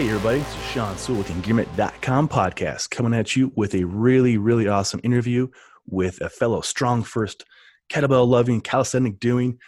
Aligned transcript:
Hey, 0.00 0.08
everybody, 0.08 0.38
this 0.38 0.56
is 0.56 0.62
Sean 0.62 0.96
Sewell 0.96 1.18
with 1.18 1.26
the 1.28 1.34
Engearment.com 1.34 2.30
podcast 2.30 2.88
coming 2.88 3.12
at 3.12 3.36
you 3.36 3.52
with 3.54 3.74
a 3.74 3.84
really, 3.84 4.38
really 4.38 4.66
awesome 4.66 4.98
interview 5.04 5.48
with 5.86 6.18
a 6.22 6.30
fellow 6.30 6.62
StrongFirst, 6.62 7.42
kettlebell 7.92 8.26
loving, 8.26 8.62
calisthenic 8.62 9.20
doing 9.20 9.58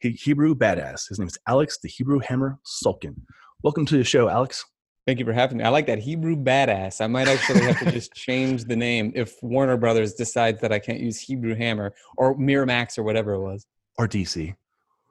Hebrew 0.00 0.56
badass. 0.56 1.08
His 1.08 1.20
name 1.20 1.28
is 1.28 1.38
Alex, 1.46 1.78
the 1.80 1.88
Hebrew 1.88 2.18
Hammer 2.18 2.58
Sulkin. 2.66 3.20
Welcome 3.62 3.86
to 3.86 3.96
the 3.96 4.02
show, 4.02 4.28
Alex. 4.28 4.64
Thank 5.06 5.20
you 5.20 5.24
for 5.24 5.32
having 5.32 5.58
me. 5.58 5.62
I 5.62 5.68
like 5.68 5.86
that 5.86 6.00
Hebrew 6.00 6.34
badass. 6.34 7.00
I 7.00 7.06
might 7.06 7.28
actually 7.28 7.60
have 7.60 7.78
to 7.78 7.92
just 7.92 8.12
change 8.14 8.64
the 8.64 8.74
name 8.74 9.12
if 9.14 9.36
Warner 9.42 9.76
Brothers 9.76 10.14
decides 10.14 10.60
that 10.60 10.72
I 10.72 10.80
can't 10.80 10.98
use 10.98 11.20
Hebrew 11.20 11.54
Hammer 11.54 11.94
or 12.16 12.36
Miramax 12.36 12.98
or 12.98 13.04
whatever 13.04 13.34
it 13.34 13.42
was. 13.42 13.64
Or 13.96 14.08
DC. 14.08 14.56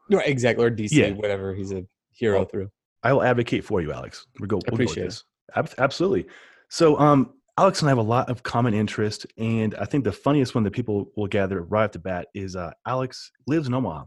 No, 0.09 0.19
exactly. 0.19 0.65
Or 0.65 0.69
DC, 0.69 0.91
yeah. 0.91 1.11
whatever 1.11 1.55
he's 1.55 1.71
a 1.71 1.85
hero 2.11 2.39
well, 2.39 2.45
through. 2.47 2.69
I 3.03 3.13
will 3.13 3.23
advocate 3.23 3.63
for 3.63 3.81
you, 3.81 3.91
Alex. 3.91 4.27
we 4.39 4.47
go. 4.47 4.57
We'll 4.57 4.75
appreciate 4.75 5.03
go 5.03 5.09
this. 5.09 5.23
Ab- 5.55 5.73
absolutely. 5.77 6.27
So, 6.69 6.97
um, 6.99 7.33
Alex 7.59 7.81
and 7.81 7.89
I 7.89 7.91
have 7.91 7.97
a 7.97 8.03
lot 8.03 8.29
of 8.29 8.43
common 8.43 8.73
interest, 8.73 9.25
and 9.37 9.73
I 9.75 9.85
think 9.85 10.03
the 10.03 10.11
funniest 10.11 10.53
one 10.53 10.63
that 10.63 10.73
people 10.73 11.11
will 11.15 11.27
gather 11.27 11.63
right 11.63 11.85
off 11.85 11.91
the 11.91 11.99
bat 11.99 12.27
is 12.35 12.55
uh, 12.55 12.71
Alex 12.85 13.31
lives 13.47 13.67
in 13.67 13.73
Omaha. 13.73 14.05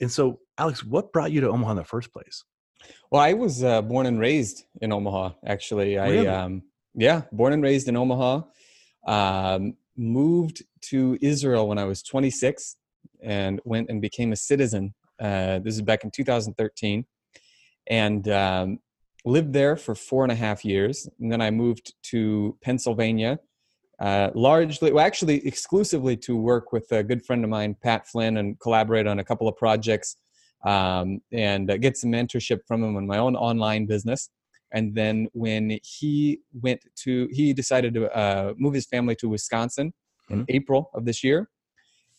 And 0.00 0.12
so, 0.12 0.40
Alex, 0.58 0.84
what 0.84 1.12
brought 1.12 1.32
you 1.32 1.40
to 1.40 1.48
Omaha 1.48 1.70
in 1.70 1.76
the 1.78 1.84
first 1.84 2.12
place? 2.12 2.44
Well, 3.10 3.22
I 3.22 3.32
was 3.32 3.64
uh, 3.64 3.80
born 3.80 4.06
and 4.06 4.20
raised 4.20 4.64
in 4.82 4.92
Omaha. 4.92 5.30
Actually, 5.46 5.98
I 5.98 6.26
um, 6.26 6.62
yeah, 6.94 7.22
born 7.32 7.52
and 7.52 7.62
raised 7.62 7.88
in 7.88 7.96
Omaha. 7.96 8.42
Um, 9.06 9.74
moved 9.96 10.62
to 10.82 11.16
Israel 11.22 11.68
when 11.68 11.78
I 11.78 11.84
was 11.84 12.02
26, 12.02 12.76
and 13.22 13.60
went 13.64 13.88
and 13.88 14.02
became 14.02 14.32
a 14.32 14.36
citizen. 14.36 14.94
Uh, 15.18 15.60
this 15.60 15.74
is 15.74 15.82
back 15.82 16.04
in 16.04 16.10
2013 16.10 17.06
and 17.88 18.28
um, 18.28 18.78
lived 19.24 19.52
there 19.52 19.76
for 19.76 19.94
four 19.94 20.22
and 20.22 20.32
a 20.32 20.36
half 20.36 20.64
years. 20.64 21.08
And 21.20 21.30
then 21.30 21.40
I 21.40 21.50
moved 21.50 21.94
to 22.10 22.56
Pennsylvania, 22.62 23.38
uh, 24.00 24.30
largely, 24.34 24.92
well, 24.92 25.04
actually, 25.04 25.46
exclusively 25.46 26.16
to 26.18 26.36
work 26.36 26.72
with 26.72 26.90
a 26.92 27.02
good 27.02 27.24
friend 27.24 27.44
of 27.44 27.50
mine, 27.50 27.76
Pat 27.82 28.06
Flynn, 28.06 28.36
and 28.36 28.58
collaborate 28.60 29.06
on 29.06 29.18
a 29.18 29.24
couple 29.24 29.48
of 29.48 29.56
projects 29.56 30.16
um, 30.64 31.20
and 31.32 31.70
uh, 31.70 31.76
get 31.76 31.96
some 31.96 32.10
mentorship 32.12 32.60
from 32.66 32.82
him 32.82 32.96
on 32.96 33.06
my 33.06 33.18
own 33.18 33.36
online 33.36 33.86
business. 33.86 34.30
And 34.72 34.94
then 34.94 35.28
when 35.32 35.78
he 35.82 36.40
went 36.60 36.80
to, 37.04 37.28
he 37.30 37.52
decided 37.52 37.94
to 37.94 38.14
uh, 38.16 38.54
move 38.56 38.74
his 38.74 38.86
family 38.86 39.14
to 39.16 39.28
Wisconsin 39.28 39.92
in 40.28 40.38
mm-hmm. 40.38 40.44
April 40.48 40.90
of 40.92 41.04
this 41.04 41.22
year 41.22 41.48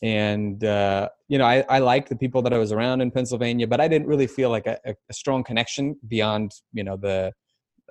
and 0.02 0.62
uh, 0.64 1.08
you 1.28 1.38
know 1.38 1.44
I, 1.44 1.64
I 1.68 1.78
like 1.80 2.08
the 2.08 2.16
people 2.16 2.42
that 2.42 2.52
i 2.52 2.58
was 2.58 2.72
around 2.72 3.00
in 3.00 3.10
pennsylvania 3.10 3.66
but 3.66 3.80
i 3.80 3.88
didn't 3.88 4.06
really 4.06 4.26
feel 4.26 4.50
like 4.50 4.66
a, 4.66 4.78
a 4.84 5.12
strong 5.12 5.42
connection 5.42 5.96
beyond 6.06 6.52
you 6.72 6.84
know 6.84 6.96
the 6.96 7.32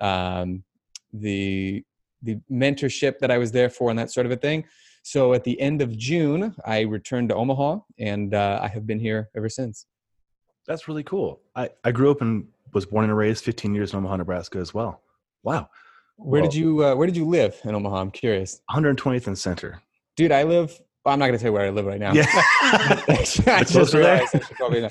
um, 0.00 0.64
the 1.12 1.84
the 2.22 2.38
mentorship 2.50 3.18
that 3.18 3.30
i 3.30 3.38
was 3.38 3.52
there 3.52 3.68
for 3.68 3.90
and 3.90 3.98
that 3.98 4.10
sort 4.10 4.26
of 4.26 4.32
a 4.32 4.36
thing. 4.36 4.64
So 5.02 5.32
at 5.32 5.44
the 5.44 5.58
end 5.60 5.82
of 5.82 5.96
june 5.96 6.54
i 6.64 6.80
returned 6.80 7.28
to 7.30 7.34
omaha 7.34 7.78
and 7.98 8.34
uh, 8.34 8.60
i 8.62 8.68
have 8.68 8.86
been 8.86 9.00
here 9.00 9.28
ever 9.36 9.48
since. 9.48 9.86
That's 10.66 10.88
really 10.88 11.04
cool. 11.04 11.40
I 11.54 11.70
i 11.84 11.92
grew 11.92 12.10
up 12.10 12.20
and 12.20 12.46
was 12.72 12.86
born 12.86 13.04
and 13.04 13.16
raised 13.16 13.44
15 13.44 13.74
years 13.74 13.92
in 13.92 13.98
omaha 13.98 14.16
nebraska 14.16 14.58
as 14.58 14.72
well. 14.72 15.02
Wow. 15.42 15.68
Where 16.16 16.42
well, 16.42 16.50
did 16.50 16.58
you 16.58 16.84
uh, 16.84 16.94
where 16.94 17.06
did 17.06 17.16
you 17.16 17.26
live 17.26 17.60
in 17.64 17.74
omaha? 17.74 18.00
I'm 18.00 18.10
curious. 18.10 18.60
120th 18.70 19.26
and 19.26 19.38
center. 19.38 19.82
Dude 20.16 20.32
i 20.32 20.42
live 20.42 20.78
well, 21.04 21.12
I'm 21.12 21.18
not 21.18 21.26
going 21.26 21.38
to 21.38 21.38
tell 21.38 21.48
you 21.48 21.52
where 21.52 21.66
I 21.66 21.70
live 21.70 21.86
right 21.86 22.00
now. 22.00 22.12
Yeah. 22.12 22.26
I 22.32 23.64
just 23.66 23.94
realized 23.94 24.34
I 24.34 24.40
should 24.40 24.56
probably 24.56 24.80
know. 24.82 24.90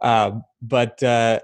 Uh, 0.00 0.38
but 0.62 1.02
uh, 1.02 1.40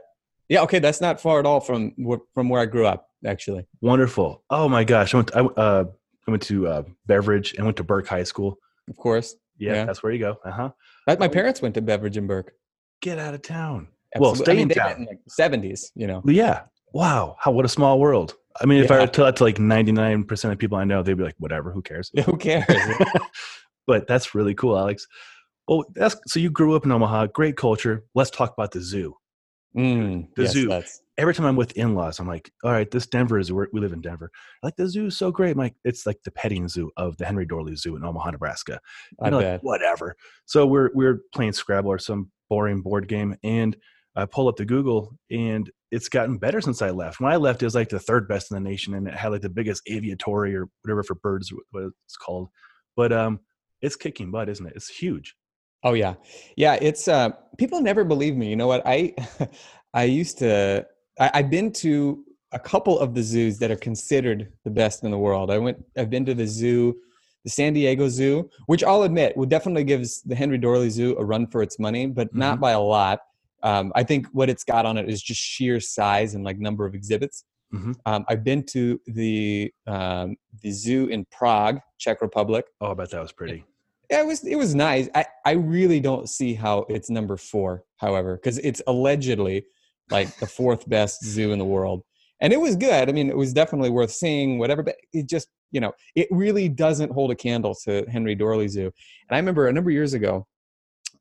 yeah, 0.49 0.63
okay, 0.63 0.79
that's 0.79 1.01
not 1.01 1.21
far 1.21 1.41
at 1.41 1.47
all 1.47 1.61
from 1.61 1.95
from 2.35 2.49
where 2.49 2.61
I 2.61 2.67
grew 2.67 2.87
up, 2.87 3.09
actually. 3.27 3.67
Wonderful. 3.81 4.43
Oh 4.51 4.69
my 4.69 4.85
gosh, 4.85 5.15
I 5.15 5.19
went. 5.19 5.29
To, 5.29 5.39
I, 5.39 5.41
uh, 5.61 5.85
I 6.27 6.31
went 6.31 6.43
to 6.45 6.69
uh, 6.69 6.83
Beveridge 7.07 7.55
and 7.55 7.65
went 7.65 7.77
to 7.79 7.85
Burke 7.85 8.07
High 8.07 8.23
School. 8.23 8.59
Of 8.89 8.97
course. 8.97 9.35
Yeah, 9.59 9.75
yeah. 9.75 9.85
that's 9.85 10.03
where 10.03 10.13
you 10.13 10.19
go. 10.19 10.37
Uh 10.45 10.51
huh. 10.51 10.71
My 11.19 11.29
parents 11.29 11.61
went 11.61 11.75
to 11.75 11.83
Beveridge 11.83 12.17
and 12.17 12.29
Burke. 12.29 12.53
Get 13.03 13.19
out 13.19 13.35
of 13.35 13.43
town. 13.43 13.89
Absolutely. 14.15 14.39
Well, 14.39 14.45
stay 14.45 14.53
I 14.53 14.57
mean, 14.57 14.71
in 14.71 14.77
town. 14.77 14.93
In 14.93 15.07
like 15.07 15.21
70s, 15.29 15.91
you 15.95 16.07
know. 16.07 16.23
Yeah. 16.25 16.63
Wow. 16.93 17.37
How 17.39 17.51
what 17.51 17.65
a 17.65 17.69
small 17.69 17.99
world. 17.99 18.35
I 18.61 18.67
mean, 18.67 18.83
if 18.83 18.91
yeah. 18.91 18.97
I 18.97 19.01
were 19.01 19.07
to 19.07 19.13
tell 19.13 19.25
that 19.25 19.37
to 19.37 19.45
like 19.45 19.57
99% 19.57 20.53
of 20.53 20.59
people 20.59 20.79
I 20.79 20.85
know, 20.85 21.03
they'd 21.03 21.15
be 21.15 21.25
like, 21.25 21.35
whatever, 21.39 21.73
who 21.73 21.83
cares? 21.83 22.13
who 22.25 22.37
cares? 22.37 22.65
but 23.87 24.07
that's 24.07 24.35
really 24.35 24.55
cool, 24.55 24.79
Alex. 24.79 25.07
Well, 25.67 25.85
that's 25.95 26.17
so 26.27 26.41
you 26.41 26.51
grew 26.51 26.77
up 26.77 26.85
in 26.85 26.93
Omaha, 26.93 27.27
great 27.29 27.57
culture. 27.57 28.05
Let's 28.15 28.31
talk 28.31 28.53
about 28.53 28.73
the 28.73 28.81
zoo. 28.81 29.15
Mm, 29.77 30.29
the 30.37 30.43
yes, 30.43 30.53
zoo. 30.53 30.69
That's... 30.69 31.01
Every 31.17 31.35
time 31.35 31.47
I'm 31.47 31.57
with 31.57 31.77
in-laws, 31.77 32.19
I'm 32.19 32.27
like, 32.27 32.51
all 32.65 32.73
right, 32.73 32.91
this 32.91 33.07
Denver 33.07 33.39
is 33.39 33.53
where 33.53 33.69
we 33.73 33.81
live 33.81 33.93
in 33.93 34.01
Denver. 34.01 34.31
Like 34.63 34.77
the 34.77 34.89
zoo 34.89 35.07
is 35.07 35.17
so 35.17 35.31
great. 35.31 35.53
I'm 35.53 35.59
like, 35.59 35.75
it's 35.85 36.07
like 36.07 36.19
the 36.25 36.31
petting 36.31 36.69
zoo 36.69 36.91
of 36.97 37.17
the 37.17 37.25
Henry 37.25 37.47
Doorly 37.47 37.77
Zoo 37.77 37.97
in 37.97 38.05
Omaha, 38.05 38.33
Nebraska. 38.33 38.81
I 39.21 39.31
bet. 39.31 39.41
Like, 39.41 39.63
whatever. 39.63 40.17
So 40.45 40.67
we're 40.67 40.91
we're 40.95 41.21
playing 41.35 41.53
Scrabble 41.53 41.91
or 41.91 41.99
some 41.99 42.31
boring 42.51 42.83
board 42.83 43.09
game, 43.09 43.37
and 43.43 43.77
I 44.17 44.27
pull 44.27 44.49
up 44.49 44.57
the 44.57 44.65
Google, 44.65 45.17
and 45.31 45.71
it's 45.91 46.09
gotten 46.09 46.39
better 46.39 46.61
since 46.61 46.83
I 46.83 46.91
left. 46.91 47.21
When 47.21 47.33
I 47.33 47.37
left, 47.37 47.63
it 47.63 47.67
was 47.67 47.75
like 47.75 47.89
the 47.89 47.99
third 47.99 48.29
best 48.29 48.51
in 48.51 48.57
the 48.57 48.69
nation, 48.69 48.95
and 48.95 49.09
it 49.09 49.15
had 49.15 49.33
like 49.33 49.43
the 49.43 49.49
biggest 49.49 49.83
aviatory 49.91 50.55
or 50.55 50.69
whatever 50.83 51.03
for 51.03 51.15
birds, 51.17 51.53
what 51.71 51.85
it's 52.07 52.17
called. 52.17 52.49
But 52.97 53.13
um, 53.13 53.41
it's 53.85 53.97
kicking 53.97 54.31
butt, 54.31 54.49
isn't 54.49 54.67
it? 54.67 54.73
It's 54.77 54.89
huge. 54.89 55.35
Oh 55.83 55.93
yeah, 55.93 56.15
yeah. 56.57 56.79
It's 56.81 57.09
uh, 57.09 57.31
people 57.59 57.81
never 57.81 58.05
believe 58.05 58.37
me. 58.37 58.49
You 58.49 58.57
know 58.57 58.67
what? 58.67 58.83
I 58.87 59.15
I 59.95 60.05
used 60.05 60.39
to. 60.39 60.87
I, 61.21 61.31
I've 61.35 61.51
been 61.51 61.73
to 61.75 62.25
a 62.53 62.59
couple 62.59 62.99
of 62.99 63.15
the 63.15 63.23
zoos 63.23 63.59
that 63.59 63.71
are 63.71 63.77
considered 63.77 64.53
the 64.65 64.71
best 64.71 65.05
in 65.05 65.11
the 65.11 65.19
world. 65.19 65.51
I 65.51 65.59
went. 65.59 65.85
I've 65.99 66.11
been 66.11 66.25
to 66.25 66.35
the 66.35 66.47
zoo, 66.47 66.97
the 67.45 67.51
San 67.51 67.75
Diego 67.75 68.09
Zoo, 68.09 68.49
which 68.67 68.83
I'll 68.83 69.03
admit 69.03 69.37
would 69.37 69.51
definitely 69.51 69.85
gives 69.85 70.23
the 70.23 70.35
Henry 70.35 70.57
Doorly 70.57 70.89
Zoo 70.89 71.17
a 71.19 71.25
run 71.25 71.47
for 71.47 71.63
its 71.63 71.79
money, 71.79 72.07
but 72.07 72.29
mm-hmm. 72.29 72.39
not 72.39 72.61
by 72.61 72.73
a 72.73 72.81
lot. 72.81 73.21
Um, 73.63 73.93
I 73.95 74.03
think 74.03 74.27
what 74.33 74.51
it's 74.51 74.65
got 74.65 74.87
on 74.87 74.99
it 74.99 75.09
is 75.09 75.23
just 75.23 75.41
sheer 75.41 75.81
size 75.81 76.35
and 76.35 76.45
like 76.45 76.59
number 76.59 76.87
of 76.87 76.95
exhibits. 76.95 77.45
Mm-hmm. 77.75 77.93
Um, 78.07 78.25
I've 78.29 78.45
been 78.45 78.63
to 78.67 79.01
the 79.07 79.73
um, 79.87 80.37
the 80.63 80.71
zoo 80.71 81.07
in 81.09 81.27
Prague, 81.31 81.81
Czech 81.99 82.23
Republic. 82.23 82.67
Oh, 82.81 82.93
I 82.93 82.95
bet 82.95 83.11
that 83.11 83.21
was 83.21 83.33
pretty 83.33 83.65
yeah, 84.11 84.21
it 84.21 84.27
was 84.27 84.45
it 84.45 84.57
was 84.57 84.75
nice. 84.75 85.09
I 85.15 85.27
I 85.45 85.53
really 85.53 86.01
don't 86.01 86.29
see 86.29 86.55
how 86.55 86.87
it's 86.89 87.11
number 87.11 87.37
four, 87.37 87.85
however, 87.97 88.37
because 88.37 88.59
it's 88.59 88.83
allegedly 88.87 89.67
like 90.11 90.35
the 90.37 90.47
fourth 90.47 90.89
best 90.89 91.25
zoo 91.25 91.53
in 91.53 91.59
the 91.59 91.65
world, 91.65 92.03
and 92.41 92.53
it 92.53 92.61
was 92.61 92.77
good. 92.77 93.09
I 93.09 93.13
mean, 93.13 93.29
it 93.29 93.37
was 93.37 93.53
definitely 93.53 93.91
worth 93.91 94.11
seeing. 94.11 94.59
Whatever, 94.59 94.83
but 94.83 94.97
it 95.13 95.29
just 95.29 95.49
you 95.71 95.81
know, 95.81 95.93
it 96.15 96.29
really 96.31 96.69
doesn't 96.69 97.11
hold 97.11 97.33
a 97.33 97.35
candle 97.35 97.75
to 97.85 98.07
Henry 98.09 98.35
Doorly 98.35 98.69
Zoo. 98.69 98.85
And 99.29 99.33
I 99.33 99.37
remember 99.37 99.67
a 99.67 99.73
number 99.73 99.91
of 99.91 99.95
years 99.95 100.15
ago, 100.15 100.47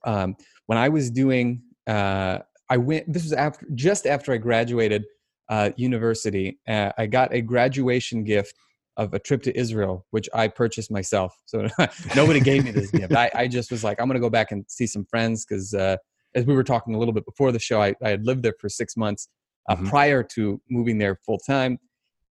um, 0.05 0.35
when 0.67 0.77
I 0.77 0.89
was 0.89 1.09
doing, 1.09 1.61
uh, 1.87 2.39
I 2.69 2.77
went. 2.77 3.11
This 3.11 3.23
was 3.23 3.33
after 3.33 3.65
just 3.73 4.05
after 4.05 4.31
I 4.31 4.37
graduated 4.37 5.05
uh, 5.49 5.71
university. 5.75 6.59
Uh, 6.67 6.91
I 6.97 7.07
got 7.07 7.33
a 7.33 7.41
graduation 7.41 8.23
gift 8.23 8.53
of 8.97 9.13
a 9.13 9.19
trip 9.19 9.41
to 9.43 9.57
Israel, 9.57 10.05
which 10.11 10.29
I 10.33 10.47
purchased 10.47 10.91
myself. 10.91 11.35
So 11.45 11.67
nobody 12.15 12.39
gave 12.39 12.63
me 12.63 12.71
this 12.71 12.91
gift. 12.91 13.13
I, 13.13 13.31
I, 13.33 13.47
just 13.47 13.71
was 13.71 13.83
like, 13.83 13.99
I'm 13.99 14.07
going 14.07 14.15
to 14.15 14.21
go 14.21 14.29
back 14.29 14.51
and 14.51 14.65
see 14.67 14.87
some 14.87 15.05
friends 15.05 15.45
because, 15.45 15.73
uh, 15.73 15.97
as 16.35 16.45
we 16.45 16.53
were 16.53 16.63
talking 16.63 16.95
a 16.95 16.97
little 16.97 17.13
bit 17.13 17.25
before 17.25 17.51
the 17.51 17.59
show, 17.59 17.81
I, 17.81 17.93
I 18.03 18.09
had 18.09 18.25
lived 18.25 18.43
there 18.43 18.55
for 18.59 18.69
six 18.69 18.97
months 18.97 19.29
uh, 19.69 19.75
mm-hmm. 19.75 19.87
prior 19.87 20.23
to 20.23 20.61
moving 20.69 20.97
there 20.97 21.15
full 21.25 21.37
time, 21.37 21.79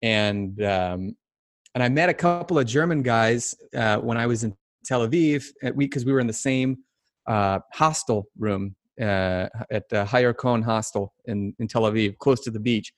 and 0.03 0.61
um, 0.63 1.17
and 1.75 1.83
I 1.83 1.89
met 1.89 2.09
a 2.09 2.15
couple 2.15 2.59
of 2.59 2.67
German 2.67 3.03
guys 3.03 3.55
uh, 3.77 3.99
when 3.99 4.19
I 4.19 4.27
was 4.27 4.45
in 4.45 4.57
Tel 4.85 5.07
Aviv 5.07 5.45
because 5.77 6.05
we, 6.05 6.11
we 6.11 6.15
were 6.15 6.21
in 6.21 6.27
the 6.27 6.33
same 6.33 6.79
uh, 7.27 7.61
hostel 7.73 8.27
room 8.37 8.75
uh, 9.01 9.47
at 9.71 9.85
uh, 9.93 10.05
Hayarkon 10.05 10.65
Hostel 10.65 11.15
in 11.27 11.55
in 11.61 11.69
Tel 11.69 11.83
Aviv, 11.83 12.19
close 12.19 12.41
to 12.41 12.51
the 12.51 12.61
beach 12.61 12.93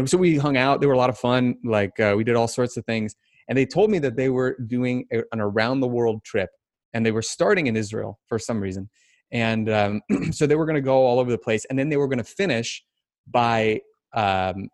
and 0.00 0.10
so 0.10 0.18
we 0.18 0.36
hung 0.36 0.56
out. 0.56 0.80
They 0.80 0.86
were 0.86 0.94
a 0.94 0.98
lot 0.98 1.10
of 1.10 1.18
fun. 1.18 1.56
Like 1.64 1.98
uh, 2.00 2.14
we 2.16 2.24
did 2.24 2.36
all 2.36 2.48
sorts 2.48 2.76
of 2.76 2.84
things. 2.84 3.14
And 3.48 3.58
they 3.58 3.66
told 3.66 3.90
me 3.90 3.98
that 4.00 4.16
they 4.16 4.28
were 4.28 4.56
doing 4.66 5.06
a, 5.12 5.22
an 5.32 5.40
around 5.40 5.80
the 5.80 5.88
world 5.88 6.22
trip, 6.24 6.50
and 6.94 7.04
they 7.04 7.10
were 7.10 7.22
starting 7.22 7.66
in 7.66 7.76
Israel 7.76 8.18
for 8.26 8.38
some 8.38 8.60
reason. 8.60 8.88
And 9.32 9.68
um, 9.68 10.00
so 10.30 10.46
they 10.46 10.54
were 10.54 10.66
going 10.66 10.76
to 10.76 10.80
go 10.80 11.04
all 11.04 11.18
over 11.18 11.30
the 11.30 11.38
place, 11.38 11.64
and 11.66 11.78
then 11.78 11.88
they 11.88 11.96
were 11.96 12.08
going 12.08 12.18
to 12.18 12.24
finish 12.24 12.82
by 13.26 13.80
um, 14.14 14.68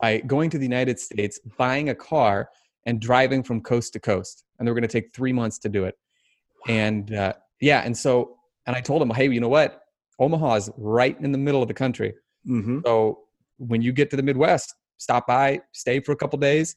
by 0.00 0.18
going 0.20 0.50
to 0.50 0.58
the 0.58 0.64
United 0.64 0.98
States, 0.98 1.38
buying 1.58 1.90
a 1.90 1.94
car, 1.94 2.48
and 2.86 3.00
driving 3.00 3.42
from 3.42 3.60
coast 3.60 3.92
to 3.92 4.00
coast. 4.00 4.44
And 4.58 4.66
they 4.66 4.70
were 4.70 4.74
going 4.78 4.88
to 4.88 5.00
take 5.00 5.14
three 5.14 5.32
months 5.32 5.58
to 5.58 5.68
do 5.68 5.84
it. 5.84 5.94
And 6.68 7.14
uh, 7.14 7.34
yeah, 7.60 7.82
and 7.84 7.96
so 7.96 8.36
and 8.66 8.76
I 8.76 8.80
told 8.80 9.00
them, 9.00 9.10
hey, 9.10 9.30
you 9.30 9.40
know 9.40 9.48
what? 9.48 9.82
Omaha 10.18 10.54
is 10.54 10.70
right 10.76 11.16
in 11.20 11.32
the 11.32 11.38
middle 11.38 11.62
of 11.62 11.68
the 11.68 11.74
country. 11.74 12.14
Mm-hmm. 12.48 12.80
So 12.84 13.20
when 13.60 13.82
you 13.82 13.92
get 13.92 14.10
to 14.10 14.16
the 14.16 14.22
Midwest, 14.22 14.74
stop 14.96 15.26
by, 15.26 15.60
stay 15.72 16.00
for 16.00 16.12
a 16.12 16.16
couple 16.16 16.38
days, 16.38 16.76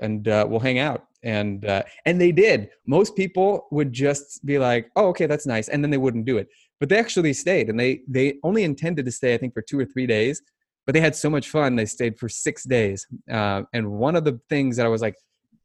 and 0.00 0.28
uh, 0.28 0.46
we'll 0.48 0.60
hang 0.60 0.78
out. 0.78 1.04
And 1.22 1.64
uh, 1.64 1.82
and 2.04 2.20
they 2.20 2.32
did. 2.32 2.68
Most 2.86 3.16
people 3.16 3.66
would 3.70 3.92
just 3.92 4.44
be 4.44 4.58
like, 4.58 4.90
"Oh, 4.96 5.06
okay, 5.08 5.26
that's 5.26 5.46
nice," 5.46 5.68
and 5.68 5.82
then 5.82 5.90
they 5.90 5.96
wouldn't 6.04 6.26
do 6.26 6.36
it. 6.36 6.48
But 6.80 6.88
they 6.90 6.98
actually 6.98 7.32
stayed, 7.32 7.70
and 7.70 7.80
they 7.80 8.02
they 8.06 8.34
only 8.42 8.62
intended 8.64 9.06
to 9.06 9.12
stay, 9.12 9.32
I 9.34 9.38
think, 9.38 9.54
for 9.54 9.62
two 9.62 9.78
or 9.78 9.86
three 9.86 10.06
days. 10.06 10.42
but 10.86 10.92
they 10.92 11.00
had 11.00 11.16
so 11.16 11.30
much 11.30 11.48
fun. 11.48 11.76
They 11.76 11.86
stayed 11.86 12.18
for 12.18 12.28
six 12.28 12.64
days. 12.64 13.06
Uh, 13.38 13.62
and 13.72 13.84
one 13.90 14.16
of 14.16 14.24
the 14.24 14.38
things 14.50 14.76
that 14.76 14.84
I 14.84 14.90
was 14.90 15.00
like, 15.00 15.16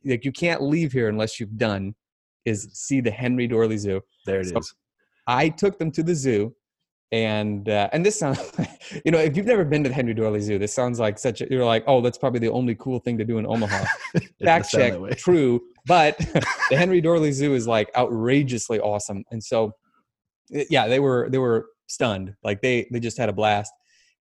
like 0.05 0.23
you 0.23 0.31
can't 0.31 0.61
leave 0.61 0.93
here 0.93 1.09
unless 1.09 1.41
you've 1.41 1.57
done 1.57 1.93
is 2.45 2.69
see 2.71 3.01
the 3.01 3.11
Henry 3.11 3.45
Doorly 3.45 3.77
Zoo. 3.77 3.99
There 4.25 4.39
it 4.39 4.45
is. 4.45 4.51
So- 4.53 4.61
I 5.27 5.49
took 5.49 5.77
them 5.77 5.91
to 5.91 6.03
the 6.03 6.15
zoo, 6.15 6.55
and 7.11 7.67
uh, 7.67 7.89
and 7.91 8.05
this 8.05 8.19
sounds, 8.19 8.39
you 9.05 9.11
know, 9.11 9.17
if 9.17 9.35
you've 9.35 9.45
never 9.45 9.65
been 9.65 9.83
to 9.83 9.89
the 9.89 9.95
Henry 9.95 10.13
Doorly 10.13 10.41
Zoo, 10.41 10.59
this 10.59 10.73
sounds 10.73 10.99
like 10.99 11.17
such 11.17 11.41
a. 11.41 11.47
You're 11.49 11.65
like, 11.65 11.83
oh, 11.87 12.01
that's 12.01 12.17
probably 12.17 12.39
the 12.39 12.51
only 12.51 12.75
cool 12.75 12.99
thing 12.99 13.17
to 13.17 13.25
do 13.25 13.37
in 13.39 13.47
Omaha. 13.47 13.85
Fact 14.43 14.69
check, 14.69 14.93
true, 15.17 15.61
but 15.85 16.17
the 16.69 16.77
Henry 16.77 17.01
Doorly 17.01 17.31
Zoo 17.31 17.55
is 17.55 17.67
like 17.67 17.89
outrageously 17.95 18.79
awesome, 18.79 19.23
and 19.31 19.43
so 19.43 19.73
yeah, 20.49 20.87
they 20.87 20.99
were 20.99 21.29
they 21.31 21.39
were 21.39 21.67
stunned, 21.87 22.35
like 22.43 22.61
they 22.61 22.87
they 22.91 22.99
just 22.99 23.17
had 23.17 23.29
a 23.29 23.33
blast, 23.33 23.73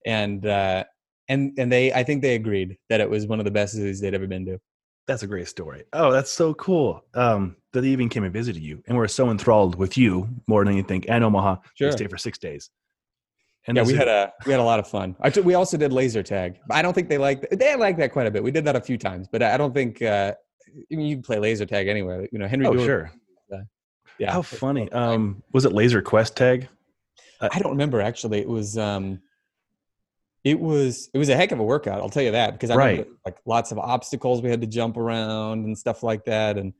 and 0.06 0.46
uh, 0.46 0.84
and 1.28 1.52
and 1.58 1.70
they 1.70 1.92
I 1.92 2.04
think 2.04 2.22
they 2.22 2.36
agreed 2.36 2.78
that 2.88 3.00
it 3.00 3.10
was 3.10 3.26
one 3.26 3.38
of 3.38 3.44
the 3.44 3.50
best 3.50 3.74
zoos 3.74 4.00
they'd 4.00 4.14
ever 4.14 4.26
been 4.26 4.46
to. 4.46 4.58
That's 5.06 5.22
a 5.22 5.26
great 5.26 5.48
story. 5.48 5.84
Oh, 5.92 6.10
that's 6.10 6.30
so 6.30 6.54
cool. 6.54 7.02
Um, 7.14 7.56
that 7.72 7.82
they 7.82 7.88
even 7.88 8.08
came 8.08 8.24
and 8.24 8.32
visited 8.32 8.62
you, 8.62 8.82
and 8.86 8.96
were 8.96 9.08
so 9.08 9.30
enthralled 9.30 9.74
with 9.76 9.96
you 9.96 10.28
more 10.46 10.64
than 10.64 10.72
anything, 10.74 11.08
and 11.08 11.22
Omaha. 11.24 11.56
Sure. 11.74 11.90
They 11.90 11.96
stayed 11.96 12.10
for 12.10 12.18
six 12.18 12.38
days. 12.38 12.70
And 13.66 13.76
yeah, 13.76 13.82
we 13.82 13.94
had 13.94 14.08
a 14.08 14.32
we 14.46 14.52
had 14.52 14.60
a 14.60 14.64
lot 14.64 14.78
of 14.78 14.88
fun. 14.88 15.14
I 15.20 15.28
took, 15.28 15.44
we 15.44 15.54
also 15.54 15.76
did 15.76 15.92
laser 15.92 16.22
tag. 16.22 16.58
I 16.70 16.80
don't 16.80 16.94
think 16.94 17.08
they 17.10 17.18
liked 17.18 17.46
they 17.50 17.76
liked 17.76 17.98
that 17.98 18.12
quite 18.12 18.26
a 18.26 18.30
bit. 18.30 18.42
We 18.42 18.50
did 18.50 18.64
that 18.64 18.76
a 18.76 18.80
few 18.80 18.96
times, 18.96 19.28
but 19.30 19.42
I 19.42 19.58
don't 19.58 19.74
think 19.74 20.00
uh, 20.00 20.32
I 20.90 20.94
mean 20.94 21.06
you 21.06 21.16
can 21.16 21.22
play 21.22 21.38
laser 21.38 21.66
tag 21.66 21.86
anywhere. 21.88 22.26
You 22.32 22.38
know, 22.38 22.48
Henry. 22.48 22.66
Oh, 22.66 22.76
sure. 22.78 23.12
Yeah. 24.18 24.32
How 24.32 24.42
funny. 24.42 24.90
Um, 24.90 25.44
was 25.52 25.64
it 25.64 25.72
Laser 25.72 26.02
Quest 26.02 26.36
tag? 26.36 26.68
I 27.40 27.60
don't 27.60 27.70
remember 27.72 28.00
actually. 28.00 28.40
It 28.40 28.48
was 28.48 28.76
um, 28.76 29.20
it 30.44 30.58
was 30.58 31.08
it 31.14 31.18
was 31.18 31.28
a 31.28 31.36
heck 31.36 31.52
of 31.52 31.60
a 31.60 31.62
workout. 31.62 32.00
I'll 32.00 32.08
tell 32.10 32.22
you 32.24 32.32
that 32.32 32.52
because 32.52 32.70
I 32.70 32.74
Right. 32.76 32.90
remember 32.98 33.10
like 33.24 33.36
lots 33.44 33.70
of 33.70 33.78
obstacles 33.78 34.42
we 34.42 34.50
had 34.50 34.60
to 34.60 34.66
jump 34.66 34.96
around 34.96 35.66
and 35.66 35.76
stuff 35.78 36.02
like 36.02 36.24
that. 36.24 36.58
And 36.58 36.72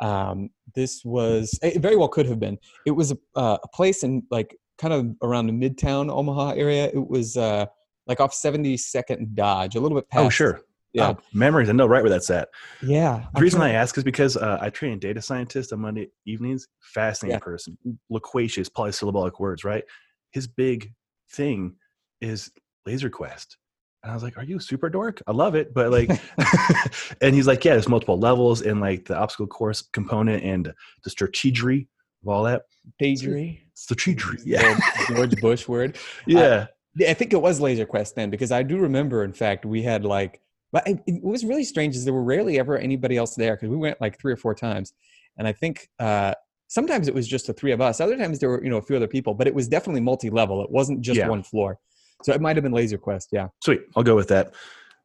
um, 0.00 0.50
this 0.74 1.02
was 1.04 1.58
it 1.62 1.80
very 1.80 1.96
well 1.96 2.08
could 2.08 2.26
have 2.26 2.40
been. 2.40 2.58
It 2.86 2.92
was 2.92 3.12
a, 3.12 3.18
uh, 3.36 3.58
a 3.62 3.68
place 3.68 4.02
in 4.02 4.22
like 4.30 4.56
kind 4.78 4.92
of 4.92 5.14
around 5.22 5.46
the 5.46 5.52
Midtown 5.52 6.10
Omaha 6.10 6.50
area. 6.50 6.86
It 6.86 7.08
was 7.08 7.36
uh, 7.36 7.66
like 8.06 8.20
off 8.20 8.34
72nd 8.34 9.34
Dodge, 9.34 9.76
a 9.76 9.80
little 9.80 9.96
bit 9.96 10.08
past. 10.08 10.24
Oh, 10.24 10.28
sure. 10.30 10.60
Yeah. 10.92 11.10
Oh, 11.10 11.18
memories. 11.32 11.68
I 11.68 11.72
know 11.72 11.86
right 11.86 12.02
where 12.02 12.10
that's 12.10 12.30
at. 12.30 12.48
Yeah. 12.80 13.24
The 13.34 13.40
reason 13.40 13.60
I 13.60 13.72
ask 13.72 13.98
is 13.98 14.04
because 14.04 14.36
uh, 14.36 14.58
I 14.60 14.70
train 14.70 15.00
data 15.00 15.20
scientist 15.20 15.72
on 15.72 15.80
Monday 15.80 16.08
evenings. 16.24 16.68
Fascinating 16.80 17.34
Yeah. 17.34 17.44
person, 17.44 17.76
loquacious, 18.10 18.68
polysyllabic 18.68 19.40
words. 19.40 19.64
Right. 19.64 19.82
His 20.30 20.46
big 20.46 20.92
thing 21.32 21.74
is 22.20 22.52
Laser 22.86 23.10
Quest, 23.10 23.56
and 24.04 24.10
I 24.12 24.14
was 24.14 24.22
like, 24.22 24.36
"Are 24.36 24.44
you 24.44 24.58
a 24.58 24.60
super 24.60 24.88
dork? 24.90 25.22
I 25.26 25.32
love 25.32 25.54
it, 25.54 25.72
but 25.74 25.90
like," 25.90 26.10
and 27.22 27.34
he's 27.34 27.46
like, 27.46 27.64
"Yeah, 27.64 27.72
there's 27.72 27.88
multiple 27.88 28.18
levels 28.18 28.60
and 28.62 28.80
like 28.80 29.06
the 29.06 29.16
obstacle 29.16 29.46
course 29.46 29.82
component 29.82 30.44
and 30.44 30.72
the 31.02 31.10
strategery 31.10 31.88
of 32.22 32.28
all 32.28 32.44
that. 32.44 32.62
Pagery. 33.00 33.62
Strategery, 33.74 34.40
yeah, 34.44 34.78
George 35.08 35.40
Bush 35.40 35.66
word. 35.66 35.96
yeah, 36.26 36.66
Yeah, 36.96 37.10
I 37.10 37.14
think 37.14 37.32
it 37.32 37.42
was 37.42 37.60
Laser 37.60 37.86
Quest 37.86 38.14
then 38.14 38.30
because 38.30 38.52
I 38.52 38.62
do 38.62 38.78
remember. 38.78 39.24
In 39.24 39.32
fact, 39.32 39.64
we 39.64 39.82
had 39.82 40.04
like, 40.04 40.40
but 40.70 40.86
it, 40.86 41.00
it 41.06 41.22
was 41.24 41.44
really 41.44 41.64
strange 41.64 41.96
is 41.96 42.04
there 42.04 42.14
were 42.14 42.22
rarely 42.22 42.58
ever 42.58 42.78
anybody 42.78 43.16
else 43.16 43.34
there 43.34 43.56
because 43.56 43.70
we 43.70 43.76
went 43.76 44.00
like 44.00 44.20
three 44.20 44.32
or 44.32 44.36
four 44.36 44.54
times, 44.54 44.92
and 45.38 45.48
I 45.48 45.52
think 45.52 45.88
uh, 45.98 46.34
sometimes 46.68 47.08
it 47.08 47.14
was 47.14 47.26
just 47.26 47.46
the 47.48 47.52
three 47.52 47.72
of 47.72 47.80
us. 47.80 48.00
Other 48.00 48.16
times 48.16 48.38
there 48.38 48.50
were 48.50 48.62
you 48.62 48.70
know 48.70 48.76
a 48.76 48.82
few 48.82 48.96
other 48.96 49.08
people, 49.08 49.34
but 49.34 49.46
it 49.46 49.54
was 49.54 49.66
definitely 49.66 50.02
multi-level. 50.02 50.62
It 50.62 50.70
wasn't 50.70 51.00
just 51.00 51.18
Yeah. 51.18 51.28
one 51.28 51.42
floor, 51.42 51.80
so 52.22 52.32
it 52.32 52.40
might 52.40 52.56
have 52.56 52.62
been 52.62 52.72
Laser 52.72 52.98
Quest. 52.98 53.28
Yeah, 53.32 53.48
sweet. 53.62 53.82
I'll 53.96 54.02
go 54.02 54.14
with 54.16 54.28
that. 54.28 54.54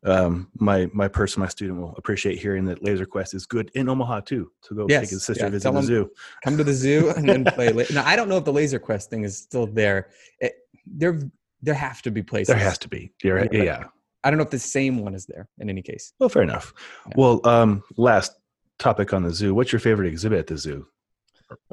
Um, 0.05 0.47
my 0.59 0.89
my 0.93 1.07
person, 1.09 1.41
my 1.41 1.47
student 1.49 1.79
will 1.81 1.93
appreciate 1.97 2.39
hearing 2.39 2.63
that 2.65 2.81
Laser 2.83 3.05
Quest 3.05 3.33
is 3.33 3.45
good 3.45 3.69
in 3.75 3.89
Omaha 3.89 4.21
too. 4.21 4.49
So 4.61 4.75
go 4.75 4.85
Yes, 4.87 5.01
take 5.01 5.09
his 5.09 5.25
sister 5.25 5.45
yeah, 5.45 5.49
visit 5.49 5.63
tell 5.63 5.73
the 5.73 5.81
zoo. 5.83 6.09
come 6.43 6.55
to 6.57 6.63
the 6.63 6.73
zoo 6.73 7.09
and 7.17 7.27
then 7.27 7.43
play. 7.55 7.69
La- 7.73 7.83
now 7.91 8.05
I 8.05 8.15
don't 8.15 8.29
know 8.29 8.37
if 8.37 8.45
the 8.45 8.53
Laser 8.53 8.79
Quest 8.79 9.09
thing 9.09 9.23
is 9.25 9.37
still 9.37 9.67
there. 9.67 10.09
It, 10.39 10.53
there, 10.85 11.19
there 11.61 11.73
have 11.73 12.01
to 12.03 12.11
be 12.11 12.23
places. 12.23 12.47
There 12.47 12.57
has 12.63 12.77
to 12.79 12.87
be. 12.87 13.11
You're. 13.21 13.39
Yeah, 13.53 13.63
Yeah. 13.63 13.83
I 14.23 14.29
don't 14.31 14.37
know 14.37 14.43
if 14.43 14.49
the 14.49 14.59
same 14.59 14.99
one 14.99 15.13
is 15.15 15.25
there. 15.25 15.49
In 15.59 15.69
any 15.69 15.81
case. 15.81 16.13
Well, 16.19 16.29
fair 16.29 16.43
enough. 16.43 16.73
Yeah. 17.07 17.13
Well, 17.17 17.41
um, 17.45 17.83
last 17.97 18.31
topic 18.77 19.13
on 19.13 19.23
the 19.23 19.33
zoo. 19.33 19.53
What's 19.53 19.71
your 19.73 19.79
favorite 19.81 20.07
exhibit 20.07 20.39
at 20.39 20.47
the 20.47 20.57
zoo? 20.57 20.85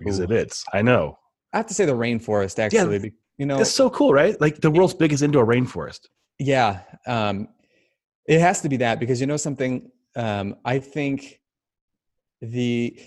Exhibits. 0.03 0.65
I 0.73 0.83
know. 0.83 1.19
I 1.53 1.59
have 1.59 1.67
to 1.69 1.75
say 1.75 1.85
the 1.87 1.93
rainforest 1.93 2.59
actually. 2.59 2.99
be- 2.99 3.13
you 3.39 3.47
know, 3.47 3.61
It's 3.61 3.71
so 3.71 3.91
cool, 3.91 4.13
right? 4.13 4.41
Like 4.41 4.61
the 4.61 4.71
world's 4.71 4.95
biggest 4.95 5.23
indoor 5.23 5.47
rainforest. 5.47 6.01
yeah, 6.39 6.81
um, 7.07 7.49
it 8.27 8.41
has 8.41 8.61
to 8.63 8.69
be 8.69 8.79
that 8.79 9.01
because 9.01 9.21
you 9.21 9.27
know 9.27 9.37
something. 9.37 9.91
Um, 10.17 10.57
I 10.65 10.79
think 10.79 11.41
the 12.41 12.99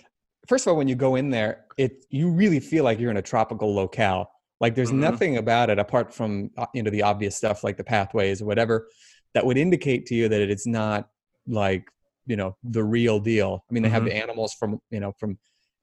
first 0.47 0.65
of 0.65 0.71
all, 0.71 0.77
when 0.77 0.87
you 0.87 0.95
go 0.95 1.15
in 1.15 1.29
there, 1.29 1.65
it 1.77 2.05
you 2.09 2.31
really 2.31 2.59
feel 2.59 2.83
like 2.83 2.99
you're 2.99 3.11
in 3.11 3.17
a 3.17 3.21
tropical 3.21 3.73
locale. 3.73 4.31
Like 4.59 4.75
there's 4.75 4.91
Mhm. 4.91 4.99
nothing 4.99 5.37
about 5.37 5.69
it 5.69 5.79
apart 5.79 6.13
from 6.13 6.51
uh, 6.57 6.65
you 6.73 6.83
know 6.83 6.91
the 6.91 7.03
obvious 7.03 7.35
stuff 7.35 7.63
like 7.63 7.77
the 7.77 7.83
pathways 7.83 8.41
or 8.41 8.45
whatever 8.45 8.87
that 9.33 9.45
would 9.45 9.57
indicate 9.57 10.05
to 10.07 10.15
you 10.15 10.27
that 10.29 10.41
it's 10.41 10.67
not 10.67 11.09
like 11.47 11.85
you 12.25 12.35
know 12.35 12.57
the 12.63 12.83
real 12.83 13.19
deal. 13.19 13.63
I 13.69 13.73
mean, 13.73 13.83
they 13.83 13.89
have 13.89 14.03
Mhm. 14.03 14.05
the 14.05 14.15
animals 14.15 14.53
from 14.53 14.79
you 14.89 14.99
know 14.99 15.13
from 15.19 15.37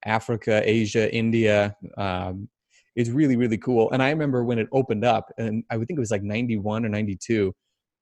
Africa, 0.04 0.62
Asia, 0.64 1.12
India. 1.14 1.76
Um, 1.96 2.48
it's 2.96 3.10
really 3.10 3.36
really 3.36 3.58
cool. 3.58 3.90
And 3.92 4.02
I 4.02 4.10
remember 4.10 4.42
when 4.44 4.58
it 4.58 4.68
opened 4.72 5.04
up, 5.04 5.30
and 5.38 5.62
I 5.70 5.76
would 5.76 5.86
think 5.86 5.98
it 5.98 6.00
was 6.00 6.10
like 6.10 6.22
'91 6.22 6.84
or 6.84 6.88
'92. 6.88 7.54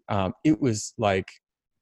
Um, 0.09 0.33
it 0.45 0.61
was 0.61 0.95
like 0.99 1.29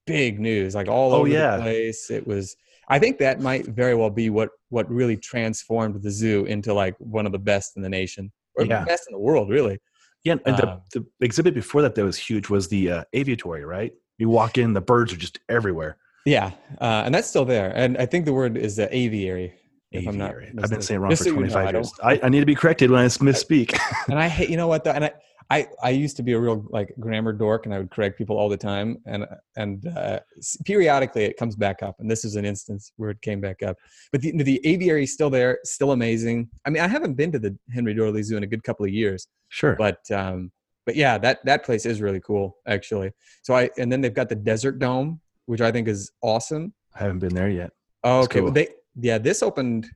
big 0.07 0.41
news, 0.41 0.75
like 0.75 0.89
all 0.89 1.13
Oh, 1.13 1.19
over 1.21 1.29
yeah. 1.29 1.57
the 1.57 1.63
place. 1.63 2.11
It 2.11 2.27
was. 2.27 2.57
I 2.89 2.99
think 2.99 3.19
that 3.19 3.41
might 3.41 3.67
very 3.67 3.95
well 3.95 4.11
be 4.11 4.29
what 4.31 4.51
what 4.71 4.91
really 4.91 5.17
transformed 5.17 6.03
the 6.03 6.11
zoo 6.11 6.45
into 6.47 6.75
like 6.75 6.97
one 6.99 7.27
of 7.27 7.33
the 7.33 7.39
best 7.39 7.77
in 7.77 7.83
the 7.83 7.89
nation, 7.89 8.33
or 8.57 8.65
Yeah. 8.65 8.81
the 8.81 8.87
best 8.87 9.05
in 9.09 9.13
the 9.13 9.21
world, 9.21 9.49
really. 9.51 9.79
Yeah, 10.25 10.37
and 10.47 10.57
the, 10.57 10.69
Um, 10.69 10.81
the 10.93 11.05
exhibit 11.21 11.55
before 11.55 11.83
that 11.83 11.95
that 11.97 12.05
was 12.05 12.17
huge 12.17 12.49
was 12.49 12.69
the 12.69 12.91
uh, 12.91 13.05
aviatory, 13.13 13.67
right? 13.67 13.93
You 14.19 14.29
walk 14.29 14.57
in, 14.57 14.73
the 14.73 14.81
birds 14.81 15.13
are 15.13 15.17
just 15.17 15.41
everywhere. 15.49 15.97
Yeah, 16.25 16.53
uh, 16.81 17.03
and 17.05 17.13
that's 17.15 17.29
still 17.29 17.45
there. 17.45 17.73
And 17.75 17.99
I 17.99 18.07
think 18.07 18.25
the 18.27 18.33
word 18.33 18.57
is 18.57 18.79
uh, 18.79 18.87
aviary. 18.93 19.53
If 19.93 20.09
I'm 20.09 20.19
not 20.19 20.31
Aviary. 20.31 20.53
I've 20.63 20.71
been 20.71 20.83
saying 20.83 20.97
it 20.97 21.01
wrong 21.01 21.11
Just 21.11 21.23
for 21.23 21.29
so 21.29 21.35
you 21.35 21.47
know, 21.47 21.53
25 21.53 21.67
I 21.67 21.71
years. 21.71 21.93
I, 22.03 22.21
I 22.23 22.29
need 22.29 22.41
to 22.41 22.47
be 22.47 22.55
corrected 22.55 22.91
when 22.91 23.01
I 23.01 23.07
misspeak. 23.07 23.79
and 24.09 24.19
I 24.19 24.29
hate, 24.29 24.49
you 24.49 24.57
know 24.57 24.69
what? 24.69 24.85
Though, 24.85 24.93
and 24.93 25.05
I, 25.05 25.13
I, 25.51 25.69
I 25.83 25.91
used 25.91 26.17
to 26.17 26.23
be 26.23 26.33
a 26.33 26.41
real 26.41 26.65
like 26.71 26.95
grammar 26.99 27.33
dork, 27.33 27.67
and 27.67 27.75
I 27.75 27.79
would 27.79 27.91
correct 27.91 28.17
people 28.17 28.39
all 28.39 28.49
the 28.49 28.57
time. 28.57 29.03
And 29.05 29.27
and 29.57 29.87
uh, 29.87 30.21
periodically 30.65 31.25
it 31.25 31.37
comes 31.37 31.57
back 31.57 31.83
up, 31.83 31.97
and 32.01 32.11
this 32.11 32.25
is 32.25 32.37
an 32.37 32.47
instance 32.47 32.93
where 32.97 33.11
it 33.11 33.21
came 33.21 33.41
back 33.41 33.63
up. 33.63 33.77
But 34.13 34.23
the 34.23 34.33
the 34.43 34.67
aviary 34.67 35.05
is 35.05 35.13
still 35.13 35.29
there, 35.29 35.59
still 35.65 35.93
amazing. 35.93 36.49
I 36.65 36.71
mean, 36.71 36.83
I 36.83 36.89
haven't 36.89 37.15
been 37.15 37.31
to 37.33 37.39
the 37.39 37.55
Henry 37.71 37.93
Doorly 37.93 38.23
Zoo 38.23 38.39
in 38.39 38.45
a 38.45 38.47
good 38.47 38.63
couple 38.63 38.87
of 38.87 38.93
years, 38.93 39.27
sure. 39.51 39.77
but 39.77 39.99
um, 40.11 40.51
but 40.87 40.97
yeah, 40.97 41.19
that 41.19 41.45
that 41.45 41.65
place 41.65 41.85
is 41.85 42.01
really 42.01 42.21
cool 42.21 42.57
actually. 42.67 43.13
So 43.43 43.55
I 43.55 43.69
and 43.77 43.93
then 43.93 44.01
they've 44.01 44.15
got 44.15 44.31
the 44.31 44.37
Desert 44.37 44.79
Dome, 44.79 45.21
which 45.47 45.61
I 45.61 45.71
think 45.71 45.87
is 45.87 46.11
awesome. 46.23 46.73
I 46.95 47.01
haven't 47.01 47.19
been 47.19 47.35
there 47.35 47.51
yet. 47.51 47.73
Oh, 48.05 48.21
That's 48.21 48.27
okay. 48.27 48.41
Well, 48.41 48.53
they 48.53 48.69
yeah, 49.01 49.19
this 49.19 49.43
opened. 49.43 49.87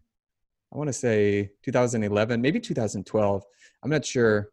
I 0.72 0.76
want 0.76 0.88
to 0.88 0.92
say 0.92 1.50
2011, 1.62 2.40
maybe 2.40 2.60
2012. 2.60 3.42
I'm 3.82 3.90
not 3.90 4.04
sure. 4.04 4.50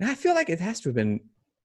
And 0.00 0.08
I 0.10 0.14
feel 0.14 0.34
like 0.34 0.48
it 0.48 0.60
has 0.60 0.80
to 0.80 0.88
have 0.90 0.96
been 0.96 1.20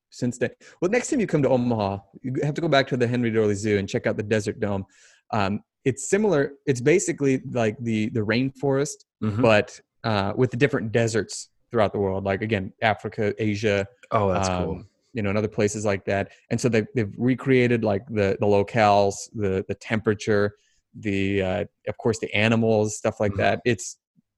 since 0.09 0.37
then. 0.37 0.49
Well, 0.81 0.89
next 0.91 1.09
time 1.09 1.19
you 1.19 1.27
come 1.27 1.43
to 1.43 1.49
Omaha, 1.49 1.99
you 2.21 2.33
have 2.43 2.55
to 2.55 2.61
go 2.61 2.67
back 2.67 2.87
to 2.87 2.97
the 2.97 3.07
Henry 3.07 3.29
Doorly 3.31 3.55
Zoo 3.55 3.77
and 3.77 3.87
check 3.87 4.07
out 4.07 4.17
the 4.17 4.23
Desert 4.23 4.59
Dome. 4.59 4.85
Um, 5.31 5.63
it's 5.85 6.09
similar. 6.09 6.53
It's 6.65 6.81
basically 6.81 7.41
like 7.51 7.77
the 7.79 8.09
the 8.09 8.21
rainforest, 8.21 9.05
Mhm. 9.21 9.41
but 9.41 9.79
uh, 10.03 10.33
with 10.35 10.51
the 10.51 10.57
different 10.57 10.91
deserts 10.91 11.49
throughout 11.71 11.91
the 11.93 11.99
world. 11.99 12.23
Like 12.23 12.41
again, 12.41 12.73
Africa, 12.81 13.33
Asia, 13.39 13.87
oh, 14.11 14.31
that's 14.33 14.47
cool. 14.49 14.71
um, 14.71 14.87
you 15.13 15.21
know, 15.21 15.29
and 15.29 15.37
other 15.37 15.47
places 15.47 15.85
like 15.85 16.05
that. 16.05 16.31
And 16.49 16.59
so 16.59 16.69
they've, 16.69 16.87
they've 16.95 17.13
recreated 17.17 17.83
like 17.83 18.05
the, 18.07 18.37
the 18.39 18.45
locales, 18.45 19.15
the, 19.33 19.63
the 19.67 19.75
temperature, 19.75 20.55
the, 20.99 21.41
uh, 21.41 21.65
of 21.87 21.97
course, 21.97 22.19
the 22.19 22.33
animals, 22.33 22.97
stuff 22.97 23.19
like 23.19 23.33
Mhm. 23.33 23.37
that. 23.37 23.61
It's, 23.65 23.97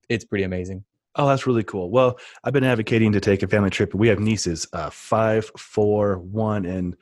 it's 0.10 0.26
pretty 0.26 0.44
amazing. 0.44 0.84
Oh, 1.18 1.28
that's 1.28 1.48
really 1.48 1.64
cool. 1.64 1.90
Well, 1.92 2.18
I've 2.44 2.54
been 2.54 2.64
advocating 2.66 3.12
to 3.14 3.22
take 3.22 3.42
a 3.42 3.48
family 3.48 3.70
trip. 3.70 3.94
We 3.96 4.10
have 4.10 4.20
nieces, 4.20 4.68
uh, 4.74 4.90
five, 4.90 5.50
four, 5.58 6.18
one, 6.20 6.66
and 6.66 6.96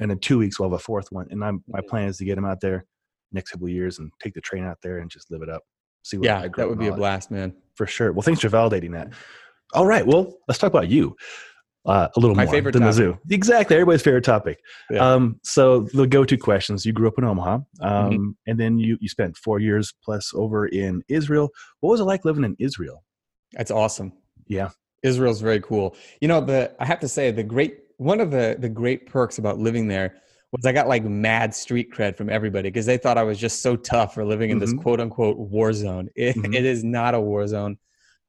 and 0.00 0.10
in 0.10 0.18
two 0.18 0.38
weeks 0.38 0.58
we'll 0.58 0.68
have 0.68 0.74
a 0.74 0.82
fourth 0.82 1.12
one. 1.12 1.28
And 1.30 1.44
I'm 1.44 1.62
my 1.68 1.80
Mhm. 1.80 1.86
plan 1.86 2.08
is 2.08 2.16
to 2.18 2.24
get 2.24 2.34
them 2.34 2.44
out 2.44 2.60
there 2.60 2.86
next 3.30 3.52
couple 3.52 3.68
of 3.68 3.72
years 3.72 4.00
and 4.00 4.10
take 4.20 4.34
the 4.34 4.40
train 4.40 4.64
out 4.64 4.78
there 4.82 4.98
and 4.98 5.08
just 5.08 5.30
live 5.30 5.42
it 5.42 5.48
up. 5.48 5.62
See 6.02 6.16
what 6.16 6.24
Yeah, 6.26 6.48
that 6.56 6.68
would 6.68 6.78
be 6.78 6.88
a 6.88 6.92
blast, 6.92 7.30
man. 7.30 7.54
for 7.76 7.86
sure. 7.86 8.10
Well, 8.12 8.22
thanks 8.22 8.40
for 8.40 8.48
validating 8.48 8.92
that. 8.94 9.12
All 9.74 9.86
right. 9.86 10.04
Well, 10.04 10.38
let's 10.48 10.58
talk 10.58 10.72
about 10.72 10.88
you 10.88 11.16
uh, 11.84 12.08
a 12.16 12.20
little 12.20 12.36
My 12.36 12.44
more 12.44 12.52
favorite 12.54 12.72
than 12.72 12.84
the 12.84 12.92
zoo. 12.92 13.18
Exactly. 13.30 13.74
Everybody's 13.76 14.02
favorite 14.02 14.24
topic. 14.24 14.60
Yeah. 14.90 14.98
Um, 15.14 15.40
so 15.42 15.80
the 15.94 16.06
go-to 16.06 16.36
questions. 16.36 16.86
You 16.86 16.92
grew 16.92 17.08
up 17.08 17.14
in 17.18 17.24
Omaha, 17.24 17.54
um, 17.54 17.64
Mm-hmm. 17.82 18.30
and 18.46 18.60
then 18.60 18.78
you 18.78 18.96
you 19.00 19.08
spent 19.08 19.36
four 19.36 19.58
years 19.58 19.92
plus 20.04 20.32
over 20.34 20.66
in 20.66 21.02
Israel. 21.08 21.50
What 21.80 21.90
was 21.90 22.00
it 22.00 22.04
like 22.04 22.24
living 22.24 22.44
in 22.44 22.56
Israel? 22.58 23.02
That's 23.52 23.70
awesome. 23.70 24.12
Yeah. 24.46 24.70
Israel's 25.02 25.40
very 25.40 25.60
cool. 25.60 25.96
You 26.20 26.28
know, 26.28 26.40
the 26.40 26.72
I 26.78 26.84
have 26.86 27.00
to 27.00 27.08
say 27.08 27.30
the 27.32 27.42
great 27.42 27.80
one 27.96 28.20
of 28.20 28.30
the 28.30 28.56
the 28.58 28.68
great 28.68 29.06
perks 29.06 29.38
about 29.38 29.58
living 29.58 29.88
there 29.88 30.14
was 30.52 30.64
I 30.66 30.72
got 30.72 30.86
like 30.86 31.02
mad 31.04 31.54
street 31.54 31.90
cred 31.92 32.16
from 32.16 32.28
everybody 32.30 32.68
because 32.68 32.86
they 32.86 32.98
thought 32.98 33.18
I 33.18 33.22
was 33.24 33.38
just 33.38 33.62
so 33.62 33.74
tough 33.74 34.14
for 34.14 34.24
living 34.24 34.50
in 34.50 34.58
this 34.58 34.72
Mhm. 34.72 34.82
quote 34.82 35.00
unquote 35.00 35.36
war 35.38 35.72
zone. 35.72 36.08
It, 36.14 36.36
Mhm. 36.36 36.54
it 36.54 36.64
is 36.64 36.84
not 36.84 37.14
a 37.14 37.20
war 37.20 37.46
zone. 37.48 37.78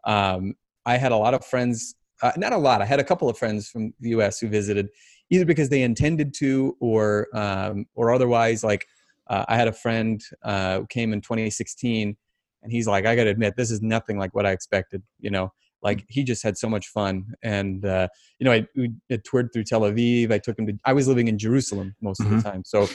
Um, 0.05 0.55
I 0.85 0.97
had 0.97 1.11
a 1.11 1.17
lot 1.17 1.33
of 1.33 1.45
friends, 1.45 1.95
uh, 2.23 2.31
not 2.37 2.53
a 2.53 2.57
lot. 2.57 2.81
I 2.81 2.85
had 2.85 2.99
a 2.99 3.03
couple 3.03 3.29
of 3.29 3.37
friends 3.37 3.69
from 3.69 3.93
the 3.99 4.09
U.S. 4.11 4.39
who 4.39 4.47
visited, 4.47 4.87
either 5.29 5.45
because 5.45 5.69
they 5.69 5.83
intended 5.83 6.33
to 6.35 6.75
or 6.79 7.27
um, 7.33 7.85
or 7.95 8.11
otherwise. 8.11 8.63
Like 8.63 8.87
uh, 9.27 9.43
I 9.47 9.55
had 9.57 9.67
a 9.67 9.73
friend 9.73 10.23
uh, 10.43 10.79
who 10.79 10.87
came 10.87 11.11
in 11.13 11.19
2016, 11.21 12.15
and 12.63 12.71
he's 12.71 12.87
like, 12.87 13.05
I 13.05 13.15
got 13.15 13.25
to 13.25 13.29
admit, 13.29 13.55
this 13.57 13.69
is 13.69 13.81
nothing 13.81 14.17
like 14.17 14.33
what 14.33 14.45
I 14.45 14.51
expected. 14.51 15.03
You 15.19 15.31
know, 15.31 15.51
like 15.81 16.05
he 16.07 16.23
just 16.23 16.41
had 16.43 16.57
so 16.57 16.69
much 16.69 16.87
fun, 16.87 17.25
and 17.43 17.83
uh, 17.85 18.07
you 18.39 18.45
know, 18.45 18.53
I, 18.53 18.67
I 19.11 19.19
toured 19.25 19.49
through 19.51 19.65
Tel 19.65 19.81
Aviv. 19.81 20.31
I 20.31 20.39
took 20.39 20.57
him 20.57 20.65
to. 20.67 20.79
I 20.85 20.93
was 20.93 21.07
living 21.09 21.27
in 21.27 21.37
Jerusalem 21.37 21.93
most 22.01 22.21
of 22.21 22.27
Mhm. 22.27 22.37
the 22.43 22.49
time, 22.49 22.63
so. 22.65 22.87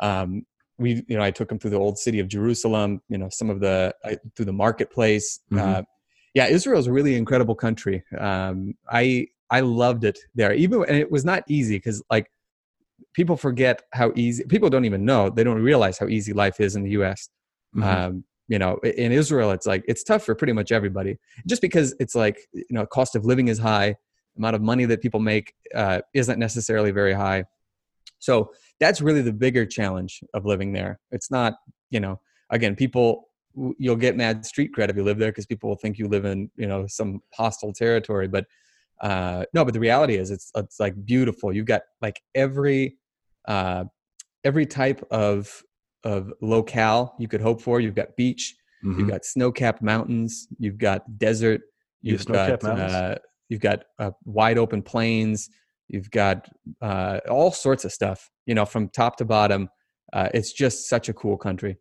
Um, 0.00 0.46
we, 0.80 1.02
you 1.08 1.16
know, 1.16 1.24
I 1.24 1.32
took 1.32 1.50
him 1.50 1.58
through 1.58 1.72
the 1.72 1.76
old 1.76 1.98
city 1.98 2.20
of 2.20 2.28
Jerusalem. 2.28 3.02
You 3.08 3.18
know, 3.18 3.28
some 3.30 3.50
of 3.50 3.58
the 3.58 3.92
I, 4.04 4.16
through 4.36 4.44
the 4.44 4.52
marketplace. 4.52 5.40
Mhm. 5.50 5.84
Yeah, 6.38 6.46
Israel 6.46 6.78
is 6.78 6.86
a 6.86 6.92
really 6.92 7.16
incredible 7.16 7.56
country. 7.56 8.04
Um, 8.16 8.74
I 8.88 9.26
I 9.50 9.58
loved 9.58 10.04
it 10.04 10.20
there, 10.36 10.52
even 10.54 10.84
and 10.86 10.96
it 10.96 11.10
was 11.10 11.24
not 11.24 11.42
easy 11.48 11.78
because 11.78 12.00
like 12.10 12.30
people 13.12 13.36
forget 13.36 13.82
how 13.92 14.12
easy. 14.14 14.44
People 14.44 14.70
don't 14.70 14.84
even 14.84 15.04
know. 15.04 15.30
They 15.30 15.42
don't 15.42 15.60
realize 15.60 15.98
how 15.98 16.06
easy 16.06 16.32
life 16.32 16.60
is 16.60 16.76
in 16.76 16.84
the 16.84 16.90
U.S. 16.90 17.28
Mhm. 17.76 17.82
Um, 17.82 18.24
you 18.46 18.58
know, 18.60 18.76
in 18.84 19.10
Israel, 19.10 19.50
it's 19.50 19.66
like 19.66 19.82
it's 19.88 20.04
tough 20.04 20.22
for 20.24 20.36
pretty 20.36 20.52
much 20.52 20.70
everybody, 20.70 21.18
just 21.48 21.60
because 21.60 21.92
it's 21.98 22.14
like 22.14 22.38
you 22.52 22.74
know, 22.76 22.86
cost 22.86 23.16
of 23.16 23.24
living 23.24 23.48
is 23.48 23.58
high, 23.58 23.96
amount 24.36 24.54
of 24.54 24.62
money 24.62 24.84
that 24.84 25.02
people 25.02 25.18
make 25.18 25.54
uh, 25.74 26.02
isn't 26.14 26.38
necessarily 26.38 26.92
very 26.92 27.14
high. 27.14 27.42
So 28.20 28.52
that's 28.78 29.00
really 29.00 29.22
the 29.22 29.32
bigger 29.32 29.66
challenge 29.66 30.20
of 30.34 30.46
living 30.46 30.72
there. 30.72 31.00
It's 31.10 31.32
not, 31.32 31.54
you 31.90 31.98
know, 31.98 32.20
again, 32.50 32.76
people 32.76 33.27
you'll 33.78 33.96
get 33.96 34.16
mad 34.16 34.44
street 34.44 34.70
cred 34.76 34.90
if 34.90 34.96
you 34.96 35.04
live 35.04 35.18
there 35.18 35.30
because 35.30 35.46
people 35.46 35.68
will 35.68 35.76
think 35.76 35.98
you 35.98 36.08
live 36.08 36.24
in, 36.24 36.50
you 36.56 36.66
know, 36.66 36.86
some 36.86 37.20
hostile 37.34 37.72
territory. 37.72 38.28
But 38.28 38.46
uh, 39.00 39.44
no, 39.54 39.64
but 39.64 39.74
the 39.74 39.80
reality 39.80 40.16
is, 40.16 40.30
it's 40.30 40.50
it's 40.56 40.80
like 40.80 40.94
beautiful. 41.04 41.52
You've 41.52 41.66
got 41.66 41.82
like 42.02 42.20
every 42.34 42.96
uh, 43.46 43.84
every 44.44 44.66
type 44.66 45.06
of 45.10 45.62
of 46.04 46.32
locale 46.40 47.14
you 47.18 47.28
could 47.28 47.40
hope 47.40 47.60
for. 47.60 47.80
You've 47.80 47.94
got 47.94 48.16
beach, 48.16 48.56
Mhm. 48.84 48.98
you've 48.98 49.08
got 49.08 49.24
snow-capped 49.24 49.82
mountains, 49.82 50.46
you've 50.58 50.78
got 50.78 51.18
desert, 51.18 51.60
You 52.02 52.16
have 52.16 52.26
got 52.26 52.62
mountains? 52.62 52.92
uh, 52.92 53.18
you've 53.48 53.60
got 53.60 53.84
uh, 53.98 54.12
wide 54.24 54.58
open 54.58 54.82
plains, 54.82 55.48
you've 55.88 56.10
got 56.10 56.48
uh, 56.80 57.18
all 57.28 57.50
sorts 57.50 57.84
of 57.84 57.92
stuff. 57.92 58.30
You 58.46 58.54
know, 58.54 58.64
from 58.64 58.88
top 58.88 59.16
to 59.16 59.24
bottom, 59.24 59.68
uh, 60.12 60.28
it's 60.34 60.52
just 60.52 60.88
such 60.88 61.08
a 61.08 61.12
cool 61.12 61.36
country. 61.36 61.76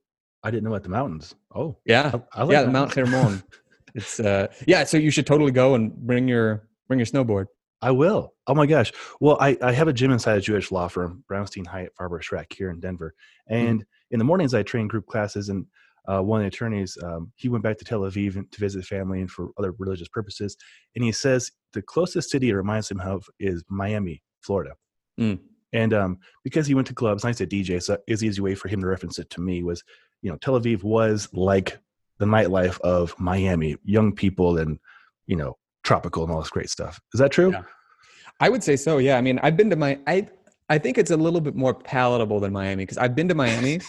I 0.47 0.51
didn't 0.51 0.63
know 0.63 0.69
about 0.69 0.83
the 0.83 0.89
mountains. 0.89 1.35
Oh, 1.53 1.75
Yeah, 1.85 2.09
I, 2.33 2.39
I 2.39 2.43
like 2.43 2.53
yeah, 2.53 2.65
mountains. 2.65 2.73
Mount 2.73 2.93
Hermon. 2.93 3.43
it's 3.95 4.17
uh, 4.21 4.47
yeah. 4.65 4.85
So 4.85 4.95
you 4.95 5.11
should 5.11 5.27
totally 5.27 5.51
go 5.51 5.75
and 5.75 5.93
bring 5.93 6.25
your 6.25 6.69
bring 6.87 6.99
your 6.99 7.05
snowboard. 7.05 7.47
I 7.81 7.91
will. 7.91 8.33
Oh 8.47 8.55
my 8.55 8.65
gosh. 8.65 8.93
Well, 9.19 9.37
I, 9.41 9.57
I 9.61 9.73
have 9.73 9.89
a 9.89 9.93
gym 9.93 10.11
inside 10.11 10.37
a 10.37 10.41
Jewish 10.41 10.71
law 10.71 10.87
firm, 10.87 11.25
Brownstein 11.29 11.67
Hyatt 11.67 11.91
Farber 11.99 12.21
Schreck 12.23 12.53
here 12.53 12.69
in 12.69 12.79
Denver. 12.79 13.13
And 13.49 13.85
in 14.09 14.19
the 14.19 14.25
mornings, 14.25 14.53
I 14.53 14.63
train 14.63 14.87
group 14.87 15.05
classes. 15.05 15.49
And 15.49 15.65
uh, 16.07 16.21
one 16.21 16.39
of 16.39 16.45
the 16.45 16.47
attorneys, 16.47 16.97
um, 17.03 17.33
he 17.35 17.49
went 17.49 17.63
back 17.63 17.77
to 17.79 17.85
Tel 17.85 17.99
Aviv 17.99 18.49
to 18.49 18.59
visit 18.59 18.85
family 18.85 19.19
and 19.19 19.29
for 19.29 19.49
other 19.59 19.73
religious 19.77 20.07
purposes. 20.07 20.55
And 20.95 21.03
he 21.03 21.11
says 21.11 21.51
the 21.73 21.81
closest 21.81 22.31
city 22.31 22.49
it 22.49 22.55
reminds 22.55 22.89
him 22.89 23.01
of 23.01 23.27
is 23.37 23.63
Miami, 23.69 24.23
Florida. 24.41 24.71
Mm. 25.19 25.39
And 25.73 25.93
um, 25.93 26.19
because 26.43 26.65
he 26.65 26.73
went 26.73 26.87
to 26.87 26.95
clubs, 26.95 27.23
and 27.23 27.29
I 27.29 27.33
said 27.33 27.49
DJ, 27.49 27.83
so 27.83 27.97
it's 28.07 28.23
easy 28.23 28.41
way 28.41 28.55
for 28.55 28.69
him 28.69 28.81
to 28.81 28.87
reference 28.87 29.19
it 29.19 29.29
to 29.31 29.41
me 29.41 29.63
was, 29.63 29.83
you 30.21 30.31
know, 30.31 30.38
Tel 30.38 30.59
Aviv 30.59 30.83
was 30.83 31.29
like 31.33 31.77
the 32.19 32.25
nightlife 32.25 32.79
of 32.81 33.17
Miami, 33.19 33.77
young 33.83 34.13
people 34.13 34.57
and, 34.57 34.79
you 35.27 35.36
know, 35.36 35.57
tropical 35.83 36.24
and 36.24 36.31
all 36.31 36.39
this 36.39 36.50
great 36.50 36.69
stuff. 36.69 37.00
Is 37.13 37.19
that 37.19 37.31
true? 37.31 37.51
Yeah. 37.51 37.63
I 38.39 38.50
would 38.50 38.63
say 38.63 38.75
so. 38.75 38.97
Yeah. 38.97 39.17
I 39.17 39.21
mean, 39.21 39.39
I've 39.43 39.55
been 39.57 39.69
to 39.69 39.75
my 39.75 40.00
I 40.07 40.27
I 40.69 40.77
think 40.77 40.97
it's 40.97 41.12
a 41.12 41.17
little 41.17 41.39
bit 41.41 41.55
more 41.55 41.74
palatable 41.74 42.39
than 42.39 42.51
Miami 42.51 42.83
because 42.83 42.97
I've 42.97 43.15
been 43.15 43.27
to 43.29 43.36
Miami. 43.36 43.79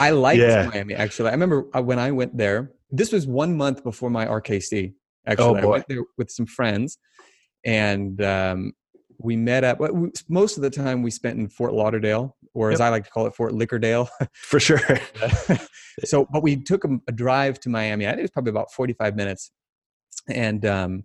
I 0.00 0.10
liked 0.26 0.40
Yeah. 0.40 0.68
Miami 0.72 0.94
actually. 0.94 1.28
I 1.28 1.32
remember 1.32 1.66
uh, 1.76 1.82
when 1.82 1.98
I 1.98 2.10
went 2.10 2.36
there. 2.36 2.72
This 2.90 3.10
was 3.12 3.26
one 3.26 3.56
month 3.56 3.82
before 3.84 4.10
my 4.10 4.26
RKC. 4.26 4.92
Actually, 5.26 5.58
Oh, 5.58 5.62
boy. 5.62 5.70
went 5.70 5.88
there 5.88 6.02
with 6.18 6.30
some 6.30 6.46
friends, 6.46 6.98
and 7.64 8.20
um, 8.22 8.72
we 9.18 9.36
met 9.36 9.64
up. 9.64 9.78
Most 10.28 10.56
of 10.56 10.62
the 10.62 10.70
time, 10.70 11.02
we 11.02 11.10
spent 11.10 11.38
in 11.38 11.48
Fort 11.48 11.72
Lauderdale, 11.72 12.36
or 12.54 12.70
as 12.70 12.80
Yep. 12.80 12.86
I 12.86 12.88
like 12.90 13.04
to 13.04 13.10
call 13.10 13.26
it, 13.26 13.34
Fort 13.34 13.52
Liquordale. 13.52 14.08
For 14.32 14.60
sure. 14.60 14.80
so, 16.04 16.26
but 16.32 16.42
we 16.42 16.56
took 16.56 16.84
a, 16.84 16.98
a 17.08 17.12
drive 17.12 17.60
to 17.60 17.68
Miami. 17.68 18.06
I 18.06 18.10
think 18.10 18.20
it 18.20 18.22
was 18.22 18.30
probably 18.30 18.50
about 18.50 18.72
forty-five 18.72 19.16
minutes, 19.16 19.50
and 20.28 20.64
um, 20.66 21.04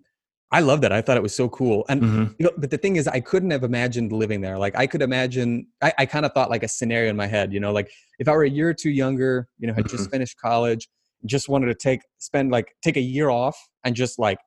I 0.51 0.61
loved 0.61 0.83
it. 0.85 0.91
I 0.91 1.01
thought 1.01 1.17
it 1.17 1.23
was 1.23 1.35
so 1.35 1.49
cool. 1.49 1.85
And 1.89 2.01
Mhm. 2.01 2.35
you 2.39 2.45
know, 2.45 2.51
but 2.57 2.71
the 2.71 2.77
thing 2.77 2.95
is, 2.95 3.07
I 3.07 3.19
couldn't 3.19 3.51
have 3.51 3.63
imagined 3.63 4.11
living 4.11 4.41
there. 4.41 4.57
Like, 4.57 4.77
I 4.77 4.87
could 4.87 5.01
imagine. 5.01 5.67
I, 5.81 5.93
I 5.99 6.05
kind 6.05 6.25
of 6.25 6.33
thought 6.33 6.49
like 6.49 6.63
a 6.63 6.67
scenario 6.67 7.09
in 7.09 7.15
my 7.15 7.27
head. 7.27 7.53
You 7.53 7.59
know, 7.59 7.71
like 7.71 7.89
if 8.19 8.27
I 8.27 8.31
were 8.31 8.43
a 8.43 8.49
year 8.49 8.69
or 8.69 8.73
two 8.73 8.89
younger, 8.91 9.47
you 9.59 9.67
know, 9.67 9.73
had 9.73 9.87
just 9.89 10.09
finished 10.11 10.37
college, 10.39 10.87
just 11.25 11.49
wanted 11.49 11.67
to 11.67 11.75
take 11.75 12.01
spend 12.17 12.51
like 12.51 12.75
take 12.83 12.97
a 12.97 13.01
year 13.01 13.29
off 13.29 13.57
and 13.83 13.95
just 13.95 14.19
like 14.19 14.37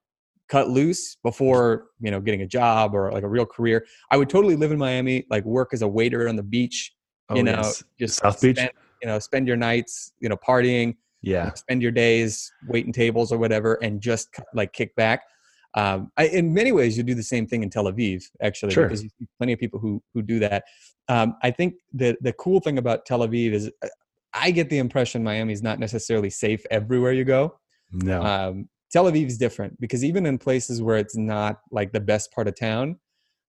cut 0.50 0.68
loose 0.68 1.16
before 1.22 1.86
you 2.00 2.10
know 2.10 2.20
getting 2.20 2.42
a 2.42 2.46
job 2.46 2.94
or 2.94 3.10
like 3.12 3.22
a 3.22 3.28
real 3.28 3.46
career. 3.46 3.86
I 4.10 4.16
would 4.16 4.28
totally 4.28 4.56
live 4.56 4.72
in 4.72 4.78
Miami, 4.78 5.24
like 5.30 5.44
work 5.44 5.70
as 5.72 5.82
a 5.82 5.88
waiter 5.88 6.28
on 6.28 6.36
the 6.36 6.42
beach. 6.42 6.92
Oh, 7.30 7.36
you 7.36 7.44
know, 7.44 7.52
yes. 7.52 7.84
just 7.98 8.18
South 8.18 8.40
Beach? 8.40 8.58
you 9.00 9.08
know, 9.08 9.18
spend 9.18 9.46
your 9.46 9.56
nights, 9.56 10.12
you 10.20 10.28
know, 10.28 10.36
partying, 10.36 10.96
Yeah. 11.22 11.54
spend 11.54 11.80
your 11.80 11.92
days 11.92 12.52
waiting 12.68 12.92
tables 12.92 13.32
or 13.32 13.38
whatever, 13.38 13.74
and 13.82 14.00
just 14.00 14.28
like 14.52 14.72
kick 14.72 14.94
back. 14.96 15.22
Um, 15.74 16.10
I, 16.16 16.26
in 16.26 16.52
many 16.52 16.72
ways, 16.72 16.96
you 16.96 17.04
do 17.04 17.14
the 17.14 17.22
same 17.22 17.46
thing 17.46 17.62
in 17.62 17.70
Tel 17.70 17.84
Aviv, 17.84 18.24
actually, 18.42 18.72
Sure. 18.72 18.86
because 18.86 19.04
you 19.04 19.10
see 19.18 19.26
plenty 19.38 19.52
of 19.52 19.60
people 19.60 19.78
who 19.78 20.02
who 20.12 20.22
do 20.22 20.40
that. 20.40 20.64
Um, 21.08 21.36
I 21.42 21.52
think 21.52 21.74
the 21.92 22.16
the 22.20 22.32
cool 22.32 22.60
thing 22.60 22.78
about 22.78 23.06
Tel 23.06 23.20
Aviv 23.20 23.52
is, 23.52 23.70
uh, 23.82 23.88
I 24.34 24.50
get 24.50 24.68
the 24.68 24.78
impression 24.78 25.22
Miami 25.22 25.52
is 25.52 25.62
not 25.62 25.78
necessarily 25.78 26.30
safe 26.30 26.64
everywhere 26.70 27.12
you 27.12 27.24
go. 27.24 27.58
No. 27.92 28.22
Um, 28.22 28.68
Tel 28.92 29.04
Aviv 29.04 29.26
is 29.26 29.38
different 29.38 29.80
because 29.80 30.04
even 30.04 30.26
in 30.26 30.38
places 30.38 30.82
where 30.82 30.96
it's 30.96 31.16
not 31.16 31.60
like 31.70 31.92
the 31.92 32.00
best 32.00 32.32
part 32.32 32.48
of 32.48 32.58
town, 32.58 32.98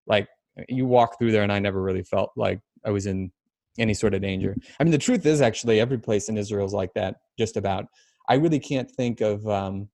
like 0.08 0.28
you 0.70 0.86
walk 0.86 1.18
through 1.18 1.32
there, 1.32 1.44
and 1.44 1.52
I 1.52 1.60
never 1.60 1.82
really 1.82 2.04
felt 2.04 2.32
like 2.36 2.60
I 2.86 2.92
was 2.92 3.06
in 3.06 3.32
any 3.80 3.94
sort 3.94 4.14
of 4.14 4.22
danger. 4.22 4.56
I 4.80 4.84
mean, 4.84 4.92
the 4.92 4.98
truth 4.98 5.26
is 5.26 5.42
actually 5.42 5.80
every 5.80 5.98
place 5.98 6.30
in 6.30 6.38
Israel 6.38 6.66
is 6.66 6.74
like 6.74 6.94
that, 6.96 7.16
just 7.40 7.58
about. 7.58 7.86
I 8.30 8.36
really 8.36 8.60
can't 8.60 8.90
think 8.92 9.22
of, 9.22 9.48
um, 9.48 9.88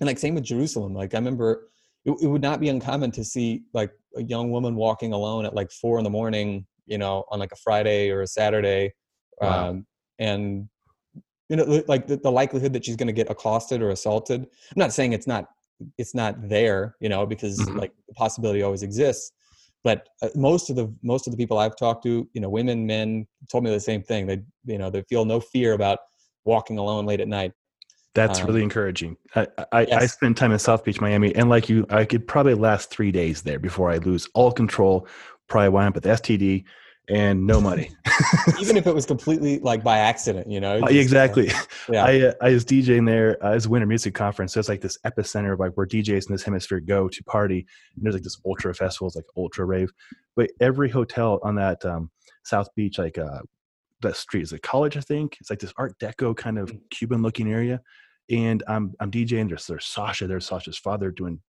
and 0.00 0.06
like 0.06 0.18
same 0.18 0.34
with 0.34 0.44
Jerusalem. 0.44 0.94
Like 0.94 1.14
I 1.14 1.18
remember, 1.18 1.68
it, 2.04 2.12
it 2.22 2.26
would 2.26 2.42
not 2.42 2.60
be 2.60 2.68
uncommon 2.68 3.10
to 3.12 3.24
see 3.24 3.62
like 3.74 3.90
a 4.16 4.22
young 4.22 4.50
woman 4.50 4.74
walking 4.74 5.12
alone 5.12 5.44
at 5.44 5.54
like 5.54 5.70
four 5.70 5.98
in 5.98 6.04
the 6.04 6.10
morning, 6.10 6.66
you 6.86 6.98
know, 6.98 7.24
on 7.30 7.38
like 7.38 7.52
a 7.52 7.56
Friday 7.56 8.10
or 8.10 8.22
a 8.22 8.26
Saturday, 8.26 8.92
Wow. 9.40 9.70
um, 9.70 9.86
and 10.18 10.68
you 11.50 11.56
know, 11.56 11.82
like 11.88 12.06
the, 12.06 12.16
the 12.16 12.30
likelihood 12.30 12.72
that 12.72 12.84
she's 12.84 12.96
going 12.96 13.08
to 13.08 13.12
get 13.12 13.28
accosted 13.28 13.82
or 13.82 13.90
assaulted. 13.90 14.42
I'm 14.42 14.76
not 14.76 14.92
saying 14.92 15.12
it's 15.12 15.26
not 15.26 15.48
it's 15.98 16.14
not 16.14 16.48
there, 16.48 16.94
you 17.00 17.08
know, 17.08 17.26
because 17.26 17.58
Mhm. 17.58 17.76
like 17.76 17.92
the 18.06 18.14
possibility 18.14 18.62
always 18.62 18.82
exists. 18.82 19.32
But 19.82 20.08
uh, 20.22 20.28
most 20.34 20.70
of 20.70 20.76
the 20.76 20.94
most 21.02 21.26
of 21.26 21.32
the 21.32 21.36
people 21.36 21.58
I've 21.58 21.76
talked 21.76 22.04
to, 22.04 22.28
you 22.32 22.40
know, 22.40 22.48
women, 22.48 22.86
men, 22.86 23.26
told 23.50 23.64
me 23.64 23.70
the 23.70 23.80
same 23.80 24.02
thing. 24.02 24.26
They 24.26 24.42
you 24.64 24.78
know 24.78 24.90
they 24.90 25.02
feel 25.02 25.24
no 25.24 25.40
fear 25.40 25.72
about 25.72 25.98
walking 26.44 26.78
alone 26.78 27.04
late 27.04 27.20
at 27.20 27.28
night. 27.28 27.52
That's 28.14 28.40
um, 28.40 28.46
really 28.46 28.62
encouraging. 28.62 29.16
I, 29.34 29.46
I, 29.72 29.86
I 29.92 30.06
spent 30.06 30.36
time 30.36 30.52
in 30.52 30.58
South 30.58 30.84
Beach, 30.84 31.00
Miami, 31.00 31.34
and 31.34 31.48
like 31.48 31.68
you, 31.68 31.86
I 31.90 32.04
could 32.04 32.26
probably 32.26 32.54
last 32.54 32.90
three 32.90 33.12
days 33.12 33.42
there 33.42 33.58
before 33.60 33.90
I 33.90 33.98
lose 33.98 34.28
all 34.34 34.52
control. 34.52 35.06
Probably 35.48 35.68
wind 35.68 35.88
up 35.88 35.94
with 35.94 36.04
STD 36.04 36.64
and 37.10 37.46
no 37.46 37.60
money. 37.60 37.90
Even 38.60 38.76
if 38.76 38.86
it 38.86 38.94
was 38.94 39.04
completely 39.04 39.58
like 39.58 39.82
by 39.82 39.98
accident, 39.98 40.50
you 40.50 40.60
know. 40.60 40.76
Uh, 40.76 40.80
just, 40.80 40.92
uh, 40.92 40.98
exactly. 40.98 41.50
yeah. 41.90 42.04
I 42.04 42.20
uh, 42.20 42.32
I 42.40 42.50
was 42.50 42.64
DJing 42.64 43.06
there 43.06 43.36
uh, 43.44 43.52
as 43.52 43.66
a 43.66 43.68
winter 43.68 43.86
music 43.86 44.14
conference. 44.14 44.52
So 44.54 44.60
it's 44.60 44.68
like 44.68 44.80
this 44.80 44.98
epicenter 45.04 45.52
of 45.52 45.60
like 45.60 45.72
where 45.74 45.86
DJs 45.86 46.28
in 46.28 46.32
this 46.32 46.42
hemisphere 46.42 46.80
go 46.80 47.08
to 47.08 47.24
party. 47.24 47.66
And 47.96 48.04
there's 48.04 48.14
like 48.14 48.22
this 48.22 48.40
ultra 48.46 48.74
festival, 48.74 49.08
it's 49.08 49.16
like 49.16 49.24
ultra 49.36 49.64
rave. 49.64 49.90
But 50.36 50.50
every 50.60 50.88
hotel 50.88 51.40
on 51.42 51.56
that 51.56 51.84
um, 51.84 52.10
South 52.44 52.68
Beach, 52.76 52.98
like 52.98 53.18
uh, 53.18 53.40
that 54.02 54.16
street 54.16 54.42
is 54.42 54.52
a 54.52 54.58
college, 54.58 54.96
I 54.96 55.00
think. 55.00 55.36
It's 55.40 55.50
like 55.50 55.58
this 55.58 55.74
Art 55.76 55.98
Deco 55.98 56.36
kind 56.36 56.58
of 56.58 56.72
Cuban 56.90 57.22
looking 57.22 57.50
area. 57.52 57.80
And 58.30 58.62
I'm 58.68 58.94
I'm 59.00 59.10
DJing. 59.10 59.48
There's 59.48 59.66
there's 59.66 59.86
Sasha. 59.86 60.26
There's 60.28 60.46
Sasha's 60.46 60.78
father 60.78 61.10
doing 61.10 61.40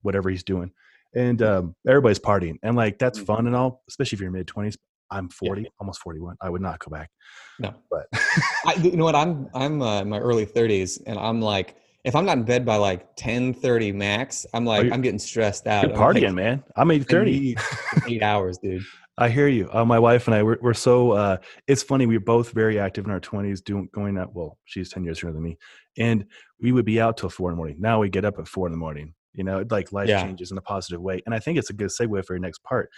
whatever 0.00 0.30
he's 0.30 0.42
doing, 0.42 0.70
and 1.14 1.42
um, 1.42 1.76
everybody's 1.86 2.18
partying. 2.18 2.54
And 2.62 2.74
like 2.76 2.98
that's 2.98 3.18
Mm. 3.18 3.26
fun 3.26 3.46
and 3.46 3.54
all, 3.54 3.82
especially 3.88 4.16
if 4.16 4.22
you're 4.22 4.30
mid 4.30 4.46
twenties. 4.46 4.78
I'm 5.10 5.28
40, 5.28 5.66
almost 5.80 6.00
41. 6.02 6.36
I 6.40 6.50
would 6.50 6.62
not 6.62 6.78
go 6.78 6.90
back. 6.90 7.10
No. 7.58 7.74
But 7.90 8.06
I, 8.66 8.74
you 8.74 8.96
know 8.96 9.04
what? 9.04 9.14
I'm 9.16 9.48
I'm 9.54 9.82
uh, 9.82 10.02
in 10.02 10.08
my 10.08 10.18
early 10.18 10.46
30s, 10.46 11.00
and 11.06 11.18
I'm 11.18 11.40
like, 11.40 11.76
if 12.04 12.14
I'm 12.16 12.24
not 12.24 12.38
in 12.38 12.44
bed 12.44 12.64
by 12.64 12.76
like 12.76 13.14
10 13.16 13.52
30 13.54 13.92
max, 13.92 14.46
I'm 14.54 14.64
like, 14.64 14.84
you- 14.86 14.92
I'm 14.92 15.02
getting 15.02 15.18
stressed 15.18 15.66
out. 15.66 15.82
You're 15.82 15.92
I'm 15.92 16.00
like, 16.14 16.16
partying, 16.22 16.34
man. 16.34 16.62
I'm 16.76 16.90
eight 16.90 17.02
I 17.02 17.04
thirty. 17.04 17.30
need 17.40 17.58
eight 18.08 18.22
hours, 18.22 18.58
dude. 18.62 18.82
I 19.18 19.28
hear 19.28 19.48
you. 19.48 19.68
Uh, 19.70 19.84
my 19.84 19.98
wife 19.98 20.28
and 20.28 20.34
I, 20.34 20.42
we're, 20.42 20.56
we're 20.62 20.72
so, 20.72 21.10
uh, 21.10 21.36
it's 21.66 21.82
funny. 21.82 22.06
We 22.06 22.16
are 22.16 22.20
both 22.20 22.52
very 22.52 22.78
active 22.78 23.04
in 23.04 23.10
our 23.10 23.20
20s, 23.20 23.62
doing, 23.62 23.86
going 23.92 24.16
out. 24.16 24.34
Well, 24.34 24.56
she's 24.64 24.88
10 24.90 25.04
years 25.04 25.20
younger 25.20 25.34
than 25.34 25.42
me. 25.42 25.58
And 25.98 26.24
we 26.58 26.72
would 26.72 26.86
be 26.86 26.98
out 27.02 27.18
till 27.18 27.28
four 27.28 27.50
in 27.50 27.52
the 27.54 27.56
morning. 27.58 27.76
Now 27.80 28.00
we 28.00 28.08
get 28.08 28.24
up 28.24 28.38
at 28.38 28.48
four 28.48 28.66
in 28.66 28.72
the 28.72 28.78
morning, 28.78 29.12
you 29.34 29.44
know, 29.44 29.62
like 29.68 29.92
life 29.92 30.08
Yeah. 30.08 30.22
changes 30.22 30.52
in 30.52 30.56
a 30.56 30.62
positive 30.62 31.02
way. 31.02 31.20
And 31.26 31.34
I 31.34 31.38
think 31.38 31.58
it's 31.58 31.68
a 31.68 31.74
good 31.74 31.88
segue 31.90 32.24
for 32.24 32.32
your 32.32 32.40
next 32.40 32.62
part. 32.62 32.88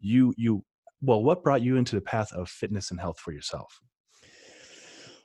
You, 0.00 0.34
you, 0.36 0.62
well, 1.02 1.22
what 1.22 1.42
brought 1.42 1.62
you 1.62 1.76
into 1.76 1.94
the 1.94 2.00
path 2.00 2.32
of 2.32 2.48
fitness 2.48 2.90
and 2.90 3.00
health 3.00 3.18
for 3.18 3.32
yourself? 3.32 3.80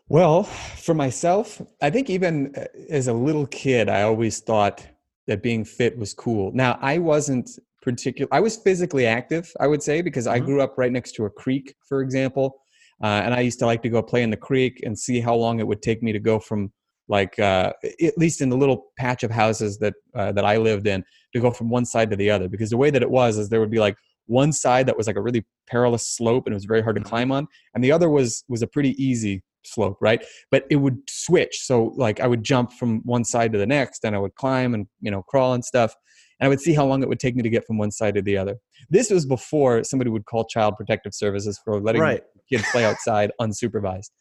Well, 0.07 0.43
for 0.43 0.93
myself, 0.93 1.61
I 1.81 1.89
think 1.89 2.09
even 2.09 2.53
uh, 2.55 2.65
as 2.89 3.07
a 3.07 3.13
little 3.13 3.47
kid, 3.47 3.89
I 3.89 4.03
always 4.03 4.39
thought 4.39 4.85
that 5.27 5.41
being 5.41 5.65
fit 5.65 5.97
was 5.97 6.13
cool. 6.13 6.51
Now, 6.53 6.77
I 6.81 6.99
wasn't 6.99 7.49
particular. 7.81 8.29
I 8.31 8.39
was 8.39 8.57
physically 8.57 9.07
active, 9.07 9.51
I 9.59 9.67
would 9.67 9.81
say, 9.81 10.01
because 10.01 10.27
I 10.27 10.39
Mhm. 10.39 10.45
grew 10.45 10.61
up 10.61 10.77
right 10.77 10.91
next 10.91 11.13
to 11.13 11.25
a 11.25 11.29
creek, 11.29 11.75
for 11.87 12.01
example, 12.01 12.61
uh, 13.03 13.21
and 13.23 13.33
I 13.33 13.41
used 13.41 13.59
to 13.59 13.65
like 13.65 13.81
to 13.81 13.89
go 13.89 14.01
play 14.03 14.21
in 14.21 14.29
the 14.29 14.37
creek 14.37 14.81
and 14.83 14.97
see 14.97 15.19
how 15.19 15.35
long 15.35 15.59
it 15.59 15.67
would 15.67 15.81
take 15.81 16.03
me 16.03 16.11
to 16.13 16.19
go 16.19 16.39
from 16.39 16.71
like 17.07 17.37
uh, 17.37 17.71
at 18.01 18.17
least 18.17 18.41
in 18.41 18.49
the 18.49 18.57
little 18.57 18.87
patch 18.97 19.23
of 19.23 19.29
houses 19.29 19.77
that 19.77 19.93
uh, 20.15 20.31
that 20.31 20.45
I 20.45 20.57
lived 20.57 20.87
in 20.87 21.03
to 21.33 21.39
go 21.39 21.51
from 21.51 21.69
one 21.69 21.85
side 21.85 22.09
to 22.09 22.15
the 22.15 22.31
other. 22.31 22.47
Because 22.47 22.69
the 22.71 22.77
way 22.77 22.89
that 22.89 23.03
it 23.03 23.09
was 23.09 23.37
is 23.37 23.49
there 23.49 23.59
would 23.59 23.69
be 23.71 23.79
like 23.79 23.95
one 24.27 24.51
side 24.51 24.87
that 24.87 24.97
was 24.97 25.07
like 25.07 25.15
a 25.15 25.21
really 25.21 25.45
perilous 25.67 26.07
slope 26.07 26.45
and 26.45 26.53
it 26.53 26.55
was 26.55 26.65
very 26.65 26.81
hard 26.81 26.95
to 26.95 27.01
Mhm. 27.01 27.05
climb 27.05 27.31
on, 27.31 27.47
and 27.73 27.83
the 27.83 27.91
other 27.91 28.09
was 28.09 28.43
was 28.47 28.61
a 28.61 28.67
pretty 28.67 28.91
easy 29.03 29.43
slope, 29.65 29.97
right? 29.99 30.23
But 30.51 30.65
it 30.69 30.75
would 30.77 30.97
switch. 31.09 31.57
So 31.63 31.93
like 31.95 32.19
I 32.19 32.27
would 32.27 32.43
jump 32.43 32.71
from 32.73 33.01
one 33.03 33.23
side 33.23 33.51
to 33.53 33.57
the 33.57 33.65
next, 33.65 34.03
and 34.05 34.15
I 34.15 34.19
would 34.19 34.35
climb 34.35 34.73
and 34.73 34.87
you 35.01 35.11
know 35.11 35.23
crawl 35.23 35.53
and 35.53 35.63
stuff, 35.65 35.95
and 36.39 36.45
I 36.45 36.49
would 36.49 36.61
see 36.61 36.73
how 36.73 36.85
long 36.85 37.01
it 37.01 37.09
would 37.09 37.19
take 37.19 37.35
me 37.35 37.43
to 37.43 37.49
get 37.49 37.65
from 37.65 37.77
one 37.77 37.91
side 37.91 38.15
to 38.15 38.21
the 38.21 38.37
other. 38.37 38.57
This 38.89 39.09
was 39.09 39.25
before 39.25 39.83
somebody 39.83 40.09
would 40.11 40.25
call 40.25 40.45
Child 40.45 40.75
Protective 40.77 41.13
Services 41.13 41.59
for 41.63 41.79
letting 41.81 42.01
Right. 42.01 42.23
kids 42.51 42.63
play 42.71 42.85
outside 42.85 43.31
unsupervised. 43.41 44.11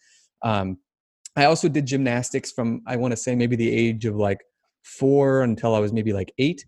Um, 0.42 0.78
I 1.37 1.46
also 1.46 1.68
did 1.68 1.84
gymnastics 1.87 2.52
from 2.52 2.82
I 2.87 2.96
want 2.96 3.12
to 3.12 3.16
say 3.16 3.34
maybe 3.34 3.56
the 3.56 3.70
age 3.70 4.04
of 4.06 4.16
like 4.16 4.38
four 4.82 5.42
until 5.42 5.75
I 5.75 5.78
was 5.80 5.92
maybe 5.92 6.12
like 6.12 6.32
8 6.38 6.64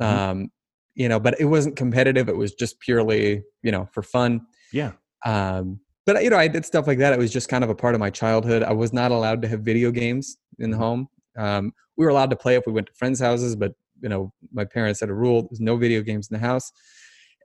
Mhm. 0.00 0.04
Um, 0.06 0.50
you 0.94 1.08
know, 1.08 1.20
but 1.20 1.40
it 1.40 1.46
wasn't 1.46 1.76
competitive. 1.76 2.28
It 2.28 2.36
was 2.36 2.54
just 2.54 2.80
purely 2.80 3.42
you 3.62 3.72
know 3.72 3.88
for 3.92 4.02
fun. 4.02 4.42
Yeah. 4.72 4.92
Um, 5.24 5.80
but 6.06 6.22
you 6.24 6.30
know, 6.30 6.38
I 6.38 6.48
did 6.48 6.64
stuff 6.64 6.86
like 6.86 6.98
that. 6.98 7.12
It 7.12 7.18
was 7.18 7.32
just 7.32 7.48
kind 7.48 7.62
of 7.62 7.70
a 7.70 7.74
part 7.74 7.94
of 7.94 8.00
my 8.00 8.10
childhood. 8.10 8.62
I 8.62 8.72
was 8.72 8.92
not 8.92 9.10
allowed 9.10 9.42
to 9.42 9.48
have 9.48 9.60
video 9.60 9.90
games 9.90 10.38
in 10.58 10.70
the 10.70 10.76
Mhm. 10.76 10.80
home. 10.80 11.08
Um, 11.36 11.72
we 11.96 12.04
were 12.04 12.10
allowed 12.10 12.30
to 12.30 12.36
play 12.36 12.56
if 12.56 12.66
we 12.66 12.72
went 12.72 12.86
to 12.88 12.92
friends' 12.94 13.20
houses, 13.20 13.54
but 13.56 13.74
you 14.02 14.08
know, 14.08 14.32
my 14.52 14.64
parents 14.64 15.00
had 15.00 15.10
a 15.10 15.14
rule: 15.14 15.42
there's 15.50 15.60
no 15.60 15.76
video 15.76 16.02
games 16.02 16.28
in 16.30 16.34
the 16.34 16.46
house. 16.46 16.72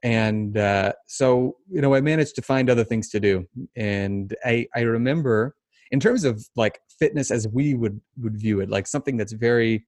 And 0.03 0.57
uh, 0.57 0.93
so, 1.07 1.55
you 1.69 1.81
know, 1.81 1.95
I 1.95 2.01
managed 2.01 2.35
to 2.35 2.41
find 2.43 2.69
other 2.69 2.83
things 2.83 3.09
to 3.09 3.19
do. 3.19 3.47
And 3.75 4.35
I, 4.45 4.67
I 4.75 4.81
remember, 4.81 5.55
in 5.89 5.99
terms 5.99 6.23
of 6.23 6.47
like 6.55 6.79
fitness 6.99 7.31
as 7.31 7.47
we 7.47 7.73
would 7.73 7.99
would 8.21 8.37
view 8.39 8.59
it, 8.61 8.69
like 8.69 8.85
something 8.87 9.17
that's 9.17 9.33
very, 9.33 9.85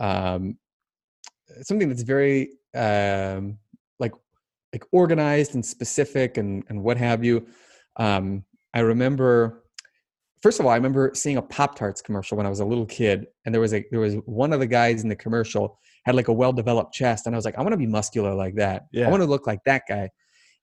um, 0.00 0.56
something 1.62 1.88
that's 1.88 2.02
very 2.02 2.50
um, 2.76 3.58
like 3.98 4.12
like 4.72 4.84
organized 4.92 5.54
and 5.54 5.64
specific 5.64 6.36
and 6.36 6.64
and 6.68 6.82
what 6.82 6.96
have 6.96 7.24
you. 7.24 7.46
Um, 7.96 8.44
I 8.74 8.80
remember, 8.80 9.64
first 10.42 10.60
of 10.60 10.66
all, 10.66 10.72
I 10.72 10.76
remember 10.76 11.12
seeing 11.14 11.38
a 11.38 11.42
Pop 11.42 11.76
Tarts 11.76 12.02
commercial 12.02 12.36
when 12.36 12.46
I 12.46 12.50
was 12.50 12.60
a 12.60 12.64
little 12.64 12.86
kid, 12.86 13.26
and 13.44 13.54
there 13.54 13.60
was 13.60 13.74
a 13.74 13.84
there 13.90 14.00
was 14.00 14.14
one 14.26 14.52
of 14.52 14.60
the 14.60 14.66
guys 14.66 15.02
in 15.02 15.08
the 15.08 15.16
commercial 15.16 15.78
had 16.04 16.14
like 16.14 16.28
a 16.28 16.32
well 16.32 16.52
developed 16.52 16.94
chest, 16.94 17.26
and 17.26 17.34
I 17.34 17.38
was 17.38 17.44
like, 17.44 17.58
I 17.58 17.62
want 17.62 17.72
to 17.72 17.78
be 17.78 17.86
muscular 17.86 18.34
like 18.34 18.54
that. 18.56 18.86
Yeah. 18.92 19.06
I 19.06 19.10
want 19.10 19.22
to 19.22 19.28
look 19.28 19.46
like 19.46 19.60
that 19.64 19.82
guy, 19.88 20.10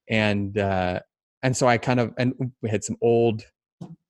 and 0.09 0.57
uh, 0.57 0.99
and 1.41 1.55
so 1.55 1.67
I 1.67 1.77
kind 1.77 1.99
of 1.99 2.13
and 2.17 2.33
we 2.61 2.69
had 2.69 2.83
some 2.83 2.97
old 3.01 3.43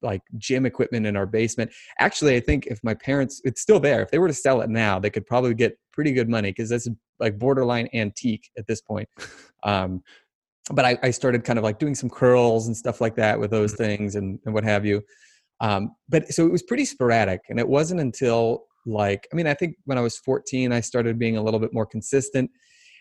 like 0.02 0.22
gym 0.38 0.66
equipment 0.66 1.06
in 1.06 1.16
our 1.16 1.26
basement. 1.26 1.72
Actually, 2.00 2.36
I 2.36 2.39
think 2.39 2.68
if 2.68 2.80
my 2.84 2.94
parents, 2.94 3.42
it's 3.44 3.62
still 3.62 3.80
there. 3.80 4.02
If 4.02 4.12
they 4.12 4.20
were 4.20 4.28
to 4.28 4.34
sell 4.34 4.62
it 4.62 4.70
now, 4.70 5.00
they 5.00 5.10
could 5.10 5.26
probably 5.26 5.54
get 5.54 5.78
pretty 5.92 6.12
good 6.12 6.30
money 6.30 6.52
because 6.52 6.70
that's 6.70 6.88
like 7.24 7.40
borderline 7.40 7.90
antique 7.94 8.50
at 8.58 8.68
this 8.68 8.82
point. 8.82 9.10
Um, 9.66 10.04
but 10.72 10.84
I, 10.84 10.98
I 11.04 11.12
started 11.12 11.46
kind 11.46 11.58
of 11.58 11.64
like 11.64 11.80
doing 11.80 11.96
some 11.96 12.10
curls 12.10 12.68
and 12.68 12.76
stuff 12.76 13.00
like 13.00 13.16
that 13.16 13.40
with 13.40 13.50
those 13.50 13.76
things 13.76 14.18
and, 14.18 14.38
and 14.44 14.54
what 14.54 14.66
have 14.66 14.86
you. 14.86 15.02
Um, 15.62 15.96
but 16.10 16.28
so 16.34 16.46
it 16.46 16.52
was 16.52 16.64
pretty 16.64 16.84
sporadic, 16.84 17.40
and 17.50 17.58
it 17.58 17.68
wasn't 17.68 18.02
until 18.02 18.66
like 18.86 19.26
I 19.32 19.38
mean 19.38 19.48
I 19.48 19.54
think 19.54 19.78
when 19.86 19.98
I 19.98 20.02
was 20.02 20.18
14 20.18 20.74
I 20.74 20.82
started 20.82 21.18
being 21.18 21.38
a 21.38 21.42
little 21.42 21.62
bit 21.62 21.74
more 21.74 21.86
consistent, 21.86 22.52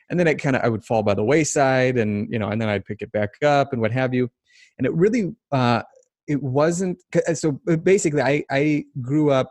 and 0.08 0.20
then 0.20 0.28
it 0.28 0.36
kind 0.36 0.54
of 0.54 0.62
I 0.62 0.68
would 0.68 0.84
fall 0.84 1.02
by 1.02 1.14
the 1.14 1.24
wayside, 1.24 1.98
and 1.98 2.32
you 2.32 2.38
know, 2.38 2.50
and 2.50 2.62
then 2.62 2.68
I'd 2.68 2.84
pick 2.84 3.02
it 3.02 3.10
back 3.10 3.30
up 3.44 3.72
and 3.72 3.82
what 3.82 3.90
have 3.90 4.14
you. 4.14 4.30
And 4.78 4.86
it 4.86 4.94
really 4.94 5.34
uh, 5.50 5.82
it 6.28 6.40
wasn't, 6.40 7.02
so 7.34 7.52
basically 7.82 8.22
I 8.22 8.44
I 8.50 8.84
grew 9.00 9.32
up 9.32 9.50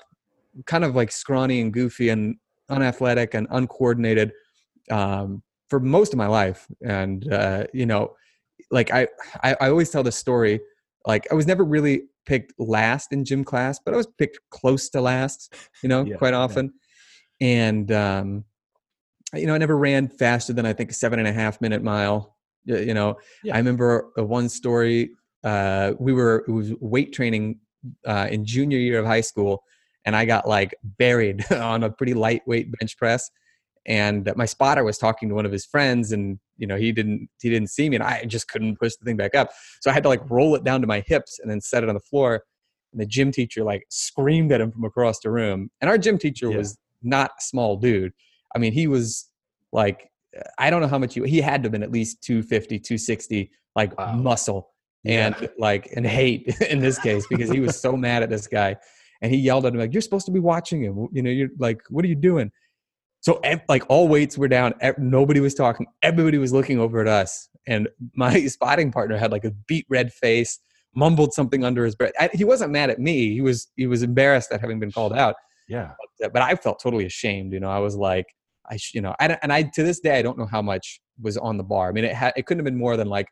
kind 0.65 0.85
of 0.85 0.95
like 0.95 1.11
scrawny 1.11 1.59
and 1.59 1.73
goofy 1.73 2.07
and 2.07 2.37
unathletic 2.69 3.33
and 3.33 3.47
uncoordinated 3.51 4.31
um, 4.91 5.41
for 5.69 5.79
most 5.79 6.13
of 6.13 6.17
my 6.17 6.27
life, 6.27 6.67
and 6.85 7.31
uh, 7.31 7.65
you 7.73 7.85
know, 7.85 8.15
like 8.69 8.91
I, 8.91 9.07
I 9.43 9.55
I 9.61 9.69
always 9.69 9.89
tell 9.89 10.03
this 10.03 10.15
story. 10.17 10.59
Like 11.05 11.27
I 11.31 11.35
was 11.35 11.47
never 11.47 11.63
really 11.63 12.03
picked 12.25 12.53
last 12.59 13.11
in 13.11 13.25
gym 13.25 13.43
class, 13.43 13.79
but 13.83 13.93
I 13.93 13.97
was 13.97 14.07
picked 14.17 14.39
close 14.51 14.89
to 14.89 15.01
last. 15.01 15.53
You 15.81 15.89
know, 15.89 16.03
Yeah, 16.05 16.17
quite 16.17 16.33
yeah. 16.33 16.39
often, 16.39 16.73
and 17.39 17.91
um, 17.91 18.45
you 19.33 19.47
know, 19.47 19.55
I 19.55 19.57
never 19.57 19.77
ran 19.77 20.09
faster 20.09 20.53
than 20.53 20.65
I 20.65 20.73
think 20.73 20.91
a 20.91 20.93
seven 20.93 21.19
and 21.19 21.27
a 21.27 21.33
half 21.33 21.61
minute 21.61 21.83
mile. 21.83 22.37
You 22.65 22.93
know, 22.93 23.17
Yeah. 23.43 23.55
I 23.55 23.57
remember 23.57 24.11
one 24.15 24.49
story. 24.49 25.11
Uh, 25.43 25.93
we 25.99 26.13
were 26.13 26.43
it 26.47 26.51
was 26.51 26.73
weight 26.79 27.13
training 27.13 27.59
uh, 28.05 28.27
in 28.29 28.45
junior 28.45 28.77
year 28.77 28.99
of 28.99 29.05
high 29.05 29.21
school, 29.21 29.63
and 30.05 30.15
I 30.15 30.25
got 30.25 30.47
like 30.47 30.75
buried 30.83 31.51
on 31.51 31.83
a 31.83 31.89
pretty 31.89 32.13
lightweight 32.13 32.71
bench 32.77 32.97
press. 32.97 33.31
And 33.87 34.31
my 34.35 34.45
spotter 34.45 34.83
was 34.83 34.97
talking 34.97 35.29
to 35.29 35.35
one 35.35 35.45
of 35.45 35.51
his 35.51 35.65
friends, 35.65 36.11
and 36.11 36.39
you 36.57 36.67
know 36.67 36.75
he 36.75 36.91
didn't 36.91 37.29
he 37.41 37.49
didn't 37.49 37.69
see 37.69 37.89
me, 37.89 37.95
and 37.95 38.03
I 38.03 38.25
just 38.25 38.47
couldn't 38.47 38.79
push 38.79 38.95
the 38.95 39.05
thing 39.05 39.17
back 39.17 39.33
up. 39.33 39.51
So 39.81 39.89
I 39.89 39.93
had 39.93 40.03
to 40.03 40.09
like 40.09 40.21
mm-hmm. 40.21 40.33
roll 40.35 40.55
it 40.55 40.63
down 40.63 40.81
to 40.81 40.87
my 40.87 41.03
hips 41.07 41.39
and 41.39 41.49
then 41.49 41.61
set 41.61 41.83
it 41.83 41.89
on 41.89 41.95
the 41.95 42.01
floor. 42.01 42.43
And 42.93 43.01
the 43.01 43.05
gym 43.05 43.31
teacher 43.31 43.63
like 43.63 43.85
screamed 43.89 44.51
at 44.51 44.61
him 44.61 44.71
from 44.71 44.83
across 44.83 45.19
the 45.19 45.31
room. 45.31 45.71
And 45.81 45.89
our 45.89 45.97
gym 45.97 46.17
teacher 46.17 46.51
Yeah. 46.51 46.57
was 46.57 46.77
not 47.01 47.31
a 47.31 47.41
small 47.41 47.77
dude. 47.77 48.11
I 48.55 48.59
mean, 48.59 48.73
he 48.73 48.87
was 48.87 49.29
like 49.71 50.09
I 50.59 50.69
don't 50.69 50.81
know 50.81 50.87
how 50.87 50.99
much 50.99 51.13
he 51.15 51.27
he 51.27 51.41
had 51.41 51.63
to 51.63 51.67
have 51.67 51.71
been 51.71 51.83
at 51.83 51.91
least 51.91 52.21
250, 52.23 52.79
260, 52.79 53.51
like 53.75 53.97
Wow. 53.97 54.13
muscle 54.13 54.73
Yeah. 55.03 55.27
and 55.27 55.49
like 55.57 55.89
and 55.95 56.05
hate 56.05 56.55
in 56.69 56.79
this 56.79 56.99
case 56.99 57.25
because 57.27 57.49
he 57.49 57.59
was 57.59 57.79
so 57.79 57.97
mad 57.97 58.21
at 58.21 58.29
this 58.29 58.45
guy 58.47 58.75
and 59.21 59.31
he 59.31 59.37
yelled 59.37 59.65
at 59.65 59.73
him 59.73 59.79
like 59.79 59.93
you're 59.93 60.01
supposed 60.01 60.25
to 60.25 60.31
be 60.31 60.39
watching 60.39 60.83
him 60.83 61.07
you 61.11 61.21
know 61.21 61.29
you're 61.29 61.49
like 61.59 61.81
what 61.89 62.03
are 62.03 62.07
you 62.07 62.15
doing 62.15 62.51
so 63.21 63.39
like 63.69 63.83
all 63.87 64.07
weights 64.07 64.37
were 64.37 64.47
down 64.47 64.73
nobody 64.97 65.39
was 65.39 65.53
talking 65.53 65.87
everybody 66.03 66.37
was 66.37 66.51
looking 66.51 66.79
over 66.79 66.99
at 67.01 67.07
us 67.07 67.47
and 67.67 67.87
my 68.15 68.45
spotting 68.47 68.91
partner 68.91 69.17
had 69.17 69.31
like 69.31 69.45
a 69.45 69.51
beat 69.67 69.85
red 69.89 70.11
face 70.11 70.59
mumbled 70.93 71.33
something 71.33 71.63
under 71.63 71.85
his 71.85 71.95
breath 71.95 72.11
I, 72.19 72.29
he 72.33 72.43
wasn't 72.43 72.71
mad 72.71 72.89
at 72.89 72.99
me 72.99 73.33
he 73.33 73.41
was 73.41 73.67
he 73.77 73.87
was 73.87 74.03
embarrassed 74.03 74.51
at 74.51 74.59
having 74.59 74.79
been 74.79 74.91
called 74.91 75.13
out 75.13 75.35
Yeah. 75.69 75.91
but, 76.19 76.33
but 76.33 76.41
I 76.41 76.55
felt 76.55 76.81
totally 76.81 77.05
ashamed. 77.05 77.53
You 77.53 77.61
know, 77.61 77.69
I 77.69 77.79
was 77.79 77.95
like, 77.95 78.25
I, 78.69 78.75
sh- 78.77 78.93
you 78.93 79.01
know, 79.01 79.15
I, 79.19 79.37
and 79.41 79.53
I 79.53 79.63
to 79.63 79.83
this 79.83 79.99
day 80.01 80.19
I 80.19 80.21
don't 80.21 80.37
know 80.37 80.45
how 80.45 80.61
much 80.61 80.99
was 81.21 81.37
on 81.37 81.55
the 81.57 81.63
bar. 81.63 81.87
I 81.89 81.91
mean, 81.93 82.03
it 82.03 82.13
had 82.13 82.33
it 82.35 82.45
couldn't 82.45 82.59
have 82.59 82.65
been 82.65 82.77
more 82.77 82.97
than 82.97 83.07
like 83.07 83.27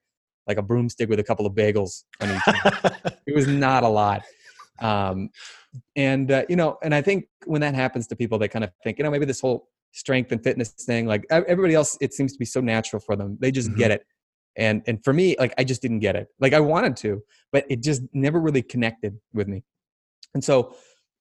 like 0.47 0.57
a 0.57 0.61
broomstick 0.61 1.09
with 1.09 1.19
a 1.19 1.23
couple 1.23 1.45
of 1.45 1.53
bagels 1.53 2.03
on 2.21 2.29
each. 2.31 2.41
it 3.27 3.35
was 3.35 3.45
not 3.47 3.83
a 3.83 3.87
lot. 3.89 4.23
Um, 4.79 5.29
and 5.95 6.31
uh, 6.31 6.43
you 6.49 6.55
know, 6.55 6.77
and 6.81 6.95
I 6.95 7.01
think 7.01 7.25
when 7.45 7.61
that 7.61 7.75
happens 7.75 8.07
to 8.07 8.15
people, 8.15 8.37
they 8.39 8.47
kind 8.47 8.63
of 8.63 8.71
think, 8.83 8.97
you 8.97 9.03
know, 9.03 9.11
maybe 9.11 9.25
this 9.25 9.41
whole 9.41 9.67
strength 9.91 10.31
and 10.31 10.43
fitness 10.43 10.69
thing, 10.69 11.05
like 11.07 11.25
everybody 11.31 11.73
else, 11.73 11.97
it 12.01 12.13
seems 12.13 12.33
to 12.33 12.39
be 12.39 12.45
so 12.45 12.61
natural 12.61 12.99
for 12.99 13.15
them. 13.15 13.37
They 13.41 13.51
just 13.51 13.71
Mhm. 13.71 13.77
get 13.77 13.91
it. 13.91 14.05
And 14.55 14.81
and 14.87 15.03
for 15.03 15.13
me, 15.13 15.35
like 15.39 15.53
I 15.57 15.63
just 15.63 15.81
didn't 15.81 15.99
get 15.99 16.15
it. 16.15 16.27
Like 16.39 16.53
I 16.53 16.59
wanted 16.59 16.95
to, 16.97 17.21
but 17.51 17.65
it 17.69 17.81
just 17.81 18.01
never 18.13 18.39
really 18.39 18.61
connected 18.61 19.19
with 19.33 19.47
me. 19.47 19.63
And 20.33 20.43
so 20.43 20.75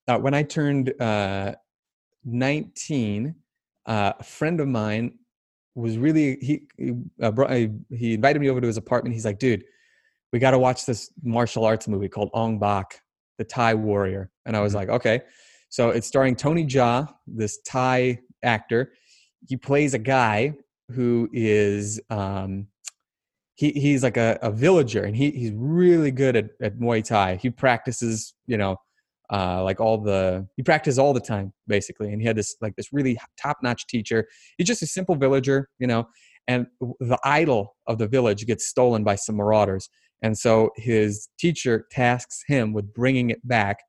uh, 0.09 0.19
when 0.19 0.35
I 0.35 0.43
turned 0.43 1.01
uh, 1.01 1.55
19, 2.25 3.35
uh, 3.87 4.13
a 4.19 4.23
friend 4.25 4.61
of 4.61 4.69
mine 4.69 5.19
was 5.75 5.97
really 5.99 6.37
he 6.41 6.63
he, 6.77 6.93
uh, 7.23 7.31
brought, 7.31 7.51
he 7.51 8.15
invited 8.15 8.41
me 8.41 8.51
over 8.51 8.61
to 8.61 8.67
his 8.67 8.77
apartment. 8.77 9.15
He's 9.15 9.25
like, 9.25 9.39
"Dude, 9.39 9.65
we 10.33 10.39
got 10.39 10.51
to 10.53 10.59
watch 10.59 10.87
this 10.87 11.11
martial 11.23 11.65
arts 11.65 11.89
movie 11.89 12.09
called 12.09 12.31
Ong 12.35 12.59
Bak, 12.59 13.01
the 13.39 13.45
Thai 13.45 13.75
Warrior." 13.75 14.31
And 14.47 14.57
I 14.57 14.61
was 14.61 14.73
Mhm. 14.73 14.77
like, 14.77 14.89
"Okay." 14.89 15.23
So 15.71 15.91
it's 15.91 16.07
starring 16.07 16.35
Tony 16.35 16.65
Jaa, 16.67 17.09
this 17.27 17.59
Thai 17.67 18.21
actor. 18.43 18.93
He 19.47 19.57
plays 19.57 19.95
a 19.95 19.99
guy 19.99 20.55
who 20.91 21.29
is 21.33 22.01
um, 22.11 22.69
he 23.55 23.73
he's 23.73 24.03
like 24.03 24.17
a, 24.17 24.39
a 24.43 24.51
villager, 24.51 25.05
and 25.05 25.17
he 25.17 25.31
he's 25.31 25.53
really 25.53 26.11
good 26.11 26.37
at, 26.37 26.51
at 26.61 26.79
Muay 26.79 27.05
Thai. 27.05 27.37
He 27.37 27.51
practices, 27.51 28.35
you 28.47 28.57
know, 28.57 28.77
uh, 29.31 29.63
like 29.63 29.81
all 29.81 29.99
the 29.99 30.47
he 30.57 30.63
practiced 30.63 30.99
all 30.99 31.13
the 31.13 31.21
time 31.21 31.53
basically 31.67 32.13
and 32.13 32.21
he 32.21 32.27
had 32.27 32.37
this 32.37 32.57
like 32.61 32.75
this 32.77 32.93
really 32.93 33.19
top-notch 33.41 33.87
teacher 33.87 34.27
he's 34.57 34.67
just 34.67 34.83
a 34.83 34.87
simple 34.87 35.15
villager 35.15 35.69
you 35.79 35.87
know 35.87 36.09
and 36.47 36.67
the 36.81 37.19
idol 37.25 37.77
of 37.87 37.99
the 37.99 38.09
village 38.09 38.47
gets 38.47 38.67
stolen 38.67 39.05
by 39.05 39.15
some 39.15 39.37
marauders 39.37 39.91
and 40.23 40.37
so 40.37 40.71
his 40.77 41.29
teacher 41.39 41.87
tasks 41.91 42.43
him 42.47 42.73
with 42.73 42.93
bringing 42.95 43.29
it 43.29 43.47
back 43.47 43.81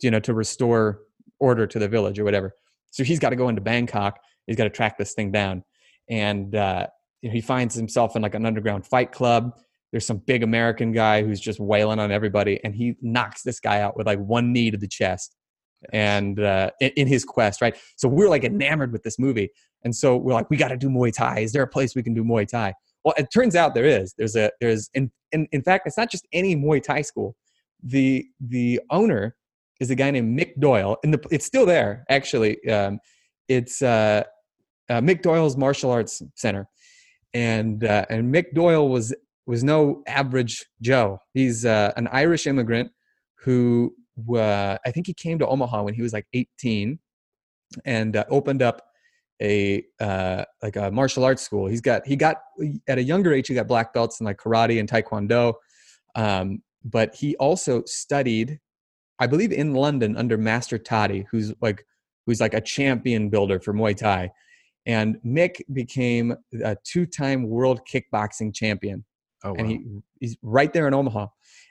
you 0.00 0.10
know 0.10 0.20
to 0.20 0.32
restore 0.32 1.00
order 1.38 1.66
to 1.66 1.78
the 1.78 1.88
village 1.88 2.18
or 2.18 2.24
whatever 2.24 2.54
so 2.90 3.04
he's 3.04 3.18
got 3.18 3.30
to 3.30 3.36
go 3.36 3.48
into 3.48 3.60
bangkok 3.60 4.18
he's 4.46 4.56
got 4.56 4.64
to 4.64 4.70
track 4.70 4.98
this 4.98 5.14
thing 5.14 5.30
down 5.30 5.62
and 6.08 6.54
uh, 6.54 6.86
you 7.22 7.28
know, 7.28 7.34
he 7.34 7.40
finds 7.40 7.74
himself 7.74 8.16
in 8.16 8.22
like 8.22 8.34
an 8.34 8.46
underground 8.46 8.86
fight 8.86 9.12
club 9.12 9.52
there's 9.90 10.06
some 10.06 10.18
big 10.18 10.42
American 10.42 10.92
guy 10.92 11.22
who's 11.22 11.40
just 11.40 11.60
wailing 11.60 11.98
on 11.98 12.12
everybody, 12.12 12.60
and 12.62 12.74
he 12.74 12.96
knocks 13.00 13.42
this 13.42 13.58
guy 13.60 13.80
out 13.80 13.96
with 13.96 14.06
like 14.06 14.18
one 14.18 14.52
knee 14.52 14.70
to 14.70 14.76
the 14.76 14.88
chest, 14.88 15.34
and 15.92 16.40
uh, 16.40 16.70
in, 16.80 16.90
in 16.90 17.08
his 17.08 17.24
quest, 17.24 17.62
right? 17.62 17.76
So 17.96 18.08
we're 18.08 18.28
like 18.28 18.44
enamored 18.44 18.92
with 18.92 19.02
this 19.02 19.18
movie, 19.18 19.50
and 19.84 19.94
so 19.94 20.16
we're 20.16 20.34
like, 20.34 20.50
we 20.50 20.56
got 20.56 20.68
to 20.68 20.76
do 20.76 20.88
Muay 20.88 21.12
Thai. 21.12 21.40
Is 21.40 21.52
there 21.52 21.62
a 21.62 21.68
place 21.68 21.94
we 21.94 22.02
can 22.02 22.14
do 22.14 22.22
Muay 22.22 22.46
Thai? 22.46 22.74
Well, 23.04 23.14
it 23.16 23.28
turns 23.32 23.56
out 23.56 23.74
there 23.74 23.86
is. 23.86 24.14
There's 24.18 24.36
a 24.36 24.50
there's 24.60 24.90
in 24.92 25.10
in, 25.32 25.48
in 25.52 25.62
fact, 25.62 25.86
it's 25.86 25.96
not 25.96 26.10
just 26.10 26.26
any 26.32 26.54
Muay 26.54 26.82
Thai 26.82 27.02
school. 27.02 27.34
The 27.82 28.26
the 28.40 28.80
owner 28.90 29.36
is 29.80 29.90
a 29.90 29.94
guy 29.94 30.10
named 30.10 30.38
Mick 30.38 30.58
Doyle, 30.58 30.96
and 31.02 31.14
the, 31.14 31.20
it's 31.30 31.46
still 31.46 31.66
there 31.66 32.04
actually. 32.08 32.66
Um, 32.68 32.98
it's 33.48 33.82
uh, 33.82 34.24
uh, 34.90 35.00
Mick 35.00 35.22
Doyle's 35.22 35.56
Martial 35.56 35.90
Arts 35.90 36.22
Center, 36.34 36.68
and 37.34 37.84
uh, 37.84 38.06
and 38.10 38.32
Mick 38.34 38.52
Doyle 38.54 38.88
was 38.88 39.14
was 39.46 39.64
no 39.64 40.02
average 40.06 40.66
Joe. 40.82 41.18
He's 41.32 41.64
uh, 41.64 41.92
an 41.96 42.08
Irish 42.08 42.46
immigrant 42.46 42.90
who 43.36 43.94
uh, 44.34 44.76
I 44.84 44.90
think 44.90 45.06
he 45.06 45.14
came 45.14 45.38
to 45.38 45.46
Omaha 45.46 45.84
when 45.84 45.94
he 45.94 46.02
was 46.02 46.12
like 46.12 46.26
18 46.32 46.98
and 47.84 48.16
uh, 48.16 48.24
opened 48.30 48.62
up 48.62 48.82
a 49.40 49.84
like 50.62 50.76
a 50.76 50.90
martial 50.90 51.24
arts 51.24 51.42
school. 51.42 51.66
He's 51.66 51.80
got 51.80 52.06
he 52.06 52.16
got 52.16 52.38
at 52.88 52.98
a 52.98 53.02
younger 53.02 53.32
age 53.32 53.48
he 53.48 53.54
got 53.54 53.68
black 53.68 53.94
belts 53.94 54.20
in 54.20 54.26
like 54.26 54.38
karate 54.38 54.80
and 54.80 54.88
taekwondo, 54.90 55.54
um, 56.14 56.62
but 56.84 57.14
he 57.14 57.36
also 57.36 57.82
studied, 57.86 58.58
I 59.20 59.26
believe, 59.26 59.52
in 59.52 59.74
London 59.74 60.16
under 60.16 60.38
Master 60.38 60.78
Toddy, 60.78 61.26
who's 61.30 61.52
like 61.60 61.84
who's 62.26 62.40
like 62.40 62.54
a 62.54 62.60
champion 62.60 63.28
builder 63.30 63.58
for 63.60 63.72
Muay 63.72 63.96
Thai. 63.96 64.30
And 64.86 65.16
Mick 65.26 65.60
became 65.72 66.34
a 66.64 66.76
two-time 66.84 67.48
world 67.48 67.80
kickboxing 67.90 68.54
champion 68.54 69.04
Oh, 69.44 69.50
wow. 69.50 69.56
And 69.58 69.68
he 69.68 69.84
he's 70.20 70.36
right 70.42 70.72
there 70.72 70.88
in 70.88 70.94
Omaha. 70.94 71.26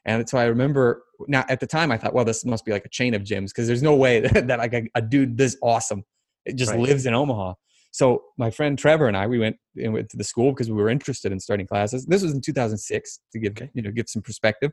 And 0.06 0.28
so 0.30 0.38
I 0.38 0.46
remember 0.46 1.04
now 1.28 1.44
at 1.50 1.60
the 1.60 1.68
time 1.68 1.92
I 1.92 1.98
thought, 1.98 2.14
well, 2.14 2.26
this 2.26 2.46
must 2.46 2.66
be 2.66 2.72
like 2.72 2.86
a 2.86 2.90
chain 2.90 3.14
of 3.14 3.24
gyms 3.24 3.48
because 3.48 3.68
there's 3.68 3.84
no 3.84 3.96
way 3.96 4.22
that, 4.22 4.48
that 4.48 4.60
like 4.60 4.74
a, 4.74 4.84
a, 4.96 5.02
dude 5.02 5.38
this 5.38 5.58
awesome 5.62 6.04
it 6.46 6.56
just 6.56 6.72
right. 6.72 6.80
lives 6.80 7.06
in 7.06 7.14
Omaha. 7.14 7.54
So 7.92 8.24
my 8.38 8.52
friend 8.52 8.78
Trevor 8.78 9.08
and 9.08 9.18
I 9.18 9.28
we 9.28 9.40
went 9.40 9.58
and 9.76 9.94
went 9.94 10.10
to 10.10 10.18
the 10.18 10.24
school 10.24 10.52
because 10.52 10.70
we 10.70 10.78
were 10.78 10.90
interested 10.90 11.32
in 11.32 11.40
starting 11.40 11.68
classes. 11.68 12.06
This 12.06 12.24
was 12.24 12.34
in 12.34 12.42
2006 12.42 13.20
to 13.34 13.40
give 13.40 13.52
okay. 13.52 13.70
you 13.74 13.82
know 13.82 13.92
give 13.92 14.08
some 14.08 14.22
perspective. 14.22 14.72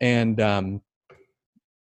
And 0.00 0.40
um 0.40 0.80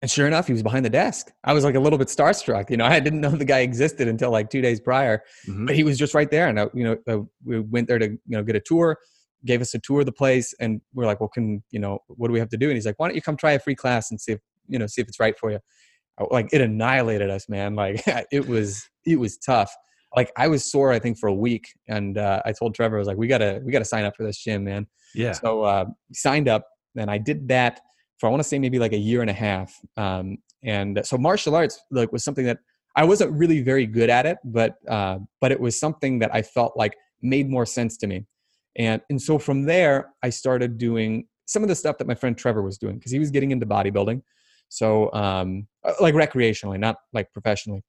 and 0.02 0.10
sure 0.10 0.28
enough, 0.28 0.48
he 0.48 0.54
was 0.54 0.64
behind 0.64 0.84
the 0.84 0.90
desk. 0.90 1.32
I 1.44 1.54
was 1.54 1.64
like 1.64 1.76
a 1.76 1.80
little 1.80 2.00
bit 2.00 2.08
starstruck. 2.08 2.70
You 2.70 2.78
know, 2.78 2.86
I 2.86 3.00
didn't 3.00 3.22
know 3.22 3.30
the 3.30 3.46
guy 3.46 3.60
existed 3.60 4.08
until 4.08 4.32
like 4.32 4.50
two 4.50 4.62
days 4.62 4.80
prior, 4.80 5.22
mm-hmm. 5.48 5.68
but 5.68 5.76
he 5.76 5.84
was 5.84 5.98
just 5.98 6.14
right 6.14 6.30
there. 6.30 6.48
And 6.48 6.60
I, 6.60 6.68
you 6.74 6.84
know, 6.84 6.98
uh, 7.08 7.24
we 7.46 7.60
went 7.60 7.88
there 7.88 8.00
to 8.00 8.08
you 8.08 8.20
know 8.28 8.44
get 8.44 8.56
a 8.56 8.60
tour 8.60 8.98
gave 9.46 9.62
us 9.62 9.74
a 9.74 9.80
tour 9.80 10.02
of 10.02 10.06
the 10.06 10.12
place 10.12 10.54
and 10.60 10.82
we're 10.94 11.06
like 11.06 11.20
well 11.20 11.30
can 11.30 11.64
you 11.72 11.80
know 11.80 12.00
what 12.08 12.28
do 12.28 12.34
we 12.34 12.40
have 12.40 12.50
to 12.50 12.58
do 12.58 12.68
and 12.68 12.76
he's 12.76 12.86
like 12.86 12.96
why 12.98 13.08
don't 13.08 13.16
you 13.16 13.22
come 13.22 13.38
try 13.38 13.54
a 13.54 13.60
free 13.60 13.76
class 13.76 14.12
and 14.12 14.20
see 14.20 14.34
if 14.34 14.40
you 14.68 14.78
know 14.78 14.88
see 14.88 15.02
if 15.02 15.08
it's 15.08 15.20
right 15.20 15.38
for 15.38 15.52
you 15.52 15.60
like 16.30 16.50
it 16.52 16.62
annihilated 16.62 17.30
us 17.30 17.50
man 17.50 17.76
like 17.76 18.04
it 18.32 18.48
was 18.48 18.88
it 19.06 19.20
was 19.20 19.38
tough 19.38 19.74
like 20.16 20.32
i 20.38 20.48
was 20.48 20.70
sore 20.70 20.92
i 20.92 21.00
think 21.00 21.18
for 21.18 21.28
a 21.28 21.34
week 21.34 21.68
and 21.88 22.18
uh, 22.18 22.42
i 22.46 22.52
told 22.52 22.76
trevor 22.76 22.98
i 22.98 23.00
was 23.00 23.08
like 23.08 23.18
we 23.18 23.28
gotta 23.28 23.62
we 23.66 23.72
gotta 23.72 23.86
sign 23.86 24.06
up 24.06 24.16
for 24.16 24.24
this 24.24 24.38
gym 24.38 24.64
man 24.64 24.86
yeah 25.16 25.32
so 25.32 25.64
uh, 25.64 25.86
signed 26.14 26.48
up 26.48 26.68
and 26.96 27.10
i 27.10 27.18
did 27.18 27.48
that 27.48 27.82
for 28.22 28.28
i 28.28 28.30
want 28.30 28.42
to 28.42 28.48
say 28.48 28.58
maybe 28.58 28.80
like 28.80 28.94
a 28.94 28.98
year 28.98 29.20
and 29.22 29.30
a 29.30 29.34
half 29.34 29.76
um, 29.98 30.38
and 30.64 31.02
so 31.04 31.18
martial 31.18 31.56
arts 31.56 31.82
like 31.92 32.12
was 32.14 32.24
something 32.24 32.46
that 32.46 32.60
i 32.96 33.04
wasn't 33.04 33.30
really 33.34 33.62
very 33.62 33.86
good 33.86 34.10
at 34.10 34.26
it 34.26 34.38
but 34.46 34.76
uh, 34.88 35.18
but 35.42 35.52
it 35.52 35.60
was 35.60 35.78
something 35.78 36.20
that 36.20 36.34
i 36.34 36.42
felt 36.42 36.72
like 36.78 36.96
made 37.22 37.50
more 37.50 37.66
sense 37.66 37.98
to 37.98 38.08
me 38.08 38.26
and, 38.78 39.02
and 39.10 39.22
so 39.22 39.38
from 39.38 39.64
there, 39.64 40.14
I 40.24 40.30
started 40.30 40.78
doing 40.78 41.28
some 41.46 41.64
of 41.64 41.70
the 41.70 41.76
stuff 41.76 41.98
that 41.98 42.08
my 42.08 42.16
friend 42.16 42.38
Trevor 42.38 42.62
was 42.62 42.78
doing 42.78 42.98
because 42.98 43.12
he 43.12 43.20
was 43.20 43.32
getting 43.32 43.52
into 43.52 43.66
bodybuilding. 43.66 44.22
So, 44.70 45.12
um, 45.14 45.68
uh, 45.84 45.94
like 46.00 46.14
recreationally, 46.14 46.80
not 46.80 46.96
like 47.12 47.32
professionally. 47.34 47.84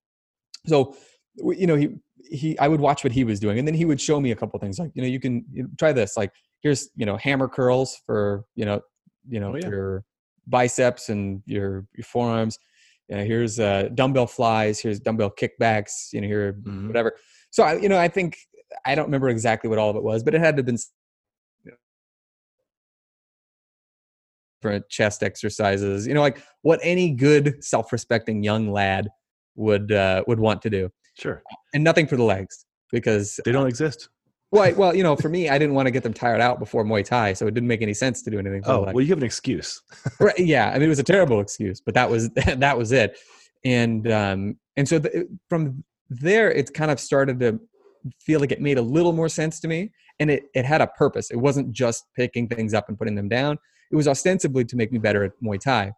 So, 0.67 0.97
you 1.37 1.67
know, 1.67 1.77
he, 1.77 1.91
he, 2.25 2.59
I 2.59 2.67
would 2.67 2.81
watch 2.81 3.05
what 3.05 3.13
he 3.13 3.25
was 3.25 3.39
doing 3.39 3.59
and 3.59 3.67
then 3.67 3.75
he 3.75 3.85
would 3.85 4.01
show 4.01 4.21
me 4.21 4.33
a 4.33 4.37
couple 4.37 4.59
things 4.59 4.79
like, 4.79 4.91
you 4.95 5.03
know, 5.03 5.09
you 5.09 5.21
can 5.21 5.45
you 5.53 5.63
know, 5.65 5.69
try 5.79 5.93
this, 5.93 6.17
like 6.17 6.33
here's, 6.61 6.89
you 6.97 7.07
know, 7.07 7.17
hammer 7.17 7.49
curls 7.49 8.01
for, 8.05 8.45
you 8.57 8.65
know, 8.65 8.81
you 9.29 9.39
know, 9.39 9.53
oh, 9.53 9.57
yeah. 9.57 9.69
your 9.69 10.05
biceps 10.47 11.09
and 11.09 11.43
your, 11.47 11.87
your 11.95 12.05
forearms. 12.05 12.59
You 13.09 13.17
know, 13.17 13.25
here's 13.25 13.61
uh, 13.61 13.89
dumbbell 13.95 14.27
flies, 14.27 14.81
here's 14.81 15.01
dumbbell 15.01 15.31
kickbacks, 15.31 16.13
you 16.13 16.21
know, 16.21 16.27
here, 16.27 16.55
mm-hmm. 16.55 16.87
whatever. 16.87 17.15
So 17.51 17.63
I, 17.63 17.77
you 17.77 17.89
know, 17.89 17.99
I 17.99 18.09
think 18.09 18.39
I 18.87 18.95
don't 18.95 19.07
remember 19.07 19.29
exactly 19.29 19.69
what 19.69 19.79
all 19.79 19.91
of 19.91 19.97
it 19.97 20.03
was, 20.03 20.23
but 20.23 20.35
it 20.35 20.41
had 20.41 20.57
to 20.57 20.61
have 20.61 20.67
been 20.67 20.79
for 24.63 24.81
chest 24.89 25.23
exercises. 25.23 26.07
You 26.07 26.15
know, 26.15 26.21
like 26.21 26.43
what 26.63 26.81
any 26.83 27.11
good, 27.11 27.63
self-respecting 27.63 28.43
young 28.43 28.73
lad 28.73 29.09
would 29.57 29.93
uh, 29.93 30.23
would 30.27 30.41
want 30.41 30.63
to 30.63 30.71
do. 30.71 30.89
Sure. 31.19 31.43
And 31.75 31.85
nothing 31.85 32.07
for 32.07 32.17
the 32.17 32.23
legs 32.23 32.65
because 32.91 33.39
they 33.45 33.53
don't 33.53 33.67
exist. 33.67 34.09
Well, 34.53 34.75
well, 34.75 34.95
you 34.95 35.03
know, 35.03 35.17
for 35.17 35.29
me, 35.29 35.49
I 35.49 35.59
didn't 35.59 35.75
want 35.75 35.87
to 35.87 35.91
get 35.91 36.03
them 36.03 36.13
tired 36.13 36.41
out 36.41 36.59
before 36.59 36.85
Muay 36.85 37.05
Thai, 37.05 37.33
so 37.33 37.47
it 37.47 37.55
didn't 37.55 37.69
make 37.69 37.83
any 37.83 37.95
sense 37.95 38.23
to 38.23 38.31
do 38.31 38.39
anything. 38.39 38.63
oh, 38.67 38.83
well, 38.83 39.01
you 39.01 39.09
have 39.09 39.19
an 39.19 39.25
excuse. 39.25 39.81
right? 40.21 40.39
Yeah, 40.39 40.69
I 40.69 40.75
mean, 40.75 40.83
it 40.83 40.89
was 40.89 40.99
a 40.99 41.05
terrible 41.05 41.41
excuse, 41.41 41.81
but 41.81 41.95
that 41.95 42.09
was 42.09 42.31
that 42.57 42.79
was 42.79 42.93
it. 42.93 43.19
And 43.65 44.11
um, 44.13 44.57
and 44.77 44.87
so 44.89 44.99
the, 44.99 45.27
from 45.49 45.83
there, 46.11 46.51
it 46.51 46.73
kind 46.75 46.91
of 46.91 47.01
started 47.01 47.41
to 47.41 47.61
feel 48.21 48.41
like 48.41 48.53
it 48.53 48.61
made 48.61 48.79
a 48.79 48.83
little 48.83 49.13
more 49.13 49.29
sense 49.29 49.61
to 49.61 49.69
me 49.69 49.91
and 50.21 50.31
it, 50.31 50.45
it 50.55 50.65
had 50.65 50.81
a 50.81 50.87
purpose 50.87 51.31
it 51.31 51.37
wasn't 51.37 51.71
just 51.73 52.05
picking 52.17 52.49
things 52.49 52.75
up 52.75 52.89
and 52.89 52.99
putting 52.99 53.15
them 53.15 53.29
down 53.29 53.57
it 53.91 53.97
was 53.97 54.09
ostensibly 54.09 54.65
to 54.65 54.77
make 54.77 54.93
me 54.93 54.99
better 54.99 55.25
at 55.25 55.33
muay 55.43 55.61
thai 55.61 55.93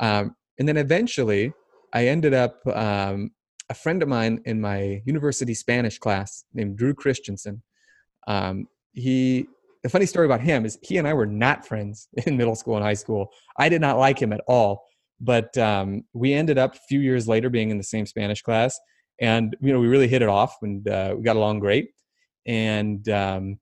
um, 0.00 0.34
and 0.58 0.68
then 0.68 0.76
eventually 0.76 1.52
i 1.92 2.06
ended 2.06 2.34
up 2.34 2.60
um, 2.74 3.30
a 3.70 3.74
friend 3.74 4.02
of 4.02 4.08
mine 4.08 4.40
in 4.44 4.60
my 4.60 5.00
university 5.06 5.54
spanish 5.54 5.98
class 5.98 6.44
named 6.54 6.76
drew 6.76 6.94
christensen 6.94 7.62
um, 8.28 8.68
he 8.92 9.48
the 9.82 9.88
funny 9.88 10.06
story 10.06 10.26
about 10.26 10.40
him 10.40 10.64
is 10.64 10.78
he 10.82 10.98
and 10.98 11.08
i 11.08 11.12
were 11.12 11.26
not 11.26 11.66
friends 11.66 12.08
in 12.26 12.36
middle 12.36 12.54
school 12.54 12.76
and 12.76 12.84
high 12.84 12.94
school. 12.94 13.30
I 13.56 13.68
did 13.68 13.80
not 13.80 13.98
like 13.98 14.20
him 14.20 14.32
at 14.32 14.40
all 14.46 14.84
but 15.20 15.58
um, 15.58 16.04
we 16.12 16.32
ended 16.32 16.58
up 16.58 16.76
a 16.76 16.80
few 16.88 17.00
years 17.00 17.26
later 17.26 17.50
being 17.50 17.70
in 17.70 17.78
the 17.78 17.82
same 17.82 18.06
spanish 18.06 18.40
class 18.40 18.78
and 19.20 19.56
you 19.60 19.72
know 19.72 19.80
we 19.80 19.88
really 19.88 20.08
hit 20.08 20.22
it 20.22 20.28
off 20.28 20.56
and 20.62 20.88
uh, 20.88 21.14
we 21.16 21.22
got 21.22 21.36
along 21.36 21.58
great. 21.58 21.90
And 22.46 23.06
um, 23.08 23.58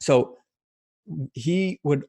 so 0.00 0.36
he 1.32 1.80
would 1.82 2.04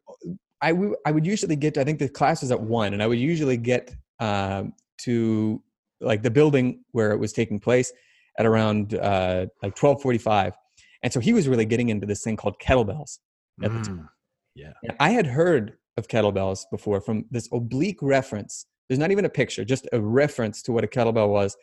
I, 0.62 0.71
w- 0.71 0.95
I 1.05 1.12
would 1.12 1.25
usually 1.25 1.55
get 1.55 1.75
to, 1.75 1.81
i 1.81 1.83
think 1.85 1.99
the 1.99 2.09
class 2.09 2.41
was 2.41 2.51
at 2.51 2.59
one 2.59 2.93
and 2.93 3.01
i 3.01 3.07
would 3.07 3.17
usually 3.19 3.55
get 3.55 3.95
um, 4.19 4.73
to 5.03 5.63
like 6.01 6.21
the 6.21 6.29
building 6.29 6.83
where 6.91 7.12
it 7.12 7.17
was 7.17 7.31
taking 7.31 7.59
place 7.59 7.93
at 8.38 8.45
around 8.45 8.95
uh, 8.95 9.47
like 9.63 9.81
1245 9.81 10.53
and 11.03 11.13
so 11.13 11.19
he 11.19 11.33
was 11.33 11.47
really 11.47 11.65
getting 11.65 11.89
into 11.89 12.05
this 12.05 12.23
thing 12.23 12.35
called 12.35 12.55
kettlebells 12.59 13.19
at 13.63 13.71
mm, 13.71 13.79
the 13.79 13.89
time 13.89 14.09
yeah 14.55 14.73
and 14.83 14.95
i 14.99 15.09
had 15.09 15.25
heard 15.25 15.77
of 15.97 16.07
kettlebells 16.07 16.65
before 16.71 17.01
from 17.01 17.25
this 17.31 17.49
oblique 17.51 18.01
reference 18.01 18.65
there's 18.88 18.99
not 18.99 19.12
even 19.12 19.25
a 19.25 19.29
picture 19.29 19.63
just 19.65 19.88
a 19.93 19.99
reference 19.99 20.62
to 20.62 20.71
what 20.71 20.83
a 20.83 20.88
kettlebell 20.88 21.29
was 21.29 21.55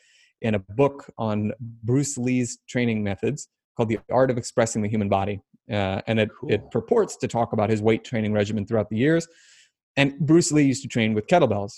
in 0.42 0.54
a 0.54 0.58
book 0.58 1.10
on 1.18 1.52
Bruce 1.60 2.18
Lee's 2.18 2.58
training 2.68 3.02
methods 3.02 3.48
called 3.76 3.88
The 3.88 3.98
Art 4.10 4.30
of 4.30 4.38
Expressing 4.38 4.82
the 4.82 4.88
Human 4.88 5.08
Body. 5.08 5.40
Uh, 5.70 6.00
and 6.06 6.20
it, 6.20 6.30
cool. 6.38 6.52
it 6.52 6.70
purports 6.70 7.16
to 7.16 7.28
talk 7.28 7.52
about 7.52 7.70
his 7.70 7.82
weight 7.82 8.04
training 8.04 8.32
regimen 8.32 8.66
throughout 8.66 8.88
the 8.88 8.96
years. 8.96 9.26
And 9.96 10.18
Bruce 10.20 10.52
Lee 10.52 10.64
used 10.64 10.82
to 10.82 10.88
train 10.88 11.14
with 11.14 11.26
kettlebells. 11.26 11.72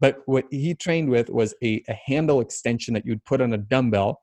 But 0.00 0.18
what 0.26 0.46
he 0.50 0.74
trained 0.74 1.08
with 1.08 1.30
was 1.30 1.54
a, 1.62 1.82
a 1.88 1.94
handle 2.06 2.40
extension 2.40 2.92
that 2.94 3.06
you'd 3.06 3.24
put 3.24 3.40
on 3.40 3.52
a 3.52 3.58
dumbbell 3.58 4.20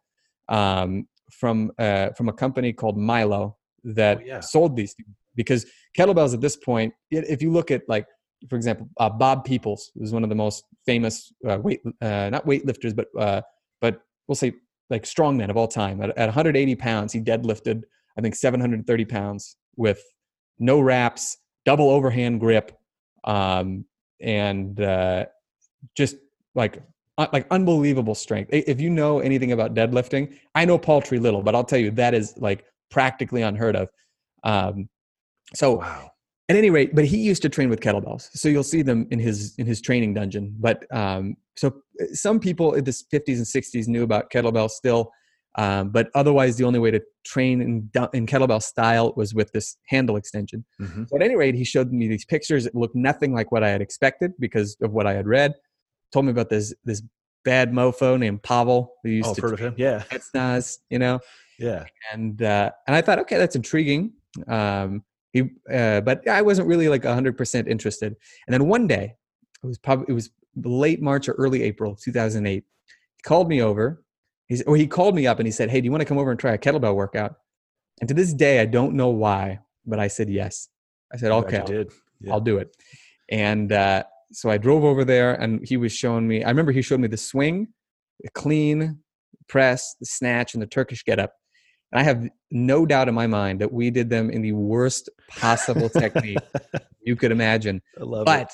um, 0.49 1.07
from, 1.31 1.71
uh, 1.79 2.09
from 2.11 2.29
a 2.29 2.33
company 2.33 2.73
called 2.73 2.97
Milo 2.97 3.57
that 3.83 4.17
oh, 4.17 4.25
yeah. 4.25 4.39
sold 4.39 4.75
these 4.75 4.95
because 5.35 5.65
kettlebells 5.97 6.33
at 6.33 6.41
this 6.41 6.57
point, 6.57 6.93
if 7.11 7.41
you 7.41 7.51
look 7.51 7.71
at 7.71 7.83
like, 7.87 8.05
for 8.49 8.55
example, 8.55 8.89
uh, 8.99 9.09
Bob 9.09 9.45
Peoples 9.45 9.91
was 9.95 10.11
one 10.11 10.23
of 10.23 10.29
the 10.29 10.35
most 10.35 10.65
famous 10.85 11.31
uh, 11.47 11.59
weight, 11.59 11.81
uh, 12.01 12.29
not 12.29 12.45
weightlifters, 12.45 12.95
but 12.95 13.07
uh, 13.17 13.41
but 13.81 14.01
we'll 14.27 14.35
say 14.35 14.53
like 14.89 15.03
strongman 15.03 15.49
of 15.49 15.57
all 15.57 15.67
time. 15.67 16.01
At, 16.01 16.09
at 16.17 16.27
180 16.27 16.75
pounds, 16.75 17.13
he 17.13 17.21
deadlifted, 17.21 17.83
I 18.17 18.21
think, 18.21 18.35
730 18.35 19.05
pounds 19.05 19.55
with 19.75 20.01
no 20.57 20.79
wraps, 20.79 21.37
double 21.65 21.89
overhand 21.89 22.39
grip, 22.39 22.77
um, 23.23 23.85
and 24.21 24.79
uh, 24.81 25.25
just 25.95 26.17
like 26.55 26.81
like 27.33 27.47
unbelievable 27.51 28.15
strength. 28.15 28.49
If 28.53 28.79
you 28.79 28.89
know 28.89 29.19
anything 29.19 29.51
about 29.51 29.73
deadlifting, 29.73 30.37
I 30.55 30.65
know 30.65 30.77
paltry 30.77 31.19
little, 31.19 31.41
but 31.41 31.55
I'll 31.55 31.63
tell 31.63 31.79
you 31.79 31.91
that 31.91 32.13
is 32.13 32.33
like 32.37 32.65
practically 32.89 33.41
unheard 33.41 33.75
of. 33.75 33.89
Um, 34.43 34.89
so 35.53 35.77
Wow. 35.77 36.11
at 36.47 36.55
any 36.55 36.69
rate, 36.69 36.95
but 36.95 37.05
he 37.05 37.17
used 37.17 37.41
to 37.41 37.49
train 37.49 37.69
with 37.69 37.79
kettlebells, 37.81 38.29
so 38.33 38.49
you'll 38.49 38.63
see 38.63 38.81
them 38.81 39.07
in 39.11 39.19
his 39.19 39.55
in 39.57 39.65
his 39.65 39.81
training 39.81 40.13
dungeon. 40.13 40.55
But 40.59 40.85
um, 40.95 41.35
so 41.57 41.67
uh, 42.01 42.05
some 42.13 42.39
people 42.39 42.73
in 42.73 42.83
the 42.83 42.91
50s 42.91 43.37
and 43.37 43.45
60s 43.45 43.87
knew 43.87 44.03
about 44.03 44.31
kettlebells 44.31 44.71
still, 44.71 45.11
um, 45.57 45.89
but 45.89 46.09
otherwise 46.15 46.55
the 46.55 46.63
only 46.63 46.79
way 46.79 46.91
to 46.91 47.01
train 47.25 47.61
in, 47.61 47.89
in 48.13 48.25
kettlebell 48.25 48.61
style 48.63 49.13
was 49.17 49.33
with 49.33 49.51
this 49.51 49.77
handle 49.87 50.15
extension. 50.15 50.63
hmm 50.79 51.03
So 51.07 51.17
at 51.17 51.23
any 51.23 51.35
rate, 51.35 51.55
he 51.55 51.65
showed 51.65 51.91
me 51.91 52.07
these 52.07 52.25
pictures. 52.25 52.65
It 52.65 52.75
looked 52.75 52.95
nothing 52.95 53.33
like 53.33 53.51
what 53.51 53.63
I 53.63 53.69
had 53.69 53.81
expected 53.81 54.31
because 54.39 54.77
of 54.81 54.91
what 54.91 55.05
I 55.05 55.13
had 55.13 55.27
read. 55.27 55.53
Told 56.11 56.25
me 56.25 56.31
about 56.31 56.49
this 56.49 56.73
this 56.85 57.01
bad 57.45 57.71
mofo 57.71 58.19
named 58.19 58.43
Pavel 58.43 58.93
who 59.03 59.09
used 59.09 59.29
Oh, 59.29 59.33
to 59.33 59.41
heard 59.41 59.53
of 59.53 59.59
him. 59.59 59.75
Yeah. 59.77 59.99
train 60.03 60.19
Spetsnaz, 60.21 60.79
you 60.89 60.99
know 60.99 61.19
Yeah. 61.57 61.85
and 62.11 62.41
uh, 62.41 62.71
and 62.87 62.95
I 62.95 63.01
thought, 63.01 63.19
okay, 63.19 63.37
that's 63.37 63.55
intriguing. 63.55 64.13
Um, 64.47 65.03
he, 65.31 65.43
uh, 65.71 66.01
but 66.01 66.27
I 66.27 66.41
wasn't 66.41 66.67
really 66.67 66.89
like 66.89 67.03
hundred 67.05 67.37
percent 67.37 67.67
interested. 67.67 68.15
And 68.47 68.53
then 68.53 68.67
one 68.67 68.87
day, 68.87 69.15
it 69.63 69.67
was 69.67 69.77
probably 69.77 70.05
it 70.09 70.13
was 70.13 70.31
late 70.55 71.01
March 71.01 71.29
or 71.29 71.33
early 71.33 71.63
April, 71.63 71.95
two 71.95 72.11
thousand 72.11 72.45
eight. 72.47 72.63
He 73.17 73.21
called 73.23 73.47
me 73.47 73.61
over. 73.61 74.03
He's 74.47 74.63
or 74.63 74.75
he 74.75 74.87
called 74.87 75.13
me 75.15 75.27
up 75.27 75.37
and 75.39 75.45
he 75.47 75.51
said, 75.51 75.69
"Hey, 75.69 75.79
do 75.81 75.85
you 75.85 75.91
want 75.91 76.01
to 76.01 76.05
come 76.05 76.17
over 76.17 76.31
and 76.31 76.39
try 76.39 76.53
a 76.53 76.57
kettlebell 76.57 76.95
workout?" 76.95 77.35
And 78.01 78.07
to 78.07 78.13
this 78.15 78.33
day, 78.33 78.59
I 78.59 78.65
don't 78.65 78.95
know 78.95 79.09
why, 79.09 79.59
but 79.85 79.99
I 79.99 80.07
said 80.07 80.29
yes. 80.29 80.69
I 81.13 81.17
said, 81.17 81.31
"Okay, 81.31 81.57
I'll, 81.59 81.65
did. 81.67 81.91
Yeah. 82.21 82.33
I'll 82.33 82.41
do 82.41 82.57
it." 82.57 82.75
And 83.29 83.71
uh, 83.71 84.03
so 84.31 84.49
I 84.49 84.57
drove 84.57 84.83
over 84.83 85.03
there, 85.03 85.33
and 85.33 85.67
he 85.67 85.77
was 85.77 85.91
showing 85.91 86.27
me. 86.27 86.43
I 86.43 86.49
remember 86.49 86.71
he 86.71 86.81
showed 86.81 86.99
me 86.99 87.07
the 87.07 87.17
swing, 87.17 87.67
the 88.21 88.29
clean 88.31 88.99
press, 89.47 89.95
the 89.99 90.05
snatch, 90.05 90.53
and 90.53 90.61
the 90.61 90.67
Turkish 90.67 91.03
get 91.03 91.19
up. 91.19 91.33
And 91.91 91.99
I 91.99 92.03
have 92.03 92.29
no 92.51 92.85
doubt 92.85 93.09
in 93.09 93.15
my 93.15 93.27
mind 93.27 93.59
that 93.61 93.73
we 93.73 93.89
did 93.89 94.09
them 94.09 94.29
in 94.29 94.41
the 94.41 94.51
worst 94.51 95.09
possible 95.29 95.89
technique 95.89 96.37
you 97.01 97.15
could 97.15 97.31
imagine. 97.31 97.81
I 97.99 98.03
love 98.03 98.21
it. 98.21 98.25
But 98.25 98.51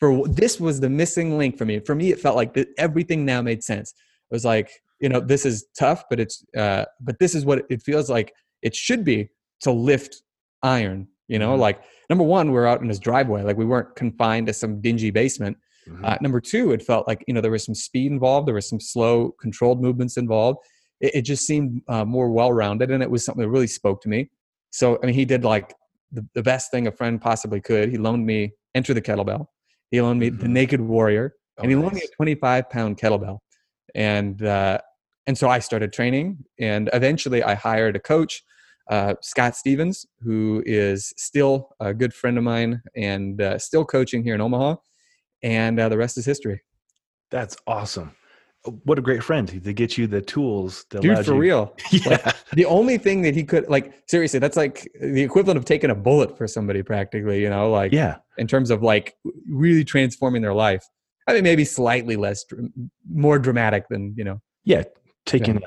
for 0.00 0.26
this 0.28 0.58
was 0.58 0.80
the 0.80 0.90
missing 0.90 1.38
link 1.38 1.56
for 1.56 1.64
me. 1.64 1.78
For 1.78 1.94
me, 1.94 2.10
it 2.10 2.20
felt 2.20 2.36
like 2.36 2.54
that 2.54 2.68
everything 2.76 3.24
now 3.24 3.40
made 3.40 3.62
sense. 3.62 3.92
It 4.30 4.34
was 4.34 4.44
like, 4.44 4.70
you 5.00 5.08
know, 5.08 5.20
this 5.20 5.46
is 5.46 5.66
tough, 5.78 6.04
but 6.10 6.18
it's, 6.18 6.44
uh, 6.56 6.84
but 7.00 7.18
this 7.20 7.34
is 7.34 7.44
what 7.44 7.64
it 7.70 7.82
feels 7.82 8.10
like 8.10 8.32
it 8.62 8.74
should 8.74 9.04
be 9.04 9.28
to 9.60 9.70
lift 9.70 10.22
iron. 10.62 11.08
You 11.28 11.38
know, 11.38 11.56
Mhm. 11.56 11.60
like 11.60 11.80
number 12.10 12.24
one, 12.24 12.50
we're 12.52 12.66
out 12.66 12.82
in 12.82 12.88
his 12.88 12.98
driveway, 12.98 13.42
like 13.42 13.56
we 13.56 13.64
weren't 13.64 13.94
confined 13.96 14.46
to 14.48 14.52
some 14.52 14.80
dingy 14.80 15.10
basement. 15.10 15.56
Mhm. 15.88 16.04
Uh, 16.04 16.18
number 16.20 16.40
two, 16.40 16.72
it 16.72 16.82
felt 16.82 17.06
like 17.08 17.24
you 17.26 17.34
know 17.34 17.40
there 17.40 17.50
was 17.50 17.64
some 17.64 17.74
speed 17.74 18.10
involved, 18.12 18.46
there 18.46 18.54
was 18.54 18.68
some 18.68 18.80
slow, 18.80 19.30
controlled 19.40 19.80
movements 19.80 20.16
involved. 20.16 20.58
It, 21.00 21.14
it 21.16 21.22
just 21.22 21.46
seemed 21.46 21.82
uh, 21.88 22.04
more 22.04 22.30
well-rounded, 22.30 22.90
and 22.90 23.02
it 23.02 23.10
was 23.10 23.24
something 23.24 23.42
that 23.42 23.48
really 23.48 23.66
spoke 23.66 24.00
to 24.02 24.08
me. 24.08 24.30
So, 24.70 24.98
I 25.02 25.06
mean, 25.06 25.14
he 25.14 25.24
did 25.24 25.44
like 25.44 25.74
the, 26.12 26.26
the 26.34 26.42
best 26.42 26.70
thing 26.70 26.86
a 26.86 26.92
friend 26.92 27.20
possibly 27.20 27.60
could. 27.60 27.88
He 27.90 27.98
loaned 27.98 28.26
me 28.26 28.52
Enter 28.74 28.94
the 28.94 29.02
Kettlebell. 29.02 29.46
He 29.90 30.00
loaned 30.00 30.20
me 30.20 30.28
The 30.30 30.46
Mhm. 30.46 30.50
Naked 30.50 30.80
Warrior, 30.80 31.34
Oh, 31.58 31.62
and 31.62 31.70
he 31.70 31.76
loaned 31.76 31.94
me 31.94 32.00
a 32.02 32.16
25 32.16 32.70
pound 32.70 32.96
kettlebell. 32.98 33.38
And 33.94 34.42
uh, 34.42 34.78
and 35.26 35.36
so 35.38 35.48
I 35.48 35.58
started 35.60 35.92
training, 35.92 36.44
and 36.58 36.90
eventually 36.92 37.42
I 37.42 37.54
hired 37.54 37.94
a 37.96 38.00
coach, 38.00 38.42
uh, 38.90 39.14
Scott 39.22 39.56
Stevens, 39.56 40.06
who 40.22 40.62
is 40.66 41.12
still 41.16 41.70
a 41.80 41.94
good 41.94 42.12
friend 42.14 42.38
of 42.38 42.44
mine 42.44 42.82
and 42.96 43.40
uh, 43.40 43.58
still 43.58 43.84
coaching 43.84 44.22
here 44.22 44.34
in 44.34 44.40
Omaha. 44.40 44.76
And 45.42 45.78
uh, 45.80 45.88
the 45.88 45.96
rest 45.96 46.18
is 46.18 46.24
history. 46.24 46.62
That's 47.30 47.56
awesome. 47.66 48.14
What 48.84 48.96
a 48.96 49.02
great 49.02 49.24
friend 49.24 49.48
to 49.48 49.72
get 49.72 49.98
you 49.98 50.06
the 50.06 50.20
tools. 50.22 50.84
That 50.90 51.02
Dude, 51.02 51.24
for 51.24 51.34
you- 51.34 51.40
real. 51.40 51.76
Yeah. 51.90 52.32
The 52.52 52.64
only 52.66 52.96
thing 52.98 53.22
that 53.22 53.34
he 53.34 53.42
could 53.42 53.68
like 53.68 53.92
seriously, 54.06 54.38
that's 54.38 54.56
like 54.56 54.88
the 55.00 55.22
equivalent 55.22 55.58
of 55.58 55.64
taking 55.64 55.90
a 55.90 55.94
bullet 55.94 56.36
for 56.38 56.46
somebody 56.46 56.82
practically, 56.82 57.40
you 57.42 57.50
know, 57.50 57.70
like 57.70 57.92
yeah. 57.92 58.16
in 58.38 58.46
terms 58.46 58.70
of 58.70 58.82
like 58.82 59.16
really 59.48 59.84
transforming 59.84 60.42
their 60.42 60.54
life. 60.54 60.84
I 61.26 61.32
mean, 61.32 61.42
maybe 61.44 61.64
slightly 61.64 62.16
less, 62.16 62.44
more 63.10 63.38
dramatic 63.38 63.88
than 63.88 64.14
you 64.16 64.24
know 64.24 64.40
Yeah. 64.64 64.84
Taking 65.24 65.56
a, 65.56 65.60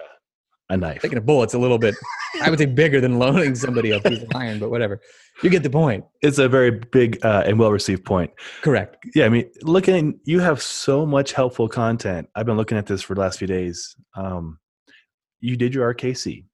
a 0.70 0.78
knife. 0.78 1.02
taking 1.02 1.18
a 1.18 1.22
bullet's 1.22 1.54
a 1.54 1.60
little 1.60 1.78
bit. 1.78 1.96
I 2.42 2.50
would 2.50 2.60
say 2.60 2.66
bigger 2.66 3.00
than 3.00 3.20
loaning 3.20 3.56
somebody 3.56 3.92
a 3.92 4.00
piece 4.00 4.24
of 4.24 4.30
iron, 4.36 4.60
but 4.60 4.70
whatever. 4.70 5.00
You 5.44 5.50
get 5.50 5.64
the 5.64 5.70
point. 5.70 6.06
It's 6.22 6.40
a 6.40 6.50
very 6.50 6.72
big 6.72 7.24
uh, 7.24 7.44
and 7.46 7.60
well 7.60 7.72
received 7.72 8.06
point. 8.06 8.32
Correct. 8.62 8.98
Yeah, 9.14 9.26
I 9.26 9.30
mean, 9.30 9.50
looking, 9.62 10.20
you 10.24 10.40
have 10.40 10.62
so 10.62 11.06
much 11.06 11.34
helpful 11.34 11.68
content. 11.68 12.28
I've 12.36 12.46
been 12.46 12.58
looking 12.58 12.78
at 12.78 12.86
this 12.86 13.02
for 13.02 13.16
the 13.16 13.22
last 13.22 13.40
few 13.40 13.48
days. 13.48 13.96
Um, 14.16 14.60
you 15.40 15.56
did 15.56 15.76
your 15.76 15.94
RKC, 15.94 16.46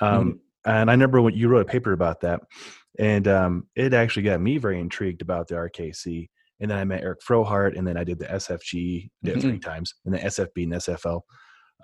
um, 0.00 0.40
and 0.64 0.88
I 0.88 0.94
remember 0.94 1.20
when 1.20 1.34
you 1.34 1.48
wrote 1.48 1.62
a 1.62 1.70
paper 1.70 1.92
about 1.92 2.20
that, 2.20 2.40
and 2.98 3.28
um, 3.28 3.66
it 3.76 3.92
actually 3.92 4.22
got 4.22 4.40
me 4.40 4.56
very 4.56 4.80
intrigued 4.80 5.22
about 5.22 5.48
the 5.48 5.56
RKC. 5.56 6.28
And 6.60 6.70
then 6.70 6.78
I 6.78 6.84
met 6.84 7.02
Eric 7.02 7.20
Frohardt, 7.26 7.76
and 7.76 7.86
then 7.86 7.96
I 7.96 8.04
did 8.04 8.18
the 8.18 8.26
SFG 8.26 9.10
did 9.22 9.38
it 9.38 9.40
three 9.40 9.58
times, 9.58 9.94
and 10.04 10.14
the 10.14 10.18
SFB 10.18 10.64
and 10.64 10.72
SFL. 10.74 11.22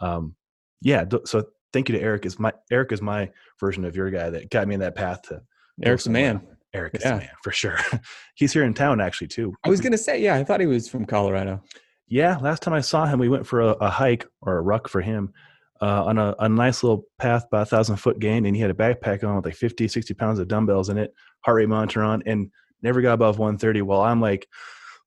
Um, 0.00 0.36
yeah, 0.82 1.04
th- 1.04 1.22
so 1.26 1.44
thank 1.72 1.88
you 1.88 1.96
to 1.96 2.02
Eric. 2.02 2.26
Is 2.26 2.38
my 2.38 2.52
Eric 2.70 2.92
is 2.92 3.02
my 3.02 3.30
version 3.60 3.84
of 3.84 3.96
your 3.96 4.10
guy 4.10 4.30
that 4.30 4.50
got 4.50 4.66
me 4.68 4.74
in 4.74 4.80
that 4.80 4.94
path 4.94 5.22
to 5.22 5.42
Eric's 5.82 6.06
a 6.06 6.10
man. 6.10 6.46
Eric 6.74 6.94
is 6.96 7.02
Yeah. 7.04 7.12
the 7.12 7.16
man 7.18 7.30
for 7.42 7.52
sure. 7.52 7.78
He's 8.34 8.52
here 8.52 8.64
in 8.64 8.74
town 8.74 9.00
actually 9.00 9.28
too. 9.28 9.54
I 9.64 9.68
was 9.68 9.80
gonna 9.80 9.98
say, 9.98 10.20
yeah, 10.20 10.34
I 10.36 10.44
thought 10.44 10.60
he 10.60 10.66
was 10.66 10.88
from 10.88 11.04
Colorado. 11.06 11.62
Yeah, 12.08 12.36
last 12.38 12.62
time 12.62 12.74
I 12.74 12.80
saw 12.82 13.06
him, 13.06 13.18
we 13.18 13.28
went 13.28 13.46
for 13.46 13.60
a, 13.60 13.68
a 13.72 13.90
hike 13.90 14.26
or 14.42 14.58
a 14.58 14.62
ruck 14.62 14.88
for 14.88 15.00
him 15.00 15.32
uh, 15.82 16.04
on 16.04 16.18
a, 16.18 16.34
a 16.38 16.48
nice 16.48 16.82
little 16.84 17.04
path, 17.18 17.44
by 17.50 17.62
a 17.62 17.64
thousand 17.64 17.96
foot 17.96 18.18
gain, 18.20 18.46
and 18.46 18.54
he 18.54 18.62
had 18.62 18.70
a 18.70 18.74
backpack 18.74 19.24
on 19.24 19.34
with 19.36 19.44
like 19.44 19.56
50, 19.56 19.88
60 19.88 20.14
pounds 20.14 20.38
of 20.38 20.46
dumbbells 20.48 20.88
in 20.88 20.98
it, 20.98 21.12
heart 21.40 21.56
rate 21.56 21.68
monitor 21.68 22.02
on, 22.04 22.22
and 22.24 22.50
never 22.82 23.00
got 23.02 23.14
above 23.14 23.38
130. 23.38 23.82
While 23.82 24.02
I'm 24.02 24.20
like, 24.20 24.46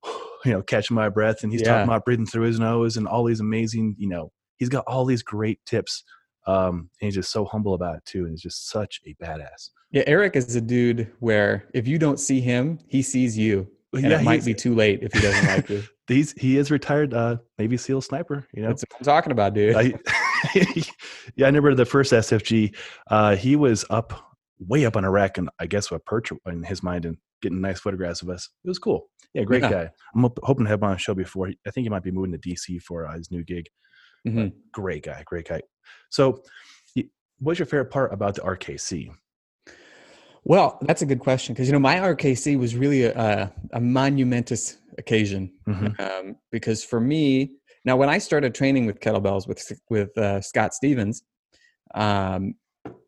you 0.45 0.51
know, 0.51 0.61
catching 0.61 0.95
my 0.95 1.09
breath, 1.09 1.43
and 1.43 1.51
he's 1.51 1.61
Yeah. 1.61 1.69
talking 1.69 1.85
about 1.87 2.03
breathing 2.05 2.25
through 2.25 2.43
his 2.47 2.59
nose 2.59 2.97
and 2.97 3.07
all 3.07 3.23
these 3.23 3.39
amazing, 3.39 3.95
you 3.97 4.09
know, 4.09 4.31
he's 4.57 4.69
got 4.69 4.83
all 4.85 5.05
these 5.05 5.23
great 5.23 5.59
tips. 5.65 6.03
Um, 6.49 6.89
and 6.99 7.07
he's 7.07 7.15
just 7.15 7.31
so 7.31 7.45
humble 7.45 7.75
about 7.75 7.97
it 7.97 8.05
too, 8.05 8.23
and 8.23 8.31
he's 8.31 8.41
just 8.41 8.69
such 8.69 9.01
a 9.05 9.13
badass. 9.23 9.69
Yeah, 9.91 10.03
Eric 10.07 10.35
is 10.35 10.55
a 10.55 10.61
dude 10.61 11.11
where 11.19 11.69
if 11.73 11.87
you 11.87 11.99
don't 11.99 12.19
see 12.19 12.41
him, 12.41 12.79
he 12.87 13.01
sees 13.01 13.37
you. 13.37 13.67
And 13.93 14.05
it 14.05 14.23
might 14.23 14.45
be 14.45 14.53
too 14.53 14.75
late 14.75 14.99
if 15.01 15.11
he 15.13 15.19
doesn't 15.19 15.47
like 15.47 15.69
you. 15.69 15.83
he's 16.07 16.33
he 16.33 16.57
is 16.57 16.69
retired 16.69 17.13
uh, 17.13 17.37
Navy 17.57 17.75
SEAL 17.75 18.01
sniper. 18.01 18.45
You 18.53 18.61
know, 18.61 18.67
That's 18.69 18.83
what 18.83 18.99
I'm 18.99 19.05
talking 19.05 19.31
about, 19.31 19.55
dude. 19.55 19.75
I, 19.75 19.81
yeah, 20.55 21.45
I 21.45 21.47
remember 21.47 21.73
the 21.73 21.85
first 21.85 22.13
SFG. 22.13 22.75
Uh, 23.09 23.35
he 23.35 23.55
was 23.55 23.85
up, 23.89 24.35
way 24.59 24.85
up 24.85 24.95
on 24.95 25.05
a 25.05 25.09
rack, 25.11 25.39
and 25.39 25.49
I 25.59 25.65
guess 25.65 25.91
a 25.91 25.97
perch 25.97 26.31
in 26.45 26.63
his 26.63 26.83
mind, 26.83 27.05
and 27.05 27.17
getting 27.41 27.61
nice 27.61 27.79
photographs 27.79 28.21
of 28.21 28.29
us. 28.29 28.49
It 28.63 28.67
was 28.67 28.77
cool. 28.77 29.09
Yeah, 29.33 29.43
great 29.43 29.63
Yeah. 29.63 29.71
guy. 29.71 29.89
I'm 30.15 30.29
hoping 30.43 30.65
to 30.65 30.69
have 30.69 30.79
him 30.79 30.89
on 30.89 30.95
a 30.95 30.97
show 30.99 31.15
before. 31.15 31.51
I 31.65 31.71
think 31.71 31.85
he 31.85 31.89
might 31.89 32.03
be 32.03 32.11
moving 32.11 32.31
to 32.31 32.37
DC 32.37 32.81
for 32.81 33.07
uh, 33.07 33.13
his 33.13 33.31
new 33.31 33.43
gig. 33.43 33.65
Mhm. 34.27 34.53
Great 34.71 35.03
guy, 35.03 35.23
great 35.25 35.47
guy. 35.47 35.61
So, 36.09 36.43
what's 37.39 37.59
your 37.59 37.65
favorite 37.65 37.91
part 37.91 38.13
about 38.13 38.35
the 38.35 38.41
RKC? 38.41 39.11
Well, 40.43 40.77
that's 40.81 41.01
a 41.01 41.05
good 41.05 41.19
question 41.19 41.53
because 41.53 41.67
you 41.67 41.73
know 41.73 41.79
my 41.79 41.97
RKC 41.97 42.57
was 42.57 42.75
really 42.75 43.03
a, 43.03 43.51
a 43.73 43.79
monumentous 43.79 44.77
occasion 44.97 45.51
Mhm. 45.67 45.99
um, 45.99 46.35
because 46.51 46.83
for 46.83 46.99
me 46.99 47.51
now 47.85 47.95
when 47.95 48.09
I 48.09 48.17
started 48.17 48.53
training 48.55 48.85
with 48.85 48.99
kettlebells 48.99 49.47
with 49.47 49.61
with 49.89 50.17
uh, 50.17 50.41
Scott 50.41 50.73
Stevens, 50.73 51.23
um, 51.95 52.55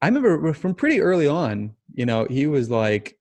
I 0.02 0.08
remember 0.08 0.54
from 0.54 0.76
pretty 0.76 1.02
early 1.02 1.28
on, 1.28 1.76
you 1.94 2.06
know, 2.06 2.26
he 2.30 2.48
was 2.48 2.70
like, 2.70 3.18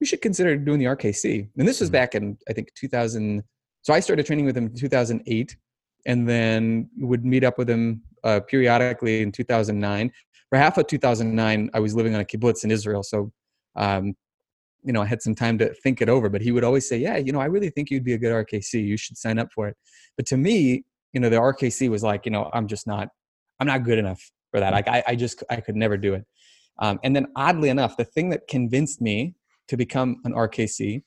"You 0.00 0.06
should 0.06 0.22
consider 0.22 0.56
doing 0.56 0.78
the 0.78 0.86
RKC," 0.86 1.48
and 1.58 1.68
this 1.68 1.80
was 1.80 1.88
Mhm. 1.90 1.92
back 1.92 2.14
in 2.14 2.38
I 2.48 2.52
think 2.52 2.72
2000. 2.74 3.42
So 3.82 3.92
I 3.92 4.00
started 4.00 4.24
training 4.26 4.46
with 4.46 4.56
him 4.56 4.66
in 4.66 4.74
2008, 4.74 5.56
and 6.06 6.28
then 6.28 6.88
would 6.98 7.24
meet 7.24 7.44
up 7.44 7.58
with 7.58 7.68
him 7.68 8.02
uh, 8.24 8.40
periodically 8.40 9.22
in 9.22 9.32
2009. 9.32 10.12
For 10.50 10.58
half 10.58 10.78
of 10.78 10.86
2009, 10.86 11.70
I 11.72 11.80
was 11.80 11.94
living 11.94 12.14
on 12.14 12.20
a 12.20 12.24
kibbutz 12.24 12.64
in 12.64 12.70
Israel, 12.70 13.02
so 13.02 13.32
um, 13.76 14.14
you 14.84 14.92
know, 14.92 15.02
I 15.02 15.06
had 15.06 15.22
some 15.22 15.34
time 15.34 15.58
to 15.58 15.72
think 15.82 16.02
it 16.02 16.08
over, 16.08 16.28
but 16.28 16.42
he 16.42 16.52
would 16.52 16.62
always 16.62 16.86
say, 16.88 16.98
yeah, 16.98 17.16
you 17.16 17.32
know, 17.32 17.40
I 17.40 17.46
really 17.46 17.70
think 17.70 17.90
you'd 17.90 18.04
be 18.04 18.12
a 18.12 18.18
good 18.18 18.32
RKC. 18.32 18.86
You 18.86 18.98
should 18.98 19.16
sign 19.16 19.38
up 19.38 19.48
for 19.52 19.66
it. 19.68 19.76
But 20.16 20.26
to 20.26 20.36
me, 20.36 20.84
you 21.14 21.20
know, 21.20 21.30
the 21.30 21.36
RKC 21.36 21.88
was 21.88 22.02
like, 22.02 22.26
you 22.26 22.30
know, 22.30 22.50
I'm 22.52 22.68
just 22.68 22.86
not, 22.86 23.08
I'm 23.58 23.66
not 23.66 23.82
good 23.84 23.98
enough 23.98 24.20
for 24.50 24.60
that. 24.60 24.72
Like 24.72 24.86
I, 24.86 25.02
I 25.08 25.16
just, 25.16 25.42
I 25.48 25.56
could 25.56 25.74
never 25.74 25.96
do 25.96 26.14
it. 26.14 26.24
Um, 26.80 27.00
and 27.02 27.16
then 27.16 27.26
oddly 27.34 27.70
enough, 27.70 27.96
the 27.96 28.04
thing 28.04 28.28
that 28.30 28.46
convinced 28.46 29.00
me 29.00 29.34
to 29.68 29.76
become 29.76 30.20
an 30.24 30.32
RKC 30.34 31.02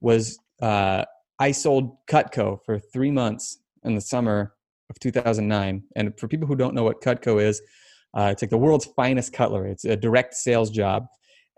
was 0.00 0.38
uh, 0.60 1.04
I 1.38 1.52
sold 1.52 1.96
Cutco 2.06 2.58
for 2.66 2.78
three 2.78 3.10
months 3.10 3.58
in 3.84 3.94
the 3.94 4.00
summer 4.00 4.54
of 4.90 4.98
2009. 5.00 5.82
And 5.96 6.18
for 6.18 6.28
people 6.28 6.46
who 6.46 6.56
don't 6.56 6.74
know 6.74 6.84
what 6.84 7.00
Cutco 7.00 7.42
is, 7.42 7.60
uh, 8.14 8.28
it's 8.32 8.42
like 8.42 8.50
the 8.50 8.58
world's 8.58 8.86
finest 8.96 9.32
cutlery. 9.32 9.72
It's 9.72 9.84
a 9.84 9.96
direct 9.96 10.34
sales 10.34 10.70
job 10.70 11.06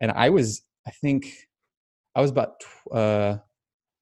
and 0.00 0.12
I 0.12 0.30
was, 0.30 0.62
I 0.86 0.90
think, 0.90 1.32
I 2.14 2.20
was 2.20 2.30
about, 2.30 2.62
uh, 2.92 3.36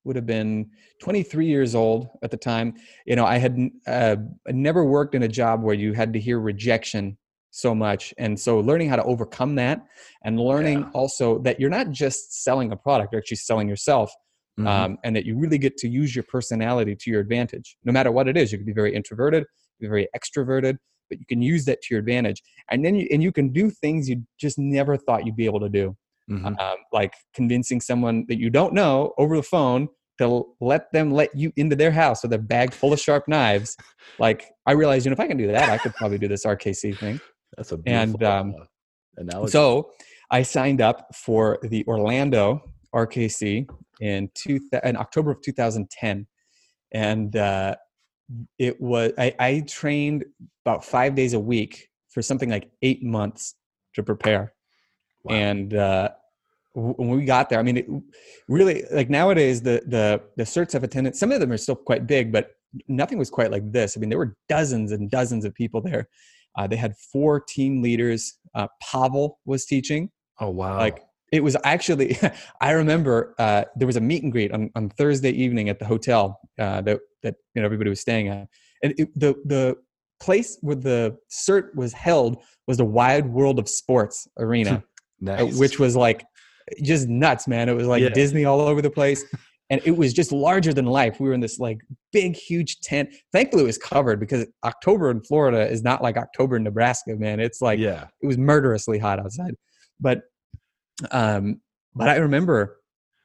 would 0.04 0.16
have 0.16 0.26
been 0.26 0.70
23 1.00 1.46
years 1.46 1.74
old 1.74 2.08
at 2.22 2.30
the 2.30 2.37
time. 2.37 2.74
You 3.06 3.16
know, 3.16 3.24
I 3.24 3.38
had 3.38 3.70
uh, 3.87 4.16
never 4.48 4.85
worked 4.85 5.14
in 5.14 5.22
a 5.22 5.28
job 5.28 5.62
where 5.62 5.74
you 5.74 5.92
had 5.92 6.12
to 6.14 6.20
hear 6.20 6.40
rejection 6.40 7.18
so 7.50 7.74
much. 7.74 8.12
And 8.18 8.38
so 8.38 8.58
learning 8.61 8.88
how 8.88 8.96
to 8.96 9.04
overcome 9.04 9.54
that 9.56 9.87
and 10.24 10.40
learning 10.40 10.80
yeah. 10.80 10.90
also 10.92 11.38
that 11.40 11.61
you're 11.61 11.70
not 11.70 11.90
just 11.90 12.42
selling 12.42 12.72
a 12.72 12.76
product, 12.76 13.12
you're 13.12 13.20
actually 13.20 13.37
selling 13.37 13.68
yourself. 13.68 14.12
Mm-hmm. 14.61 14.69
Um, 14.69 14.99
and 15.03 15.17
that 15.17 15.25
you 15.25 15.38
really 15.38 15.57
get 15.57 15.79
to 15.79 15.88
use 15.88 16.15
your 16.15 16.25
personality 16.25 16.95
to 16.95 17.11
your 17.11 17.21
advantage, 17.21 17.79
no 17.85 17.93
matter 17.93 18.12
what 18.12 18.29
it 18.29 18.37
is. 18.37 18.53
You 18.53 18.59
can 18.59 18.67
be 18.67 18.75
very 18.75 18.95
introverted, 18.95 19.45
be 19.81 19.88
very 19.88 20.09
extroverted, 20.15 20.77
but 21.09 21.19
you 21.19 21.25
can 21.27 21.41
use 21.41 21.65
that 21.65 21.81
to 21.83 21.95
your 21.95 22.01
advantage. 22.01 22.43
And 22.71 22.85
then 22.85 22.95
you, 22.95 23.09
and 23.11 23.23
you 23.23 23.33
can 23.33 23.51
do 23.51 23.71
things 23.71 24.11
you 24.11 24.27
just 24.38 24.59
never 24.59 24.99
thought 24.99 25.25
you'd 25.25 25.37
be 25.37 25.47
able 25.47 25.61
to 25.61 25.71
do, 25.71 25.97
mm-hmm. 26.31 26.47
um, 26.47 26.77
like 26.93 27.15
convincing 27.35 27.81
someone 27.81 28.27
that 28.29 28.38
you 28.38 28.51
don't 28.51 28.75
know 28.75 29.15
over 29.17 29.37
the 29.37 29.43
phone 29.43 29.88
to 30.19 30.45
let 30.61 30.93
them 30.93 31.11
let 31.11 31.35
you 31.35 31.53
into 31.57 31.77
their 31.77 31.91
house 31.91 32.23
with 32.23 32.33
a 32.33 32.38
bag 32.38 32.73
full 32.73 32.93
of 32.93 33.01
sharp 33.01 33.29
knives. 33.29 33.77
Like 34.19 34.51
I 34.67 34.73
realized, 34.73 35.05
you 35.05 35.11
know, 35.11 35.15
if 35.15 35.21
I 35.21 35.27
can 35.27 35.37
do 35.37 35.49
that, 35.49 35.71
I 35.71 35.79
could 35.79 35.95
probably 35.95 36.19
do 36.19 36.29
this 36.29 36.45
RKC 36.45 36.97
thing. 36.99 37.21
That's 37.57 37.73
a 37.73 37.79
and 37.87 38.23
um, 38.23 38.55
uh, 38.59 38.65
analogy. 39.17 39.51
So 39.51 39.91
I 40.31 40.43
signed 40.43 40.81
up 40.81 41.15
for 41.15 41.59
the 41.62 41.85
Orlando 41.87 42.62
RKC 42.95 43.69
in 44.03 44.29
two 44.35 44.61
in 44.85 44.97
October 44.97 45.31
of 45.31 45.41
2010, 45.43 46.27
and 46.93 47.37
uh, 47.37 47.75
it 48.59 48.81
was 48.81 49.12
I, 49.17 49.35
I 49.38 49.65
trained 49.67 50.25
about 50.65 50.85
five 50.85 51.15
days 51.15 51.33
a 51.33 51.41
week 51.41 51.88
for 52.11 52.21
something 52.21 52.51
like 52.51 52.71
eight 52.83 53.03
months 53.03 53.55
to 53.95 54.03
prepare, 54.03 54.53
wow. 55.25 55.35
and 55.35 55.75
uh, 55.75 56.09
when 56.75 57.11
we 57.11 57.25
got 57.25 57.49
there, 57.49 57.59
I 57.59 57.62
mean, 57.62 57.77
it 57.77 57.87
really 58.49 58.85
like 58.91 59.09
nowadays 59.09 59.62
the 59.62 59.83
the 59.87 60.21
the 60.37 60.45
certs 60.45 60.73
have 60.73 60.85
attended. 60.85 61.17
Some 61.17 61.33
of 61.33 61.41
them 61.41 61.53
are 61.53 61.57
still 61.57 61.77
quite 61.77 62.07
big, 62.07 62.33
but 62.33 62.51
nothing 62.88 63.19
was 63.19 63.31
quite 63.31 63.51
like 63.51 63.71
this. 63.71 63.97
I 63.97 64.01
mean, 64.01 64.11
there 64.11 64.19
were 64.19 64.37
dozens 64.49 64.93
and 64.93 65.11
dozens 65.11 65.45
of 65.45 65.55
people 65.55 65.81
there, 65.81 66.09
uh, 66.57 66.67
they 66.67 66.77
had 66.77 66.97
four 66.97 67.41
team 67.41 67.83
leaders. 67.83 68.38
Uh, 68.55 68.67
Pavel 68.83 69.38
was 69.45 69.65
teaching. 69.65 70.11
Oh 70.41 70.51
wow! 70.51 70.77
Like 70.77 71.03
it 71.33 71.42
was 71.42 71.57
actually, 71.64 72.16
I 72.61 72.73
remember 72.73 73.35
uh, 73.38 73.64
there 73.77 73.87
was 73.87 73.97
a 73.97 74.01
meet 74.01 74.23
and 74.23 74.31
greet 74.31 74.53
on, 74.53 74.71
on 74.77 74.90
Thursday 74.90 75.31
evening 75.31 75.68
at 75.68 75.79
the 75.79 75.87
hotel 75.87 76.40
uh, 76.59 76.83
that 76.83 77.01
that 77.23 77.37
you 77.55 77.62
know 77.62 77.66
everybody 77.66 77.90
was 77.90 78.01
staying 78.01 78.29
at, 78.29 78.49
and 78.83 78.95
it, 78.99 79.09
the 79.18 79.35
the 79.45 79.77
place 80.21 80.59
where 80.61 80.77
the 80.77 81.16
cert 81.31 81.75
was 81.75 81.92
held 81.92 82.37
was 82.68 82.77
the 82.77 82.85
Wide 82.85 83.27
World 83.27 83.59
of 83.59 83.68
Sports 83.68 84.29
arena, 84.38 84.75
uh, 84.75 84.81
nice. 85.21 85.59
which 85.59 85.79
was 85.79 85.97
like 85.97 86.25
just 86.83 87.09
nuts, 87.09 87.49
man. 87.49 87.68
It 87.68 87.75
was 87.75 87.87
like 87.88 88.03
yeah. 88.03 88.11
Disney 88.11 88.45
all 88.45 88.61
over 88.61 88.81
the 88.81 88.90
place 88.90 89.25
and 89.73 89.81
it 89.87 89.97
was 89.97 90.12
just 90.12 90.33
larger 90.33 90.75
than 90.75 90.85
life. 90.85 91.18
We 91.18 91.29
were 91.29 91.35
in 91.35 91.40
this 91.40 91.59
like 91.59 91.79
big, 92.12 92.37
huge 92.37 92.81
tent. 92.81 93.09
Thankfully, 93.33 93.62
it 93.62 93.66
was 93.66 93.79
covered 93.79 94.21
because 94.21 94.47
October 94.64 95.11
in 95.11 95.23
Florida 95.23 95.66
is 95.66 95.83
not 95.83 96.03
like 96.03 96.18
October 96.18 96.57
in 96.57 96.62
Nebraska, 96.62 97.16
man. 97.16 97.40
It's 97.40 97.62
like 97.62 97.79
yeah, 97.79 98.09
it 98.23 98.27
was 98.27 98.37
murderously 98.37 98.99
hot 98.99 99.18
outside. 99.18 99.55
But, 99.99 100.25
um, 101.11 101.61
but 101.95 102.09
I 102.09 102.17
remember 102.17 102.79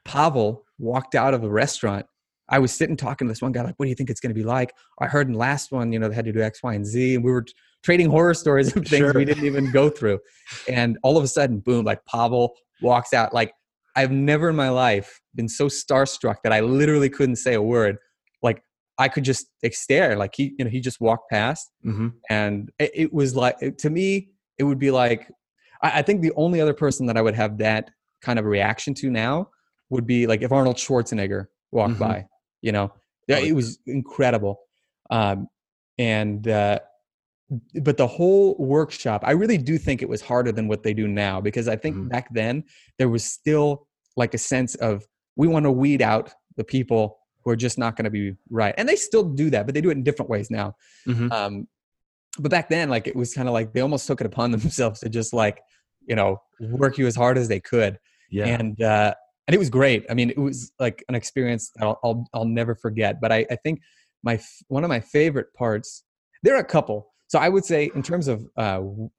Pavel 0.06 0.64
walked 0.80 1.16
out 1.16 1.34
of 1.34 1.44
a 1.44 1.50
restaurant. 1.50 2.06
I 2.50 2.60
was 2.60 2.72
sitting 2.72 2.96
talking 2.96 3.28
to 3.28 3.32
this 3.32 3.42
one 3.42 3.52
guy, 3.52 3.62
like, 3.64 3.76
"What 3.78 3.86
do 3.86 3.90
you 3.90 3.96
think 3.96 4.10
it's 4.10 4.20
going 4.20 4.34
to 4.34 4.40
be 4.40 4.46
like?" 4.46 4.74
I 5.00 5.08
heard 5.08 5.28
in 5.28 5.34
the 5.34 5.40
last 5.40 5.72
one, 5.72 5.92
you 5.92 6.00
know, 6.00 6.08
they 6.08 6.16
had 6.16 6.26
to 6.26 6.32
do 6.32 6.42
X, 6.42 6.64
Y, 6.64 6.74
and 6.74 6.86
Z, 6.86 7.16
and 7.16 7.24
we 7.24 7.32
were 7.32 7.46
trading 7.84 8.10
horror 8.10 8.34
stories 8.34 8.76
of 8.76 8.86
things 8.88 9.00
sure. 9.00 9.14
we 9.14 9.26
didn't 9.26 9.46
even 9.46 9.72
go 9.72 9.90
through. 9.90 10.20
And 10.68 10.98
all 11.04 11.18
of 11.18 11.24
a 11.24 11.28
sudden, 11.28 11.60
boom! 11.60 11.86
Like 11.86 12.06
Pavel 12.06 12.56
walks 12.82 13.14
out, 13.14 13.34
like 13.34 13.54
I've 13.98 14.12
never 14.12 14.50
in 14.50 14.56
my 14.56 14.70
life 14.70 15.20
been 15.34 15.50
so 15.50 15.68
starstruck 15.68 16.36
that 16.44 16.54
I 16.54 16.60
literally 16.60 17.10
couldn't 17.10 17.38
say 17.38 17.56
a 17.56 17.62
word. 17.62 17.98
Like 18.44 18.62
I 19.00 19.10
could 19.10 19.24
just 19.24 19.48
like, 19.64 19.74
stare. 19.74 20.16
Like 20.16 20.36
he, 20.36 20.54
you 20.58 20.66
know, 20.66 20.70
he 20.70 20.80
just 20.80 21.02
walked 21.02 21.32
past, 21.32 21.72
mm-hmm. 21.86 22.10
and 22.30 22.72
it, 22.80 22.92
it, 22.94 23.14
was 23.14 23.36
like 23.36 23.58
to 23.78 23.90
me, 23.90 24.30
it 24.58 24.64
would 24.64 24.80
be 24.80 24.92
like 24.92 25.30
I, 25.82 26.00
I, 26.00 26.02
think 26.02 26.22
the 26.22 26.34
only 26.36 26.62
other 26.62 26.74
person 26.74 27.06
that 27.08 27.18
I 27.18 27.22
would 27.22 27.36
have 27.36 27.58
that 27.60 27.92
kind 28.22 28.40
of 28.40 28.46
reaction 28.46 28.94
to 28.96 29.10
now 29.10 29.50
would 29.90 30.06
be 30.06 30.28
like 30.28 30.42
if 30.42 30.52
Arnold 30.52 30.78
Schwarzenegger 30.78 31.46
walked 31.72 31.94
mm-hmm. 31.94 32.04
by. 32.04 32.26
You 32.62 32.72
know, 32.72 32.92
yeah, 33.28 33.38
it 33.38 33.54
was 33.54 33.80
incredible, 33.86 34.60
um, 35.12 35.48
and 36.00 36.48
uh, 36.48 36.80
but 37.82 37.98
the 37.98 38.08
whole 38.08 38.56
workshop, 38.58 39.24
I 39.26 39.32
really 39.32 39.58
do 39.58 39.78
think 39.78 40.02
it 40.02 40.10
was 40.10 40.22
harder 40.22 40.52
than 40.52 40.68
what 40.68 40.84
they 40.84 40.94
do 40.94 41.08
now 41.08 41.40
because 41.40 41.68
I 41.68 41.76
think 41.76 41.96
mm-hmm. 41.96 42.10
back 42.10 42.34
then 42.34 42.64
there 42.98 43.10
was 43.10 43.24
still 43.24 43.88
like 44.18 44.34
a 44.34 44.38
sense 44.38 44.76
of 44.76 45.06
we 45.36 45.48
want 45.48 45.64
to 45.64 45.72
weed 45.72 46.02
out 46.02 46.34
the 46.58 46.64
people 46.64 47.20
who 47.44 47.52
are 47.52 47.56
just 47.56 47.78
not 47.78 47.96
going 47.96 48.04
to 48.06 48.10
be 48.10 48.36
right 48.50 48.74
and 48.78 48.90
they 48.90 48.96
still 48.96 49.24
do 49.24 49.50
that 49.52 49.66
but 49.66 49.74
they 49.74 49.82
do 49.82 49.90
it 49.90 49.98
in 49.98 50.04
different 50.04 50.30
ways 50.30 50.50
now 50.50 50.76
mm-hmm. 51.08 51.32
um, 51.32 51.68
but 52.40 52.52
back 52.52 52.68
then 52.68 52.90
like 52.90 53.08
it 53.08 53.16
was 53.16 53.34
kind 53.34 53.48
of 53.48 53.54
like 53.54 53.72
they 53.74 53.82
almost 53.82 54.08
took 54.08 54.20
it 54.20 54.28
upon 54.28 54.52
themselves 54.52 55.00
to 55.00 55.08
just 55.08 55.34
like 55.34 55.62
you 56.08 56.16
know 56.16 56.42
work 56.60 56.98
you 56.98 57.08
as 57.08 57.16
hard 57.16 57.38
as 57.38 57.48
they 57.48 57.60
could 57.60 58.00
yeah 58.30 58.46
and 58.46 58.82
uh 58.82 59.14
and 59.48 59.56
it 59.56 59.58
was 59.58 59.70
great 59.70 60.06
i 60.10 60.14
mean 60.14 60.30
it 60.30 60.38
was 60.38 60.72
like 60.80 61.04
an 61.10 61.16
experience 61.16 61.72
i'll 61.82 62.00
i'll, 62.04 62.26
I'll 62.34 62.46
never 62.46 62.76
forget 62.76 63.22
but 63.22 63.32
I, 63.32 63.46
I 63.52 63.56
think 63.56 63.82
my 64.24 64.40
one 64.68 64.84
of 64.84 64.90
my 64.90 65.00
favorite 65.00 65.54
parts 65.54 66.04
there 66.44 66.56
are 66.56 66.60
a 66.60 66.66
couple 66.66 67.14
so 67.28 67.40
i 67.40 67.50
would 67.50 67.66
say 67.66 67.92
in 67.94 68.02
terms 68.02 68.28
of 68.28 68.46
uh 68.58 68.82
in 68.82 69.12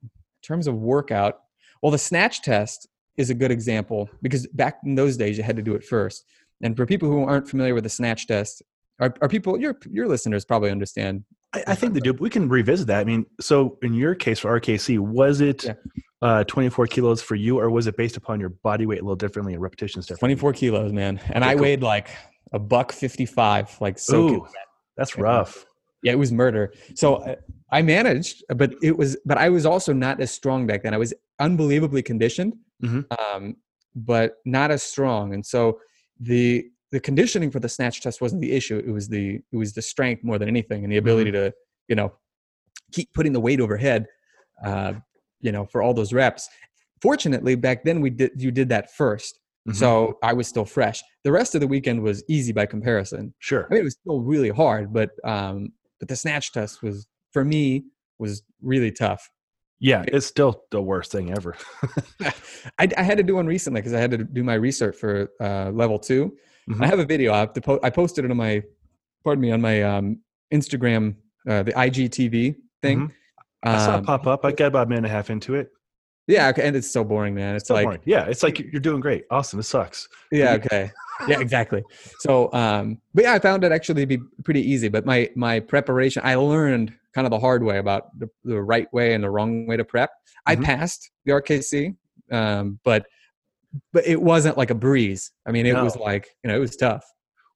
terms 0.42 0.66
of 0.66 0.74
workout 0.74 1.40
well 1.83 1.92
the 1.92 1.98
snatch 1.98 2.42
test 2.42 2.88
is 3.18 3.31
a 3.31 3.35
good 3.35 3.51
example 3.51 4.09
because 4.22 4.46
back 4.46 4.79
in 4.87 4.94
those 4.94 5.16
days 5.16 5.37
you 5.37 5.42
had 5.42 5.57
to 5.57 5.62
do 5.62 5.74
it 5.74 5.85
first. 5.85 6.24
And 6.62 6.77
for 6.77 6.87
people 6.87 7.11
who 7.11 7.24
aren't 7.24 7.48
familiar 7.48 7.74
with 7.74 7.85
the 7.85 7.90
snatch 7.90 8.27
test, 8.27 8.62
are, 9.01 9.14
are 9.20 9.29
people 9.29 9.61
your 9.61 9.77
your 9.90 10.09
listeners 10.09 10.44
probably 10.44 10.70
understand? 10.70 11.24
I, 11.53 11.64
I 11.68 11.74
think 11.74 11.94
they 11.94 12.01
do. 12.01 12.14
We 12.14 12.31
can 12.31 12.48
revisit 12.48 12.87
that. 12.88 13.01
I 13.01 13.05
mean, 13.05 13.27
so 13.40 13.79
in 13.83 13.94
your 13.94 14.14
case 14.14 14.40
for 14.40 14.59
RKC, 14.59 14.98
was 14.98 15.40
it 15.40 15.64
yeah. 15.64 15.74
Uh, 16.22 16.44
24 16.44 16.87
kilos 16.87 17.22
for 17.22 17.35
you, 17.35 17.59
or 17.59 17.70
was 17.70 17.87
it 17.87 17.96
based 17.96 18.16
upon 18.16 18.40
your 18.40 18.48
body 18.48 18.87
weight 18.87 19.00
a 19.00 19.02
little 19.02 19.16
differently 19.16 19.54
and 19.54 19.62
repetitions 19.62 20.07
differently? 20.07 20.35
24 20.35 20.52
kilos, 20.54 20.92
man. 20.92 21.20
And 21.31 21.44
I 21.44 21.54
weighed 21.54 21.83
like 21.83 22.09
a 22.52 22.59
buck 22.59 22.92
55, 22.92 23.81
like 23.81 23.98
so. 23.98 24.28
Ooh, 24.28 24.46
that's 24.96 25.16
rough. 25.16 25.64
Yeah, 26.02 26.12
it 26.12 26.18
was 26.18 26.33
murder. 26.33 26.72
So 26.94 27.16
uh, 27.16 27.37
I 27.70 27.83
managed, 27.83 28.44
but 28.54 28.74
it 28.83 28.96
was, 28.96 29.16
but 29.24 29.38
I 29.38 29.48
was 29.48 29.66
also 29.66 29.92
not 29.92 30.20
as 30.20 30.31
strong 30.31 30.66
back 30.66 30.83
then. 30.83 30.94
I 30.94 30.98
was 30.98 31.12
unbelievably 31.38 32.02
conditioned, 32.02 32.54
mm-hmm. 32.83 33.00
um, 33.18 33.57
but 33.94 34.37
not 34.44 34.70
as 34.70 34.83
strong. 34.83 35.35
And 35.35 35.44
so 35.44 35.81
the 36.20 36.66
the 36.90 37.00
conditioning 37.00 37.50
for 37.50 37.61
the 37.61 37.68
snatch 37.68 38.00
test 38.00 38.20
wasn't 38.20 38.40
the 38.40 38.52
issue. 38.52 38.78
It 38.78 38.90
was 38.90 39.09
the 39.09 39.40
it 39.52 39.57
was 39.57 39.72
the 39.72 39.83
strength 39.83 40.24
more 40.24 40.38
than 40.38 40.48
anything, 40.48 40.85
and 40.85 40.92
the 40.92 40.96
ability 40.96 41.33
mm-hmm. 41.33 41.50
to 41.50 41.54
you 41.88 41.96
know 41.96 42.12
keep 42.92 43.12
putting 43.12 43.33
the 43.33 43.40
weight 43.40 43.61
overhead, 43.61 44.07
uh, 44.64 44.94
you 45.40 45.53
know, 45.53 45.66
for 45.66 45.83
all 45.83 45.94
those 45.94 46.12
reps. 46.12 46.48
Fortunately, 47.01 47.55
back 47.55 47.85
then 47.85 48.01
we 48.01 48.11
did 48.11 48.33
you 48.37 48.51
did 48.51 48.68
that 48.70 48.90
1st 48.98 49.33
mm-hmm. 49.68 49.72
so 49.72 50.18
I 50.22 50.33
was 50.33 50.48
still 50.48 50.64
fresh. 50.64 51.03
The 51.24 51.33
rest 51.33 51.55
of 51.55 51.61
the 51.61 51.68
weekend 51.68 52.03
was 52.03 52.24
easy 52.29 52.53
by 52.53 52.66
comparison. 52.66 53.35
Sure, 53.38 53.66
I 53.66 53.74
mean 53.74 53.81
it 53.81 53.85
was 53.85 53.96
still 54.01 54.20
really 54.20 54.51
hard, 54.51 54.92
but 54.92 55.11
um, 55.24 55.72
but 56.01 56.09
the 56.09 56.16
snatch 56.16 56.53
test 56.53 56.83
was 56.83 57.07
for 57.33 57.44
me 57.44 57.85
was 58.18 58.42
really 58.62 58.90
tough. 58.90 59.31
Yeah, 59.81 60.05
it's 60.09 60.27
still 60.27 60.64
the 60.70 60.83
worst 60.83 61.12
thing 61.12 61.31
ever. 61.31 61.57
I, 62.79 62.88
I, 62.96 63.03
had 63.03 63.16
to 63.18 63.22
do 63.22 63.37
one 63.37 63.46
recently 63.46 63.81
because 63.81 63.94
I 63.94 64.01
had 64.01 64.11
to 64.11 64.18
do 64.18 64.42
my 64.42 64.55
research 64.55 64.96
for 64.96 65.31
uh, 65.40 65.70
level 65.70 65.98
2 66.01 66.35
mm-hmm. 66.70 66.83
I 66.83 66.87
have 66.87 66.98
a 66.98 67.05
video. 67.05 67.33
I 67.33 67.38
have 67.38 67.53
to 67.53 67.61
po- 67.61 67.81
I 67.83 67.90
posted 67.90 68.24
it 68.24 68.31
on 68.31 68.37
my, 68.37 68.62
pardon 69.23 69.40
me, 69.40 69.52
on 69.52 69.60
my 69.60 69.83
um, 69.83 70.21
Instagram, 70.52 71.15
uh, 71.48 71.62
the 71.62 71.73
IGTV 71.73 72.56
thing. 72.83 72.98
Mm-hmm. 72.98 73.12
I 73.63 73.79
saw 73.79 73.94
it 73.94 73.98
um, 73.98 74.04
pop 74.04 74.27
up. 74.27 74.44
I 74.44 74.52
got 74.52 74.67
about 74.67 74.87
a 74.87 74.90
minute 74.90 74.98
and 74.98 75.06
a 75.06 75.11
half 75.11 75.31
into 75.31 75.54
it. 75.54 75.71
Yeah, 76.29 76.48
okay, 76.48 76.67
and 76.67 76.77
it's 76.77 76.90
so 76.90 77.02
boring, 77.02 77.35
man. 77.35 77.56
It's 77.56 77.69
so 77.69 77.75
like 77.75 77.85
boring. 77.85 78.00
yeah, 78.04 78.27
it's 78.27 78.42
like 78.42 78.59
you're 78.59 78.81
doing 78.81 79.00
great. 79.00 79.25
Awesome. 79.31 79.59
It 79.59 79.65
sucks. 79.65 80.09
Yeah. 80.31 80.52
Okay. 80.52 80.90
yeah, 81.27 81.40
exactly. 81.40 81.83
So, 82.21 82.52
um, 82.52 83.00
but 83.15 83.25
yeah, 83.25 83.33
I 83.33 83.38
found 83.38 83.65
it 83.65 83.73
actually 83.73 84.02
to 84.02 84.06
be 84.06 84.23
pretty 84.44 84.61
easy. 84.61 84.88
But 84.88 85.06
my 85.06 85.31
my 85.35 85.59
preparation, 85.59 86.23
I 86.25 86.35
learned 86.35 86.94
kind 87.15 87.27
of 87.27 87.31
the 87.31 87.38
hard 87.38 87.65
way 87.65 87.79
about 87.79 88.17
the, 88.19 88.29
the 88.44 88.61
right 88.61 88.92
way 88.92 89.15
and 89.15 89.25
the 89.25 89.31
wrong 89.31 89.67
way 89.67 89.79
to 89.79 89.85
prep. 89.85 90.11
Mm-hmm. 90.11 90.63
I 90.63 90.65
passed 90.65 91.11
the 91.25 91.33
RKC, 91.33 91.96
um, 92.31 92.79
but 92.85 93.06
but 93.94 94.06
it 94.06 94.21
wasn't 94.21 94.59
like 94.59 94.71
a 94.71 94.75
breeze. 94.75 95.33
I 95.46 95.52
mean, 95.52 95.65
it 95.65 95.73
no. 95.73 95.83
was 95.83 95.96
like 95.96 96.29
you 96.44 96.48
know, 96.48 96.56
it 96.56 96.61
was 96.61 96.77
tough. 96.77 97.04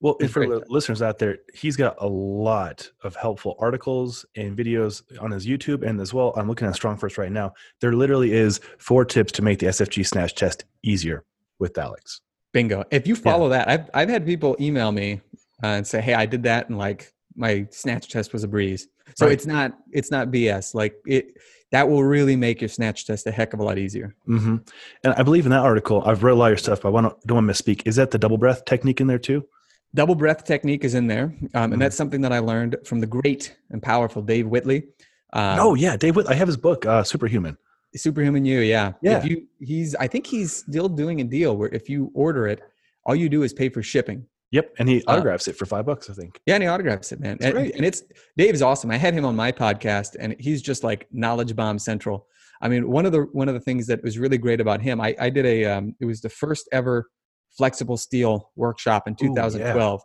Well, 0.03 0.17
and 0.21 0.29
for 0.29 0.59
listeners 0.67 1.01
out 1.01 1.21
there, 1.21 1.39
he's 1.55 1.77
got 1.77 1.95
a 1.99 2.09
lot 2.09 2.91
of 3.05 3.15
helpful 3.15 3.57
articles 3.61 4.27
and 4.35 4.59
videos 4.59 5.03
on 5.23 5.31
his 5.31 5.47
YouTube, 5.47 5.87
and 5.87 6.01
as 6.01 6.13
well, 6.13 6.33
I'm 6.37 6.49
looking 6.49 6.67
at 6.67 6.75
StrongFirst 6.75 7.19
right 7.19 7.31
now. 7.31 7.53
There 7.81 7.93
literally 7.93 8.33
is 8.33 8.59
four 8.79 9.05
tips 9.05 9.31
to 9.33 9.43
make 9.43 9.61
the 9.61 9.67
SFG 9.67 10.05
snatch 10.05 10.35
test 10.35 10.65
easier 10.83 11.25
with 11.61 11.79
Alex. 11.79 12.21
Bingo! 12.53 12.83
If 12.91 13.07
you 13.07 13.15
follow 13.15 13.49
yeah. 13.49 13.59
that, 13.59 13.69
I've 13.69 13.91
I've 13.95 14.09
had 14.09 14.27
people 14.27 14.57
email 14.61 14.91
me 14.91 15.21
uh, 15.63 15.69
and 15.69 15.87
say, 15.87 16.01
"Hey, 16.01 16.15
I 16.15 16.27
did 16.27 16.43
that, 16.43 16.69
and 16.69 16.77
like 16.77 17.13
my 17.37 17.69
snatch 17.71 18.09
test 18.09 18.33
was 18.33 18.43
a 18.43 18.49
breeze." 18.49 18.89
So 19.15 19.27
right. 19.27 19.33
it's 19.33 19.47
not 19.47 19.79
it's 19.93 20.11
not 20.11 20.33
BS. 20.33 20.75
Like 20.75 20.97
it 21.07 21.37
that 21.71 21.89
will 21.89 22.03
really 22.03 22.35
make 22.35 22.61
your 22.61 22.69
snatch 22.69 23.07
test 23.07 23.29
a 23.29 23.31
heck 23.31 23.55
of 23.55 23.61
a 23.61 23.63
lot 23.63 23.79
easier. 23.79 24.17
Mm-hmm. 24.29 24.57
And 25.05 25.15
I 25.15 25.23
believe 25.23 25.47
in 25.47 25.51
that 25.51 25.63
article, 25.63 26.03
I've 26.05 26.25
read 26.25 26.33
a 26.33 26.35
lot 26.35 26.47
of 26.47 26.51
your 26.51 26.57
stuff, 26.59 26.81
but 26.81 26.89
I 26.89 26.91
want 26.91 27.21
don't 27.25 27.47
want 27.47 27.57
to 27.57 27.63
misspeak. 27.63 27.83
Is 27.87 27.95
that 27.97 28.11
the 28.11 28.19
double 28.19 28.37
breath 28.37 28.65
technique 28.65 29.01
in 29.01 29.07
there 29.07 29.21
too? 29.21 29.47
Double 29.95 30.15
breath 30.15 30.45
technique 30.45 30.85
is 30.85 30.95
in 30.95 31.07
there, 31.07 31.35
um, 31.55 31.73
and 31.73 31.81
that's 31.81 31.97
something 31.97 32.21
that 32.23 32.33
I 32.33 32.39
learned 32.39 32.77
from 32.85 33.01
the 33.01 33.07
great 33.07 33.57
and 33.71 33.83
powerful 33.83 34.23
Dave 34.23 34.47
Whitley. 34.47 34.85
Um, 35.33 35.59
oh 35.61 35.75
yeah, 35.75 35.97
Dave. 35.97 36.17
Whit- 36.17 36.29
I 36.29 36.35
have 36.35 36.49
his 36.49 36.57
book, 36.57 36.85
uh, 36.87 37.03
Superhuman. 37.03 37.57
Superhuman 37.95 38.45
You, 38.45 38.61
yeah. 38.61 38.93
Yeah. 39.03 39.19
If 39.19 39.27
you 39.27 39.47
he's 39.61 39.95
I 39.97 40.07
think 40.07 40.27
he's 40.27 40.53
still 40.53 40.89
doing 40.89 41.21
a 41.21 41.25
deal 41.25 41.57
where 41.57 41.69
if 41.71 41.89
you 41.89 42.11
order 42.15 42.47
it, 42.47 42.63
all 43.05 43.15
you 43.15 43.29
do 43.29 43.43
is 43.43 43.53
pay 43.53 43.69
for 43.69 43.83
shipping. 43.83 44.27
Yep, 44.51 44.75
and 44.79 44.89
he 44.89 45.03
Uh, 45.05 45.13
autographs 45.13 45.49
it 45.49 45.57
for 45.57 45.65
five 45.65 45.87
bucks, 45.87 46.11
I 46.11 46.13
think. 46.13 46.39
Yeah, 46.45 46.55
and 46.55 46.63
he 46.63 46.69
autographs 46.69 47.11
it, 47.13 47.21
man. 47.21 47.39
And, 47.41 47.57
and 47.57 47.85
it's 47.85 48.03
Dave's 48.37 48.61
awesome. 48.61 48.91
I 48.91 48.97
had 48.97 49.15
him 49.15 49.25
on 49.25 49.35
my 49.35 49.51
podcast 49.51 50.17
and 50.21 50.37
he's 50.39 50.61
just 50.61 50.85
like 50.85 51.07
knowledge 51.11 51.57
bomb 51.57 51.79
central. 51.79 52.27
I 52.61 52.69
mean, 52.69 52.91
one 52.91 53.07
of 53.07 53.13
the 53.13 53.23
one 53.33 53.49
of 53.49 53.55
the 53.55 53.61
things 53.61 53.87
that 53.89 54.03
was 54.03 54.19
really 54.19 54.39
great 54.39 54.61
about 54.61 54.81
him, 54.83 55.01
I, 55.01 55.15
I 55.19 55.31
did 55.31 55.47
a 55.47 55.65
um, 55.65 55.95
it 56.01 56.05
was 56.05 56.21
the 56.21 56.29
first 56.29 56.69
ever 56.71 57.09
flexible 57.57 57.97
steel 57.97 58.51
workshop 58.57 59.07
in 59.07 59.15
Ooh, 59.15 59.35
yeah. 59.35 59.49
2012. 59.49 60.03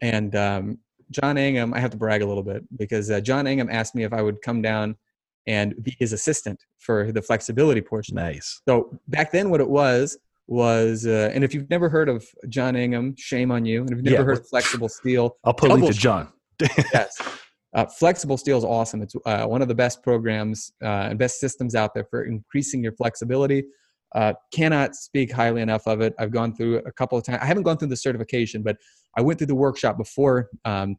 And 0.00 0.36
um, 0.36 0.78
Jon 1.10 1.36
Engum, 1.36 1.74
I 1.74 1.80
have 1.80 1.90
to 1.90 1.96
brag 1.96 2.22
a 2.22 2.26
little 2.26 2.42
bit 2.42 2.62
because 2.76 3.10
uh, 3.10 3.20
Jon 3.20 3.46
Engum 3.46 3.72
asked 3.72 3.94
me 3.94 4.04
if 4.04 4.12
I 4.12 4.22
would 4.22 4.42
come 4.42 4.62
down 4.62 4.96
and 5.46 5.74
be 5.82 5.96
his 5.98 6.12
assistant 6.12 6.62
for 6.78 7.10
the 7.10 7.22
flexibility 7.22 7.80
portion. 7.80 8.16
Nice. 8.16 8.60
So 8.68 8.98
back 9.08 9.32
then, 9.32 9.50
what 9.50 9.60
it 9.60 9.68
was 9.68 10.18
was, 10.46 11.06
uh, 11.06 11.30
and 11.32 11.42
if 11.42 11.54
you've 11.54 11.68
never 11.70 11.88
heard 11.88 12.08
of 12.08 12.26
John 12.48 12.74
Engum, 12.74 13.18
shame 13.18 13.50
on 13.50 13.64
you. 13.64 13.80
And 13.80 13.90
if 13.90 13.96
you've 13.96 14.04
never 14.04 14.16
Yeah, 14.16 14.24
heard 14.24 14.38
of 14.38 14.48
flexible 14.48 14.88
steel, 14.88 15.36
I'll 15.44 15.54
put 15.54 15.70
a 15.70 15.74
link 15.74 15.86
to 15.86 15.92
John. 15.92 16.32
yes, 16.92 17.20
uh, 17.74 17.86
flexible 17.86 18.36
steel 18.36 18.58
is 18.58 18.64
awesome. 18.64 19.02
It's 19.02 19.14
uh, 19.24 19.46
one 19.46 19.62
of 19.62 19.68
the 19.68 19.74
best 19.74 20.02
programs 20.02 20.72
uh, 20.82 21.08
and 21.10 21.18
best 21.18 21.40
systems 21.40 21.74
out 21.74 21.94
there 21.94 22.04
for 22.10 22.24
increasing 22.24 22.82
your 22.82 22.92
flexibility. 22.92 23.64
Uh, 24.14 24.32
cannot 24.52 24.94
speak 24.94 25.30
highly 25.30 25.60
enough 25.60 25.86
of 25.86 26.00
it. 26.00 26.14
I've 26.18 26.30
gone 26.30 26.54
through 26.54 26.78
a 26.78 26.92
couple 26.92 27.18
of 27.18 27.24
times. 27.24 27.40
I 27.42 27.46
haven't 27.46 27.64
gone 27.64 27.76
through 27.76 27.88
the 27.88 27.96
certification, 27.96 28.62
but 28.62 28.76
I 29.16 29.20
went 29.20 29.38
through 29.38 29.48
the 29.48 29.54
workshop 29.54 29.98
before 29.98 30.48
um, 30.64 30.96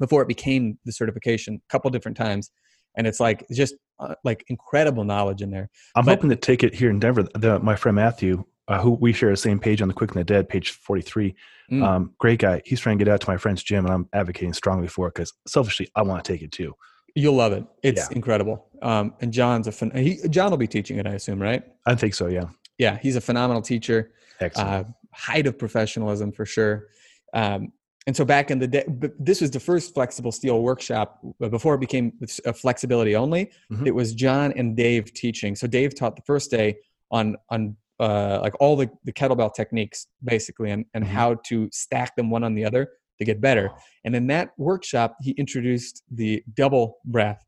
before 0.00 0.22
it 0.22 0.28
became 0.28 0.78
the 0.84 0.92
certification 0.92 1.56
a 1.56 1.72
couple 1.72 1.90
different 1.90 2.16
times, 2.16 2.50
and 2.96 3.06
it's 3.06 3.20
like 3.20 3.44
just 3.52 3.74
uh, 4.00 4.14
like 4.24 4.44
incredible 4.48 5.04
knowledge 5.04 5.42
in 5.42 5.50
there. 5.50 5.68
I'm 5.94 6.04
But- 6.06 6.16
hoping 6.16 6.30
to 6.30 6.36
take 6.36 6.62
it 6.62 6.74
here 6.74 6.88
in 6.88 7.00
Denver. 7.00 7.24
The, 7.34 7.58
my 7.58 7.76
friend 7.76 7.96
Matthew, 7.96 8.44
uh, 8.68 8.80
who 8.80 8.92
we 8.92 9.12
share 9.12 9.30
the 9.30 9.36
same 9.36 9.58
page 9.58 9.82
on 9.82 9.88
the 9.88 9.94
Quick 9.94 10.12
and 10.12 10.20
the 10.20 10.24
Dead, 10.24 10.48
page 10.48 10.70
43. 10.70 11.34
Mm. 11.70 11.82
Um, 11.84 12.14
great 12.18 12.38
guy. 12.38 12.62
He's 12.64 12.80
trying 12.80 12.98
to 12.98 13.04
get 13.04 13.12
out 13.12 13.20
to 13.20 13.28
my 13.30 13.36
friend's 13.36 13.62
gym, 13.62 13.84
and 13.84 13.92
I'm 13.92 14.08
advocating 14.14 14.54
strongly 14.54 14.88
for 14.88 15.08
it 15.08 15.14
because 15.14 15.34
selfishly, 15.46 15.88
I 15.96 16.02
want 16.02 16.24
to 16.24 16.32
take 16.32 16.40
it 16.42 16.52
too. 16.52 16.74
You'll 17.14 17.34
love 17.34 17.52
it. 17.52 17.64
It's 17.82 18.08
Yeah. 18.08 18.16
incredible. 18.16 18.67
Um, 18.82 19.14
and 19.20 19.32
John's 19.32 19.66
a 19.66 19.70
phen- 19.70 19.96
he, 19.96 20.18
John 20.28 20.50
will 20.50 20.58
be 20.58 20.66
teaching 20.66 20.98
it, 20.98 21.06
I 21.06 21.14
assume, 21.14 21.40
right? 21.40 21.62
I 21.86 21.94
think 21.94 22.14
so. 22.14 22.26
Yeah. 22.28 22.44
Yeah, 22.78 22.98
he's 22.98 23.16
a 23.16 23.20
phenomenal 23.20 23.62
teacher. 23.62 24.12
Excellent. 24.40 24.68
Uh, 24.70 24.84
height 25.12 25.46
of 25.46 25.58
professionalism 25.58 26.30
for 26.32 26.46
sure. 26.46 26.88
Um, 27.34 27.72
and 28.06 28.16
so 28.16 28.24
back 28.24 28.50
in 28.50 28.58
the 28.58 28.66
day, 28.68 28.84
this 29.18 29.40
was 29.40 29.50
the 29.50 29.60
first 29.60 29.92
flexible 29.92 30.32
steel 30.32 30.62
workshop 30.62 31.20
before 31.50 31.74
it 31.74 31.80
became 31.80 32.12
a 32.46 32.52
flexibility 32.52 33.14
only. 33.16 33.50
Mhm. 33.70 33.86
It 33.86 33.94
was 33.94 34.14
John 34.14 34.52
and 34.52 34.76
Dave 34.76 35.12
teaching. 35.12 35.54
So 35.56 35.66
Dave 35.66 35.94
taught 35.94 36.16
the 36.16 36.22
first 36.22 36.50
day 36.50 36.76
on 37.10 37.36
on 37.50 37.76
uh, 38.00 38.38
like 38.40 38.54
all 38.60 38.76
the, 38.76 38.88
the 39.04 39.12
kettlebell 39.12 39.52
techniques 39.52 40.06
basically, 40.22 40.70
and 40.70 40.84
and 40.94 41.04
Mhm. 41.04 41.08
how 41.08 41.34
to 41.48 41.68
stack 41.72 42.14
them 42.16 42.30
one 42.30 42.44
on 42.44 42.54
the 42.54 42.64
other 42.64 42.88
to 43.18 43.24
get 43.24 43.40
better. 43.40 43.72
And 44.04 44.14
in 44.14 44.28
that 44.28 44.50
workshop, 44.56 45.16
he 45.20 45.32
introduced 45.32 46.04
the 46.10 46.42
double 46.54 46.98
breath. 47.04 47.44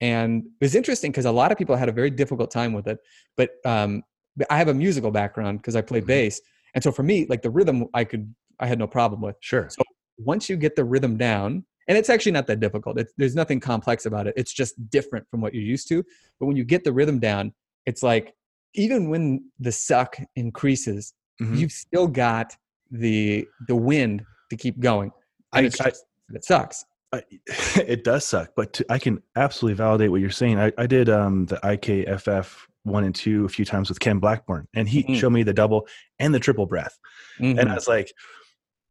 And 0.00 0.44
it 0.60 0.64
was 0.64 0.74
interesting 0.74 1.10
because 1.10 1.24
a 1.24 1.32
lot 1.32 1.52
of 1.52 1.58
people 1.58 1.76
had 1.76 1.88
a 1.88 1.92
very 1.92 2.10
difficult 2.10 2.50
time 2.50 2.72
with 2.72 2.86
it. 2.86 2.98
But 3.36 3.50
um, 3.64 4.02
I 4.50 4.58
have 4.58 4.68
a 4.68 4.74
musical 4.74 5.10
background 5.10 5.58
because 5.60 5.76
I 5.76 5.80
play 5.80 6.00
Mhm. 6.02 6.06
bass, 6.06 6.40
and 6.74 6.84
so 6.84 6.92
for 6.92 7.02
me, 7.02 7.26
like 7.28 7.42
the 7.42 7.50
rhythm, 7.50 7.86
I 7.94 8.04
could 8.04 8.34
I 8.60 8.66
had 8.66 8.78
no 8.78 8.86
problem 8.86 9.20
with. 9.20 9.36
sure. 9.40 9.68
So 9.70 9.82
once 10.18 10.48
you 10.48 10.56
get 10.56 10.76
the 10.76 10.84
rhythm 10.84 11.16
down, 11.18 11.64
and 11.88 11.96
it's 11.98 12.08
actually 12.10 12.32
not 12.32 12.46
that 12.48 12.58
difficult. 12.60 12.98
It's, 12.98 13.12
there's 13.18 13.34
nothing 13.34 13.60
complex 13.60 14.06
about 14.06 14.26
it. 14.26 14.34
It's 14.36 14.52
just 14.52 14.74
different 14.90 15.26
from 15.30 15.40
what 15.42 15.52
you're 15.54 15.62
used 15.62 15.88
to. 15.88 16.02
But 16.40 16.46
when 16.46 16.56
you 16.56 16.64
get 16.64 16.82
the 16.84 16.92
rhythm 16.92 17.18
down, 17.18 17.52
it's 17.86 18.02
like 18.02 18.34
even 18.74 19.08
when 19.10 19.44
the 19.60 19.72
suck 19.72 20.18
increases, 20.36 21.14
Mhm. 21.40 21.58
you've 21.58 21.72
still 21.72 22.06
got 22.08 22.54
the 22.90 23.46
the 23.68 23.76
wind 23.76 24.24
to 24.50 24.56
keep 24.56 24.78
going. 24.80 25.10
And 25.54 25.64
I- 25.64 25.66
it's 25.68 25.80
I- 25.80 25.92
it 26.34 26.44
sucks. 26.44 26.84
I, 27.12 27.22
it 27.76 28.04
does 28.04 28.26
suck, 28.26 28.50
but 28.56 28.72
to, 28.74 28.86
I 28.90 28.98
can 28.98 29.22
absolutely 29.36 29.76
validate 29.76 30.10
what 30.10 30.20
you're 30.20 30.30
saying. 30.30 30.58
I, 30.58 30.72
I 30.78 30.86
did 30.86 31.08
um, 31.08 31.46
the 31.46 31.56
IKFF 31.56 32.66
one 32.84 33.04
and 33.04 33.14
two 33.14 33.44
a 33.44 33.48
few 33.48 33.64
times 33.64 33.88
with 33.88 34.00
Ken 34.00 34.18
Blackburn, 34.18 34.68
and 34.74 34.88
he 34.88 35.02
Mhm. 35.04 35.16
showed 35.18 35.30
me 35.30 35.42
the 35.42 35.52
double 35.54 35.86
and 36.18 36.34
the 36.34 36.38
triple 36.40 36.66
breath. 36.66 36.98
and 37.38 37.58
I 37.60 37.64
Mhm. 37.64 37.74
was 37.74 37.88
like, 37.88 38.12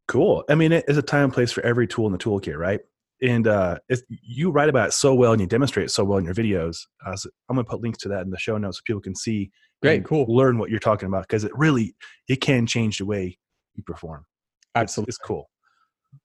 cool. 0.08 0.44
I 0.48 0.54
mean, 0.54 0.72
it's 0.72 0.96
a 0.98 1.02
time 1.02 1.24
and 1.24 1.32
place 1.32 1.50
for 1.52 1.64
every 1.64 1.86
tool 1.86 2.06
in 2.06 2.12
the 2.12 2.18
toolkit, 2.18 2.56
right? 2.56 2.80
And 3.22 3.46
uh, 3.46 3.78
it's, 3.88 4.02
you 4.08 4.50
write 4.50 4.68
about 4.68 4.88
it 4.88 4.92
so 4.92 5.14
well 5.14 5.32
and 5.32 5.40
you 5.40 5.46
demonstrate 5.46 5.86
it 5.86 5.90
so 5.90 6.04
well 6.04 6.18
in 6.18 6.26
your 6.26 6.34
videos. 6.34 6.76
I 7.04 7.10
was, 7.10 7.26
I'm 7.48 7.56
going 7.56 7.64
to 7.64 7.70
put 7.70 7.80
links 7.80 7.98
to 8.00 8.08
that 8.10 8.22
in 8.22 8.30
the 8.30 8.38
show 8.38 8.58
notes 8.58 8.76
so 8.78 8.82
people 8.86 9.00
can 9.00 9.14
see, 9.16 9.50
Great, 9.82 10.04
cool. 10.04 10.26
learn 10.28 10.58
what 10.58 10.68
you're 10.70 10.78
talking 10.78 11.06
about 11.08 11.22
because 11.22 11.42
it 11.44 11.50
really 11.56 11.96
it 12.28 12.36
can 12.42 12.66
change 12.66 12.98
the 12.98 13.06
way 13.06 13.38
you 13.74 13.82
perform. 13.82 14.26
It's- 14.74 14.82
Absolutely. 14.82 15.10
it's, 15.10 15.18
cool. 15.18 15.48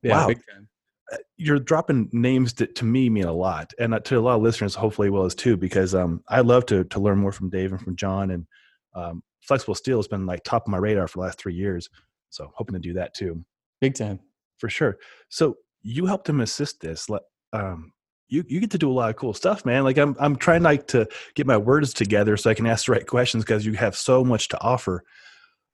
Yeah, 0.04 0.28
wow. 0.28 0.34
You're 1.38 1.60
dropping 1.60 2.10
names 2.12 2.54
that 2.54 2.76
to 2.76 2.86
me 2.86 3.10
mean 3.10 3.26
a 3.26 3.34
lot, 3.34 3.74
and 3.80 3.94
uh, 3.94 4.00
to 4.02 4.18
a 4.18 4.22
lot 4.22 4.36
of 4.36 4.42
listeners, 4.42 4.76
hopefully, 4.76 5.10
will 5.10 5.26
as 5.26 5.36
too, 5.36 5.58
because 5.58 5.94
um, 5.96 6.24
I 6.30 6.42
love 6.42 6.66
to 6.68 6.84
to 6.86 7.00
learn 7.00 7.20
more 7.20 7.32
from 7.32 7.50
Dave 7.50 7.72
and 7.72 7.82
from 7.82 7.96
John. 7.96 8.32
And 8.32 8.48
um, 8.96 9.24
flexible 9.42 9.76
steel 9.76 9.98
has 9.98 10.08
been 10.08 10.26
like 10.26 10.44
top 10.44 10.64
of 10.64 10.72
my 10.72 10.78
radar 10.78 11.08
for 11.08 11.20
the 11.20 11.24
last 11.24 11.40
three 11.40 11.56
years, 11.56 11.90
so 12.30 12.52
hoping 12.56 12.74
to 12.74 12.80
do 12.80 12.94
that 12.94 13.14
too. 13.14 13.44
Big 13.80 13.96
time. 13.96 14.20
for 14.58 14.70
sure. 14.70 14.98
So 15.30 15.58
you 15.82 16.06
helped 16.06 16.30
him 16.30 16.40
assist 16.40 16.80
this. 16.82 17.08
Um, 17.52 17.92
you 18.30 18.46
you 18.48 18.60
get 18.62 18.72
to 18.72 18.78
do 18.78 18.90
a 18.90 18.94
lot 18.94 19.10
of 19.10 19.18
cool 19.18 19.34
stuff, 19.34 19.66
man. 19.66 19.84
Like 19.84 19.98
I'm 19.98 20.16
I'm 20.20 20.38
trying 20.38 20.64
like 20.64 20.88
to 20.88 21.08
get 21.36 21.46
my 21.46 21.58
words 21.58 21.94
together 21.94 22.38
so 22.38 22.50
I 22.50 22.54
can 22.54 22.68
ask 22.68 22.86
the 22.86 22.94
right 22.94 23.06
questions 23.06 23.44
because 23.44 23.66
you 23.66 23.74
have 23.74 23.96
so 23.96 24.24
much 24.24 24.48
to 24.50 24.62
offer 24.62 25.04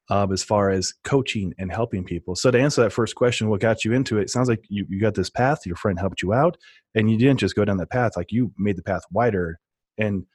um, 0.10 0.32
as 0.32 0.44
far 0.44 0.70
as 0.70 0.94
coaching 1.04 1.54
and 1.58 1.72
helping 1.72 2.04
people. 2.04 2.36
So 2.36 2.50
to 2.52 2.60
answer 2.60 2.82
that 2.84 2.94
first 2.94 3.16
question, 3.16 3.50
what 3.50 3.60
got 3.60 3.84
you 3.84 3.94
into 3.94 4.18
it? 4.18 4.24
it 4.24 4.30
sounds 4.30 4.48
like 4.50 4.64
you 4.70 4.86
you 4.90 5.00
got 5.00 5.16
this 5.16 5.30
path. 5.30 5.66
Your 5.66 5.76
friend 5.76 6.00
helped 6.00 6.22
you 6.22 6.34
out, 6.34 6.58
and 6.96 7.10
you 7.12 7.18
didn't 7.18 7.40
just 7.40 7.56
go 7.56 7.66
down 7.66 7.78
that 7.78 7.90
path. 7.90 8.16
Like 8.16 8.32
you 8.32 8.52
made 8.58 8.78
the 8.78 8.84
path 8.84 9.04
wider, 9.12 9.60
and 9.98 10.26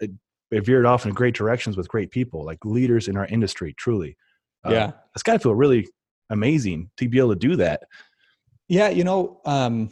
it, 0.00 0.10
it 0.50 0.64
veered 0.64 0.86
off 0.86 1.04
in 1.06 1.12
great 1.12 1.34
directions 1.34 1.76
with 1.76 1.88
great 1.88 2.10
people, 2.10 2.44
like 2.44 2.64
leaders 2.64 3.08
in 3.08 3.16
our 3.16 3.26
industry. 3.26 3.74
Truly, 3.76 4.16
Uh, 4.64 4.70
yeah. 4.70 4.92
it's 5.14 5.22
got 5.22 5.34
to 5.34 5.38
feel 5.40 5.54
really 5.54 5.88
amazing 6.30 6.90
to 6.96 7.08
be 7.08 7.18
able 7.18 7.30
to 7.30 7.36
do 7.48 7.56
that. 7.56 7.82
Yeah, 8.68 8.88
you 8.90 9.02
know, 9.02 9.40
um, 9.46 9.90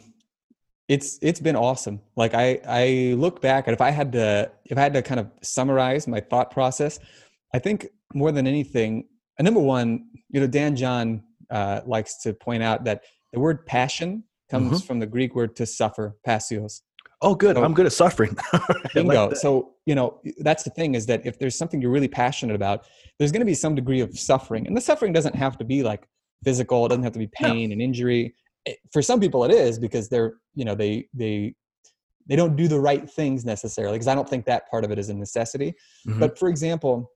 it's 0.87 1.19
it's 1.21 1.39
been 1.39 1.55
awesome. 1.55 1.99
Like 2.15 2.33
I 2.33 2.61
I 2.65 3.13
look 3.17 3.41
back 3.41 3.67
and 3.67 3.73
if 3.73 3.81
I 3.81 3.89
had 3.91 4.13
to 4.13 4.49
if 4.65 4.77
I 4.77 4.81
had 4.81 4.93
to 4.93 5.01
kind 5.01 5.19
of 5.19 5.29
summarize 5.41 6.07
my 6.07 6.21
thought 6.21 6.51
process, 6.51 6.99
I 7.53 7.59
think 7.59 7.87
more 8.13 8.31
than 8.31 8.47
anything, 8.47 9.05
uh, 9.39 9.43
number 9.43 9.59
one, 9.59 10.07
you 10.29 10.39
know, 10.39 10.47
Dan 10.47 10.75
John 10.75 11.23
uh, 11.49 11.81
likes 11.85 12.21
to 12.23 12.33
point 12.33 12.63
out 12.63 12.83
that 12.85 13.03
the 13.33 13.39
word 13.39 13.65
passion 13.65 14.23
comes 14.49 14.83
from 14.83 14.99
the 14.99 15.05
Greek 15.05 15.35
word 15.35 15.55
to 15.57 15.65
suffer, 15.65 16.15
pasios. 16.25 16.81
Oh, 17.21 17.35
good. 17.35 17.55
So- 17.55 17.63
I'm 17.63 17.73
good 17.73 17.85
at 17.85 17.93
suffering. 17.93 18.35
I 18.53 18.59
like 18.69 18.93
Bingo. 18.93 19.33
so, 19.33 19.73
you 19.85 19.95
know, 19.95 20.21
that's 20.39 20.63
the 20.63 20.69
thing 20.69 20.95
is 20.95 21.05
that 21.07 21.25
if 21.25 21.37
there's 21.39 21.57
something 21.57 21.81
you're 21.81 21.91
really 21.91 22.07
passionate 22.07 22.55
about, 22.55 22.85
there's 23.17 23.31
going 23.31 23.41
to 23.41 23.45
be 23.45 23.55
some 23.55 23.75
degree 23.75 24.01
of 24.01 24.17
suffering. 24.17 24.67
And 24.67 24.77
the 24.77 24.81
suffering 24.81 25.13
doesn't 25.13 25.35
have 25.35 25.57
to 25.57 25.65
be 25.65 25.83
like 25.83 26.07
physical, 26.43 26.85
it 26.85 26.89
doesn't 26.89 27.03
have 27.03 27.13
to 27.13 27.19
be 27.19 27.29
No. 27.41 27.49
pain 27.49 27.71
and 27.71 27.81
injury. 27.81 28.35
It- 28.65 28.77
for 28.93 29.01
some 29.01 29.19
people 29.19 29.43
it 29.43 29.51
is 29.51 29.79
because 29.79 30.07
they're, 30.09 30.35
you 30.53 30.63
know, 30.65 30.75
they 30.75 31.07
they 31.13 31.55
they 32.27 32.35
don't 32.35 32.55
do 32.57 32.67
the 32.67 32.79
right 32.79 33.09
things 33.09 33.45
necessarily 33.45 33.95
because 33.95 34.07
I 34.09 34.13
don't 34.15 34.27
think 34.29 34.45
that 34.45 34.69
part 34.69 34.83
of 34.83 34.91
it 34.91 34.99
is 34.99 35.09
a 35.09 35.13
necessity. 35.13 35.73
Mhm. 36.07 36.19
But 36.19 36.37
for 36.37 36.49
example, 36.49 37.09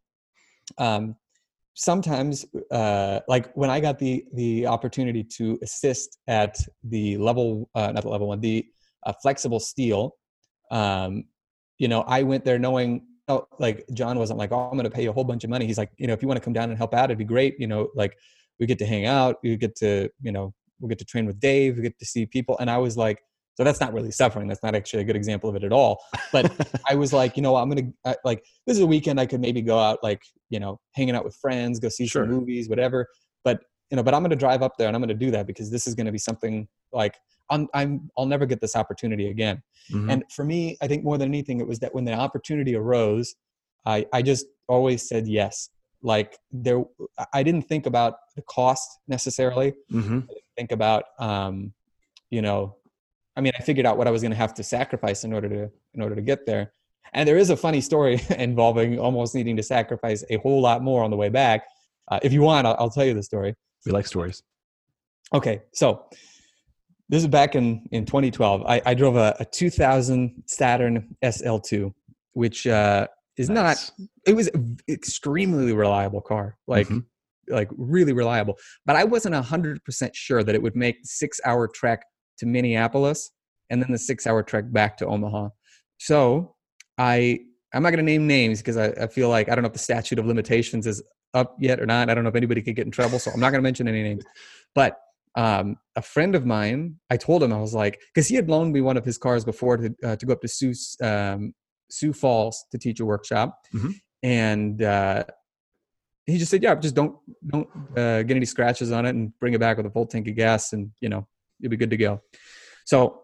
um 0.77 1.15
sometimes 1.73 2.45
uh 2.71 3.19
like 3.27 3.51
when 3.53 3.69
I 3.69 3.79
got 3.79 3.97
the 3.97 4.25
the 4.33 4.67
opportunity 4.67 5.23
to 5.23 5.57
assist 5.61 6.17
at 6.27 6.57
the 6.83 7.17
level 7.17 7.69
uh 7.75 7.91
not 7.91 8.03
the 8.03 8.09
level 8.09 8.27
one, 8.27 8.41
the 8.41 8.65
uh, 9.05 9.13
flexible 9.21 9.59
steel 9.59 10.15
um 10.69 11.23
you 11.77 11.87
know 11.87 12.01
i 12.01 12.21
went 12.21 12.45
there 12.45 12.59
knowing 12.59 13.03
oh, 13.27 13.45
like 13.59 13.83
john 13.93 14.17
wasn't 14.17 14.37
like 14.37 14.51
oh 14.51 14.69
i'm 14.69 14.77
going 14.77 14.83
to 14.83 14.89
pay 14.89 15.03
you 15.03 15.09
a 15.09 15.13
whole 15.13 15.23
bunch 15.23 15.43
of 15.43 15.49
money. 15.49 15.65
He's 15.65 15.77
like 15.77 15.91
you 15.97 16.07
know 16.07 16.13
if 16.13 16.21
you 16.21 16.27
want 16.27 16.39
to 16.39 16.43
come 16.43 16.53
down 16.53 16.69
and 16.69 16.77
help 16.77 16.93
out 16.93 17.05
it'd 17.05 17.17
be 17.17 17.25
great 17.25 17.55
you 17.59 17.67
know 17.67 17.89
like 17.95 18.15
we 18.59 18.65
get 18.67 18.77
to 18.79 18.85
hang 18.85 19.05
out 19.05 19.37
we 19.43 19.57
get 19.57 19.75
to 19.77 20.09
you 20.21 20.31
know 20.31 20.53
we 20.79 20.89
get 20.89 20.99
to 20.99 21.05
train 21.05 21.25
with 21.25 21.39
dave 21.39 21.77
we 21.77 21.83
get 21.83 21.97
to 21.99 22.05
see 22.05 22.25
people. 22.25 22.57
And 22.59 22.69
i 22.69 22.77
was 22.77 22.95
like 22.95 23.19
so 23.55 23.63
that's 23.63 23.79
not 23.79 23.93
really 23.93 24.11
suffering 24.11 24.47
that's 24.47 24.63
not 24.63 24.75
actually 24.75 25.01
a 25.01 25.03
good 25.05 25.15
example 25.15 25.49
of 25.49 25.55
it 25.55 25.63
at 25.63 25.71
all 25.73 25.99
but 26.31 26.51
i 26.89 26.95
was 26.95 27.11
like 27.13 27.35
you 27.35 27.43
know 27.43 27.55
i'm 27.55 27.69
gonna 27.69 27.87
I, 28.05 28.15
like 28.23 28.43
this 28.65 28.77
is 28.77 28.83
a 28.83 28.87
weekend 28.87 29.19
i 29.19 29.25
could 29.25 29.41
maybe 29.41 29.61
go 29.61 29.77
out 29.79 29.99
like 30.03 30.21
you 30.49 30.59
know 30.59 30.79
hanging 30.93 31.15
out 31.15 31.23
with 31.23 31.35
friends 31.35 31.79
go 31.79 31.89
see 31.89 32.07
Sure. 32.07 32.23
some 32.23 32.31
movies 32.31 32.69
whatever 32.69 33.07
but 33.43 33.61
you 33.89 33.97
know 33.97 34.03
but 34.03 34.13
i'm 34.13 34.21
gonna 34.23 34.35
drive 34.35 34.61
up 34.61 34.73
there 34.77 34.87
and 34.87 34.95
i'm 34.95 35.01
gonna 35.01 35.13
do 35.13 35.31
that 35.31 35.47
because 35.47 35.69
this 35.69 35.85
is 35.87 35.95
gonna 35.95 36.11
be 36.11 36.17
something 36.17 36.67
like 36.93 37.15
I'm, 37.49 37.67
I'm 37.73 38.09
i'll 38.17 38.25
never 38.25 38.45
get 38.45 38.61
this 38.61 38.75
opportunity 38.75 39.29
again 39.29 39.61
Mhm. 39.91 40.11
and 40.11 40.23
for 40.31 40.45
me, 40.45 40.77
I 40.81 40.87
think 40.87 41.03
more 41.03 41.17
than 41.17 41.27
anything, 41.27 41.59
it 41.59 41.67
was 41.67 41.79
that 41.79 41.93
when 41.93 42.05
the 42.05 42.13
opportunity 42.13 42.75
arose, 42.75 43.33
I, 43.85 44.05
I 44.13 44.21
just 44.21 44.45
always 44.69 45.05
said 45.09 45.27
yes. 45.27 45.69
Like 46.03 46.37
there, 46.51 46.83
I 47.33 47.41
didn't 47.41 47.63
think 47.63 47.87
about 47.87 48.13
the 48.35 48.43
cost 48.43 48.87
necessarily. 49.07 49.73
Mhm. 49.91 50.27
think 50.55 50.71
about, 50.71 51.05
um, 51.19 51.73
you 52.29 52.41
know, 52.43 52.75
I 53.35 53.41
mean, 53.41 53.53
I 53.57 53.63
figured 53.63 53.85
out 53.85 53.97
what 53.97 54.07
I 54.07 54.11
was 54.11 54.21
going 54.21 54.31
to 54.31 54.37
have 54.37 54.53
to 54.55 54.63
sacrifice 54.63 55.23
in 55.23 55.33
order 55.33 55.47
to 55.49 55.69
in 55.93 56.01
order 56.01 56.15
to 56.15 56.21
get 56.21 56.45
there. 56.45 56.73
And 57.13 57.27
there 57.27 57.37
is 57.37 57.49
a 57.49 57.57
funny 57.57 57.81
story 57.81 58.21
involving 58.37 58.99
almost 58.99 59.35
needing 59.35 59.57
to 59.57 59.63
sacrifice 59.63 60.23
a 60.29 60.37
whole 60.37 60.61
lot 60.61 60.81
more 60.81 61.03
on 61.03 61.11
the 61.11 61.17
way 61.17 61.29
back. 61.29 61.63
Uh, 62.09 62.19
if 62.23 62.33
you 62.33 62.41
want, 62.41 62.67
I'll, 62.67 62.75
I'll 62.79 62.89
tell 62.89 63.05
you 63.05 63.13
the 63.13 63.23
story. 63.23 63.55
We 63.85 63.91
like 63.91 64.05
stories. 64.07 64.43
Okay, 65.33 65.61
so 65.73 66.05
this 67.09 67.21
is 67.21 67.27
back 67.27 67.55
in 67.55 67.85
in 67.91 68.05
2012. 68.05 68.63
I, 68.65 68.81
I 68.85 68.93
drove 68.93 69.15
a, 69.15 69.35
a 69.39 69.45
2000 69.45 70.43
Saturn 70.47 71.15
SL2, 71.23 71.93
which 72.33 72.67
uh, 72.67 73.07
is 73.37 73.49
Nice. 73.49 73.91
not. 73.97 74.07
It 74.27 74.35
was 74.35 74.47
an 74.49 74.77
extremely 74.89 75.73
reliable 75.73 76.21
car, 76.21 76.57
like 76.67 76.87
Mhm. 76.87 77.05
like 77.47 77.69
really 77.77 78.13
reliable. 78.13 78.57
But 78.85 78.95
I 78.97 79.03
wasn't 79.05 79.35
hundred 79.35 79.83
percent 79.85 80.15
sure 80.15 80.43
that 80.43 80.53
it 80.53 80.61
would 80.61 80.75
make 80.75 80.97
six 81.03 81.39
hour 81.45 81.67
trek 81.67 82.03
to 82.41 82.45
Minneapolis 82.45 83.31
and 83.69 83.81
then 83.81 83.91
the 83.91 83.97
six 83.97 84.27
hour 84.27 84.43
trek 84.43 84.65
back 84.71 84.97
to 84.97 85.05
Omaha. 85.07 85.49
So 85.97 86.55
I 86.97 87.39
I'm 87.73 87.81
not 87.83 87.91
going 87.91 88.05
to 88.05 88.11
name 88.11 88.27
names 88.27 88.59
because 88.59 88.75
I, 88.75 88.87
I 89.03 89.07
feel 89.07 89.29
like 89.29 89.47
I 89.49 89.55
don't 89.55 89.61
know 89.61 89.67
if 89.67 89.73
the 89.73 89.79
statute 89.79 90.19
of 90.19 90.25
limitations 90.25 90.85
is 90.85 91.01
up 91.33 91.55
yet 91.59 91.79
or 91.79 91.85
not. 91.85 92.09
I 92.09 92.13
don't 92.13 92.23
know 92.25 92.29
if 92.29 92.35
anybody 92.35 92.61
could 92.61 92.75
get 92.75 92.85
in 92.85 92.91
trouble, 92.91 93.17
so 93.17 93.31
I'm 93.31 93.39
not 93.39 93.51
going 93.51 93.59
to 93.59 93.63
mention 93.63 93.87
any 93.87 94.03
names. 94.03 94.25
But 94.75 94.97
um, 95.35 95.77
a 95.95 96.01
friend 96.01 96.35
of 96.35 96.45
mine, 96.45 96.97
I 97.09 97.15
told 97.15 97.41
him 97.41 97.53
I 97.53 97.61
was 97.61 97.73
like, 97.73 98.01
because 98.13 98.27
he 98.27 98.35
had 98.35 98.49
loaned 98.49 98.73
me 98.73 98.81
one 98.81 98.97
of 98.97 99.05
his 99.05 99.17
cars 99.17 99.45
before 99.45 99.77
to 99.77 99.95
uh, 100.03 100.15
to 100.17 100.25
go 100.25 100.33
up 100.33 100.41
to 100.41 100.47
Sioux 100.49 100.73
um, 101.01 101.53
Sioux 101.89 102.11
Falls 102.11 102.65
to 102.71 102.77
teach 102.77 102.99
a 102.99 103.05
workshop, 103.05 103.57
Mhm. 103.73 103.93
and 104.23 104.81
uh, 104.83 105.23
he 106.25 106.37
just 106.37 106.51
said, 106.51 106.63
"Yeah, 106.63 106.75
just 106.75 106.95
don't 106.95 107.15
don't 107.47 107.69
uh, 107.97 108.23
get 108.23 108.35
any 108.35 108.45
scratches 108.45 108.91
on 108.91 109.05
it, 109.05 109.11
and 109.15 109.31
bring 109.39 109.53
it 109.53 109.59
back 109.61 109.77
with 109.77 109.85
a 109.85 109.89
full 109.89 110.05
tank 110.05 110.27
of 110.27 110.35
gas, 110.35 110.73
and 110.73 110.91
you 110.99 111.07
know 111.07 111.25
you'll 111.61 111.69
be 111.69 111.77
good 111.77 111.89
to 111.91 111.97
go." 111.97 112.21
So 112.85 113.23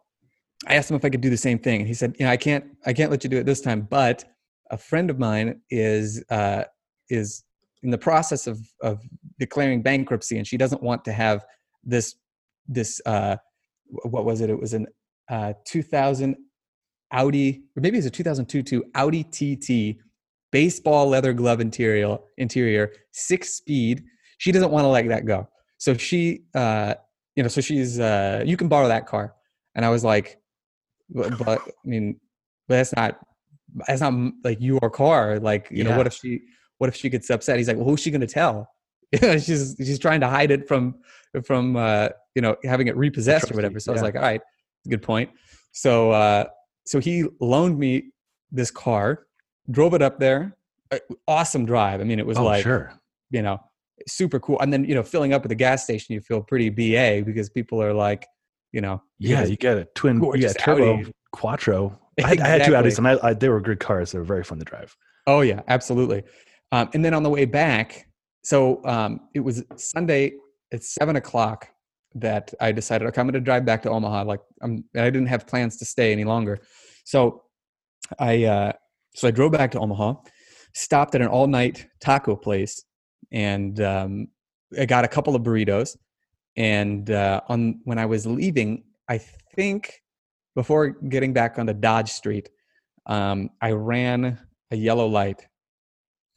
I 0.67 0.75
asked 0.75 0.89
him 0.89 0.97
if 0.97 1.05
I 1.05 1.09
could 1.09 1.21
do 1.21 1.29
the 1.29 1.37
same 1.37 1.59
thing, 1.59 1.81
and 1.81 1.87
he 1.87 1.93
said, 1.93 2.15
"You 2.19 2.25
know, 2.25 2.31
I 2.31 2.37
can't 2.37 2.65
I 2.85 2.93
can't 2.93 3.11
let 3.11 3.23
you 3.23 3.29
do 3.29 3.37
it 3.37 3.45
this 3.45 3.61
time, 3.61 3.81
but 3.81 4.23
a 4.71 4.77
friend 4.77 5.09
of 5.09 5.19
mine 5.19 5.61
is 5.69 6.23
uh, 6.29 6.63
is 7.09 7.43
in 7.83 7.91
the 7.91 7.97
process 7.97 8.47
of 8.47 8.59
of 8.81 9.01
declaring 9.39 9.81
bankruptcy, 9.81 10.37
and 10.37 10.47
she 10.47 10.57
doesn't 10.57 10.81
want 10.81 11.03
to 11.05 11.11
have 11.11 11.45
this 11.83 12.15
this 12.67 13.01
uh, 13.05 13.37
what 14.03 14.25
was 14.25 14.41
it? 14.41 14.49
It 14.49 14.59
was 14.59 14.73
an 14.73 14.87
uh, 15.29 15.53
2000 15.65 16.35
Audi, 17.11 17.63
or 17.75 17.81
maybe 17.81 17.97
it 17.97 17.99
was 17.99 18.05
a 18.05 18.11
2002 18.11 18.63
too, 18.63 18.83
Audi 18.95 19.23
TT, 19.23 19.99
baseball 20.51 21.07
leather 21.07 21.33
glove 21.33 21.61
interior, 21.61 22.17
interior, 22.37 22.91
six 23.11 23.53
speed. 23.53 24.03
She 24.37 24.51
doesn't 24.51 24.71
want 24.71 24.83
to 24.83 24.89
let 24.89 25.07
that 25.07 25.25
go. 25.25 25.47
So 25.77 25.95
she, 25.95 26.43
uh, 26.53 26.95
you 27.37 27.43
know, 27.43 27.49
so 27.49 27.61
she's, 27.61 27.99
uh, 27.99 28.43
you 28.45 28.57
can 28.57 28.67
borrow 28.67 28.87
that 28.87 29.05
car. 29.05 29.35
And 29.75 29.85
I 29.85 29.89
was 29.89 30.03
like, 30.03 30.39
but, 31.07 31.37
but 31.37 31.61
I 31.61 31.87
mean, 31.87 32.19
but 32.67 32.77
that's 32.77 32.95
not, 32.95 33.19
that's 33.87 34.01
not 34.01 34.13
like 34.43 34.57
your 34.59 34.89
car. 34.89 35.39
Like, 35.39 35.67
you 35.69 35.83
know, 35.83 35.95
what 35.95 36.07
if 36.07 36.13
she, 36.13 36.41
what 36.79 36.87
if 36.89 36.95
she 36.95 37.09
gets 37.09 37.29
upset? 37.29 37.57
He's 37.57 37.67
like, 37.67 37.77
well, 37.77 37.85
who's 37.85 38.01
she 38.01 38.09
going 38.09 38.21
to 38.21 38.27
tell? 38.27 38.67
she's, 39.21 39.75
she's 39.77 39.99
trying 39.99 40.19
to 40.21 40.27
hide 40.27 40.49
it 40.49 40.67
from, 40.67 40.95
from, 41.45 41.75
uh, 41.75 42.09
you 42.33 42.41
know, 42.41 42.57
having 42.63 42.87
it 42.87 42.97
repossessed 42.97 43.51
or 43.51 43.53
whatever. 43.53 43.79
So 43.79 43.91
I 43.91 43.93
was 43.93 44.01
like, 44.01 44.15
all 44.15 44.21
right, 44.21 44.41
good 44.89 45.03
point. 45.03 45.29
So, 45.73 46.09
uh, 46.09 46.45
so 46.87 46.99
he 46.99 47.25
loaned 47.39 47.77
me 47.77 48.09
this 48.51 48.71
car, 48.71 49.27
drove 49.69 49.93
it 49.93 50.01
up 50.01 50.19
there. 50.19 50.57
Uh, 50.91 50.97
Awesome 51.27 51.65
drive. 51.65 52.01
I 52.01 52.03
mean, 52.03 52.17
it 52.17 52.25
was 52.25 52.39
oh, 52.39 52.45
like, 52.45 52.63
sure. 52.63 52.93
you 53.29 53.43
know, 53.43 53.61
super 54.07 54.39
cool. 54.39 54.59
And 54.59 54.71
then, 54.71 54.83
you 54.85 54.95
know, 54.95 55.03
filling 55.03 55.33
up 55.33 55.43
at 55.43 55.49
the 55.49 55.55
gas 55.55 55.83
station, 55.83 56.13
you 56.13 56.21
feel 56.21 56.41
pretty 56.41 56.69
BA 56.69 57.23
because 57.25 57.49
people 57.49 57.81
are 57.81 57.93
like, 57.93 58.25
you 58.71 58.81
know, 58.81 59.01
Yeah, 59.19 59.45
you 59.45 59.57
got 59.57 59.77
a 59.77 59.85
twin, 59.95 60.19
got 60.19 60.55
turbo 60.59 60.99
Audi. 60.99 61.13
Quattro. 61.31 61.99
I 62.23 62.27
had, 62.27 62.39
I 62.41 62.47
had 62.47 62.63
two 62.65 62.73
Exactly. 62.73 62.91
Audis, 62.91 62.97
and 62.97 63.07
I, 63.07 63.29
I, 63.29 63.33
they 63.33 63.49
were 63.49 63.61
good 63.61 63.79
cars. 63.79 64.11
They 64.11 64.19
were 64.19 64.25
very 64.25 64.43
fun 64.43 64.59
to 64.59 64.65
drive. 64.65 64.95
Oh 65.27 65.41
yeah, 65.41 65.61
absolutely. 65.67 66.23
Um, 66.71 66.89
and 66.93 67.03
then 67.03 67.13
on 67.13 67.23
the 67.23 67.29
way 67.29 67.45
back, 67.45 68.07
so 68.43 68.83
um, 68.85 69.21
it 69.33 69.39
was 69.39 69.63
Sunday 69.75 70.33
at 70.73 70.83
seven 70.83 71.15
o'clock 71.15 71.69
that 72.15 72.53
I 72.59 72.71
decided, 72.71 73.07
okay, 73.07 73.21
I'm 73.21 73.27
going 73.27 73.33
to 73.33 73.39
drive 73.39 73.65
back 73.65 73.83
to 73.83 73.89
Omaha. 73.89 74.23
Like 74.23 74.39
I'm, 74.61 74.83
I 74.95 75.05
didn't 75.05 75.27
have 75.27 75.45
plans 75.47 75.77
to 75.77 75.85
stay 75.85 76.11
any 76.11 76.23
longer, 76.23 76.59
so 77.03 77.43
I 78.19 78.43
uh, 78.45 78.73
so 79.15 79.27
I 79.27 79.31
drove 79.31 79.51
back 79.51 79.71
to 79.71 79.79
Omaha, 79.79 80.15
stopped 80.73 81.15
at 81.15 81.21
an 81.21 81.27
all 81.27 81.47
night 81.47 81.87
taco 82.01 82.35
place, 82.35 82.83
and 83.31 83.79
um, 83.81 84.27
I 84.79 84.85
got 84.85 85.05
a 85.05 85.07
couple 85.07 85.35
of 85.35 85.43
burritos. 85.43 85.97
And 86.55 87.11
uh, 87.11 87.41
on 87.47 87.81
when 87.83 87.99
I 87.99 88.05
was 88.05 88.25
leaving, 88.25 88.83
I 89.07 89.19
think 89.55 90.01
before 90.55 90.89
getting 90.89 91.33
back 91.33 91.59
onto 91.59 91.73
Dodge 91.73 92.11
Street, 92.11 92.49
um, 93.05 93.49
I 93.61 93.71
ran 93.71 94.39
a 94.71 94.75
yellow 94.75 95.07
light. 95.07 95.47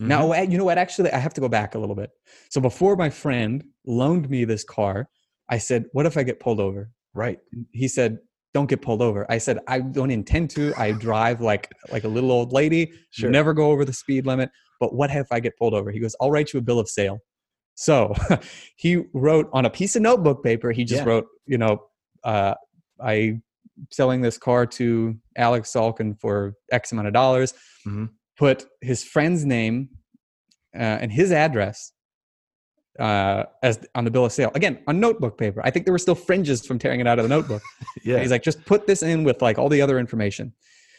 Mhm. 0.01 0.07
Now, 0.07 0.43
you 0.43 0.59
know 0.59 0.65
what? 0.65 0.79
Actually, 0.79 1.11
I 1.13 1.19
have 1.19 1.35
to 1.35 1.41
go 1.41 1.49
back 1.49 1.75
a 1.75 1.79
little 1.79 1.95
bit. 1.97 2.11
So 2.51 2.61
before 2.61 2.97
my 2.97 3.11
friend 3.11 3.65
loaned 3.87 4.29
me 4.29 4.45
this 4.45 4.65
car, 4.65 5.09
I 5.49 5.59
said, 5.59 5.87
"What 5.93 6.07
if 6.07 6.17
I 6.17 6.23
get 6.23 6.41
pulled 6.41 6.61
over?" 6.61 6.91
right. 7.13 7.41
He 7.73 7.89
said, 7.89 8.19
"Don't 8.55 8.69
get 8.69 8.83
pulled 8.83 9.03
over." 9.03 9.27
I 9.31 9.39
said, 9.39 9.59
"I 9.67 9.81
don't 9.81 10.11
intend 10.11 10.51
to. 10.51 10.73
I 10.77 10.93
drive 10.93 11.41
like 11.41 11.69
like 11.91 12.05
a 12.05 12.09
little 12.09 12.31
old 12.33 12.53
lady. 12.53 12.93
Sure. 13.11 13.31
Never 13.31 13.53
go 13.55 13.71
over 13.71 13.85
the 13.85 13.93
speed 13.93 14.27
limit. 14.27 14.51
But 14.79 14.95
what 14.95 15.11
if 15.11 15.27
I 15.31 15.41
get 15.41 15.57
pulled 15.59 15.75
over?" 15.75 15.91
He 15.91 15.99
goes, 16.01 16.15
"I'll 16.21 16.31
write 16.31 16.53
you 16.53 16.59
a 16.59 16.63
bill 16.63 16.79
of 16.79 16.89
sale." 16.89 17.19
So 17.75 18.15
he 18.77 19.05
wrote 19.15 19.49
on 19.53 19.65
a 19.65 19.71
piece 19.71 19.97
of 19.97 20.03
notebook 20.03 20.43
paper. 20.45 20.71
He 20.73 20.85
just 20.85 21.03
Yeah. 21.03 21.09
wrote, 21.09 21.27
you 21.47 21.59
know, 21.59 21.83
uh, 22.25 22.55
I 23.03 23.41
selling 23.91 24.21
this 24.21 24.37
car 24.37 24.67
to 24.67 25.17
Alex 25.37 25.73
Salkin 25.73 26.21
for 26.21 26.55
X 26.71 26.93
amount 26.93 27.09
of 27.09 27.15
dollars. 27.15 27.55
Mhm. 27.87 28.11
Put 28.37 28.67
his 28.83 29.03
friend's 29.05 29.45
name 29.47 29.89
uh, 30.75 30.79
and 31.01 31.11
his 31.11 31.33
address 31.33 31.93
uh, 33.01 33.45
as 33.63 33.81
on 33.95 34.05
the 34.05 34.11
bill 34.11 34.25
of 34.27 34.33
sale. 34.33 34.51
Again, 34.55 34.79
on 34.87 35.01
notebook 35.01 35.39
paper. 35.39 35.61
I 35.65 35.71
think 35.71 35.87
there 35.87 35.93
were 35.93 35.99
still 35.99 36.15
fringes 36.15 36.65
from 36.67 36.79
tearing 36.79 37.01
it 37.01 37.07
out 37.07 37.19
of 37.19 37.25
the 37.25 37.29
notebook. 37.29 37.63
Yeah. 38.05 38.15
And 38.15 38.23
he's 38.23 38.31
like, 38.31 38.43
just 38.43 38.65
put 38.65 38.87
this 38.87 39.03
in 39.03 39.25
with 39.25 39.43
like 39.43 39.59
all 39.59 39.69
the 39.69 39.83
other 39.83 39.99
information. 39.99 40.53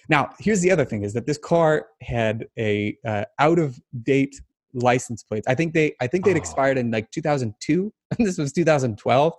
Now, 0.10 0.30
here's 0.40 0.62
the 0.62 0.72
other 0.72 0.84
thing: 0.86 1.04
is 1.04 1.14
that 1.14 1.26
this 1.26 1.38
car 1.38 1.88
had 2.02 2.48
a 2.60 2.98
uh, 3.06 3.26
out 3.40 3.60
of 3.60 3.80
date 4.04 4.36
license 4.74 5.24
plates. 5.24 5.48
I 5.48 5.56
think 5.56 5.74
they, 5.74 5.94
I 6.00 6.08
think 6.08 6.26
they'd 6.26 6.34
Oh. 6.36 6.38
expired 6.38 6.78
in 6.78 6.92
like 6.92 7.10
2002, 7.12 7.94
and 8.18 8.28
this 8.28 8.38
was 8.38 8.52
2012. 8.52 9.34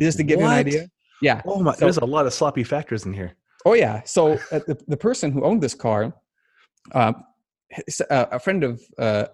Just 0.00 0.16
to 0.18 0.22
give 0.24 0.38
you 0.40 0.46
an 0.46 0.52
idea. 0.52 0.88
Yeah. 1.22 1.42
oh 1.46 1.60
my, 1.62 1.72
so- 1.74 1.80
there's 1.80 1.96
a 1.98 2.04
lot 2.04 2.26
of 2.26 2.32
sloppy 2.32 2.64
factors 2.64 3.04
in 3.06 3.12
here. 3.12 3.32
Oh 3.64 3.74
yeah. 3.74 4.02
So 4.04 4.32
uh, 4.52 4.60
the, 4.66 4.78
the 4.86 4.96
person 4.96 5.32
who 5.32 5.42
owned 5.44 5.60
this 5.62 5.74
car, 5.74 6.12
um, 6.94 7.24
uh, 8.10 8.26
a 8.30 8.38
friend 8.38 8.62
of 8.64 8.80
uh, 8.98 9.26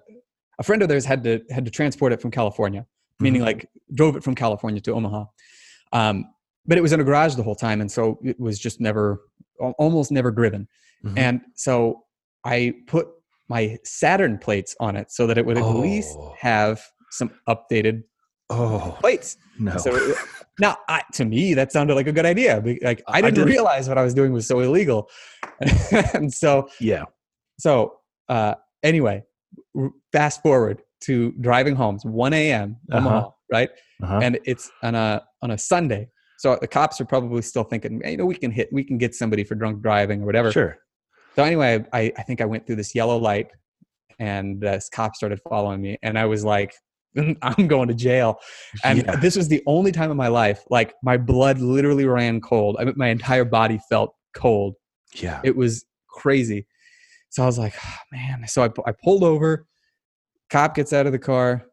a 0.59 0.63
friend 0.63 0.83
of 0.83 0.89
theirs 0.89 1.05
had 1.05 1.23
to 1.25 1.41
had 1.51 1.65
to 1.65 1.71
transport 1.71 2.13
it 2.13 2.21
from 2.21 2.31
California, 2.31 2.87
meaning 3.21 3.43
Mhm. 3.43 3.47
like 3.47 3.69
drove 3.95 4.17
it 4.17 4.23
from 4.25 4.35
California 4.35 4.81
to 4.83 4.93
Omaha. 4.93 5.25
Um, 5.93 6.25
but 6.67 6.79
it 6.79 6.81
was 6.81 6.93
in 6.93 7.01
a 7.01 7.05
garage 7.05 7.35
the 7.35 7.43
whole 7.43 7.55
time, 7.55 7.81
and 7.81 7.91
so 7.91 8.19
it 8.25 8.39
was 8.41 8.59
just 8.59 8.81
never, 8.81 9.21
almost 9.79 10.11
never 10.11 10.31
driven. 10.31 10.67
Mhm. 11.05 11.19
And 11.19 11.41
so 11.55 12.05
I 12.45 12.75
put 12.87 13.09
my 13.49 13.79
Saturn 13.85 14.39
plates 14.39 14.75
on 14.81 14.97
it 14.97 15.11
so 15.13 15.27
that 15.27 15.37
it 15.39 15.45
would 15.45 15.59
at 15.59 15.65
least 15.65 16.17
Oh. 16.19 16.35
have 16.39 16.83
some 17.11 17.31
updated 17.49 18.03
oh 18.51 18.97
plates. 19.01 19.37
no. 19.59 19.77
So 19.77 19.95
it- 19.95 20.17
now, 20.61 20.77
I, 20.89 21.03
to 21.15 21.25
me, 21.25 21.53
that 21.55 21.73
sounded 21.73 21.95
like 21.97 22.07
a 22.07 22.13
good 22.13 22.25
idea. 22.27 22.63
Like 22.83 23.03
I 23.09 23.19
I 23.19 23.21
didn't 23.21 23.35
did- 23.35 23.47
realize 23.47 23.89
what 23.89 23.99
I 23.99 24.03
was 24.05 24.15
doing 24.15 24.33
was 24.33 24.47
so 24.47 24.61
illegal, 24.61 25.11
and 26.15 26.33
so 26.33 26.69
yeah. 26.81 27.05
so 27.59 27.99
uh, 28.29 28.55
anyway, 28.83 29.23
fast 30.13 30.43
forward 30.43 30.83
to 31.03 31.33
driving 31.41 31.77
home. 31.77 31.97
It's 31.97 32.05
1 32.05 32.33
a.m. 32.33 32.77
Uh-huh. 32.91 33.31
right? 33.51 33.71
Uh-huh. 34.03 34.21
And 34.23 34.39
it's 34.45 34.71
on 34.83 34.95
a 34.95 35.23
on 35.43 35.51
a 35.51 35.59
Sunday. 35.59 36.09
So 36.39 36.59
the 36.61 36.67
cops 36.67 37.01
are 37.01 37.05
probably 37.05 37.43
still 37.43 37.65
thinking, 37.65 38.01
"Hey, 38.03 38.13
you 38.13 38.17
know, 38.17 38.27
we 38.27 38.35
can 38.35 38.51
hit, 38.51 38.69
we 38.73 38.85
can 38.85 38.99
get 38.99 39.15
somebody 39.15 39.45
for 39.45 39.55
drunk 39.55 39.83
driving 39.83 40.23
or 40.23 40.27
whatever. 40.27 40.53
Sure. 40.53 40.79
So 41.37 41.43
anyway, 41.43 41.85
I, 41.93 42.13
I 42.17 42.23
think 42.23 42.41
I 42.41 42.45
went 42.45 42.67
through 42.67 42.77
this 42.77 42.95
yellow 42.95 43.17
light, 43.17 43.49
and 44.19 44.61
this 44.61 44.89
cop 44.93 45.17
started 45.17 45.41
following 45.49 45.81
me, 45.81 45.99
and 46.03 46.19
I 46.19 46.27
was 46.27 46.45
like, 46.45 46.75
I'm 47.43 47.67
going 47.69 47.89
to 47.89 47.95
jail. 47.95 48.39
And 48.83 49.05
yeah. 49.05 49.17
this 49.17 49.37
was 49.37 49.49
the 49.49 49.63
only 49.67 49.93
time 49.93 50.11
in 50.11 50.17
my 50.17 50.29
life, 50.29 50.63
like 50.71 50.95
my 51.03 51.17
blood 51.17 51.61
literally 51.61 52.07
ran 52.07 52.41
cold. 52.41 52.77
I 52.79 52.85
mean, 52.85 52.95
my 52.97 53.09
entire 53.09 53.45
body 53.45 53.81
felt 53.89 54.15
cold. 54.35 54.75
yeah. 55.13 55.41
It 55.45 55.57
was 55.57 55.85
crazy. 56.09 56.67
So 57.35 57.43
I 57.43 57.47
was 57.47 57.59
like, 57.59 57.75
"Ah, 57.85 57.99
man. 58.13 58.47
So 58.47 58.63
I, 58.63 58.69
I 58.89 58.93
pulled 59.03 59.25
over. 59.25 59.67
Cop 60.51 60.77
gets 60.77 60.93
out 60.93 61.07
of 61.07 61.11
the 61.13 61.19
car 61.19 61.65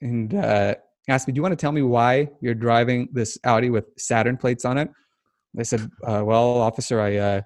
and 0.00 0.32
uh, 0.32 0.76
asked 1.08 1.26
me, 1.26 1.32
"Do 1.32 1.38
you 1.38 1.42
want 1.42 1.50
to 1.52 1.56
tell 1.56 1.72
me 1.72 1.82
why 1.82 2.28
you're 2.40 2.54
driving 2.54 3.08
this 3.12 3.36
Audi 3.42 3.70
with 3.70 3.86
Saturn 3.98 4.36
plates 4.36 4.64
on 4.64 4.78
it?" 4.78 4.88
I 5.58 5.64
said, 5.64 5.90
uh, 6.06 6.22
"Well, 6.24 6.58
officer, 6.60 7.00
I 7.00 7.16
uh, 7.16 7.40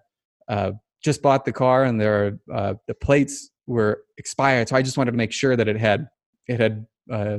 uh, 0.46 0.72
just 1.02 1.22
bought 1.22 1.46
the 1.46 1.52
car 1.52 1.84
and 1.84 1.98
there 1.98 2.26
are, 2.26 2.54
uh, 2.54 2.74
the 2.86 2.94
plates 2.94 3.50
were 3.66 4.02
expired, 4.18 4.68
so 4.68 4.76
I 4.76 4.82
just 4.82 4.98
wanted 4.98 5.12
to 5.12 5.16
make 5.16 5.32
sure 5.32 5.56
that 5.56 5.66
it 5.66 5.78
had 5.78 6.06
it 6.46 6.60
had 6.60 6.86
uh, 7.10 7.38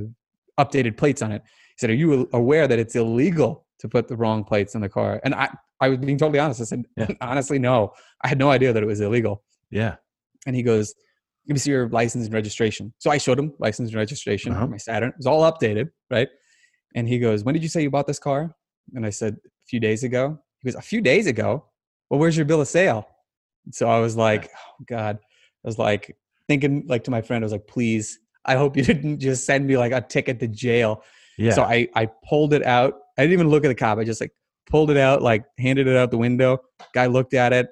updated 0.59 0.97
plates 0.97 1.21
on 1.21 1.33
it." 1.33 1.43
He 1.43 1.77
said, 1.77 1.91
"Are 1.91 1.93
you 1.93 2.27
aware 2.33 2.67
that 2.67 2.79
it's 2.79 2.95
illegal 2.95 3.65
to 3.79 3.89
put 3.89 4.07
the 4.07 4.15
wrong 4.15 4.43
plates 4.43 4.75
in 4.75 4.81
the 4.81 4.89
car. 4.89 5.21
And 5.23 5.35
I, 5.35 5.49
I 5.79 5.89
was 5.89 5.99
being 5.99 6.17
totally 6.17 6.39
honest. 6.39 6.61
I 6.61 6.63
said, 6.63 6.85
Yeah. 6.97 7.07
honestly, 7.21 7.59
no. 7.59 7.93
I 8.23 8.27
had 8.27 8.39
no 8.39 8.49
idea 8.49 8.73
that 8.73 8.81
it 8.81 8.85
was 8.85 9.01
illegal. 9.01 9.43
Yeah. 9.69 9.95
And 10.45 10.55
he 10.55 10.63
goes, 10.63 10.93
"Let 11.47 11.53
me 11.53 11.59
see 11.59 11.71
your 11.71 11.89
license 11.89 12.25
and 12.25 12.33
registration." 12.33 12.93
So 12.99 13.09
I 13.11 13.17
showed 13.17 13.39
him 13.39 13.53
license 13.59 13.89
and 13.89 13.95
registration 13.97 14.53
Uh-huh. 14.53 14.67
my 14.67 14.77
Saturn. 14.77 15.09
It 15.09 15.17
was 15.17 15.25
all 15.27 15.41
updated, 15.51 15.89
right? 16.09 16.29
And 16.95 17.07
he 17.07 17.19
goes, 17.19 17.43
"When 17.43 17.53
did 17.53 17.63
you 17.63 17.69
say 17.69 17.81
you 17.81 17.89
bought 17.89 18.07
this 18.07 18.19
car?" 18.19 18.55
And 18.93 19.05
I 19.05 19.09
said, 19.09 19.35
"A 19.43 19.49
few 19.67 19.79
days 19.79 20.03
ago." 20.03 20.39
He 20.61 20.69
goes, 20.69 20.75
"A 20.75 20.81
few 20.81 21.01
days 21.01 21.27
ago? 21.27 21.65
Well, 22.09 22.19
where's 22.19 22.37
your 22.37 22.45
bill 22.45 22.61
of 22.61 22.67
sale?" 22.67 23.07
So 23.71 23.89
I 23.89 23.99
was 23.99 24.15
like, 24.15 24.49
"Oh 24.55 24.83
God!" 24.87 25.17
I 25.21 25.67
was 25.67 25.77
like 25.79 26.15
thinking, 26.47 26.85
like 26.87 27.03
to 27.05 27.11
my 27.11 27.21
friend, 27.21 27.43
I 27.43 27.45
was 27.45 27.51
like, 27.51 27.67
"Please, 27.67 28.19
I 28.45 28.55
hope 28.55 28.77
you 28.77 28.83
didn't 28.91 29.19
just 29.19 29.45
send 29.45 29.65
me 29.65 29.77
like 29.77 29.91
a 29.91 30.01
ticket 30.01 30.39
to 30.41 30.47
jail." 30.47 31.03
Yeah. 31.37 31.51
So 31.51 31.63
I 31.63 31.87
I 31.95 32.07
pulled 32.29 32.53
it 32.53 32.63
out. 32.63 32.93
I 33.17 33.23
didn't 33.23 33.33
even 33.33 33.49
look 33.49 33.65
at 33.65 33.69
the 33.69 33.75
cop. 33.75 33.97
I 33.97 34.03
just 34.03 34.21
like 34.21 34.31
pulled 34.69 34.89
it 34.91 34.97
out, 34.97 35.21
like 35.21 35.43
handed 35.59 35.87
it 35.87 35.95
out 35.97 36.11
the 36.11 36.17
window. 36.17 36.59
Guy 36.93 37.07
looked 37.07 37.33
at 37.33 37.51
it, 37.53 37.69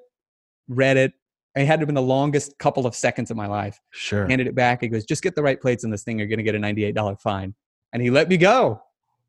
read 0.68 0.98
it. 0.98 1.14
It 1.56 1.66
had 1.68 1.76
to 1.76 1.82
have 1.82 1.88
been 1.88 1.96
the 1.96 2.02
longest 2.02 2.58
couple 2.58 2.86
of 2.88 2.96
seconds 2.96 3.30
of 3.32 3.38
my 3.38 3.46
life. 3.48 3.80
sure. 3.92 4.28
Handed 4.28 4.48
it 4.48 4.56
back. 4.56 4.82
He 4.82 4.88
goes, 4.88 5.06
"Just 5.06 5.22
get 5.22 5.36
the 5.36 5.44
right 5.44 5.60
plates 5.62 5.84
in 5.84 5.92
this 5.92 6.04
thing. 6.04 6.18
You're 6.18 6.28
going 6.28 6.38
to 6.40 6.44
get 6.44 6.56
a 6.56 6.60
ninety-eight 6.60 6.96
dollar 6.96 7.16
fine." 7.16 7.54
And 7.94 8.02
he 8.02 8.10
let 8.10 8.28
me 8.30 8.38
go. 8.38 8.82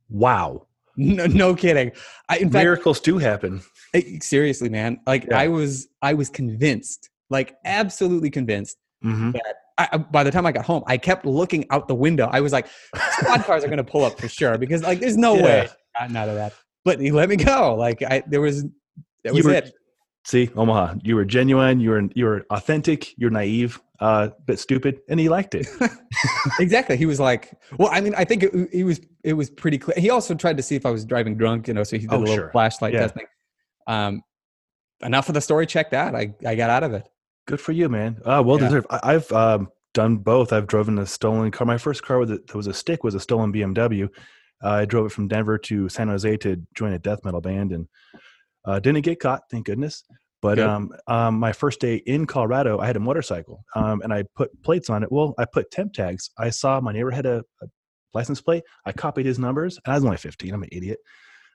wow. 0.08 0.66
No, 0.96 1.26
no 1.26 1.54
kidding. 1.56 1.90
I, 2.28 2.36
in 2.38 2.50
fact, 2.50 2.62
Miracles 2.64 3.00
do 3.00 3.18
happen. 3.18 3.60
seriously, 4.20 4.68
man. 4.68 5.00
Like 5.06 5.24
Yeah. 5.28 5.38
I 5.38 5.48
was, 5.48 5.88
I 6.02 6.14
was 6.14 6.28
convinced, 6.30 7.10
like 7.30 7.56
absolutely 7.64 8.30
convinced. 8.30 8.76
hmm 9.02 9.32
I, 9.76 9.88
I- 9.92 9.98
by 9.98 10.22
the 10.22 10.30
time 10.30 10.46
I 10.46 10.52
got 10.52 10.64
home, 10.64 10.84
I 10.86 10.96
kept 10.96 11.26
looking 11.26 11.66
out 11.70 11.88
the 11.88 11.94
window. 11.96 12.28
I 12.32 12.40
was 12.40 12.52
like, 12.52 12.68
squad 13.18 13.42
cars 13.42 13.64
are 13.64 13.66
going 13.66 13.78
to 13.78 13.84
pull 13.84 14.04
up 14.04 14.20
for 14.20 14.28
sure 14.28 14.56
because 14.56 14.82
like 14.84 15.00
there's 15.00 15.16
no 15.16 15.34
Yeah. 15.38 15.42
way 15.44 15.68
gotten 15.98 16.16
out 16.16 16.28
of 16.28 16.36
that. 16.36 16.52
But 16.84 17.00
he 17.00 17.10
let 17.10 17.28
me 17.28 17.36
go. 17.36 17.74
Like 17.74 18.00
I, 18.02 18.22
there 18.28 18.40
was, 18.40 18.64
that 19.24 19.34
was 19.34 19.44
were- 19.44 19.52
it. 19.54 19.74
See, 20.26 20.50
Omaha, 20.56 20.94
you 21.02 21.16
were 21.16 21.24
genuine. 21.24 21.80
You 21.80 21.90
were 21.90 22.02
you 22.14 22.24
were 22.24 22.46
authentic. 22.50 23.16
You're 23.18 23.30
naive, 23.30 23.78
uh, 24.00 24.28
bit 24.46 24.58
stupid, 24.58 25.00
and 25.08 25.20
he 25.20 25.28
liked 25.28 25.54
it. 25.54 25.66
exactly. 26.58 26.96
He 26.96 27.04
was 27.06 27.20
like, 27.20 27.52
well, 27.78 27.90
I 27.92 28.00
mean, 28.00 28.14
I 28.16 28.24
think 28.24 28.42
it, 28.44 28.70
he 28.72 28.84
was, 28.84 29.00
it 29.22 29.34
was 29.34 29.50
pretty 29.50 29.76
clear. 29.76 29.94
He 29.98 30.08
also 30.10 30.34
tried 30.34 30.56
to 30.56 30.62
see 30.62 30.76
if 30.76 30.86
I 30.86 30.90
was 30.90 31.04
driving 31.04 31.36
drunk, 31.36 31.68
you 31.68 31.74
know, 31.74 31.84
so 31.84 31.96
he 31.96 32.06
did 32.06 32.12
Oh, 32.12 32.18
a 32.18 32.20
little 32.20 32.34
sure. 32.36 32.50
flashlight 32.52 32.94
Yeah. 32.94 33.00
testing. 33.00 33.26
Um, 33.86 34.22
enough 35.02 35.28
of 35.28 35.34
the 35.34 35.40
story 35.42 35.66
checked 35.66 35.92
out. 35.92 36.14
I, 36.14 36.34
I 36.46 36.54
got 36.54 36.70
out 36.70 36.84
of 36.84 36.94
it. 36.94 37.06
Good 37.46 37.60
for 37.60 37.72
you, 37.72 37.90
man. 37.90 38.18
Uh, 38.24 38.42
well 38.44 38.58
Yeah. 38.58 38.64
deserved. 38.68 38.86
I, 38.88 39.00
I've 39.02 39.30
um, 39.32 39.68
done 39.92 40.16
both. 40.16 40.54
I've 40.54 40.66
driven 40.66 40.98
a 40.98 41.06
stolen 41.06 41.50
car. 41.50 41.66
My 41.66 41.76
first 41.76 42.02
car 42.02 42.18
with 42.18 42.30
a, 42.30 42.36
that 42.38 42.54
was 42.54 42.66
a 42.66 42.72
stick 42.72 43.04
was 43.04 43.14
a 43.14 43.20
stolen 43.20 43.52
BMW. 43.52 44.08
Uh, 44.62 44.68
I 44.70 44.84
drove 44.86 45.04
it 45.04 45.12
from 45.12 45.28
Denver 45.28 45.58
to 45.58 45.90
San 45.90 46.08
Jose 46.08 46.34
to 46.38 46.62
join 46.74 46.94
a 46.94 46.98
death 46.98 47.22
metal 47.26 47.42
band, 47.42 47.72
and 47.72 47.86
uh, 48.64 48.80
didn't 48.80 49.02
get 49.02 49.20
caught, 49.20 49.42
thank 49.50 49.66
goodness. 49.66 50.04
But 50.42 50.56
Good. 50.56 50.66
um, 50.66 50.90
um, 51.06 51.38
my 51.38 51.52
first 51.52 51.80
day 51.80 51.96
in 51.96 52.26
Colorado, 52.26 52.78
I 52.78 52.86
had 52.86 52.96
a 52.96 53.00
motorcycle, 53.00 53.64
um, 53.74 54.02
and 54.02 54.12
I 54.12 54.24
put 54.36 54.50
plates 54.62 54.90
on 54.90 55.02
it. 55.02 55.10
Well, 55.10 55.34
I 55.38 55.46
put 55.46 55.70
temp 55.70 55.94
tags. 55.94 56.30
I 56.38 56.50
saw 56.50 56.80
my 56.80 56.92
neighbor 56.92 57.10
had 57.10 57.24
a, 57.24 57.42
a 57.62 57.66
license 58.12 58.42
plate. 58.42 58.62
I 58.84 58.92
copied 58.92 59.24
his 59.24 59.38
numbers, 59.38 59.78
and 59.84 59.92
I 59.92 59.96
was 59.96 60.04
only 60.04 60.18
15. 60.18 60.52
I'm 60.52 60.62
an 60.62 60.68
idiot. 60.70 60.98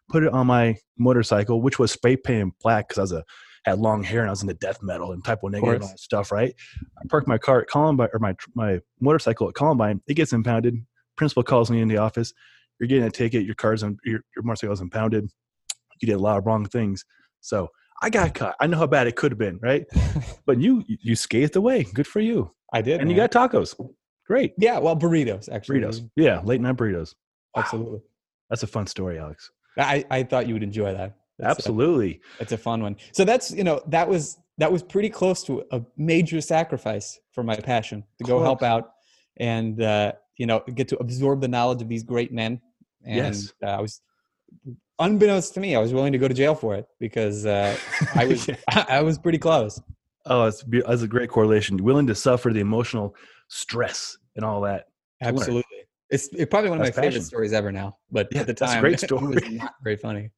Put 0.09 0.23
it 0.23 0.33
on 0.33 0.47
my 0.47 0.75
motorcycle, 0.97 1.61
which 1.61 1.77
was 1.77 1.91
spray 1.91 2.15
painted 2.15 2.51
black 2.63 2.87
because 2.87 2.97
I 2.97 3.01
was 3.01 3.11
a 3.11 3.23
had 3.65 3.79
long 3.79 4.03
hair 4.03 4.21
and 4.21 4.29
I 4.29 4.31
was 4.31 4.41
into 4.41 4.53
death 4.55 4.81
metal 4.81 5.11
and 5.11 5.23
type 5.23 5.39
one 5.41 5.51
negative 5.51 5.75
and 5.75 5.83
all 5.83 5.89
that 5.89 5.99
stuff, 5.99 6.31
right? 6.31 6.53
I 6.97 7.07
parked 7.09 7.27
my 7.27 7.37
car 7.37 7.61
at 7.61 7.67
Columbine 7.67 8.09
or 8.13 8.19
my 8.19 8.35
my 8.55 8.79
motorcycle 8.99 9.47
at 9.47 9.55
Columbine. 9.55 10.01
It 10.07 10.15
gets 10.15 10.33
impounded. 10.33 10.75
Principal 11.17 11.43
calls 11.43 11.69
me 11.69 11.81
in 11.81 11.87
the 11.87 11.97
office. 11.97 12.33
You're 12.79 12.87
getting 12.87 13.05
a 13.05 13.11
ticket. 13.11 13.45
Your 13.45 13.55
car's 13.55 13.83
in, 13.83 13.97
your 14.03 14.21
your 14.35 14.43
motorcycle's 14.43 14.81
impounded. 14.81 15.29
You 16.01 16.07
did 16.07 16.13
a 16.13 16.19
lot 16.19 16.37
of 16.37 16.45
wrong 16.45 16.65
things. 16.65 17.03
So 17.41 17.69
I 18.01 18.09
got 18.09 18.33
caught. 18.33 18.55
I 18.59 18.67
know 18.67 18.77
how 18.77 18.87
bad 18.87 19.07
it 19.07 19.15
could 19.15 19.31
have 19.31 19.39
been, 19.39 19.59
right? 19.61 19.85
but 20.45 20.59
you 20.59 20.83
you 20.87 21.15
scathed 21.15 21.55
away. 21.55 21.83
Good 21.93 22.07
for 22.07 22.19
you. 22.19 22.51
I 22.73 22.81
did. 22.81 23.01
And 23.01 23.09
you 23.09 23.15
got 23.15 23.31
tacos. 23.31 23.75
Great 24.27 24.53
yeah, 24.59 24.77
well, 24.77 24.95
burritos 24.95 25.49
actually. 25.51 25.79
burritos. 25.79 26.07
Yeah, 26.15 26.39
late 26.41 26.61
night 26.61 26.75
burritos. 26.77 27.15
Wow. 27.55 27.63
Absolutely. 27.63 28.01
That's 28.49 28.63
a 28.63 28.67
fun 28.67 28.85
story, 28.87 29.17
Alex. 29.19 29.49
I, 29.77 30.05
I 30.11 30.23
thought 30.23 30.47
you 30.47 30.53
would 30.53 30.63
enjoy 30.63 30.93
that. 30.93 31.15
It's 31.39 31.45
a- 31.45 31.49
Absolutely. 31.49 32.21
It's 32.39 32.51
a 32.51 32.57
fun 32.57 32.81
one. 32.83 32.95
So 33.13 33.25
that's 33.25 33.51
you 33.51 33.63
know 33.63 33.81
that 33.87 34.07
was 34.07 34.37
that 34.59 34.71
was 34.71 34.83
pretty 34.83 35.09
close 35.09 35.43
to 35.45 35.63
a 35.71 35.81
major 35.97 36.41
sacrifice 36.41 37.19
for 37.31 37.43
my 37.43 37.55
passion 37.55 38.03
to 38.19 38.23
go 38.25 38.41
help 38.43 38.61
out 38.61 38.91
and 39.37 39.81
uh, 39.81 40.11
you 40.37 40.45
know 40.45 40.61
get 40.75 40.87
to 40.89 40.97
absorb 40.99 41.41
the 41.41 41.47
knowledge 41.47 41.81
of 41.81 41.87
these 41.89 42.03
great 42.03 42.31
men. 42.31 42.61
And 43.05 43.15
Yes. 43.15 43.53
uh, 43.63 43.67
I 43.67 43.81
was 43.81 44.01
unbeknownst 44.99 45.53
to 45.55 45.59
me, 45.59 45.75
I 45.75 45.79
was 45.79 45.93
willing 45.93 46.11
to 46.13 46.17
go 46.17 46.27
to 46.27 46.33
jail 46.33 46.55
for 46.55 46.75
it 46.75 46.85
because 46.99 47.45
uh, 47.45 47.77
I 48.15 48.25
was 48.25 48.47
Yeah. 48.47 48.55
I 48.89 49.01
was 49.01 49.17
pretty 49.17 49.37
close. 49.37 49.81
Oh, 50.25 50.45
it's 50.45 50.63
that's 50.85 51.01
a 51.01 51.07
great 51.07 51.29
correlation. 51.29 51.77
Willing 51.77 52.07
to 52.07 52.15
suffer 52.15 52.51
the 52.53 52.59
emotional 52.59 53.15
stress 53.47 54.17
and 54.35 54.45
all 54.45 54.61
that. 54.61 54.85
to 55.21 55.27
learn. 55.27 55.35
Absolutely. 55.37 55.63
It's, 56.11 56.27
it's 56.33 56.49
probably 56.49 56.69
one 56.71 56.79
of 56.79 56.85
That's 56.85 56.97
my 56.97 57.03
favorite 57.03 57.23
stories 57.23 57.53
ever 57.53 57.71
now. 57.71 57.97
But 58.11 58.29
Yeah, 58.31 58.41
at 58.41 58.47
the 58.47 58.53
time, 58.53 58.81
great 58.81 58.93
it 59.03 59.11
was 59.11 59.19
story. 59.37 59.49
not 59.57 59.75
very 59.83 59.95
funny. 59.95 60.31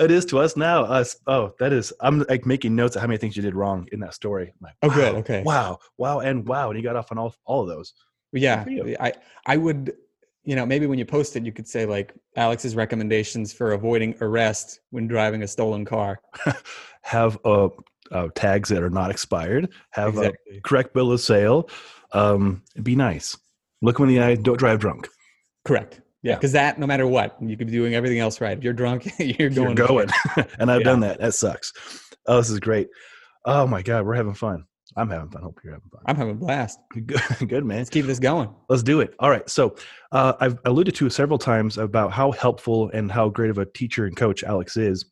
It 0.00 0.10
is 0.10 0.24
to 0.26 0.38
us 0.40 0.56
now. 0.56 0.82
Us. 0.84 1.16
Oh, 1.26 1.54
that 1.60 1.72
is. 1.72 1.92
I'm 2.00 2.24
like 2.28 2.44
making 2.46 2.74
notes 2.74 2.96
of 2.96 3.02
how 3.02 3.06
many 3.06 3.18
things 3.18 3.36
you 3.36 3.42
did 3.42 3.54
wrong 3.54 3.86
in 3.92 4.00
that 4.00 4.14
story. 4.14 4.48
I'm 4.48 4.54
like, 4.60 4.74
Oh, 4.82 4.90
good. 4.90 5.14
Okay. 5.16 5.42
Wow. 5.44 5.78
Wow. 5.98 6.20
And 6.20 6.48
wow. 6.48 6.70
And 6.70 6.78
you 6.78 6.82
got 6.82 6.96
off 6.96 7.12
on 7.12 7.18
all 7.18 7.34
all 7.44 7.62
of 7.62 7.68
those. 7.68 7.92
Yeah. 8.32 8.64
I 8.98 9.12
I 9.46 9.56
would, 9.58 9.92
you 10.44 10.56
know, 10.56 10.66
maybe 10.66 10.86
when 10.86 10.98
you 10.98 11.04
post 11.04 11.36
it, 11.36 11.44
you 11.44 11.52
could 11.52 11.68
say 11.68 11.86
like 11.86 12.14
Alex's 12.36 12.74
recommendations 12.74 13.52
for 13.52 13.72
avoiding 13.72 14.14
arrest 14.20 14.80
when 14.90 15.06
driving 15.06 15.42
a 15.42 15.48
stolen 15.48 15.84
car. 15.84 16.18
Have 17.02 17.38
uh, 17.44 17.68
uh, 18.10 18.28
tags 18.34 18.68
that 18.70 18.82
are 18.82 18.90
not 18.90 19.10
expired. 19.10 19.68
Have 19.90 20.14
exactly. 20.14 20.56
a 20.58 20.60
correct 20.60 20.94
bill 20.94 21.12
of 21.12 21.20
sale. 21.20 21.68
Um, 22.12 22.62
be 22.82 22.94
nice. 22.96 23.36
Look 23.82 23.98
'em 24.00 24.08
in 24.08 24.14
the 24.14 24.20
eye. 24.20 24.34
Don't 24.36 24.58
drive 24.58 24.78
drunk. 24.80 25.08
Correct. 25.64 26.00
Yeah, 26.22 26.32
Yeah. 26.32 26.36
because 26.36 26.52
that, 26.52 26.78
no 26.78 26.86
matter 26.86 27.06
what, 27.06 27.36
you 27.40 27.56
could 27.56 27.66
be 27.66 27.72
doing 27.72 27.94
everything 27.94 28.18
else 28.20 28.40
right. 28.40 28.56
If 28.56 28.62
you're 28.62 28.72
drunk, 28.72 29.08
you're 29.18 29.50
going. 29.50 29.76
You're 29.76 29.86
going. 29.86 30.08
and 30.58 30.70
I've 30.70 30.80
Yeah. 30.80 30.84
done 30.84 31.00
that. 31.00 31.18
That 31.20 31.34
sucks. 31.34 31.72
Oh, 32.26 32.36
this 32.36 32.50
is 32.50 32.60
great. 32.60 32.88
Oh 33.44 33.66
my 33.66 33.82
God, 33.82 34.04
we're 34.06 34.14
having 34.14 34.34
fun. 34.34 34.64
I'm 34.96 35.08
having 35.10 35.30
fun. 35.30 35.42
Hope 35.42 35.60
you're 35.64 35.72
having 35.72 35.88
fun. 35.90 36.00
I'm 36.06 36.16
having 36.16 36.32
a 36.32 36.38
blast. 36.38 36.78
Good, 37.06 37.20
good 37.48 37.64
man. 37.64 37.78
Let's 37.78 37.90
keep 37.90 38.06
this 38.06 38.18
going. 38.18 38.50
Let's 38.68 38.82
do 38.82 39.00
it. 39.00 39.14
All 39.18 39.30
right. 39.30 39.48
So 39.48 39.76
uh, 40.12 40.34
I've 40.40 40.58
alluded 40.66 40.94
to 40.96 41.08
several 41.10 41.38
times 41.38 41.78
about 41.78 42.12
how 42.12 42.30
helpful 42.32 42.90
and 42.92 43.10
how 43.10 43.28
great 43.30 43.50
of 43.50 43.58
a 43.58 43.64
teacher 43.66 44.04
and 44.06 44.16
coach 44.16 44.44
Alex 44.44 44.76
is. 44.76 45.06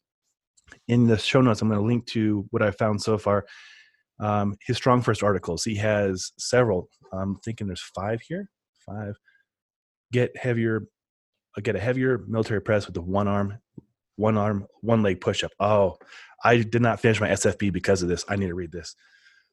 In 0.89 1.07
the 1.07 1.17
show 1.19 1.41
notes, 1.41 1.63
I'm 1.63 1.69
going 1.69 1.81
to 1.81 1.87
link 1.87 2.07
to 2.09 2.47
what 2.51 2.63
I've 2.63 2.77
found 2.77 3.01
so 3.01 3.17
far. 3.19 3.47
Um, 4.21 4.57
his 4.67 4.79
StrongFirst 4.79 5.23
articles. 5.23 5.65
He 5.65 5.77
has 5.77 6.33
several. 6.39 6.89
I'm 7.13 7.37
thinking 7.45 7.67
there's 7.67 7.81
five 7.95 8.21
here. 8.21 8.51
Five. 8.87 9.15
Get 10.13 10.37
heavier. 10.37 10.83
uh, 11.57 11.61
Get 11.63 11.77
a 11.77 11.81
heavier 11.81 12.25
military 12.29 12.61
press 12.61 12.87
with 12.87 12.95
the 12.95 13.01
one 13.03 13.29
arm, 13.29 13.59
one 14.17 14.37
arm, 14.37 14.67
one 14.83 15.03
leg 15.03 15.21
push 15.21 15.43
up. 15.43 15.53
Oh, 15.59 15.97
I 16.45 16.59
did 16.59 16.83
not 16.83 17.01
finish 17.01 17.21
my 17.21 17.29
SFB 17.31 17.73
because 17.73 18.03
of 18.03 18.09
this. 18.09 18.25
I 18.29 18.37
need 18.37 18.49
to 18.49 18.55
read 18.55 18.73
this. 18.73 18.95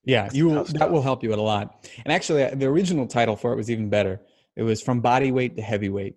Yeah, 0.07 0.29
you 0.31 0.47
will, 0.47 0.63
that 0.63 0.89
will 0.89 1.01
help 1.01 1.21
you 1.21 1.33
a 1.33 1.35
lot. 1.35 1.85
And 2.05 2.13
actually, 2.13 2.43
uh, 2.43 2.55
the 2.55 2.65
original 2.65 3.07
title 3.07 3.35
for 3.35 3.51
it 3.51 3.57
was 3.57 3.69
even 3.69 3.89
better. 3.89 4.21
It 4.55 4.63
was 4.63 4.81
from 4.81 5.01
body 5.01 5.31
weight 5.33 5.57
to 5.57 5.61
heavyweight. 5.61 6.15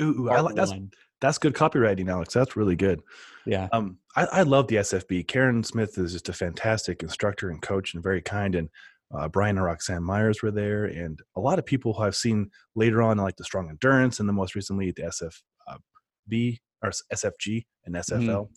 Ooh, 0.00 0.30
I 0.30 0.40
like 0.40 0.54
that's 0.54 0.70
one. 0.70 0.90
that's 1.20 1.36
good 1.36 1.52
copywriting, 1.52 2.08
Alex. 2.08 2.32
That's 2.32 2.56
really 2.56 2.74
good. 2.74 3.02
Yeah, 3.44 3.68
Um, 3.72 3.98
I, 4.16 4.24
I 4.26 4.42
love 4.42 4.68
the 4.68 4.76
SFB. 4.76 5.28
Karen 5.28 5.62
Smith 5.62 5.96
is 5.98 6.12
just 6.12 6.28
a 6.28 6.32
fantastic 6.32 7.02
instructor 7.02 7.50
and 7.50 7.60
coach 7.60 7.94
and 7.94 8.02
very 8.02 8.20
kind. 8.22 8.54
And 8.54 8.68
uh, 9.14 9.28
Brian 9.28 9.56
and 9.56 9.64
Roxanne 9.64 10.02
Myers 10.04 10.42
were 10.42 10.50
there, 10.50 10.86
and 10.86 11.18
a 11.36 11.40
lot 11.40 11.58
of 11.58 11.66
people 11.66 11.94
who 11.94 12.02
I've 12.02 12.16
seen 12.16 12.50
later 12.76 13.02
on, 13.02 13.18
like 13.18 13.36
the 13.36 13.44
Strong 13.44 13.68
Endurance, 13.68 14.20
and 14.20 14.28
then 14.28 14.36
most 14.36 14.54
recently 14.54 14.92
the 14.92 15.02
SFB 15.02 16.58
or 16.82 16.90
SFG 17.12 17.64
and 17.84 17.94
SFL. 17.94 18.48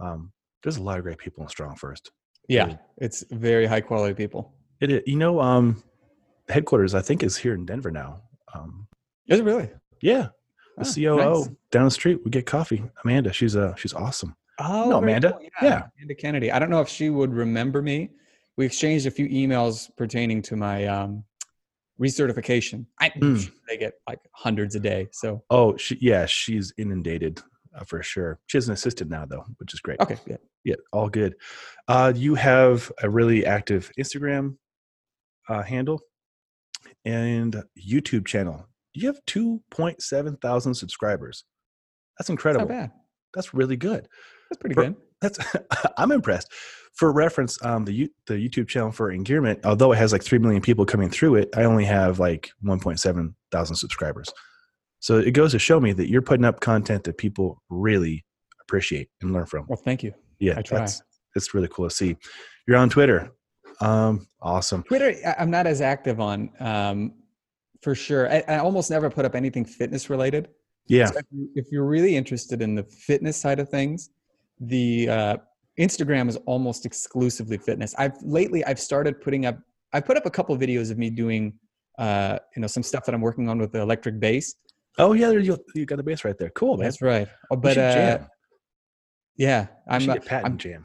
Um, 0.00 0.32
there's 0.62 0.76
a 0.76 0.82
lot 0.82 0.98
of 0.98 1.04
great 1.04 1.18
people 1.18 1.42
in 1.42 1.48
StrongFirst. 1.48 2.08
Yeah, 2.48 2.76
it's 2.98 3.24
very 3.30 3.66
high 3.66 3.80
quality 3.80 4.14
people. 4.14 4.52
It, 4.80 4.90
is- 4.90 5.02
you 5.06 5.16
know, 5.16 5.40
um, 5.40 5.82
headquarters 6.48 6.94
I 6.94 7.02
think 7.02 7.22
is 7.22 7.36
here 7.36 7.54
in 7.54 7.64
Denver 7.64 7.90
now. 7.90 8.22
Um, 8.54 8.86
Is 9.28 9.40
it 9.40 9.44
really? 9.44 9.70
yeah, 10.00 10.28
the 10.76 10.84
Oh, 10.86 11.16
COO 11.16 11.16
nice. 11.40 11.48
down 11.70 11.84
the 11.84 11.90
street. 11.90 12.20
We 12.24 12.30
get 12.30 12.44
coffee. 12.46 12.82
Amanda, 13.04 13.32
she's 13.32 13.56
uh, 13.56 13.74
she's 13.76 13.94
awesome. 13.94 14.34
Oh, 14.58 14.90
No, 14.90 14.98
Amanda. 14.98 15.32
cool. 15.32 15.48
Yeah. 15.62 15.84
Amanda 15.96 16.14
Kennedy. 16.14 16.52
I 16.52 16.58
don't 16.58 16.68
know 16.70 16.80
if 16.80 16.88
she 16.88 17.08
would 17.10 17.32
remember 17.32 17.80
me. 17.82 18.10
We 18.56 18.66
exchanged 18.66 19.06
a 19.06 19.10
few 19.10 19.26
emails 19.28 19.88
pertaining 19.96 20.42
to 20.42 20.56
my 20.56 20.86
um, 20.86 21.24
recertification. 22.00 22.86
I, 23.00 23.10
Mm. 23.10 23.50
They 23.68 23.76
get 23.78 23.94
like 24.08 24.18
hundreds 24.32 24.74
a 24.74 24.80
day. 24.80 25.08
So 25.12 25.42
Oh, 25.50 25.76
she, 25.76 25.96
yeah, 26.00 26.26
she's 26.26 26.72
inundated 26.76 27.40
uh, 27.78 27.84
for 27.84 28.02
sure. 28.02 28.38
She 28.46 28.56
has 28.56 28.66
an 28.68 28.74
assistant 28.74 29.10
now, 29.10 29.24
though, 29.26 29.44
which 29.58 29.72
is 29.74 29.80
great. 29.80 30.00
okay, 30.00 30.18
yeah. 30.26 30.36
Yeah, 30.64 30.76
all 30.92 31.08
good. 31.08 31.34
Uh, 31.88 32.12
you 32.14 32.34
have 32.36 32.92
a 33.02 33.10
really 33.10 33.44
active 33.44 33.90
Instagram 33.98 34.56
uh, 35.48 35.62
handle 35.62 36.00
and 37.04 37.62
YouTube 37.78 38.26
channel. 38.26 38.66
You 38.94 39.06
have 39.08 39.18
2.7 39.26 40.40
thousand 40.40 40.74
subscribers. 40.74 41.44
That's 42.18 42.30
incredible. 42.30 42.66
not 42.68 42.72
bad. 42.74 42.90
that's 43.34 43.54
really 43.54 43.76
good. 43.76 44.06
That's 44.50 44.60
pretty 44.60 44.74
For- 44.74 44.82
good. 44.84 44.96
That's 45.20 45.38
I'm 45.98 46.12
impressed. 46.12 46.52
For 46.94 47.10
reference, 47.12 47.62
um, 47.64 47.84
the 47.86 48.10
the 48.26 48.34
YouTube 48.34 48.68
channel 48.68 48.92
for 48.92 49.10
Engearment, 49.12 49.64
although 49.64 49.92
it 49.92 49.96
has 49.96 50.12
like 50.12 50.22
three 50.22 50.38
million 50.38 50.60
people 50.60 50.84
coming 50.84 51.08
through 51.08 51.36
it, 51.36 51.48
I 51.56 51.64
only 51.64 51.86
have 51.86 52.18
like 52.18 52.50
1.7 52.64 53.34
thousand 53.50 53.76
subscribers. 53.76 54.28
So 55.02 55.18
it 55.18 55.32
goes 55.32 55.50
to 55.50 55.58
show 55.58 55.80
me 55.80 55.92
that 55.94 56.08
you're 56.08 56.22
putting 56.22 56.44
up 56.44 56.60
content 56.60 57.02
that 57.04 57.18
people 57.18 57.60
really 57.68 58.24
appreciate 58.60 59.08
and 59.20 59.32
learn 59.32 59.46
from. 59.46 59.66
Well, 59.68 59.76
thank 59.84 60.04
you. 60.04 60.14
Yeah, 60.38 60.54
I 60.56 60.62
try. 60.62 60.78
that's 61.34 61.54
really 61.54 61.66
cool 61.68 61.88
to 61.88 61.94
see. 61.94 62.16
You're 62.68 62.76
on 62.76 62.88
Twitter. 62.88 63.32
Um, 63.80 64.28
awesome. 64.40 64.84
Twitter, 64.84 65.12
I- 65.26 65.34
I'm 65.40 65.50
not 65.50 65.66
as 65.66 65.80
active 65.80 66.20
on, 66.20 66.50
um, 66.60 67.14
for 67.82 67.96
sure. 67.96 68.30
I, 68.30 68.44
I 68.46 68.58
almost 68.58 68.92
never 68.92 69.10
put 69.10 69.24
up 69.24 69.34
anything 69.34 69.64
fitness 69.64 70.08
related. 70.08 70.50
Yeah, 70.86 71.06
So 71.06 71.18
if, 71.18 71.24
you, 71.32 71.50
if 71.56 71.66
you're 71.72 71.84
really 71.84 72.14
interested 72.14 72.62
in 72.62 72.76
the 72.76 72.84
fitness 72.84 73.36
side 73.36 73.58
of 73.58 73.68
things, 73.68 74.10
the 74.60 75.08
uh, 75.08 75.36
Instagram 75.80 76.28
is 76.28 76.36
almost 76.46 76.86
exclusively 76.86 77.58
fitness. 77.58 77.92
I've 77.98 78.14
lately 78.22 78.64
I've 78.66 78.78
started 78.78 79.20
putting 79.20 79.46
up. 79.46 79.58
I've 79.92 80.04
put 80.06 80.16
up 80.16 80.26
a 80.26 80.30
couple 80.30 80.56
videos 80.56 80.92
of 80.92 80.98
me 80.98 81.10
doing, 81.10 81.54
uh, 81.98 82.38
you 82.54 82.60
know, 82.62 82.68
some 82.68 82.84
stuff 82.84 83.04
that 83.06 83.14
I'm 83.16 83.20
working 83.20 83.48
on 83.48 83.58
with 83.58 83.72
the 83.72 83.80
electric 83.80 84.20
bass. 84.20 84.54
Oh 84.98 85.12
yeah, 85.14 85.28
there 85.28 85.38
you, 85.40 85.58
you 85.74 85.86
got 85.86 85.96
the 85.96 86.02
bass 86.02 86.24
right 86.24 86.36
there. 86.36 86.50
Cool, 86.50 86.76
man. 86.76 86.84
That's 86.84 87.00
right. 87.02 87.28
Oh, 87.50 87.56
but 87.56 87.78
uh, 87.78 88.18
yeah, 89.36 89.66
I'm. 89.88 90.00
should 90.00 90.10
uh, 90.10 90.14
get 90.14 90.26
Pat 90.26 90.44
I'm 90.44 90.58
jam. 90.58 90.84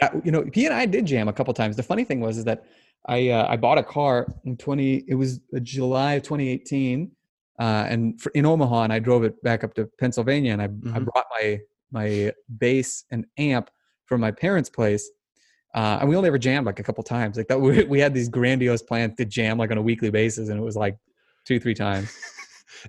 Yeah, 0.00 0.10
you 0.24 0.30
know, 0.30 0.44
he 0.52 0.64
and 0.66 0.74
I 0.74 0.86
did 0.86 1.06
jam 1.06 1.28
a 1.28 1.32
couple 1.32 1.52
times. 1.54 1.76
The 1.76 1.82
funny 1.82 2.04
thing 2.04 2.20
was 2.20 2.38
is 2.38 2.44
that 2.44 2.64
I 3.06 3.28
uh, 3.30 3.46
I 3.48 3.56
bought 3.56 3.78
a 3.78 3.82
car 3.82 4.26
in 4.44 4.56
twenty. 4.56 5.04
It 5.08 5.14
was 5.14 5.40
uh, 5.54 5.60
July 5.60 6.14
of 6.14 6.22
twenty 6.22 6.48
eighteen, 6.48 7.12
uh, 7.58 7.86
and 7.88 8.20
for, 8.20 8.30
in 8.30 8.46
Omaha, 8.46 8.84
and 8.84 8.92
I 8.92 8.98
drove 8.98 9.24
it 9.24 9.40
back 9.42 9.64
up 9.64 9.74
to 9.74 9.86
Pennsylvania, 9.98 10.52
and 10.52 10.62
I 10.62 10.66
I 10.66 10.68
Mhm. 10.68 11.04
brought 11.06 11.26
my 11.30 11.60
my 11.90 12.32
bass 12.58 13.04
and 13.10 13.26
amp 13.38 13.70
from 14.06 14.20
my 14.20 14.30
parents' 14.30 14.70
place. 14.70 15.08
Uh, 15.74 15.98
and 16.00 16.08
we 16.08 16.16
only 16.16 16.26
ever 16.28 16.38
jammed 16.38 16.66
like 16.66 16.78
a 16.80 16.82
couple 16.82 17.02
times. 17.02 17.36
Like 17.38 17.48
that, 17.48 17.58
we, 17.60 17.82
we 17.84 17.98
had 17.98 18.12
these 18.12 18.28
grandiose 18.28 18.82
plans 18.82 19.16
to 19.16 19.24
jam 19.24 19.58
like 19.58 19.70
on 19.70 19.78
a 19.78 19.82
weekly 19.82 20.10
basis, 20.10 20.48
and 20.48 20.58
it 20.58 20.62
was 20.62 20.76
like 20.76 20.96
two, 21.44 21.58
three 21.58 21.74
times. 21.74 22.14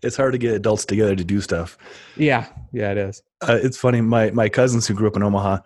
It's 0.02 0.16
hard 0.18 0.34
to 0.34 0.38
get 0.38 0.54
adults 0.54 0.86
together 0.86 1.16
to 1.16 1.24
do 1.24 1.42
stuff. 1.42 1.78
Yeah, 2.18 2.48
yeah, 2.72 2.92
it 2.92 2.98
is. 2.98 3.22
Uh, 3.42 3.60
it's 3.62 3.78
funny. 3.78 4.02
My 4.02 4.32
my 4.32 4.50
cousins 4.50 4.88
who 4.88 4.94
grew 4.94 5.08
up 5.08 5.16
in 5.16 5.24
Omaha, 5.24 5.60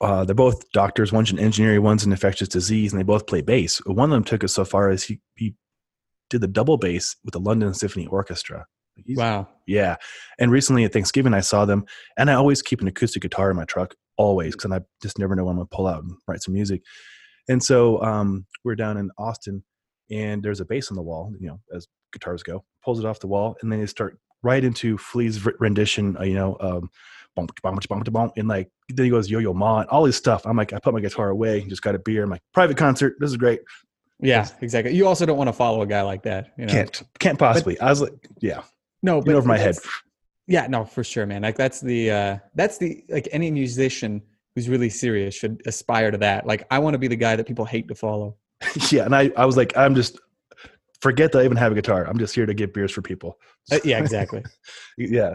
uh, 0.00 0.24
they're 0.24 0.34
both 0.34 0.70
doctors. 0.72 1.12
One's 1.12 1.30
in 1.32 1.38
engineering, 1.38 1.82
one's 1.82 2.04
in 2.04 2.12
infectious 2.12 2.48
disease, 2.48 2.92
and 2.92 3.00
they 3.00 3.04
both 3.04 3.26
play 3.26 3.40
bass. 3.40 3.78
One 3.86 4.10
of 4.10 4.14
them 4.14 4.24
took 4.24 4.44
it 4.44 4.48
so 4.48 4.64
far 4.64 4.88
as 4.90 5.02
he 5.04 5.20
he 5.36 5.54
did 6.30 6.40
the 6.40 6.48
double 6.48 6.76
bass 6.78 7.16
with 7.24 7.32
the 7.32 7.40
London 7.40 7.74
Symphony 7.74 8.06
Orchestra. 8.06 8.66
He's- 9.04 9.18
Wow. 9.18 9.48
Yeah. 9.66 9.96
And 10.38 10.50
recently 10.50 10.84
at 10.84 10.92
Thanksgiving, 10.92 11.34
I 11.34 11.40
saw 11.40 11.64
them, 11.64 11.84
and 12.16 12.30
I 12.30 12.34
always 12.34 12.62
keep 12.62 12.80
an 12.80 12.88
acoustic 12.88 13.22
guitar 13.22 13.50
in 13.50 13.56
my 13.56 13.64
truck, 13.64 13.94
always, 14.16 14.54
because 14.54 14.70
I 14.70 14.80
just 15.02 15.18
never 15.18 15.34
know 15.34 15.44
when 15.44 15.52
I'm 15.52 15.56
going 15.58 15.68
to 15.68 15.76
pull 15.76 15.86
out 15.86 16.02
and 16.02 16.12
write 16.28 16.42
some 16.42 16.54
music. 16.54 16.82
And 17.48 17.62
so 17.62 18.02
um, 18.02 18.46
we're 18.64 18.76
down 18.76 18.96
in 18.98 19.10
Austin, 19.18 19.62
and 20.10 20.42
there's 20.42 20.60
a 20.60 20.64
bass 20.64 20.90
on 20.90 20.96
the 20.96 21.02
wall, 21.02 21.32
you 21.40 21.48
know, 21.48 21.60
as 21.74 21.86
guitars 22.12 22.42
go, 22.42 22.64
pulls 22.84 22.98
it 22.98 23.06
off 23.06 23.20
the 23.20 23.26
wall, 23.26 23.56
and 23.62 23.70
then 23.70 23.80
they 23.80 23.86
start 23.86 24.18
right 24.42 24.62
into 24.62 24.98
Flea's 24.98 25.44
rendition, 25.60 26.16
uh, 26.18 26.24
you 26.24 26.34
know, 26.34 26.56
um, 26.60 26.90
and 27.36 28.48
like, 28.48 28.70
then 28.88 29.04
he 29.04 29.10
goes 29.10 29.30
Yo 29.30 29.38
Yo 29.38 29.54
Ma, 29.54 29.80
and 29.80 29.88
all 29.88 30.04
this 30.04 30.16
stuff. 30.16 30.44
I'm 30.44 30.56
like, 30.56 30.72
I 30.72 30.78
put 30.78 30.92
my 30.92 31.00
guitar 31.00 31.30
away, 31.30 31.62
just 31.62 31.82
got 31.82 31.94
a 31.94 31.98
beer. 31.98 32.24
I'm 32.24 32.30
like, 32.30 32.42
private 32.52 32.76
concert, 32.76 33.16
this 33.20 33.30
is 33.30 33.36
great. 33.36 33.60
Yeah, 34.20 34.46
exactly. 34.60 34.94
You 34.94 35.06
also 35.06 35.26
don't 35.26 35.38
want 35.38 35.48
to 35.48 35.52
follow 35.52 35.82
a 35.82 35.86
guy 35.86 36.02
like 36.02 36.22
that. 36.24 36.52
You 36.56 36.66
know? 36.66 36.72
Can't, 36.72 37.02
can't 37.18 37.38
possibly. 37.38 37.78
I 37.80 37.90
was 37.90 38.02
like, 38.02 38.12
yeah, 38.40 38.62
No, 39.02 39.18
went 39.18 39.30
over 39.30 39.48
my 39.48 39.58
head. 39.58 39.76
Yeah, 40.46 40.66
no, 40.66 40.84
for 40.84 41.02
sure, 41.02 41.26
man. 41.26 41.42
Like 41.42 41.56
that's 41.56 41.80
the 41.80 42.10
uh 42.10 42.38
that's 42.54 42.78
the 42.78 43.04
like 43.08 43.28
any 43.32 43.50
musician 43.50 44.22
who's 44.54 44.68
really 44.68 44.90
serious 44.90 45.34
should 45.34 45.62
aspire 45.66 46.10
to 46.10 46.18
that. 46.18 46.46
Like 46.46 46.66
I 46.70 46.78
want 46.78 46.94
to 46.94 46.98
be 46.98 47.08
the 47.08 47.16
guy 47.16 47.36
that 47.36 47.46
people 47.46 47.64
hate 47.64 47.88
to 47.88 47.94
follow. 47.94 48.36
yeah, 48.90 49.04
and 49.04 49.14
I, 49.14 49.30
I 49.36 49.44
was 49.44 49.56
like, 49.56 49.76
I'm 49.76 49.94
just 49.94 50.20
forget 51.02 51.32
that 51.32 51.40
I 51.40 51.44
even 51.44 51.56
have 51.56 51.72
a 51.72 51.74
guitar. 51.74 52.06
I'm 52.06 52.18
just 52.18 52.34
here 52.34 52.46
to 52.46 52.54
get 52.54 52.72
beers 52.72 52.92
for 52.92 53.02
people. 53.02 53.38
Uh, 53.70 53.80
yeah, 53.84 53.98
exactly. 53.98 54.44
yeah. 54.96 55.34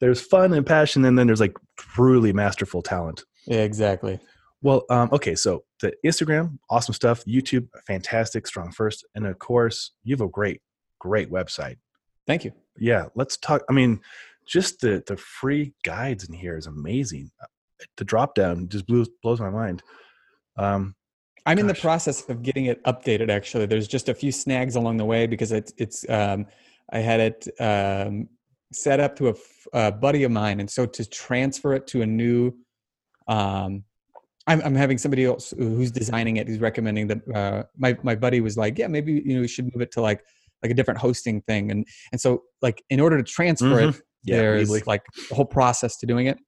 There's 0.00 0.20
fun 0.20 0.52
and 0.52 0.64
passion, 0.64 1.04
and 1.04 1.18
then 1.18 1.26
there's 1.26 1.40
like 1.40 1.56
truly 1.76 2.32
masterful 2.32 2.82
talent. 2.82 3.24
yeah, 3.46 3.62
exactly. 3.62 4.20
Well, 4.60 4.84
um, 4.90 5.08
okay, 5.12 5.34
so 5.34 5.64
the 5.80 5.92
Instagram, 6.04 6.58
awesome 6.70 6.94
stuff. 6.94 7.24
YouTube, 7.24 7.68
fantastic, 7.86 8.44
StrongFirst, 8.44 9.04
and 9.14 9.26
of 9.26 9.38
course, 9.38 9.92
you 10.04 10.14
have 10.14 10.20
a 10.20 10.28
great, 10.28 10.60
great 11.00 11.30
website. 11.30 11.76
Thank 12.26 12.44
you. 12.44 12.52
Yeah, 12.76 13.06
let's 13.14 13.36
talk. 13.38 13.62
I 13.68 13.72
mean, 13.72 14.00
just 14.46 14.80
the 14.80 15.02
the 15.06 15.16
free 15.16 15.74
guides 15.84 16.28
in 16.28 16.34
here 16.34 16.56
is 16.56 16.66
amazing. 16.66 17.30
The 17.96 18.04
drop 18.04 18.34
down 18.34 18.68
just 18.68 18.86
blows 18.86 19.08
blows 19.22 19.40
my 19.40 19.50
mind. 19.50 19.82
Um, 20.56 20.94
I'm 21.48 21.58
in 21.58 21.66
the 21.66 21.74
process 21.74 22.28
of 22.28 22.42
getting 22.42 22.66
it 22.66 22.84
updated. 22.84 23.30
Actually, 23.30 23.64
there's 23.64 23.88
just 23.88 24.10
a 24.10 24.14
few 24.14 24.30
snags 24.30 24.76
along 24.76 24.98
the 24.98 25.06
way 25.06 25.26
because 25.26 25.50
it's 25.50 25.72
it's 25.78 26.08
um, 26.10 26.46
I 26.92 26.98
had 26.98 27.20
it 27.20 27.48
um, 27.58 28.28
set 28.70 29.00
up 29.00 29.16
to 29.16 29.34
a, 29.72 29.90
buddy 29.90 30.24
of 30.24 30.30
mine, 30.30 30.60
and 30.60 30.70
so 30.70 30.84
to 30.84 31.08
transfer 31.08 31.72
it 31.72 31.86
to 31.86 32.02
a 32.02 32.06
new, 32.06 32.52
um, 33.28 33.82
I'm 34.46 34.60
I'm 34.62 34.74
having 34.74 34.98
somebody 34.98 35.24
else 35.24 35.54
who's 35.56 35.90
designing 35.90 36.36
it. 36.36 36.48
Who's 36.48 36.58
recommending 36.58 37.06
that 37.06 37.20
uh, 37.34 37.62
my 37.78 37.96
my 38.02 38.14
buddy 38.14 38.42
was 38.42 38.58
like, 38.58 38.78
yeah, 38.78 38.86
maybe 38.86 39.22
you 39.24 39.34
know 39.34 39.40
we 39.40 39.48
should 39.48 39.64
move 39.74 39.80
it 39.80 39.90
to 39.92 40.02
like 40.02 40.22
like 40.62 40.70
a 40.70 40.74
different 40.74 41.00
hosting 41.00 41.40
thing, 41.40 41.70
and 41.70 41.86
and 42.12 42.20
so 42.20 42.42
like 42.60 42.84
in 42.90 43.00
order 43.00 43.16
to 43.16 43.24
transfer 43.24 43.80
it, 43.80 43.94
yeah, 44.22 44.36
there's 44.36 44.86
like 44.86 45.02
a 45.30 45.34
whole 45.34 45.46
process 45.46 45.96
to 45.96 46.06
doing 46.06 46.26
it. 46.26 46.38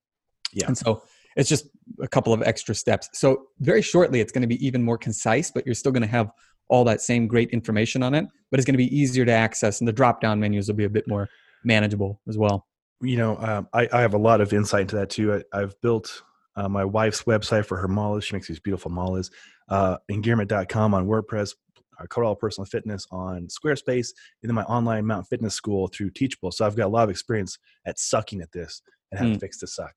Yeah. 0.53 0.67
And 0.67 0.77
so 0.77 1.03
it's 1.41 1.49
just 1.49 1.67
a 2.03 2.09
couple 2.09 2.33
of 2.33 2.43
extra 2.43 2.75
steps. 2.75 3.09
So 3.13 3.47
very 3.61 3.83
shortly, 3.83 4.21
it's 4.21 4.33
going 4.33 4.43
to 4.43 4.49
be 4.49 4.65
even 4.65 4.83
more 4.83 4.99
concise, 4.99 5.51
but 5.51 5.65
you're 5.67 5.75
still 5.75 5.93
going 5.93 6.03
to 6.03 6.09
have 6.09 6.31
all 6.69 6.85
that 6.85 7.01
same 7.01 7.27
great 7.27 7.51
information 7.51 8.03
on 8.03 8.15
it, 8.15 8.27
but 8.51 8.61
it's 8.61 8.65
going 8.67 8.75
to 8.75 8.79
be 8.79 8.95
easier 8.97 9.25
to 9.25 9.33
access 9.33 9.81
and 9.81 9.89
the 9.89 9.93
drop 9.93 10.21
down 10.21 10.39
menus 10.39 10.69
will 10.69 10.77
be 10.77 10.85
a 10.85 10.89
bit 10.91 11.09
more 11.09 11.29
manageable 11.65 12.21
as 12.29 12.39
well. 12.39 12.67
you 13.03 13.17
know, 13.17 13.37
um, 13.39 13.67
I, 13.73 13.89
I 13.93 14.01
have 14.03 14.15
a 14.15 14.19
lot 14.19 14.41
of 14.41 14.53
insight 14.53 14.83
into 14.83 14.97
that 14.97 15.11
too. 15.11 15.43
I, 15.53 15.59
I've 15.63 15.75
built 15.81 16.23
uh, 16.57 16.69
my 16.69 16.85
wife's 16.85 17.23
website 17.23 17.65
for 17.67 17.77
her 17.79 17.89
malas. 17.89 18.23
She 18.25 18.35
makes 18.37 18.47
these 18.49 18.61
beautiful 18.61 18.91
malas. 18.91 19.31
Uh, 19.69 19.97
engearment.com 20.11 20.95
on 20.95 21.07
WordPress, 21.07 21.55
uh, 22.01 22.07
Corral 22.09 22.35
Personal 22.37 22.67
Fitness 22.67 23.07
on 23.11 23.47
Squarespace, 23.49 24.09
and 24.43 24.49
then 24.51 24.55
my 24.55 24.65
online 24.65 25.07
Mountain 25.07 25.27
Fitness 25.27 25.55
School 25.55 25.89
through 25.89 26.11
Teachable. 26.11 26.51
So 26.53 26.67
I've 26.67 26.77
got 26.77 26.87
a 26.87 26.89
lot 26.89 27.05
of 27.05 27.11
experience 27.11 27.57
at 27.87 27.99
sucking 27.99 28.41
at 28.43 28.53
this 28.53 28.83
and 29.11 29.19
how 29.19 29.27
to 29.27 29.33
Mm. 29.33 29.41
fix 29.41 29.59
the 29.59 29.67
suck. 29.67 29.95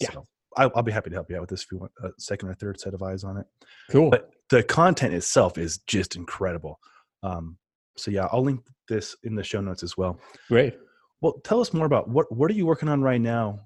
Yeah. 0.00 0.10
So 0.12 0.24
I'll, 0.56 0.70
I'll 0.74 0.82
be 0.82 0.92
happy 0.92 1.10
to 1.10 1.16
help 1.16 1.30
you 1.30 1.36
out 1.36 1.42
with 1.42 1.50
this 1.50 1.62
if 1.62 1.72
you 1.72 1.78
want 1.78 1.92
a 2.02 2.08
second 2.18 2.48
or 2.48 2.54
third 2.54 2.80
set 2.80 2.94
of 2.94 3.02
eyes 3.02 3.24
on 3.24 3.36
it. 3.36 3.46
Cool. 3.90 4.10
But 4.10 4.30
the 4.48 4.62
content 4.62 5.14
itself 5.14 5.58
is 5.58 5.78
just 5.86 6.16
incredible. 6.16 6.80
Um, 7.22 7.56
so 7.96 8.10
yeah, 8.10 8.26
I'll 8.32 8.42
link 8.42 8.60
this 8.88 9.16
in 9.22 9.34
the 9.34 9.44
show 9.44 9.60
notes 9.60 9.82
as 9.82 9.96
well. 9.96 10.18
Great. 10.48 10.76
Well, 11.20 11.34
tell 11.44 11.60
us 11.60 11.72
more 11.72 11.86
about 11.86 12.08
what 12.08 12.32
what 12.34 12.50
are 12.50 12.54
you 12.54 12.66
working 12.66 12.88
on 12.88 13.02
right 13.02 13.20
now, 13.20 13.60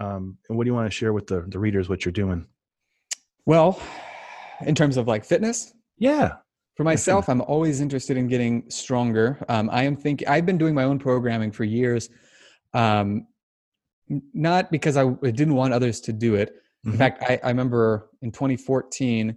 um, 0.00 0.38
and 0.48 0.56
what 0.56 0.64
do 0.64 0.68
you 0.70 0.74
want 0.74 0.86
to 0.86 0.96
share 0.96 1.12
with 1.12 1.26
the 1.26 1.44
the 1.48 1.58
readers 1.58 1.88
what 1.88 2.04
you're 2.04 2.12
doing? 2.12 2.46
Well, 3.46 3.80
in 4.64 4.74
terms 4.74 4.96
of 4.96 5.06
like 5.08 5.24
fitness, 5.24 5.74
Yeah, 5.98 6.36
For 6.76 6.84
myself, 6.84 7.28
I'm 7.28 7.40
always 7.42 7.80
interested 7.80 8.16
in 8.16 8.28
getting 8.28 8.70
stronger. 8.70 9.44
Um, 9.48 9.68
I 9.70 9.82
am 9.82 9.96
thinking 9.96 10.26
I've 10.28 10.46
been 10.46 10.56
doing 10.58 10.74
my 10.74 10.84
own 10.84 10.98
programming 10.98 11.52
for 11.52 11.64
years, 11.64 12.08
um, 12.72 13.26
not 14.08 14.70
because 14.70 14.96
I 14.96 15.08
didn't 15.22 15.54
want 15.54 15.72
others 15.72 16.00
to 16.02 16.12
do 16.12 16.34
it. 16.34 16.54
In 16.86 16.92
fact, 16.98 17.22
I, 17.26 17.40
I 17.42 17.48
remember 17.48 18.10
in 18.20 18.30
2014, 18.30 19.34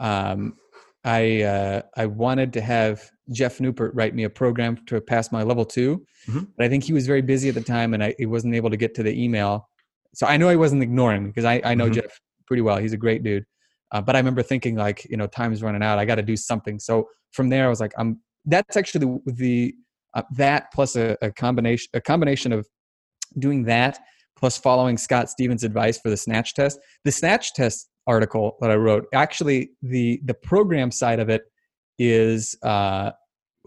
um, 0.00 0.56
I 1.04 1.42
uh, 1.42 1.82
I 1.96 2.06
wanted 2.06 2.52
to 2.54 2.60
have 2.60 3.08
Geoff 3.30 3.58
Neupert 3.58 3.92
write 3.94 4.16
me 4.16 4.24
a 4.24 4.30
program 4.30 4.78
to 4.86 5.00
pass 5.00 5.30
my 5.30 5.42
level 5.44 5.64
2 5.64 6.04
Mhm. 6.28 6.48
but 6.56 6.66
I 6.66 6.68
think 6.68 6.82
he 6.84 6.92
was 6.92 7.06
very 7.06 7.22
busy 7.22 7.48
at 7.48 7.54
the 7.54 7.60
time, 7.60 7.94
and 7.94 8.02
I 8.02 8.14
he 8.18 8.26
wasn't 8.26 8.54
able 8.56 8.68
to 8.70 8.76
get 8.76 8.94
to 8.96 9.04
the 9.04 9.22
email. 9.22 9.68
So 10.14 10.26
I 10.26 10.36
know 10.36 10.48
I 10.48 10.56
wasn't 10.56 10.82
ignoring 10.82 11.28
because 11.28 11.44
I, 11.44 11.60
I 11.64 11.74
know 11.76 11.88
Mhm. 11.88 11.94
Geoff 11.94 12.20
pretty 12.46 12.62
well. 12.62 12.78
He's 12.78 12.92
a 12.92 12.96
great 12.96 13.22
dude. 13.22 13.44
Uh, 13.92 14.00
but 14.02 14.16
I 14.16 14.18
remember 14.18 14.42
thinking 14.42 14.74
like, 14.74 15.04
you 15.08 15.16
know, 15.16 15.26
time's 15.28 15.62
running 15.62 15.82
out. 15.82 15.98
I 16.00 16.04
got 16.04 16.16
to 16.16 16.22
do 16.22 16.36
something. 16.36 16.78
So 16.80 17.08
from 17.32 17.48
there, 17.48 17.66
I 17.66 17.68
was 17.68 17.80
like, 17.80 17.92
I'm. 17.96 18.20
That's 18.44 18.76
actually 18.76 19.06
the, 19.06 19.32
the 19.32 19.74
uh, 20.14 20.22
that 20.36 20.72
plus 20.72 20.96
a, 20.96 21.16
a 21.22 21.30
combination 21.30 21.88
a 21.94 22.00
combination 22.00 22.52
of 22.52 22.66
doing 23.38 23.64
that 23.64 23.98
plus 24.38 24.56
following 24.56 24.96
Scott 24.96 25.28
Stevens' 25.28 25.64
advice 25.64 25.98
for 25.98 26.10
the 26.10 26.16
snatch 26.16 26.54
test. 26.54 26.78
The 27.04 27.12
snatch 27.12 27.54
test 27.54 27.88
article 28.06 28.56
that 28.60 28.70
I 28.70 28.76
wrote, 28.76 29.06
actually, 29.12 29.70
the 29.82 30.20
the 30.24 30.34
program 30.34 30.90
side 30.90 31.20
of 31.20 31.28
it 31.28 31.42
is 31.98 32.56
uh, 32.62 33.10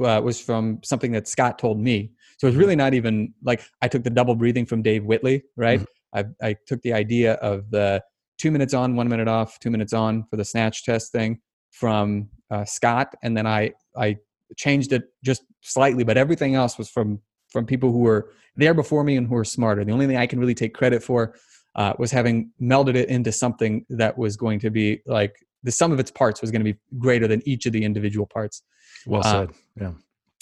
uh, 0.03 0.21
was 0.23 0.39
from 0.39 0.79
something 0.83 1.11
that 1.11 1.27
Scott 1.27 1.59
told 1.59 1.79
me. 1.79 2.11
So 2.37 2.47
it's 2.47 2.57
really 2.57 2.75
not 2.75 2.93
even 2.93 3.33
like 3.43 3.61
I 3.81 3.87
took 3.87 4.03
the 4.03 4.09
double 4.09 4.35
breathing 4.35 4.65
from 4.65 4.81
Dave 4.81 5.05
Whitley, 5.05 5.43
right? 5.57 5.85
I, 6.13 6.25
I 6.41 6.55
took 6.65 6.81
the 6.81 6.93
idea 6.93 7.33
of 7.35 7.69
the 7.69 8.03
two 8.37 8.51
minutes 8.51 8.73
on, 8.73 8.95
one 8.95 9.07
minute 9.07 9.27
off, 9.27 9.59
two 9.59 9.69
minutes 9.69 9.93
on 9.93 10.25
for 10.29 10.37
the 10.37 10.45
snatch 10.45 10.83
test 10.83 11.11
thing 11.11 11.39
from 11.69 12.29
uh, 12.49 12.65
Scott, 12.65 13.13
and 13.23 13.37
then 13.37 13.45
I 13.45 13.71
I 13.97 14.17
changed 14.57 14.91
it 14.93 15.03
just 15.23 15.43
slightly, 15.61 16.03
but 16.03 16.17
everything 16.17 16.55
else 16.55 16.77
was 16.77 16.89
from 16.89 17.19
from 17.49 17.65
people 17.65 17.91
who 17.91 17.99
were 17.99 18.31
there 18.55 18.73
before 18.73 19.03
me 19.03 19.17
and 19.17 19.27
who 19.27 19.35
are 19.35 19.45
smarter. 19.45 19.83
The 19.83 19.91
only 19.91 20.07
thing 20.07 20.17
I 20.17 20.27
can 20.27 20.39
really 20.39 20.55
take 20.55 20.73
credit 20.73 21.03
for 21.03 21.35
uh, 21.75 21.93
was 21.97 22.11
having 22.11 22.51
melded 22.61 22.95
it 22.95 23.09
into 23.09 23.31
something 23.31 23.85
that 23.89 24.17
was 24.17 24.35
going 24.35 24.59
to 24.59 24.69
be 24.69 25.01
like 25.05 25.35
the 25.63 25.71
sum 25.71 25.91
of 25.91 25.99
its 25.99 26.11
parts 26.11 26.41
was 26.41 26.51
going 26.51 26.63
to 26.63 26.73
be 26.73 26.79
greater 26.97 27.27
than 27.27 27.41
each 27.47 27.65
of 27.65 27.73
the 27.73 27.83
individual 27.83 28.25
parts. 28.25 28.63
Well 29.05 29.21
Uh, 29.23 29.31
said. 29.31 29.49
yeah. 29.79 29.91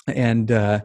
And 0.07 0.51
uh, 0.51 0.82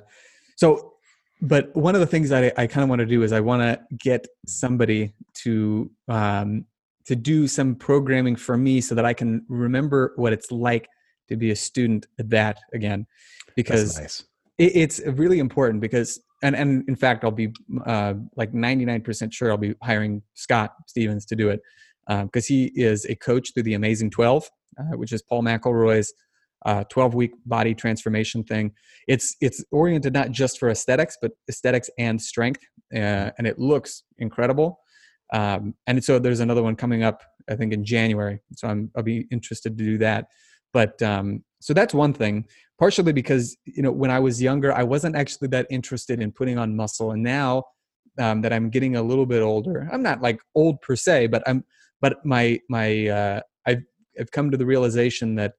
so, 0.57 0.93
but 1.41 1.75
one 1.75 1.95
of 1.95 2.01
the 2.01 2.07
things 2.07 2.29
that 2.29 2.53
I, 2.59 2.63
I 2.63 2.67
kind 2.67 2.83
of 2.83 2.89
want 2.89 3.01
to 3.01 3.07
do 3.07 3.23
is 3.23 3.33
I 3.33 3.41
want 3.41 3.63
to 3.63 3.81
get 3.99 4.27
somebody 4.47 5.15
to 5.43 5.91
um, 6.09 6.67
to 7.07 7.15
do 7.15 7.47
some 7.47 7.75
programming 7.75 8.35
for 8.35 8.57
me 8.57 8.81
so 8.81 8.95
that 8.95 9.05
I 9.05 9.13
can 9.13 9.45
remember 9.49 10.13
what 10.17 10.33
it's 10.33 10.51
like 10.51 10.89
to 11.29 11.37
be 11.37 11.51
a 11.51 11.57
student 11.57 12.07
at 12.19 12.31
that 12.31 12.59
again, 12.73 13.07
because 13.57 13.99
nice. 13.99 14.25
it, 14.59 14.77
it's 14.77 15.01
really 15.07 15.39
important 15.39 15.81
because 15.81 16.21
and 16.45 16.55
and 16.55 16.89
in 16.89 16.95
fact 16.95 17.25
i'll 17.25 17.31
be 17.31 17.53
uh, 17.87 18.15
like 18.37 18.53
99% 18.53 19.33
sure 19.33 19.51
i'll 19.51 19.57
be 19.57 19.75
hiring 19.83 20.23
scott 20.35 20.75
stevens 20.87 21.27
to 21.27 21.35
do 21.35 21.49
it 21.49 21.61
because 22.09 22.47
he 22.47 22.71
is 22.75 23.05
a 23.07 23.17
coach 23.17 23.53
through 23.53 23.65
the 23.65 23.75
amazing 23.75 24.11
12 24.11 24.49
uh, 24.79 24.83
which 24.97 25.13
is 25.13 25.23
paul 25.23 25.43
mcelroy's 25.43 26.13
uh, 26.65 26.85
12 26.85 27.15
week 27.15 27.33
body 27.45 27.75
transformation 27.75 28.43
thing. 28.43 28.73
It's 29.07 29.37
it's 29.41 29.63
oriented 29.71 30.15
not 30.15 30.31
just 30.31 30.59
for 30.59 30.71
aesthetics 30.71 31.19
but 31.21 31.33
aesthetics 31.49 31.91
and 31.99 32.21
strength 32.21 32.63
uh, 32.95 33.31
and 33.37 33.47
it 33.47 33.59
looks 33.59 34.05
incredible. 34.19 34.81
Um, 35.33 35.75
and 35.87 36.03
so 36.03 36.19
there's 36.19 36.41
another 36.41 36.63
one 36.63 36.77
coming 36.77 37.03
up 37.03 37.23
i 37.51 37.57
think 37.57 37.73
in 37.73 37.85
january 37.85 38.39
so 38.55 38.69
I'm, 38.69 38.91
i'll 38.97 39.03
be 39.03 39.27
interested 39.31 39.77
to 39.77 39.85
do 39.85 39.99
that. 39.99 40.29
But 40.73 41.01
um, 41.03 41.45
so 41.65 41.73
that's 41.73 41.95
one 41.95 42.13
thing 42.13 42.45
partially 42.79 43.13
because 43.13 43.57
you 43.65 43.83
know 43.83 43.91
when 44.03 44.11
i 44.11 44.19
was 44.19 44.41
younger 44.49 44.71
i 44.73 44.83
wasn't 44.83 45.17
actually 45.17 45.49
that 45.49 45.67
interested 45.71 46.21
in 46.21 46.31
putting 46.31 46.59
on 46.59 46.77
muscle. 46.77 47.13
And 47.13 47.23
now 47.23 47.65
um, 48.19 48.43
that 48.43 48.53
i'm 48.53 48.69
getting 48.71 48.97
a 48.97 49.03
little 49.03 49.27
bit 49.27 49.43
older 49.43 49.89
i'm 49.93 50.03
not 50.03 50.21
like 50.21 50.39
old 50.55 50.81
per 50.83 50.95
se 50.95 51.29
but 51.29 51.43
i'm 51.49 51.65
but 52.03 52.13
my 52.25 52.61
my 52.69 52.87
uh, 53.09 53.41
I've, 53.67 53.83
I've 54.21 54.31
come 54.31 54.51
to 54.51 54.59
the 54.59 54.67
realization 54.67 55.37
that 55.37 55.53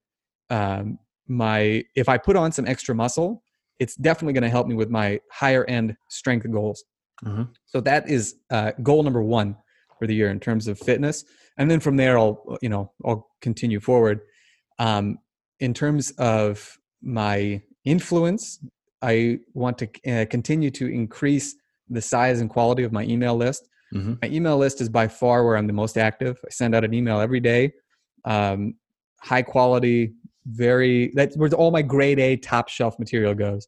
um, 0.50 1.00
my 1.28 1.84
if 1.96 2.08
i 2.08 2.18
put 2.18 2.36
on 2.36 2.52
some 2.52 2.68
extra 2.68 2.94
muscle 2.94 3.42
it's 3.80 3.96
definitely 3.96 4.34
going 4.34 4.50
to 4.50 4.56
help 4.58 4.68
me 4.68 4.76
with 4.76 4.90
my 4.90 5.20
higher 5.32 5.66
end 5.66 5.98
strength 6.10 6.50
goals. 6.52 6.84
Mhm. 7.24 7.50
so 7.66 7.78
that 7.82 8.10
is 8.10 8.36
uh, 8.52 8.72
goal 8.84 9.02
number 9.02 9.24
one 9.24 9.56
for 9.98 10.06
the 10.06 10.14
year 10.20 10.30
in 10.30 10.40
terms 10.40 10.68
of 10.68 10.78
fitness. 10.78 11.24
And 11.58 11.72
then 11.72 11.80
from 11.80 11.96
there 12.02 12.16
i'll 12.18 12.38
you 12.62 12.70
know 12.74 12.92
i'll 13.06 13.24
continue 13.42 13.80
forward. 13.80 14.20
Um, 14.78 15.06
in 15.60 15.74
terms 15.74 16.12
of 16.18 16.78
my 17.02 17.62
influence, 17.84 18.60
I 19.02 19.40
want 19.54 19.78
to 19.80 19.88
uh, 20.12 20.26
continue 20.26 20.72
to 20.72 20.88
increase 20.88 21.56
the 21.90 22.02
size 22.02 22.42
and 22.42 22.50
quality 22.50 22.84
of 22.84 22.92
my 22.92 23.04
email 23.04 23.36
list. 23.36 23.68
Mhm. 23.94 24.20
My 24.22 24.30
email 24.30 24.58
list 24.58 24.82
is 24.82 24.90
by 24.90 25.08
far 25.08 25.46
where 25.46 25.58
I'm 25.58 25.68
the 25.68 25.74
most 25.74 25.98
active. 25.98 26.38
I 26.46 26.50
send 26.50 26.74
out 26.74 26.84
an 26.84 26.94
email 26.94 27.20
every 27.20 27.40
day, 27.40 27.74
um, 28.26 28.76
high 29.22 29.44
quality, 29.44 30.14
very. 30.48 31.12
That's 31.16 31.38
where 31.38 31.50
all 31.54 31.72
my 31.72 31.82
grade 31.82 32.20
A 32.20 32.36
top 32.38 32.70
shelf 32.70 32.98
material 33.00 33.34
goes. 33.34 33.68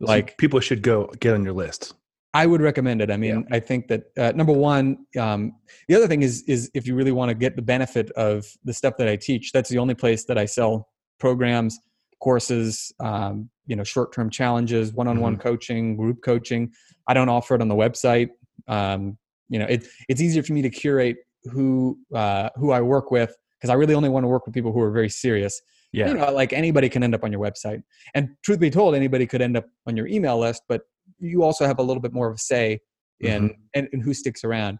So 0.00 0.06
Like 0.06 0.36
people 0.38 0.60
should 0.60 0.82
go 0.82 1.10
get 1.20 1.34
on 1.34 1.44
your 1.44 1.54
list. 1.54 1.94
I 2.34 2.46
would 2.46 2.60
recommend 2.60 3.00
it. 3.00 3.10
I 3.12 3.16
mean, 3.16 3.46
I 3.52 3.60
think 3.60 3.86
that 3.88 4.02
uh, 4.18 4.32
number 4.34 4.52
one, 4.52 5.06
um, 5.18 5.52
the 5.88 5.94
other 5.94 6.08
thing 6.08 6.22
is 6.22 6.42
is 6.48 6.70
if 6.74 6.86
you 6.86 6.94
really 6.94 7.12
want 7.12 7.28
to 7.30 7.34
get 7.34 7.56
the 7.56 7.62
benefit 7.62 8.10
of 8.12 8.44
the 8.64 8.74
stuff 8.74 8.94
that 8.98 9.08
I 9.08 9.16
teach, 9.16 9.52
that's 9.52 9.70
the 9.70 9.78
only 9.78 9.94
place 9.94 10.24
that 10.24 10.36
I 10.36 10.44
sell 10.46 10.88
programs, 11.18 11.78
courses, 12.20 12.92
um, 13.00 13.50
you 13.66 13.76
know, 13.76 13.84
short 13.84 14.12
term 14.12 14.30
challenges, 14.30 14.92
one 14.92 15.08
on 15.08 15.20
one 15.20 15.36
coaching, 15.36 15.96
group 15.96 16.22
coaching. 16.22 16.72
I 17.08 17.14
don't 17.14 17.28
offer 17.28 17.54
it 17.54 17.60
on 17.60 17.68
the 17.68 17.74
website. 17.74 18.28
Um, 18.68 19.18
you 19.48 19.58
know, 19.58 19.66
it, 19.66 19.86
it's 20.08 20.20
easier 20.20 20.42
for 20.42 20.52
me 20.52 20.62
to 20.62 20.70
curate 20.70 21.16
who 21.44 21.98
uh, 22.14 22.50
who 22.56 22.70
I 22.72 22.80
work 22.80 23.10
with 23.10 23.36
because 23.58 23.70
I 23.70 23.74
really 23.74 23.94
only 23.94 24.08
want 24.08 24.24
to 24.24 24.28
work 24.28 24.46
with 24.46 24.54
people 24.54 24.72
who 24.72 24.80
are 24.80 24.90
very 24.90 25.08
serious 25.08 25.60
Yeah. 25.92 26.08
you 26.08 26.14
know 26.14 26.32
like 26.32 26.52
anybody 26.52 26.88
can 26.88 27.02
end 27.02 27.14
up 27.14 27.22
on 27.24 27.30
your 27.32 27.40
website 27.40 27.82
and 28.14 28.28
truth 28.42 28.60
be 28.60 28.70
told 28.70 28.94
anybody 28.94 29.26
could 29.26 29.40
end 29.42 29.56
up 29.56 29.66
on 29.86 29.96
your 29.96 30.06
email 30.06 30.38
list 30.38 30.62
but 30.68 30.82
you 31.18 31.42
also 31.42 31.66
have 31.66 31.78
a 31.78 31.82
little 31.82 32.00
bit 32.00 32.12
more 32.12 32.28
of 32.28 32.34
a 32.36 32.38
say 32.38 32.80
in 33.20 33.54
in, 33.74 33.88
in 33.92 34.00
who 34.00 34.12
sticks 34.12 34.44
around 34.44 34.78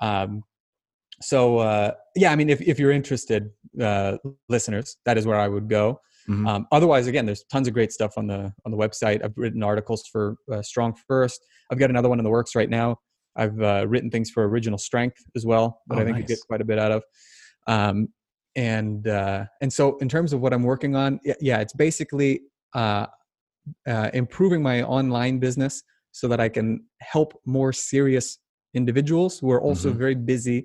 um, 0.00 0.42
so 1.24 1.58
uh, 1.58 1.90
yeah 2.16 2.30
i 2.32 2.36
mean 2.36 2.50
if, 2.50 2.60
if 2.60 2.78
you're 2.78 2.92
interested 2.92 3.50
uh, 3.80 4.16
listeners 4.48 4.96
that 5.06 5.16
is 5.18 5.26
where 5.26 5.38
i 5.38 5.48
would 5.48 5.68
go 5.68 6.00
Mhm. 6.26 6.48
um, 6.48 6.66
otherwise 6.72 7.06
again 7.06 7.26
there's 7.26 7.44
tons 7.52 7.68
of 7.68 7.74
great 7.74 7.92
stuff 7.92 8.12
on 8.16 8.26
the 8.26 8.50
on 8.64 8.70
the 8.72 8.78
website 8.78 9.22
i've 9.22 9.36
written 9.36 9.62
articles 9.62 10.04
for 10.10 10.36
uh, 10.50 10.62
strong 10.62 10.94
first 11.06 11.38
i've 11.70 11.78
got 11.78 11.90
another 11.90 12.08
one 12.08 12.18
in 12.18 12.24
the 12.24 12.30
works 12.30 12.54
right 12.54 12.70
now 12.70 12.96
i've 13.36 13.60
uh, 13.60 13.84
written 13.86 14.10
things 14.10 14.30
for 14.30 14.48
original 14.48 14.78
strength 14.78 15.18
as 15.36 15.44
well 15.44 15.82
that 15.88 15.98
Oh, 15.98 16.00
i 16.00 16.04
think 16.04 16.16
you 16.16 16.22
nice. 16.22 16.28
get 16.28 16.38
quite 16.46 16.62
a 16.62 16.64
bit 16.64 16.78
out 16.78 16.92
of 16.92 17.02
um, 17.66 18.08
and 18.56 19.06
uh, 19.06 19.44
and 19.60 19.70
so 19.70 19.98
in 19.98 20.08
terms 20.08 20.32
of 20.32 20.40
what 20.40 20.52
i'm 20.54 20.62
working 20.62 20.96
on 20.96 21.20
yeah 21.40 21.58
it's 21.60 21.74
basically 21.74 22.40
uh, 22.74 23.06
uh, 23.86 24.08
improving 24.14 24.62
my 24.62 24.82
online 24.82 25.38
business 25.38 25.82
so 26.12 26.26
that 26.26 26.40
i 26.40 26.48
can 26.48 26.84
help 27.02 27.38
more 27.44 27.70
serious 27.72 28.38
individuals 28.72 29.38
who 29.40 29.50
are 29.50 29.60
also 29.60 29.92
Mhm. 29.92 29.98
very 29.98 30.14
busy 30.14 30.64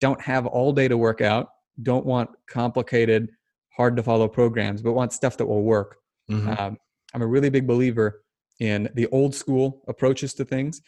don't 0.00 0.20
have 0.20 0.46
all 0.46 0.72
day 0.72 0.88
to 0.88 0.96
work 0.96 1.20
out 1.20 1.48
don't 1.82 2.04
want 2.06 2.28
complicated 2.48 3.30
hard 3.76 3.96
to 3.96 4.02
follow 4.02 4.28
programs 4.28 4.82
but 4.82 4.92
want 4.92 5.12
stuff 5.12 5.36
that 5.36 5.46
will 5.46 5.62
work. 5.62 5.96
Mhm. 6.30 6.58
um, 6.58 6.76
i'm 7.14 7.22
a 7.22 7.26
really 7.26 7.48
big 7.50 7.66
believer 7.66 8.22
in 8.60 8.88
the 8.94 9.06
old 9.08 9.34
school 9.34 9.82
approaches 9.88 10.34
to 10.34 10.44
things 10.44 10.80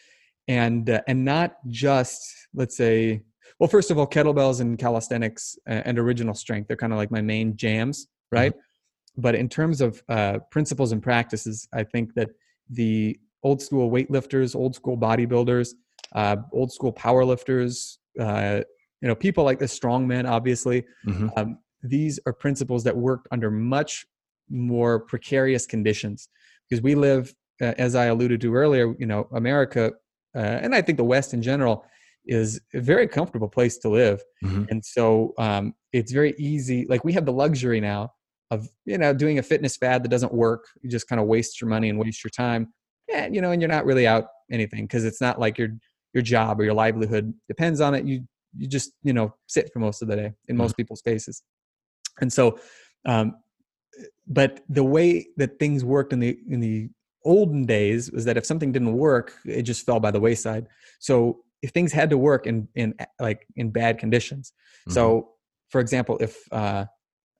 and 0.47 0.89
uh, 0.89 1.01
and 1.07 1.23
not 1.23 1.55
just 1.67 2.21
let's 2.53 2.75
say 2.75 3.21
well 3.59 3.69
first 3.69 3.89
of 3.91 3.97
all 3.97 4.07
kettlebells 4.07 4.59
and 4.61 4.77
calisthenics 4.77 5.57
uh, 5.69 5.81
and 5.85 5.97
original 5.97 6.33
strength 6.33 6.67
they're 6.67 6.77
kind 6.77 6.93
of 6.93 6.97
like 6.97 7.11
my 7.11 7.21
main 7.21 7.55
jams 7.55 8.07
right? 8.31 8.53
But 9.17 9.35
in 9.35 9.49
terms 9.49 9.81
of 9.81 10.01
uh, 10.07 10.39
principles 10.51 10.91
and 10.93 11.01
practices 11.03 11.67
i 11.73 11.83
think 11.83 12.13
that 12.15 12.29
the 12.69 13.19
old 13.43 13.61
school 13.61 13.89
weightlifters 13.91 14.55
old 14.55 14.75
school 14.75 14.97
bodybuilders 14.97 15.69
uh, 16.13 16.37
old 16.53 16.71
school 16.71 16.93
powerlifters 16.93 17.97
uh, 18.19 18.61
you 19.01 19.07
know 19.07 19.15
people 19.15 19.43
like 19.43 19.59
the 19.59 19.65
strongmen 19.65 20.29
obviously. 20.29 20.85
Mhm. 21.05 21.29
um, 21.37 21.57
these 21.83 22.19
are 22.27 22.33
principles 22.33 22.83
that 22.83 22.95
worked 22.95 23.27
under 23.31 23.49
much 23.49 24.05
more 24.49 24.99
precarious 24.99 25.65
conditions 25.65 26.29
because 26.69 26.83
we 26.83 26.93
live 26.93 27.33
uh, 27.61 27.73
as 27.77 27.95
i 27.95 28.05
alluded 28.05 28.39
to 28.41 28.53
earlier 28.53 28.93
you 28.99 29.05
know 29.07 29.27
america 29.33 29.91
uh, 30.35 30.39
and 30.63 30.75
i 30.75 30.81
think 30.81 30.97
the 30.97 31.03
west 31.03 31.33
in 31.33 31.41
general 31.41 31.83
is 32.27 32.61
a 32.75 32.79
very 32.81 33.07
comfortable 33.07 33.47
place 33.49 33.79
to 33.79 33.89
live. 33.89 34.21
Mhm. 34.43 34.67
and 34.69 34.85
so 34.85 35.33
um, 35.39 35.73
it's 35.91 36.11
very 36.11 36.35
easy 36.37 36.85
like 36.87 37.03
we 37.03 37.13
have 37.13 37.25
the 37.25 37.33
luxury 37.33 37.81
now 37.81 38.11
of 38.51 38.67
you 38.85 38.97
know 38.97 39.11
doing 39.13 39.39
a 39.39 39.43
fitness 39.43 39.75
fad 39.77 40.03
that 40.03 40.09
doesn't 40.09 40.33
work. 40.33 40.65
You 40.81 40.89
just 40.89 41.07
kind 41.07 41.19
of 41.21 41.25
waste 41.27 41.59
your 41.61 41.69
money 41.69 41.89
and 41.89 41.97
waste 41.97 42.23
your 42.23 42.29
time. 42.31 42.71
And 43.13 43.33
you 43.33 43.41
know 43.41 43.51
and 43.51 43.61
you're 43.61 43.69
not 43.69 43.85
really 43.85 44.05
out 44.05 44.25
anything 44.51 44.83
because 44.85 45.03
it's 45.05 45.21
not 45.21 45.39
like 45.39 45.57
your 45.57 45.69
your 46.13 46.21
job 46.21 46.59
or 46.59 46.63
your 46.65 46.73
livelihood 46.73 47.33
depends 47.47 47.79
on 47.81 47.95
it. 47.95 48.05
You 48.05 48.27
you 48.57 48.67
just 48.67 48.91
you 49.03 49.13
know 49.13 49.33
sit 49.47 49.71
for 49.71 49.79
most 49.79 50.01
of 50.01 50.07
the 50.07 50.15
day 50.15 50.33
in 50.47 50.57
most 50.57 50.75
people's 50.75 51.01
cases 51.01 51.43
and 52.19 52.31
so 52.31 52.59
um 53.05 53.35
but 54.27 54.61
the 54.69 54.83
way 54.83 55.27
that 55.37 55.59
things 55.59 55.83
worked 55.83 56.13
in 56.13 56.19
the 56.19 56.37
in 56.49 56.59
the 56.59 56.89
olden 57.25 57.65
days 57.65 58.11
was 58.11 58.25
that 58.25 58.37
if 58.37 58.45
something 58.45 58.71
didn't 58.71 58.93
work 58.93 59.33
it 59.45 59.63
just 59.63 59.85
fell 59.85 59.99
by 59.99 60.11
the 60.11 60.19
wayside. 60.19 60.67
So 60.99 61.43
if 61.61 61.71
things 61.71 61.91
had 61.91 62.09
to 62.09 62.17
work 62.17 62.47
in 62.47 62.67
in 62.75 62.95
like 63.19 63.45
in 63.55 63.69
bad 63.69 63.99
conditions. 63.99 64.53
Mm-hmm. 64.81 64.93
so 64.93 65.29
for 65.69 65.79
example 65.79 66.17
if 66.19 66.51
uh 66.51 66.85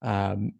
um 0.03 0.53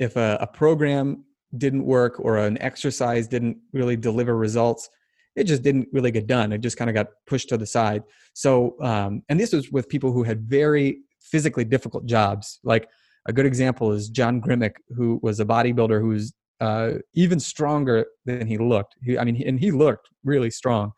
if 0.00 0.16
a, 0.16 0.38
a 0.40 0.46
program 0.46 1.24
didn't 1.56 1.84
work 1.84 2.18
or 2.18 2.38
an 2.38 2.60
exercise 2.60 3.28
didn't 3.28 3.58
really 3.72 3.96
deliver 3.96 4.36
results 4.36 4.88
it 5.36 5.44
just 5.44 5.62
didn't 5.62 5.88
really 5.92 6.10
get 6.10 6.26
done 6.26 6.52
it 6.52 6.60
just 6.60 6.76
kind 6.76 6.88
of 6.88 6.94
got 6.94 7.08
pushed 7.26 7.48
to 7.48 7.56
the 7.56 7.66
side 7.66 8.02
so 8.34 8.76
um 8.80 9.22
and 9.28 9.38
this 9.38 9.52
was 9.52 9.70
with 9.70 9.88
people 9.88 10.12
who 10.12 10.22
had 10.22 10.42
very 10.42 10.98
physically 11.20 11.64
difficult 11.64 12.06
jobs 12.06 12.60
like 12.64 12.88
a 13.26 13.32
good 13.32 13.46
example 13.46 13.92
is 13.92 14.08
John 14.08 14.40
Grimek, 14.40 14.74
who 14.94 15.18
was 15.22 15.40
a 15.40 15.44
bodybuilder 15.44 16.00
who 16.00 16.08
was 16.08 16.34
uh, 16.60 16.92
even 17.14 17.40
stronger 17.40 18.06
than 18.24 18.46
he 18.46 18.58
looked. 18.58 18.96
He, 19.02 19.18
I 19.18 19.24
mean, 19.24 19.42
and 19.46 19.58
he 19.58 19.70
looked 19.70 20.08
really 20.24 20.50
strong. 20.50 20.92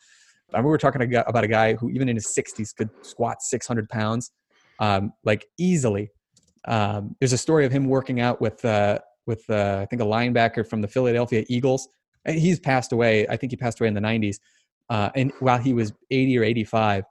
I 0.53 0.59
mean, 0.59 0.65
we 0.65 0.71
were 0.71 0.79
talking 0.79 1.03
about 1.15 1.45
a 1.45 1.49
guy 1.49 1.75
who, 1.75 1.91
even 1.91 2.09
in 2.09 2.17
his 2.17 2.27
60s, 2.27 2.75
could 2.75 2.91
squat 3.03 3.43
600 3.43 3.89
pounds, 3.89 4.33
um, 4.81 5.13
like 5.25 5.47
easily. 5.59 6.11
Um, 6.67 7.17
there's 7.21 7.33
a 7.33 7.39
story 7.39 7.65
of 7.65 7.73
him 7.73 7.87
working 7.87 8.21
out 8.21 8.41
with, 8.41 8.65
uh, 8.65 8.99
with 9.27 9.49
uh, 9.49 9.81
I 9.83 9.87
think, 9.87 10.03
a 10.03 10.05
linebacker 10.05 10.69
from 10.69 10.81
the 10.81 10.89
Philadelphia 10.89 11.45
Eagles. 11.49 11.89
And 12.27 12.39
He's 12.39 12.61
passed 12.61 12.93
away. 12.93 13.27
I 13.29 13.37
think 13.37 13.53
he 13.53 13.57
passed 13.57 13.81
away 13.81 13.89
in 13.89 13.95
the 13.95 14.01
90s, 14.01 14.37
uh, 14.91 15.11
and 15.15 15.33
while 15.41 15.59
he 15.59 15.73
was 15.73 15.93
80 16.11 16.39
or 16.39 16.45
85, 16.45 17.05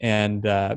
and 0.00 0.44
uh, 0.46 0.76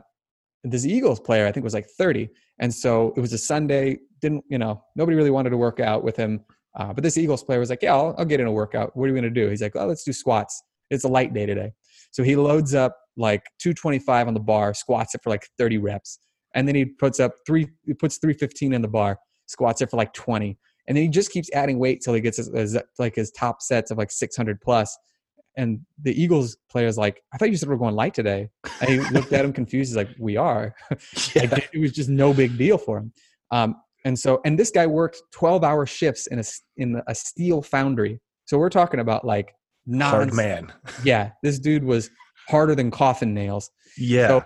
this 0.63 0.85
Eagles 0.85 1.19
player, 1.19 1.47
I 1.47 1.51
think, 1.51 1.63
was 1.63 1.73
like 1.73 1.87
30. 1.87 2.29
And 2.59 2.73
so 2.73 3.13
it 3.17 3.19
was 3.19 3.33
a 3.33 3.37
Sunday. 3.37 3.99
Didn't 4.21 4.45
you 4.49 4.57
know? 4.57 4.83
Nobody 4.95 5.17
really 5.17 5.31
wanted 5.31 5.49
to 5.49 5.57
work 5.57 5.79
out 5.79 6.03
with 6.03 6.15
him. 6.15 6.43
Uh, 6.77 6.93
but 6.93 7.03
this 7.03 7.17
Eagles 7.17 7.43
player 7.43 7.59
was 7.59 7.69
like, 7.69 7.81
"Yeah, 7.81 7.95
I'll, 7.95 8.15
I'll 8.17 8.25
get 8.25 8.39
in 8.39 8.47
a 8.47 8.51
workout. 8.51 8.95
What 8.95 9.09
are 9.09 9.13
we 9.13 9.19
going 9.19 9.33
to 9.33 9.41
do?" 9.41 9.49
He's 9.49 9.61
like, 9.61 9.75
"Oh, 9.75 9.87
let's 9.87 10.03
do 10.03 10.13
squats. 10.13 10.61
It's 10.89 11.03
a 11.03 11.07
light 11.07 11.33
day 11.33 11.45
today." 11.45 11.73
So 12.11 12.23
he 12.23 12.35
loads 12.35 12.73
up 12.73 12.97
like 13.17 13.43
225 13.59 14.27
on 14.27 14.33
the 14.33 14.39
bar, 14.39 14.73
squats 14.73 15.15
it 15.15 15.21
for 15.23 15.29
like 15.29 15.47
30 15.57 15.77
reps, 15.79 16.19
and 16.53 16.67
then 16.67 16.75
he 16.75 16.85
puts 16.85 17.19
up 17.19 17.33
three, 17.45 17.69
he 17.85 17.93
puts 17.93 18.17
315 18.17 18.73
in 18.73 18.81
the 18.81 18.87
bar, 18.87 19.19
squats 19.45 19.81
it 19.81 19.89
for 19.89 19.97
like 19.97 20.13
20, 20.13 20.57
and 20.87 20.95
then 20.95 21.03
he 21.03 21.09
just 21.09 21.31
keeps 21.31 21.49
adding 21.51 21.79
weight 21.79 22.01
till 22.01 22.13
he 22.13 22.21
gets 22.21 22.37
his, 22.37 22.47
his 22.53 22.77
like 22.99 23.15
his 23.15 23.31
top 23.31 23.61
sets 23.61 23.91
of 23.91 23.97
like 23.97 24.11
600. 24.11 24.59
And 25.57 25.79
the 26.01 26.21
Eagles 26.21 26.57
player's 26.69 26.97
like, 26.97 27.21
I 27.33 27.37
thought 27.37 27.49
you 27.49 27.57
said 27.57 27.69
we're 27.69 27.77
going 27.77 27.95
light 27.95 28.13
today. 28.13 28.49
And 28.81 28.89
he 28.89 28.99
looked 29.11 29.31
at 29.31 29.45
him 29.45 29.53
confused. 29.53 29.91
He's 29.91 29.95
like, 29.95 30.09
We 30.19 30.37
are. 30.37 30.75
Yeah. 31.33 31.47
like, 31.51 31.69
it 31.73 31.79
was 31.79 31.93
just 31.93 32.09
no 32.09 32.33
big 32.33 32.57
deal 32.57 32.77
for 32.77 32.97
him. 32.97 33.13
Um, 33.51 33.75
and 34.03 34.17
so, 34.19 34.41
and 34.45 34.59
this 34.59 34.69
guy 34.69 34.85
worked 34.85 35.21
12 35.31 35.63
hour 35.63 35.85
shifts 35.85 36.27
in 36.27 36.39
a, 36.39 36.43
in 36.77 37.01
a 37.07 37.15
steel 37.15 37.61
foundry. 37.61 38.19
So 38.45 38.57
we're 38.57 38.69
talking 38.69 38.99
about 38.99 39.25
like 39.25 39.55
Hard 40.11 40.33
man. 40.33 40.73
Yeah. 41.03 41.31
This 41.41 41.59
dude 41.59 41.83
was 41.83 42.09
harder 42.49 42.75
than 42.75 42.91
coffin 42.91 43.33
nails. 43.33 43.71
Yeah. 43.97 44.27
So, 44.27 44.45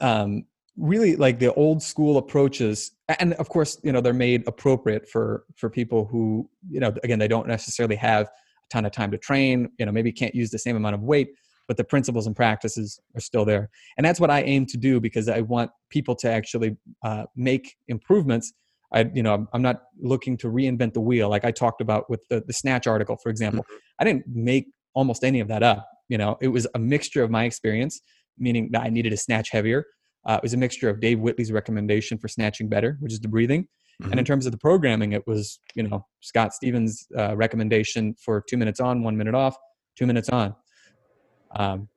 um, 0.00 0.44
really 0.76 1.16
like 1.16 1.38
the 1.38 1.52
old 1.54 1.82
school 1.82 2.16
approaches 2.16 2.92
and 3.18 3.34
of 3.34 3.48
course 3.48 3.78
you 3.82 3.92
know 3.92 4.00
they're 4.00 4.14
made 4.14 4.42
appropriate 4.46 5.06
for 5.08 5.44
for 5.56 5.68
people 5.68 6.06
who 6.06 6.48
you 6.70 6.80
know 6.80 6.92
again 7.04 7.18
they 7.18 7.28
don't 7.28 7.46
necessarily 7.46 7.96
have 7.96 8.26
a 8.26 8.30
ton 8.70 8.86
of 8.86 8.92
time 8.92 9.10
to 9.10 9.18
train 9.18 9.68
you 9.78 9.84
know 9.84 9.92
maybe 9.92 10.10
can't 10.10 10.34
use 10.34 10.50
the 10.50 10.58
same 10.58 10.76
amount 10.76 10.94
of 10.94 11.02
weight 11.02 11.28
but 11.68 11.76
the 11.76 11.84
principles 11.84 12.26
and 12.26 12.34
practices 12.34 13.00
are 13.14 13.20
still 13.20 13.44
there. 13.44 13.70
And 13.96 14.04
that's 14.04 14.20
what 14.20 14.30
i 14.30 14.42
aim 14.42 14.66
to 14.66 14.76
do 14.76 15.00
because 15.00 15.28
i 15.28 15.40
want 15.40 15.70
people 15.90 16.14
to 16.16 16.30
actually 16.30 16.76
uh, 17.04 17.24
make 17.36 17.76
improvements. 17.88 18.52
I 18.92 19.10
you 19.14 19.22
know 19.22 19.46
I'm, 19.52 19.62
not 19.62 19.82
looking 20.00 20.36
to 20.38 20.48
reinvent 20.48 20.94
the 20.94 21.00
wheel. 21.00 21.28
Like 21.28 21.44
i 21.44 21.50
talked 21.50 21.80
about 21.80 22.10
with 22.10 22.20
the, 22.28 22.42
the 22.46 22.52
snatch 22.52 22.86
article 22.86 23.16
for 23.22 23.30
example. 23.30 23.64
I 23.98 24.04
didn't 24.04 24.24
make 24.26 24.66
almost 24.94 25.24
any 25.24 25.40
of 25.40 25.48
that 25.48 25.62
up 25.62 25.88
you 26.08 26.18
know? 26.18 26.36
It 26.42 26.48
was 26.48 26.66
a 26.74 26.78
mixture 26.78 27.22
of 27.22 27.30
my 27.30 27.44
experience 27.44 28.00
meaning 28.38 28.68
that 28.72 28.82
i 28.82 28.88
needed 28.88 29.10
to 29.10 29.16
snatch 29.16 29.50
heavier 29.50 29.84
uh, 30.24 30.34
it 30.36 30.42
was 30.42 30.54
a 30.54 30.56
mixture 30.56 30.88
of 30.88 31.00
Dave 31.00 31.18
Whitley's 31.20 31.50
recommendation 31.52 32.18
for 32.18 32.28
snatching 32.28 32.68
better, 32.68 32.96
which 33.00 33.12
is 33.12 33.20
the 33.20 33.28
breathing, 33.28 33.66
and 34.10 34.18
in 34.18 34.24
terms 34.24 34.46
of 34.46 34.52
the 34.52 34.58
programming, 34.58 35.12
it 35.12 35.24
was 35.26 35.60
you 35.74 35.82
know 35.84 36.06
Scott 36.20 36.54
Stevens' 36.54 37.06
uh, 37.16 37.36
recommendation 37.36 38.14
for 38.24 38.42
two 38.48 38.56
minutes 38.56 38.80
on, 38.80 39.02
one 39.02 39.16
minute 39.16 39.34
off, 39.34 39.56
two 39.96 40.06
minutes 40.06 40.28
on, 40.28 40.54
um, 41.56 41.88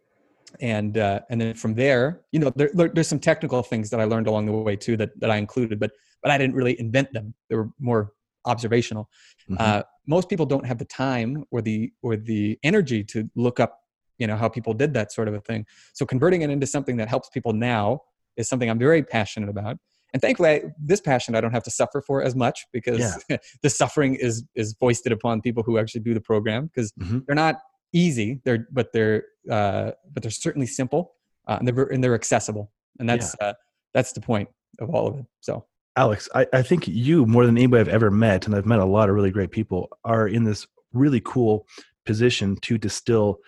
and 0.60 0.98
uh, 0.98 1.20
and 1.30 1.40
then 1.42 1.54
from 1.56 1.74
there, 1.76 2.22
you 2.32 2.40
know, 2.40 2.52
there, 2.56 2.70
there- 2.74 2.90
there's 2.90 3.08
some 3.08 3.20
technical 3.20 3.62
things 3.64 3.90
that 3.90 4.00
I 4.00 4.06
learned 4.06 4.28
along 4.28 4.46
the 4.46 4.52
way 4.54 4.76
too 4.76 4.98
that 4.98 5.12
that 5.20 5.30
I 5.32 5.38
included, 5.38 5.80
but 5.80 5.92
but 6.22 6.32
I 6.32 6.38
didn't 6.38 6.56
really 6.56 6.80
invent 6.80 7.14
them. 7.14 7.34
They 7.50 7.56
were 7.56 7.70
more 7.80 8.14
observational. 8.46 9.10
Mhm. 9.50 9.58
Uh, 9.60 9.84
most 10.08 10.30
people 10.30 10.46
don't 10.46 10.66
have 10.66 10.78
the 10.78 10.86
time 10.86 11.46
or 11.52 11.62
the 11.62 11.92
or 12.02 12.16
the 12.16 12.60
energy 12.64 13.04
to 13.06 13.30
look 13.36 13.60
up, 13.60 13.80
you 14.20 14.28
know, 14.28 14.36
how 14.38 14.48
people 14.50 14.74
did 14.74 14.94
that 14.94 15.12
sort 15.12 15.28
of 15.28 15.34
a 15.34 15.42
thing. 15.42 15.66
So 15.94 16.06
converting 16.06 16.42
it 16.44 16.50
into 16.50 16.68
something 16.68 16.98
that 16.98 17.10
helps 17.10 17.30
people 17.30 17.54
now 17.54 18.02
is 18.38 18.48
something 18.48 18.70
I'm 18.70 18.80
very 18.80 19.04
passionate 19.04 19.50
about. 19.50 19.78
And 20.14 20.22
thankfully, 20.22 20.50
I, 20.50 20.64
this 20.80 21.02
passion 21.02 21.36
I 21.36 21.42
don't 21.42 21.52
have 21.52 21.64
to 21.64 21.72
suffer 21.72 22.02
for 22.02 22.24
as 22.24 22.36
much 22.36 22.66
because 22.72 23.24
the 23.62 23.70
suffering 23.70 24.16
is 24.16 24.44
is 24.56 24.74
foisted 24.80 25.12
upon 25.12 25.42
people 25.42 25.64
who 25.64 25.78
actually 25.78 26.02
do 26.02 26.14
the 26.14 26.22
program 26.22 26.68
because 26.68 26.92
Mhm. 26.94 27.26
they're 27.26 27.36
not 27.36 27.60
easy. 27.92 28.40
They're 28.46 28.68
but 28.72 28.94
they're 28.94 29.24
uh, 29.50 29.92
but 30.14 30.24
they're 30.24 30.32
certainly 30.32 30.68
simple 30.68 31.14
uh, 31.48 31.58
and 31.60 31.68
they're 31.68 31.84
and 31.86 32.04
they're 32.04 32.16
accessible. 32.16 32.72
And 33.00 33.10
that's 33.10 33.36
uh, 33.42 33.54
that's 33.94 34.14
the 34.14 34.22
point 34.22 34.50
of 34.80 34.90
all 34.90 35.08
of 35.08 35.20
it. 35.20 35.26
So 35.42 35.66
Alex, 35.98 36.30
I, 36.36 36.48
I 36.54 36.62
think 36.62 36.88
you 36.88 37.26
more 37.26 37.46
than 37.46 37.58
anybody 37.58 37.82
I've 37.82 37.94
ever 37.94 38.12
met, 38.12 38.46
and 38.46 38.56
I've 38.56 38.66
met 38.66 38.80
a 38.80 38.86
lot 38.86 39.10
of 39.10 39.16
really 39.16 39.32
great 39.32 39.52
people, 39.52 39.90
are 40.04 40.28
in 40.28 40.44
this 40.44 40.68
really 40.94 41.22
cool 41.24 41.68
position 42.06 42.56
to 42.62 42.78
distill 42.78 43.40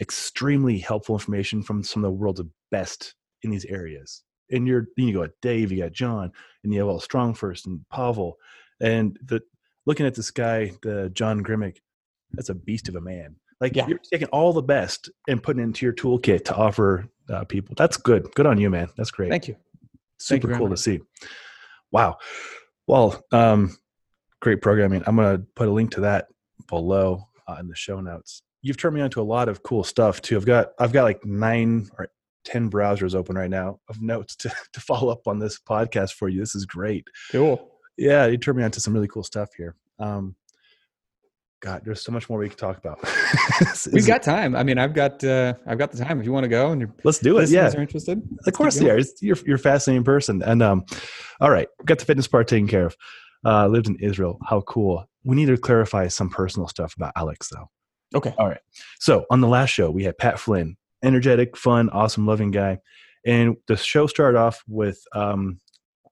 extremely 0.00 0.78
helpful 0.78 1.14
information 1.14 1.62
from 1.62 1.82
some 1.82 2.02
of 2.04 2.08
the 2.08 2.16
world's 2.16 2.42
best 2.70 3.14
in 3.42 3.50
these 3.50 3.64
areas. 3.66 4.22
And 4.50 4.66
you're 4.66 4.88
then 4.96 5.06
you 5.06 5.14
go 5.14 5.22
at 5.22 5.40
Dave, 5.42 5.70
you 5.70 5.78
got 5.82 5.92
John, 5.92 6.32
and 6.64 6.72
you 6.72 6.80
have 6.80 6.88
all 6.88 7.00
StrongFirst 7.00 7.66
and 7.66 7.84
Pavel, 7.90 8.36
and 8.80 9.18
the 9.24 9.40
looking 9.86 10.06
at 10.06 10.14
this 10.14 10.30
guy, 10.30 10.72
the 10.82 11.10
John 11.10 11.42
Grimek, 11.42 11.76
that's 12.32 12.48
a 12.48 12.54
beast 12.54 12.88
of 12.88 12.96
a 12.96 13.00
man. 13.00 13.36
Like 13.60 13.76
Yeah. 13.76 13.86
you're 13.86 13.98
taking 13.98 14.28
all 14.28 14.52
the 14.52 14.62
best 14.62 15.10
and 15.28 15.42
putting 15.42 15.60
it 15.60 15.64
into 15.64 15.86
your 15.86 15.92
toolkit 15.92 16.44
to 16.46 16.54
offer 16.54 17.08
uh, 17.28 17.44
people. 17.44 17.74
That's 17.76 17.96
good. 17.96 18.32
Good 18.34 18.46
on 18.46 18.58
you, 18.58 18.70
man. 18.70 18.88
That's 18.96 19.10
great 19.10 19.30
thank 19.30 19.48
you. 19.48 19.54
Thank 19.54 20.42
you 20.42 20.48
super 20.48 20.58
cool 20.58 20.68
to 20.68 20.76
see 20.76 21.00
wow 21.92 22.16
well 22.86 23.24
um 23.32 23.74
great 24.40 24.60
programming 24.60 25.02
i'm 25.06 25.16
going 25.16 25.38
to 25.38 25.42
put 25.56 25.66
a 25.66 25.70
link 25.70 25.90
to 25.92 26.00
that 26.02 26.26
below 26.68 27.26
uh, 27.48 27.56
in 27.58 27.68
the 27.68 27.74
show 27.74 28.00
notes 28.00 28.42
you've 28.62 28.76
turned 28.76 28.94
me 28.94 29.00
on 29.00 29.08
to 29.10 29.20
a 29.20 29.22
lot 29.22 29.48
of 29.48 29.62
cool 29.62 29.82
stuff 29.82 30.20
too 30.20 30.36
i've 30.36 30.44
got 30.44 30.68
i've 30.78 30.92
got 30.92 31.04
like 31.04 31.24
nine 31.24 31.88
or 31.98 32.08
ten 32.44 32.70
browsers 32.70 33.14
open 33.14 33.36
right 33.36 33.50
now 33.50 33.78
of 33.88 34.00
notes 34.00 34.34
to, 34.36 34.52
to 34.72 34.80
follow 34.80 35.10
up 35.12 35.26
on 35.26 35.38
this 35.38 35.58
podcast 35.58 36.12
for 36.14 36.28
you 36.28 36.40
this 36.40 36.54
is 36.54 36.64
great 36.66 37.04
Cool. 37.30 37.70
yeah 37.96 38.26
you 38.26 38.36
turned 38.38 38.58
me 38.58 38.64
on 38.64 38.70
to 38.72 38.80
some 38.80 38.94
really 38.94 39.08
cool 39.08 39.22
stuff 39.24 39.50
here 39.56 39.74
um 39.98 40.34
god 41.60 41.82
there's 41.84 42.02
so 42.02 42.10
much 42.12 42.28
more 42.30 42.38
we 42.38 42.48
could 42.48 42.58
talk 42.58 42.78
about 42.78 42.98
We've 43.92 44.06
got 44.06 44.22
time. 44.22 44.56
I 44.56 44.62
mean, 44.64 44.78
I've 44.78 44.94
got 44.94 45.22
uh, 45.22 45.54
I've 45.66 45.78
got 45.78 45.92
the 45.92 46.02
time. 46.02 46.18
If 46.18 46.26
you 46.26 46.32
want 46.32 46.44
to 46.44 46.48
go 46.48 46.72
and 46.72 46.90
let's 47.04 47.18
do 47.18 47.38
it 47.38 47.48
yeah 47.50 47.70
are 47.70 47.80
interested, 47.80 48.20
Of 48.46 48.52
course 48.54 48.76
they 48.78 48.90
are. 48.90 48.96
It's- 48.98 49.22
You're 49.22 49.36
you're 49.46 49.56
a 49.56 49.58
fascinating 49.58 50.02
person. 50.04 50.42
And 50.42 50.62
um, 50.62 50.84
all 51.40 51.50
right, 51.50 51.68
got 51.84 51.98
the 51.98 52.04
fitness 52.06 52.26
part 52.26 52.48
taken 52.48 52.66
care 52.66 52.86
of. 52.86 52.96
Uh, 53.44 53.68
lived 53.68 53.86
in 53.86 53.96
Israel. 53.96 54.38
How 54.46 54.62
cool. 54.62 55.04
We 55.24 55.36
need 55.36 55.46
to 55.46 55.56
clarify 55.58 56.08
some 56.08 56.28
personal 56.30 56.66
stuff 56.68 56.94
about 56.96 57.12
Alex 57.16 57.48
though. 57.50 57.68
Okay. 58.14 58.34
All 58.38 58.48
right. 58.48 58.60
So 58.98 59.26
on 59.30 59.40
the 59.40 59.48
last 59.48 59.70
show, 59.70 59.90
we 59.90 60.04
had 60.04 60.18
Pat 60.18 60.38
Flynn, 60.40 60.76
energetic, 61.02 61.56
fun, 61.56 61.88
awesome, 61.90 62.26
loving 62.26 62.50
guy, 62.50 62.78
and 63.26 63.56
the 63.68 63.76
show 63.76 64.06
started 64.06 64.38
off 64.38 64.62
with 64.66 65.02
um, 65.14 65.58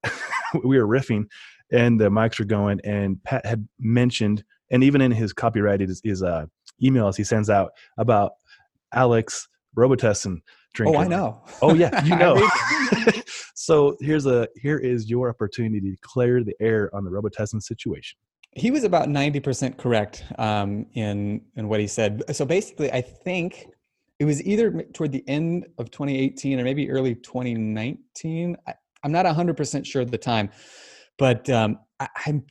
we 0.65 0.81
were 0.81 0.87
riffing, 0.87 1.25
and 1.73 2.01
the 2.01 2.09
mics 2.11 2.39
were 2.39 2.45
going, 2.45 2.81
and 2.85 3.23
Pat 3.25 3.45
had 3.47 3.67
mentioned, 3.79 4.45
and 4.71 4.85
even 4.85 5.01
in 5.01 5.11
his 5.11 5.33
copyrighted 5.33 5.89
his, 5.89 6.01
his 6.05 6.23
uh, 6.23 6.47
emails 6.83 7.17
he 7.17 7.25
sends 7.25 7.51
out 7.51 7.73
about 7.99 8.33
Alex 8.95 9.49
Robitussin 9.77 10.39
drinking. 10.75 10.97
Oh, 10.97 11.03
I 11.03 11.09
know. 11.09 11.43
Oh 11.63 11.75
yeah, 11.75 12.05
you 12.05 12.17
know. 12.25 12.49
so 13.55 13.97
here's 14.01 14.27
a 14.27 14.49
here 14.57 14.79
is 14.79 15.11
your 15.11 15.29
opportunity 15.29 15.91
to 15.91 15.97
clear 16.03 16.43
the 16.45 16.55
air 16.61 16.95
on 16.95 17.05
the 17.05 17.11
Robitussin 17.11 17.63
situation. 17.63 18.17
he 18.53 18.71
was 18.71 18.83
about 18.85 19.09
90% 19.09 19.77
correct 19.77 20.25
um, 20.39 20.87
in 20.95 21.43
in 21.57 21.69
what 21.69 21.81
he 21.81 21.87
said 21.87 22.23
so 22.35 22.45
basically 22.45 22.91
i 22.93 23.01
think 23.01 23.67
it 24.19 24.25
was 24.25 24.43
either 24.43 24.83
toward 24.93 25.13
the 25.13 25.25
end 25.29 25.67
of 25.79 25.91
2018 25.91 26.59
or 26.59 26.65
maybe 26.65 26.91
early 26.91 27.15
2019 27.15 28.57
I, 28.67 28.75
i'm 29.03 29.13
not 29.13 29.27
100% 29.27 29.87
sure 29.87 30.03
of 30.03 30.11
the 30.11 30.19
time 30.19 30.51
but 31.19 31.49
um, 31.51 31.79
I, 32.01 32.09
i'm 32.27 32.45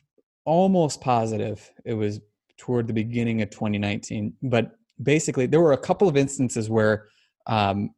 almost 0.44 1.00
positive 1.00 1.70
it 1.84 1.94
was 1.94 2.20
toward 2.56 2.86
the 2.86 2.94
beginning 2.94 3.42
of 3.42 3.50
2019 3.50 4.34
but 4.42 4.72
basically 5.02 5.46
there 5.46 5.60
were 5.60 5.72
a 5.72 5.78
couple 5.78 6.08
of 6.08 6.16
instances 6.16 6.68
where 6.70 7.06
um, 7.46 7.90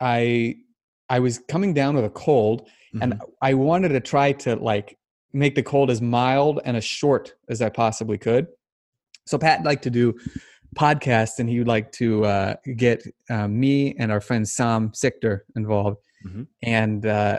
i 0.00 0.54
i 1.08 1.18
was 1.18 1.40
coming 1.48 1.74
down 1.74 1.96
with 1.96 2.04
a 2.04 2.10
cold 2.10 2.68
and 3.00 3.14
Mhm. 3.14 3.20
I 3.42 3.54
wanted 3.54 3.90
to 3.90 4.00
try 4.00 4.32
to 4.32 4.56
like 4.56 4.98
make 5.32 5.54
the 5.54 5.62
cold 5.62 5.90
as 5.90 6.00
mild 6.00 6.60
and 6.64 6.76
as 6.76 6.84
short 6.84 7.34
as 7.48 7.60
I 7.60 7.68
possibly 7.68 8.18
could. 8.18 8.46
So 9.26 9.38
Pat 9.38 9.64
liked 9.64 9.82
to 9.84 9.90
do 9.90 10.18
podcasts, 10.74 11.38
and 11.38 11.48
he 11.48 11.58
would 11.58 11.68
like 11.68 11.92
to 11.92 12.24
uh, 12.24 12.54
get 12.76 13.02
uh, 13.30 13.48
me 13.48 13.94
and 13.98 14.10
our 14.10 14.20
friend 14.20 14.48
Sam 14.48 14.90
Sichter 14.90 15.40
involved. 15.54 15.98
Mhm. 16.26 16.46
And 16.62 17.06
uh, 17.06 17.38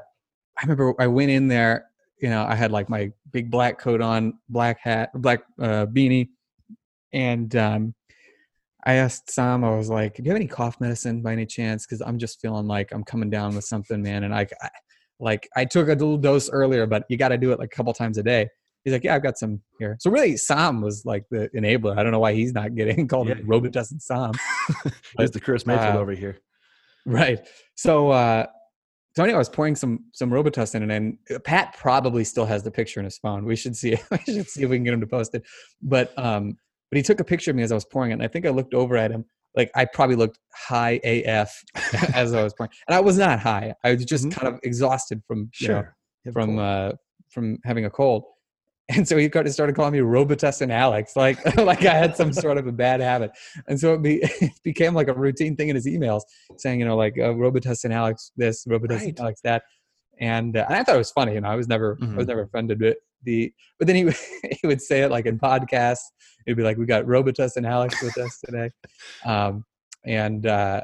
I 0.57 0.61
remember 0.63 0.93
I 0.99 1.07
went 1.07 1.31
in 1.31 1.47
there. 1.47 1.85
You 2.21 2.29
know, 2.29 2.45
I 2.45 2.55
had 2.55 2.71
like 2.71 2.89
my 2.89 3.11
big 3.31 3.51
black 3.51 3.77
coat 3.77 4.01
on, 4.01 4.33
black 4.49 4.79
hat, 4.79 5.11
black 5.13 5.41
uh, 5.59 5.85
beanie, 5.85 6.29
and 7.13 7.55
um, 7.55 7.93
I 8.85 8.93
asked 8.93 9.31
Sam. 9.31 9.63
I 9.63 9.75
was 9.75 9.89
like, 9.89 10.15
"Do 10.15 10.23
you 10.23 10.29
have 10.29 10.35
any 10.35 10.47
cough 10.47 10.79
medicine 10.79 11.21
by 11.21 11.33
any 11.33 11.45
chance? 11.45 11.85
Because 11.85 12.01
I'm 12.01 12.17
just 12.17 12.41
feeling 12.41 12.67
like 12.67 12.91
I'm 12.91 13.03
coming 13.03 13.29
down 13.29 13.55
with 13.55 13.65
something, 13.65 14.01
man." 14.01 14.23
And 14.23 14.33
I, 14.33 14.47
I 14.61 14.69
like 15.19 15.47
I 15.55 15.65
took 15.65 15.87
a 15.87 15.91
little 15.91 16.17
dose 16.17 16.49
earlier, 16.49 16.87
but 16.87 17.03
you 17.09 17.17
got 17.17 17.29
to 17.29 17.37
do 17.37 17.51
it 17.51 17.59
like 17.59 17.73
a 17.73 17.75
couple 17.75 17.93
times 17.93 18.17
a 18.17 18.23
day. 18.23 18.49
He's 18.87 18.93
like, 18.93 19.03
yeah, 19.03 19.15
I've 19.15 19.23
got 19.23 19.37
some 19.37 19.59
here. 19.79 19.97
So 19.99 20.09
really, 20.09 20.37
Sam 20.37 20.79
was 20.79 21.03
like 21.03 21.25
the 21.29 21.49
enabler. 21.53 21.97
I 21.97 22.03
don't 22.03 22.13
know 22.13 22.21
why 22.21 22.31
he's 22.31 22.53
not 22.53 22.73
getting 22.73 23.05
called 23.09 23.27
Yeah. 23.27 23.35
Robitussin 23.35 24.01
Sam. 24.01 24.31
There's 25.17 25.31
the 25.31 25.41
Chris 25.41 25.65
Mayfield 25.65 25.97
uh, 25.97 25.99
over 25.99 26.13
here. 26.13 26.37
right. 27.05 27.45
So, 27.75 28.11
uh, 28.11 28.45
so 29.13 29.23
anyway, 29.25 29.35
I 29.35 29.39
was 29.39 29.49
pouring 29.49 29.75
some 29.75 30.05
some 30.13 30.29
Robitussin, 30.29 30.75
and 30.83 30.89
then 30.89 31.17
Pat 31.43 31.75
probably 31.77 32.23
still 32.23 32.45
has 32.45 32.63
the 32.63 32.71
picture 32.71 33.01
in 33.01 33.03
his 33.03 33.17
phone. 33.17 33.43
We 33.43 33.57
should 33.57 33.75
see. 33.75 33.97
we 34.11 34.17
should 34.19 34.47
see 34.47 34.63
if 34.63 34.69
we 34.69 34.77
can 34.77 34.85
get 34.85 34.93
him 34.93 35.01
to 35.01 35.07
post 35.07 35.35
it. 35.35 35.43
But 35.81 36.17
um, 36.17 36.55
but 36.89 36.95
he 36.95 37.03
took 37.03 37.19
a 37.19 37.25
picture 37.25 37.51
of 37.51 37.57
me 37.57 37.63
as 37.63 37.73
I 37.73 37.75
was 37.75 37.83
pouring 37.83 38.11
it, 38.11 38.13
and 38.13 38.23
I 38.23 38.29
think 38.29 38.45
I 38.45 38.51
looked 38.51 38.73
over 38.73 38.95
at 38.95 39.11
him. 39.11 39.25
Like 39.53 39.69
I 39.75 39.83
probably 39.83 40.15
looked 40.15 40.39
high 40.53 41.01
AF 41.03 41.61
as 42.13 42.33
I 42.33 42.41
was 42.41 42.53
pouring, 42.53 42.71
and 42.87 42.95
I 42.95 43.01
was 43.01 43.17
not 43.17 43.39
high. 43.41 43.73
I 43.83 43.95
was 43.95 44.05
just 44.05 44.23
Mhm. 44.27 44.31
kind 44.31 44.47
of 44.53 44.61
exhausted 44.63 45.21
from 45.27 45.49
you 45.59 45.67
know, 45.67 45.83
Sure. 46.23 46.31
From 46.31 46.57
uh, 46.57 46.91
from 47.31 47.57
having 47.65 47.83
a 47.83 47.89
cold. 47.89 48.23
and 48.95 49.05
so 49.07 49.17
he 49.17 49.29
started 49.29 49.75
calling 49.75 49.91
me 49.91 49.99
Robitussin 49.99 50.71
Alex, 50.71 51.15
like 51.15 51.43
like 51.57 51.83
I 51.85 51.93
had 51.93 52.15
some 52.15 52.31
sort 52.31 52.57
of 52.57 52.67
a 52.67 52.71
bad 52.71 53.01
habit. 53.01 53.31
And 53.67 53.77
so 53.77 53.93
it, 53.93 54.01
be, 54.01 54.19
it 54.23 54.53
became 54.63 54.93
like 54.93 55.09
a 55.09 55.13
routine 55.13 55.55
thing 55.57 55.69
in 55.69 55.75
his 55.75 55.85
emails, 55.85 56.21
saying 56.57 56.79
you 56.79 56.85
know 56.85 56.95
like 56.95 57.17
uh, 57.17 57.33
Robitussin 57.33 57.91
Alex 57.91 58.31
this, 58.37 58.65
Robitussin 58.65 59.05
right. 59.05 59.19
Alex 59.19 59.41
that. 59.43 59.63
And, 60.19 60.57
uh, 60.57 60.65
and 60.67 60.77
I 60.77 60.83
thought 60.83 60.95
it 60.95 60.99
was 60.99 61.11
funny. 61.11 61.33
You 61.33 61.41
know, 61.41 61.49
I 61.49 61.55
was 61.55 61.67
never 61.67 61.95
mm-hmm. 61.95 62.13
I 62.13 62.15
was 62.15 62.23
mm-hmm. 62.23 62.29
never 62.29 62.41
offended. 62.43 62.79
But 62.79 62.97
the 63.23 63.51
but 63.77 63.87
then 63.87 63.95
he 63.97 64.13
he 64.61 64.67
would 64.67 64.81
say 64.81 65.01
it 65.01 65.11
like 65.11 65.25
in 65.25 65.37
podcasts. 65.37 66.05
It'd 66.45 66.57
be 66.57 66.63
like, 66.63 66.77
"We 66.77 66.85
got 66.85 67.03
Robitussin 67.03 67.67
Alex 67.67 68.01
with 68.01 68.17
us 68.17 68.39
today," 68.45 68.71
um, 69.25 69.65
and 70.05 70.45
uh, 70.45 70.81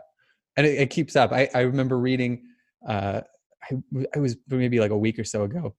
and 0.58 0.68
it, 0.68 0.82
it, 0.82 0.90
keeps 0.90 1.16
up. 1.16 1.32
I, 1.32 1.50
I 1.56 1.62
remember 1.62 1.98
reading. 1.98 2.44
Uh, 2.88 3.22
I, 3.64 4.06
I 4.14 4.20
was 4.20 4.36
maybe 4.50 4.82
like 4.82 4.92
a 4.92 4.98
week 4.98 5.18
or 5.18 5.24
so 5.24 5.44
ago 5.44 5.74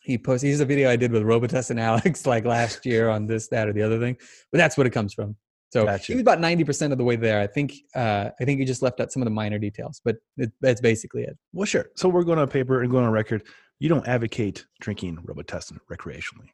he 0.00 0.18
posted 0.18 0.48
here's 0.48 0.60
a 0.60 0.64
video 0.64 0.90
I 0.90 0.96
did 0.96 1.12
with 1.12 1.22
Robitussin 1.22 1.80
Alex 1.80 2.26
like 2.26 2.44
last 2.44 2.84
year 2.86 3.08
on 3.08 3.26
this, 3.26 3.48
that, 3.48 3.68
or 3.68 3.72
the 3.72 3.82
other 3.82 3.98
thing. 3.98 4.16
But 4.50 4.58
that's 4.58 4.76
what 4.76 4.86
it 4.86 4.90
comes 4.90 5.14
from. 5.14 5.36
So 5.72 5.84
gotcha. 5.84 6.06
he 6.06 6.14
was 6.14 6.22
about 6.22 6.40
90% 6.40 6.90
of 6.90 6.98
the 6.98 7.04
way 7.04 7.14
there. 7.16 7.40
I 7.40 7.46
think 7.46 7.74
uh, 7.94 8.30
I 8.40 8.44
think 8.44 8.58
he 8.58 8.64
just 8.64 8.82
left 8.82 9.00
out 9.00 9.12
some 9.12 9.22
of 9.22 9.26
the 9.26 9.30
minor 9.30 9.58
details, 9.58 10.00
but 10.04 10.16
it, 10.36 10.50
that's 10.60 10.80
basically 10.80 11.22
it. 11.22 11.38
Well, 11.52 11.66
sure. 11.66 11.90
So 11.96 12.08
we're 12.08 12.24
going 12.24 12.40
on 12.40 12.48
paper 12.48 12.82
and 12.82 12.90
going 12.90 13.04
on 13.04 13.12
record. 13.12 13.44
You 13.78 13.88
don't 13.88 14.06
advocate 14.08 14.66
drinking 14.80 15.18
Robitussin 15.18 15.78
recreationally. 15.90 16.48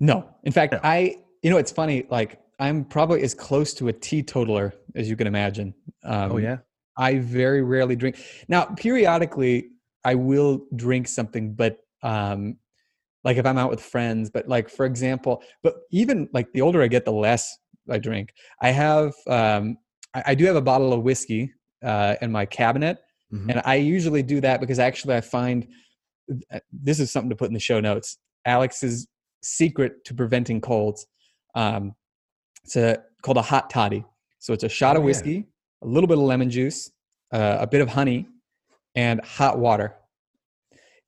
No. 0.00 0.28
In 0.42 0.52
fact, 0.52 0.72
no. 0.72 0.80
I 0.82 1.16
you 1.42 1.50
know 1.50 1.56
it's 1.56 1.70
funny. 1.70 2.06
Like 2.10 2.40
I'm 2.58 2.84
probably 2.84 3.22
as 3.22 3.32
close 3.32 3.74
to 3.74 3.88
a 3.88 3.92
teetotaler 3.92 4.74
as 4.96 5.08
you 5.08 5.14
can 5.14 5.28
imagine. 5.28 5.72
Um, 6.02 6.32
oh 6.32 6.36
yeah. 6.38 6.58
I 6.96 7.18
very 7.18 7.62
rarely 7.62 7.94
drink. 7.94 8.18
Now, 8.48 8.64
periodically, 8.64 9.68
I 10.04 10.16
will 10.16 10.66
drink 10.74 11.06
something, 11.06 11.54
but 11.54 11.78
um, 12.02 12.56
like 13.24 13.36
if 13.36 13.46
I'm 13.46 13.58
out 13.58 13.70
with 13.70 13.80
friends. 13.80 14.30
But 14.30 14.48
like 14.48 14.68
for 14.68 14.86
example, 14.86 15.42
but 15.62 15.74
even 15.90 16.28
like 16.32 16.52
the 16.52 16.60
older 16.60 16.82
I 16.82 16.88
get, 16.88 17.04
the 17.04 17.12
less 17.12 17.56
I 17.90 17.98
drink. 17.98 18.32
I 18.62 18.70
have 18.70 19.14
um, 19.26 19.78
I, 20.14 20.22
I 20.28 20.34
do 20.34 20.44
have 20.46 20.56
a 20.56 20.62
bottle 20.62 20.92
of 20.92 21.02
whiskey 21.02 21.52
uh, 21.84 22.16
in 22.20 22.30
my 22.32 22.46
cabinet, 22.46 22.98
mm-hmm. 23.32 23.50
and 23.50 23.62
I 23.64 23.76
usually 23.76 24.22
do 24.22 24.40
that 24.40 24.60
because 24.60 24.78
actually 24.78 25.14
I 25.14 25.20
find 25.20 25.66
uh, 26.52 26.60
this 26.72 27.00
is 27.00 27.10
something 27.10 27.30
to 27.30 27.36
put 27.36 27.48
in 27.48 27.54
the 27.54 27.60
show 27.60 27.80
notes. 27.80 28.18
Alex's 28.44 29.06
secret 29.42 30.04
to 30.04 30.14
preventing 30.14 30.60
colds. 30.60 31.06
Um, 31.54 31.94
it's 32.64 32.76
a, 32.76 33.02
called 33.22 33.38
a 33.38 33.42
hot 33.42 33.70
toddy. 33.70 34.04
So 34.38 34.52
it's 34.52 34.64
a 34.64 34.68
shot 34.68 34.96
oh, 34.96 35.00
of 35.00 35.04
whiskey, 35.04 35.32
yeah. 35.32 35.42
a 35.82 35.88
little 35.88 36.06
bit 36.06 36.18
of 36.18 36.24
lemon 36.24 36.50
juice, 36.50 36.90
uh, 37.32 37.58
a 37.60 37.66
bit 37.66 37.80
of 37.80 37.88
honey, 37.88 38.26
and 38.94 39.24
hot 39.24 39.58
water. 39.58 39.96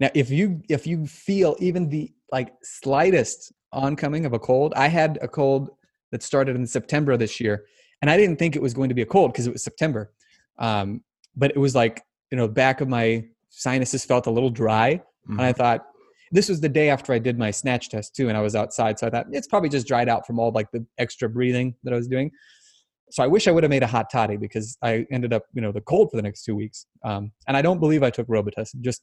Now, 0.00 0.08
if 0.14 0.30
you 0.30 0.62
if 0.68 0.86
you 0.86 1.06
feel 1.06 1.56
even 1.60 1.88
the 1.88 2.10
like 2.32 2.52
slightest 2.62 3.52
oncoming 3.72 4.24
of 4.24 4.32
a 4.32 4.38
cold, 4.38 4.72
I 4.74 4.88
had 4.88 5.18
a 5.20 5.28
cold 5.28 5.70
that 6.10 6.22
started 6.22 6.56
in 6.56 6.66
September 6.66 7.16
this 7.16 7.38
year, 7.38 7.66
and 8.00 8.10
I 8.10 8.16
didn't 8.16 8.38
think 8.38 8.56
it 8.56 8.62
was 8.62 8.74
going 8.74 8.88
to 8.88 8.94
be 8.94 9.02
a 9.02 9.06
cold 9.06 9.32
because 9.32 9.46
it 9.46 9.52
was 9.52 9.62
September, 9.62 10.12
um, 10.58 11.02
but 11.36 11.50
it 11.50 11.58
was 11.58 11.74
like 11.74 12.02
you 12.32 12.38
know 12.38 12.48
back 12.48 12.80
of 12.80 12.88
my 12.88 13.24
sinuses 13.50 14.04
felt 14.04 14.26
a 14.26 14.30
little 14.30 14.50
dry, 14.50 14.94
mm-hmm. 14.94 15.32
and 15.32 15.42
I 15.42 15.50
mm-hmm. 15.50 15.58
thought 15.58 15.86
this 16.32 16.48
was 16.48 16.60
the 16.60 16.68
day 16.68 16.88
after 16.88 17.12
I 17.12 17.18
did 17.18 17.38
my 17.38 17.50
snatch 17.50 17.90
test 17.90 18.16
too, 18.16 18.28
and 18.28 18.38
I 18.38 18.40
was 18.40 18.56
outside, 18.56 18.98
so 18.98 19.06
I 19.06 19.10
thought 19.10 19.26
it's 19.32 19.48
probably 19.48 19.68
just 19.68 19.86
dried 19.86 20.08
out 20.08 20.26
from 20.26 20.38
all 20.38 20.50
like 20.50 20.70
the 20.72 20.84
extra 20.96 21.28
breathing 21.28 21.74
that 21.84 21.92
I 21.92 21.96
was 21.96 22.08
doing. 22.08 22.30
So 23.10 23.22
I 23.24 23.26
wish 23.26 23.48
I 23.48 23.50
would 23.50 23.64
have 23.64 23.70
made 23.70 23.82
a 23.82 23.88
hot 23.88 24.06
toddy 24.10 24.36
because 24.36 24.78
I 24.82 25.04
ended 25.10 25.32
up, 25.32 25.42
you 25.52 25.60
know, 25.60 25.72
the 25.72 25.80
cold 25.80 26.12
for 26.12 26.16
the 26.16 26.22
next 26.22 26.44
two 26.44 26.54
weeks. 26.54 26.86
Um, 27.04 27.32
and 27.48 27.56
I 27.56 27.62
don't 27.62 27.80
believe 27.80 28.04
I 28.04 28.10
took 28.10 28.28
Robitussin. 28.28 28.82
Just 28.82 29.02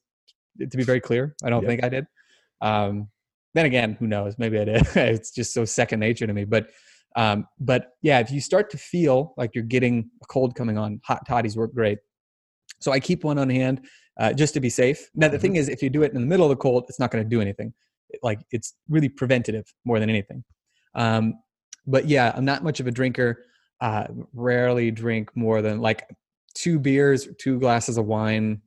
to 0.60 0.78
be 0.78 0.84
very 0.84 1.00
clear. 1.00 1.36
I 1.44 1.50
don't 1.50 1.64
yep. 1.64 1.70
think 1.70 1.84
I 1.84 1.90
did. 1.90 2.08
Um, 2.62 3.10
then 3.54 3.66
again, 3.66 3.94
who 4.00 4.08
knows? 4.08 4.36
Maybe 4.38 4.60
I 4.60 4.66
did. 4.66 4.88
it's 4.96 5.32
just 5.32 5.54
so 5.54 5.66
second 5.66 6.00
nature 6.00 6.28
to 6.28 6.34
me. 6.34 6.46
But 6.46 6.70
um, 7.16 7.48
but 7.60 7.94
yeah, 8.02 8.20
if 8.20 8.30
you 8.32 8.40
start 8.40 8.70
to 8.72 8.78
feel 8.78 9.34
like 9.38 9.56
you're 9.56 9.64
getting 9.64 10.10
a 10.22 10.26
cold 10.28 10.56
coming 10.56 10.78
on, 10.78 11.02
hot 11.04 11.26
toddies 11.28 11.58
work 11.58 11.74
great. 11.74 11.98
So 12.80 12.92
I 12.92 13.00
keep 13.00 13.24
one 13.24 13.40
on 13.40 13.50
hand 13.50 13.88
uh, 14.20 14.34
just 14.34 14.54
to 14.54 14.60
be 14.60 14.70
safe. 14.70 15.10
Now 15.16 15.28
the 15.28 15.38
mm-hmm. 15.38 15.42
thing 15.42 15.56
is, 15.56 15.70
if 15.70 15.82
you 15.82 15.90
do 15.90 16.04
it 16.04 16.14
in 16.14 16.22
the 16.22 16.28
middle 16.28 16.46
of 16.46 16.50
the 16.50 16.56
cold, 16.56 16.86
it's 16.90 17.00
not 17.00 17.10
going 17.10 17.24
to 17.24 17.30
do 17.30 17.42
anything. 17.42 17.74
Like 18.22 18.40
it's 18.52 18.76
really 18.88 19.10
preventative 19.10 19.66
more 19.84 20.00
than 20.00 20.10
anything. 20.10 20.44
Um, 20.94 21.36
but 21.88 22.08
yeah, 22.08 22.34
I'm 22.36 22.46
not 22.46 22.64
much 22.64 22.80
of 22.80 22.88
a 22.88 22.92
drinker. 22.92 23.46
Uh, 23.80 24.08
rarely 24.34 24.92
drink 24.92 25.30
more 25.36 25.62
than 25.62 25.80
like 25.80 26.04
two 26.56 26.80
beers, 26.80 27.28
two 27.40 27.60
glasses 27.60 27.98
of 27.98 28.06
wine, 28.06 28.62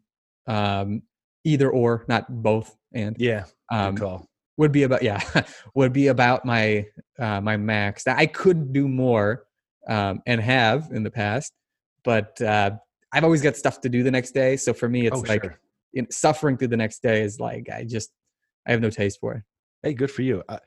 um, 0.46 1.02
either 1.44 1.70
or, 1.70 2.04
not 2.08 2.42
both. 2.42 2.76
And 2.92 3.16
yeah, 3.18 3.44
um, 3.70 3.96
call. 3.96 4.26
would 4.56 4.72
be 4.72 4.82
about 4.82 5.02
yeah 5.04 5.20
would 5.74 5.92
be 5.92 6.08
about 6.08 6.44
my 6.44 6.86
uh, 7.18 7.40
my 7.40 7.56
max. 7.56 8.04
That 8.04 8.18
I 8.18 8.26
could 8.26 8.72
do 8.72 8.88
more 8.88 9.44
um, 9.88 10.20
and 10.26 10.40
have 10.40 10.88
in 10.92 11.02
the 11.02 11.10
past, 11.10 11.52
but 12.04 12.40
uh, 12.40 12.72
I've 13.12 13.24
always 13.24 13.42
got 13.42 13.56
stuff 13.56 13.80
to 13.82 13.88
do 13.88 14.02
the 14.02 14.10
next 14.10 14.32
day. 14.32 14.56
So 14.56 14.72
for 14.72 14.88
me, 14.88 15.06
it's 15.06 15.16
oh, 15.16 15.24
like 15.26 15.44
sure. 15.44 15.60
you 15.92 16.02
know, 16.02 16.08
suffering 16.10 16.56
through 16.56 16.68
the 16.68 16.76
next 16.76 17.02
day 17.02 17.22
is 17.22 17.40
like 17.40 17.68
I 17.70 17.84
just 17.84 18.10
I 18.66 18.72
have 18.72 18.80
no 18.80 18.90
taste 18.90 19.18
for 19.20 19.34
it. 19.34 19.42
Hey, 19.82 19.94
good 19.94 20.10
for 20.10 20.22
you. 20.22 20.42
I, 20.48 20.58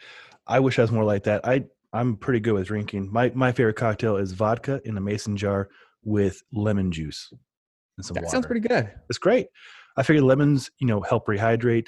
I 0.48 0.60
wish 0.60 0.80
I 0.80 0.82
was 0.82 0.92
more 0.92 1.04
like 1.04 1.24
that. 1.24 1.46
I 1.48 1.66
I'm 1.94 2.18
pretty 2.18 2.40
good 2.40 2.54
with 2.54 2.68
drinking. 2.68 3.12
My 3.12 3.32
my 3.36 3.52
favorite 3.52 3.76
cocktail 3.76 4.18
is 4.18 4.32
vodka 4.32 4.82
in 4.86 4.98
a 4.98 5.02
mason 5.02 5.38
jar 5.38 5.70
with 6.04 6.42
lemon 6.52 6.92
juice 6.92 7.32
and 7.98 8.06
some 8.06 8.16
that 8.16 8.24
water. 8.24 8.32
sounds 8.32 8.46
pretty 8.46 8.68
good. 8.68 8.92
It's 9.10 9.20
great. 9.20 9.48
I 9.98 10.04
figured 10.04 10.24
lemons, 10.24 10.72
you 10.80 10.88
know, 10.88 11.02
help 11.02 11.28
rehydrate. 11.28 11.88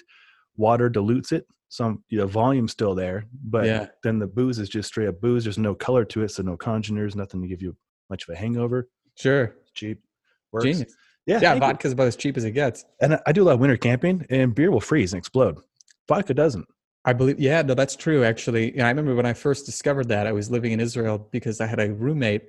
Water 0.58 0.89
dilutes 0.89 1.32
it. 1.32 1.45
Some 1.70 2.03
you 2.10 2.20
know, 2.20 2.28
volume's 2.28 2.72
still 2.72 2.95
there, 2.95 3.26
but 3.43 3.66
yeah. 3.66 3.88
then 4.03 4.20
the 4.20 4.28
booze 4.28 4.60
is 4.60 4.70
just 4.70 4.88
straight 4.88 5.08
up 5.08 5.20
booze. 5.20 5.43
There's 5.43 5.58
no 5.58 5.76
color 5.76 6.06
to 6.06 6.22
it, 6.22 6.30
so 6.30 6.43
no 6.43 6.56
congeners, 6.56 7.16
nothing 7.16 7.41
to 7.41 7.47
give 7.47 7.62
you 7.62 7.76
much 8.10 8.24
of 8.28 8.34
a 8.34 8.38
hangover. 8.38 8.88
Sure, 9.16 9.56
it's 9.62 9.72
cheap, 9.72 10.01
works. 10.51 10.64
Genius. 10.64 10.95
Yeah, 11.26 11.39
yeah. 11.41 11.60
Vodka's 11.60 11.91
about 11.91 12.08
as 12.08 12.16
cheap 12.16 12.38
as 12.38 12.43
it 12.43 12.51
gets. 12.51 12.86
And 13.01 13.20
I 13.26 13.32
do 13.32 13.43
a 13.43 13.45
lot 13.45 13.53
of 13.53 13.60
winter 13.60 13.78
camping, 13.78 14.26
and 14.30 14.53
beer 14.53 14.72
will 14.72 14.80
freeze 14.80 15.12
and 15.12 15.18
explode. 15.18 15.58
Vodka 16.08 16.34
doesn't. 16.34 16.68
I 17.03 17.14
believe, 17.14 17.39
yeah, 17.39 17.62
no, 17.62 17.74
that's 17.74 17.95
true. 17.95 18.24
Actually, 18.24 18.72
and 18.74 18.84
I 18.84 18.89
remember 18.89 19.16
when 19.16 19.26
I 19.26 19.34
first 19.34 19.66
discovered 19.66 20.08
that 20.10 20.28
I 20.28 20.32
was 20.32 20.49
living 20.49 20.72
in 20.72 20.80
Israel 20.80 21.28
because 21.32 21.62
I 21.62 21.66
had 21.66 21.80
a 21.80 21.91
roommate 21.91 22.43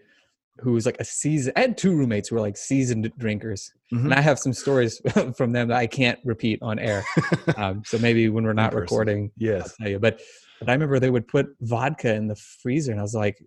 who 0.60 0.72
was 0.72 0.86
like 0.86 0.96
a 0.98 1.04
season. 1.04 1.52
I 1.56 1.60
had 1.60 1.78
two 1.78 1.94
roommates 1.94 2.28
who 2.28 2.36
were 2.36 2.40
like 2.40 2.56
seasoned 2.56 3.10
drinkers, 3.18 3.72
mm-hmm. 3.92 4.06
and 4.06 4.14
I 4.14 4.20
have 4.20 4.38
some 4.38 4.52
stories 4.52 5.00
from 5.36 5.52
them 5.52 5.68
that 5.68 5.76
I 5.76 5.86
can't 5.86 6.18
repeat 6.24 6.58
on 6.62 6.78
air. 6.78 7.04
um, 7.56 7.82
so 7.84 7.98
maybe 7.98 8.28
when 8.28 8.44
we're 8.44 8.52
not 8.52 8.74
recording, 8.74 9.30
yes, 9.36 9.62
I'll 9.62 9.84
tell 9.84 9.88
you. 9.90 9.98
But 9.98 10.20
but 10.60 10.68
I 10.68 10.72
remember 10.72 10.98
they 10.98 11.10
would 11.10 11.28
put 11.28 11.48
vodka 11.60 12.14
in 12.14 12.26
the 12.26 12.36
freezer, 12.36 12.92
and 12.92 13.00
I 13.00 13.02
was 13.02 13.14
like, 13.14 13.36
I 13.40 13.44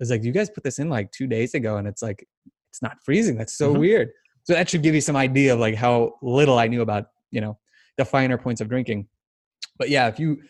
was 0.00 0.10
like, 0.10 0.24
you 0.24 0.32
guys 0.32 0.50
put 0.50 0.64
this 0.64 0.78
in 0.78 0.88
like 0.88 1.10
two 1.10 1.26
days 1.26 1.54
ago, 1.54 1.76
and 1.76 1.88
it's 1.88 2.02
like 2.02 2.26
it's 2.70 2.82
not 2.82 2.96
freezing. 3.04 3.36
That's 3.36 3.56
so 3.56 3.70
mm-hmm. 3.70 3.80
weird. 3.80 4.08
So 4.44 4.52
that 4.52 4.68
should 4.68 4.82
give 4.82 4.94
you 4.94 5.00
some 5.00 5.16
idea 5.16 5.54
of 5.54 5.60
like 5.60 5.74
how 5.74 6.14
little 6.22 6.58
I 6.58 6.68
knew 6.68 6.82
about 6.82 7.06
you 7.30 7.40
know 7.40 7.58
the 7.96 8.04
finer 8.04 8.38
points 8.38 8.60
of 8.60 8.68
drinking. 8.68 9.08
But 9.78 9.88
yeah, 9.88 10.06
if 10.08 10.18
you 10.18 10.42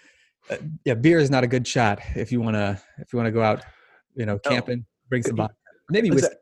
uh, 0.51 0.57
yeah, 0.85 0.95
beer 0.95 1.19
is 1.19 1.31
not 1.31 1.45
a 1.45 1.47
good 1.47 1.67
shot 1.67 2.01
if 2.15 2.31
you 2.31 2.41
want 2.41 2.57
to 2.57 2.81
if 2.99 3.13
you 3.13 3.17
want 3.17 3.27
to 3.27 3.33
go 3.33 3.43
out, 3.43 3.65
you 4.15 4.27
know, 4.27 4.39
camping. 4.39 4.79
No 4.79 4.85
Bring 5.09 5.23
some 5.23 5.37
vodka. 5.37 5.55
Maybe 5.91 6.11
whiskey. 6.11 6.35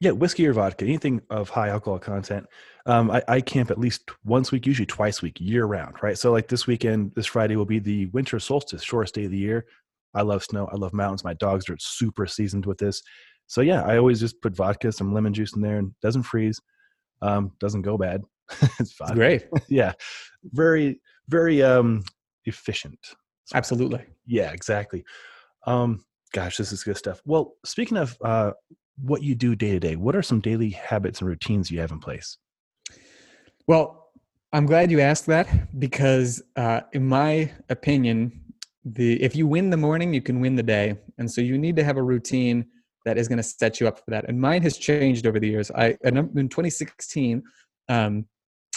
Yeah, 0.00 0.12
whiskey 0.12 0.46
or 0.46 0.54
vodka, 0.54 0.86
anything 0.86 1.20
of 1.28 1.50
high 1.50 1.68
alcohol 1.68 1.98
content. 1.98 2.46
Um, 2.86 3.10
I, 3.10 3.22
I, 3.28 3.40
camp 3.42 3.70
at 3.70 3.78
least 3.78 4.10
once 4.24 4.50
a 4.50 4.54
week, 4.54 4.64
usually 4.64 4.86
twice 4.86 5.20
a 5.20 5.26
week, 5.26 5.38
year 5.38 5.66
round, 5.66 5.96
right? 6.02 6.16
So, 6.16 6.32
like 6.32 6.48
this 6.48 6.66
weekend, 6.66 7.12
this 7.14 7.26
Friday 7.26 7.56
will 7.56 7.66
be 7.66 7.78
the 7.78 8.06
winter 8.06 8.40
solstice, 8.40 8.82
shortest 8.82 9.14
day 9.14 9.26
of 9.26 9.30
the 9.30 9.36
year. 9.36 9.66
I 10.14 10.22
love 10.22 10.42
snow. 10.42 10.66
I 10.72 10.76
love 10.76 10.94
mountains. 10.94 11.22
My 11.22 11.34
dogs 11.34 11.68
are 11.68 11.76
super 11.78 12.26
seasoned 12.26 12.64
with 12.64 12.78
this. 12.78 13.02
So, 13.46 13.60
yeah, 13.60 13.82
I 13.82 13.98
always 13.98 14.20
just 14.20 14.40
put 14.40 14.56
vodka, 14.56 14.90
some 14.90 15.12
lemon 15.12 15.34
juice 15.34 15.54
in 15.54 15.60
there, 15.60 15.76
and 15.76 15.92
doesn't 16.00 16.22
freeze, 16.22 16.58
um, 17.20 17.52
doesn't 17.60 17.82
go 17.82 17.98
bad. 17.98 18.22
it's 18.80 18.92
fine. 18.92 19.14
Great. 19.14 19.48
yeah, 19.68 19.92
very, 20.44 20.98
very 21.28 21.62
um, 21.62 22.02
efficient. 22.46 22.98
Absolutely. 23.54 24.06
Yeah, 24.26 24.52
exactly. 24.52 25.04
Um, 25.66 26.04
Gosh, 26.32 26.56
this 26.56 26.72
is 26.72 26.84
good 26.84 26.96
stuff. 26.96 27.20
Well, 27.24 27.54
speaking 27.64 27.96
of 27.96 28.16
uh, 28.24 28.52
what 29.02 29.22
you 29.22 29.34
do 29.34 29.56
day 29.56 29.72
to 29.72 29.80
day, 29.80 29.96
what 29.96 30.14
are 30.14 30.22
some 30.22 30.40
daily 30.40 30.70
habits 30.70 31.20
and 31.20 31.28
routines 31.28 31.70
you 31.70 31.80
have 31.80 31.90
in 31.90 31.98
place? 31.98 32.38
Well, 33.66 34.10
I'm 34.52 34.66
glad 34.66 34.90
you 34.90 35.00
asked 35.00 35.26
that 35.26 35.78
because, 35.78 36.42
uh, 36.56 36.82
in 36.92 37.06
my 37.06 37.52
opinion, 37.68 38.40
the 38.84 39.22
if 39.22 39.36
you 39.36 39.46
win 39.46 39.70
the 39.70 39.76
morning, 39.76 40.14
you 40.14 40.22
can 40.22 40.40
win 40.40 40.56
the 40.56 40.62
day, 40.62 40.96
and 41.18 41.30
so 41.30 41.40
you 41.40 41.58
need 41.58 41.76
to 41.76 41.84
have 41.84 41.96
a 41.96 42.02
routine 42.02 42.66
that 43.04 43.18
is 43.18 43.28
going 43.28 43.36
to 43.36 43.42
set 43.42 43.80
you 43.80 43.88
up 43.88 43.98
for 43.98 44.10
that. 44.10 44.28
And 44.28 44.40
mine 44.40 44.62
has 44.62 44.76
changed 44.76 45.26
over 45.26 45.38
the 45.38 45.48
years. 45.48 45.70
I 45.70 45.96
in 46.02 46.14
2016, 46.14 47.42
um, 47.88 48.26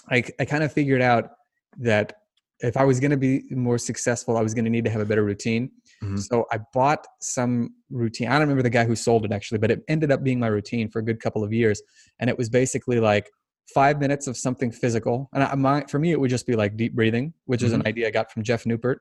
I, 0.09 0.23
I 0.39 0.45
kind 0.45 0.63
of 0.63 0.71
figured 0.71 1.01
out 1.01 1.31
that 1.79 2.13
if 2.59 2.77
I 2.77 2.83
was 2.83 2.99
going 2.99 3.11
to 3.11 3.17
be 3.17 3.43
more 3.49 3.77
successful, 3.77 4.37
I 4.37 4.41
was 4.41 4.53
going 4.53 4.65
to 4.65 4.71
need 4.71 4.85
to 4.85 4.91
have 4.91 5.01
a 5.01 5.05
better 5.05 5.23
routine. 5.23 5.71
Mm-hmm. 6.03 6.17
So 6.17 6.45
I 6.51 6.59
bought 6.73 7.05
some 7.21 7.71
routine. 7.89 8.27
I 8.27 8.33
don't 8.33 8.41
remember 8.41 8.63
the 8.63 8.69
guy 8.69 8.85
who 8.85 8.95
sold 8.95 9.25
it 9.25 9.31
actually, 9.31 9.59
but 9.59 9.71
it 9.71 9.83
ended 9.87 10.11
up 10.11 10.23
being 10.23 10.39
my 10.39 10.47
routine 10.47 10.89
for 10.89 10.99
a 10.99 11.03
good 11.03 11.19
couple 11.19 11.43
of 11.43 11.53
years. 11.53 11.81
And 12.19 12.29
it 12.29 12.37
was 12.37 12.49
basically 12.49 12.99
like 12.99 13.29
five 13.73 13.99
minutes 13.99 14.27
of 14.27 14.37
something 14.37 14.71
physical. 14.71 15.29
And 15.33 15.43
I, 15.43 15.55
my, 15.55 15.85
for 15.89 15.99
me, 15.99 16.11
it 16.11 16.19
would 16.19 16.29
just 16.29 16.45
be 16.45 16.55
like 16.55 16.75
deep 16.75 16.93
breathing, 16.93 17.33
which 17.45 17.59
mm-hmm. 17.59 17.67
is 17.67 17.73
an 17.73 17.79
mm-hmm. 17.79 17.87
idea 17.87 18.07
I 18.07 18.11
got 18.11 18.31
from 18.31 18.43
Geoff 18.43 18.65
Neupert. 18.65 18.97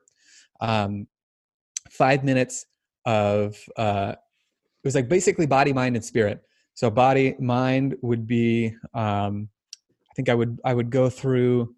um, 0.61 1.07
five 1.89 2.23
minutes 2.23 2.65
of 3.05 3.57
uh, 3.77 4.13
it 4.15 4.87
was 4.87 4.95
like 4.95 5.07
basically 5.09 5.45
body, 5.45 5.73
mind, 5.73 5.95
and 5.95 6.03
spirit. 6.03 6.41
So 6.73 6.89
body, 6.89 7.35
mind 7.39 7.95
would 8.01 8.27
be. 8.27 8.75
Um, 8.93 9.49
I 10.09 10.13
think 10.15 10.29
I 10.29 10.35
would 10.35 10.59
I 10.63 10.73
would 10.73 10.89
go 10.89 11.09
through 11.09 11.75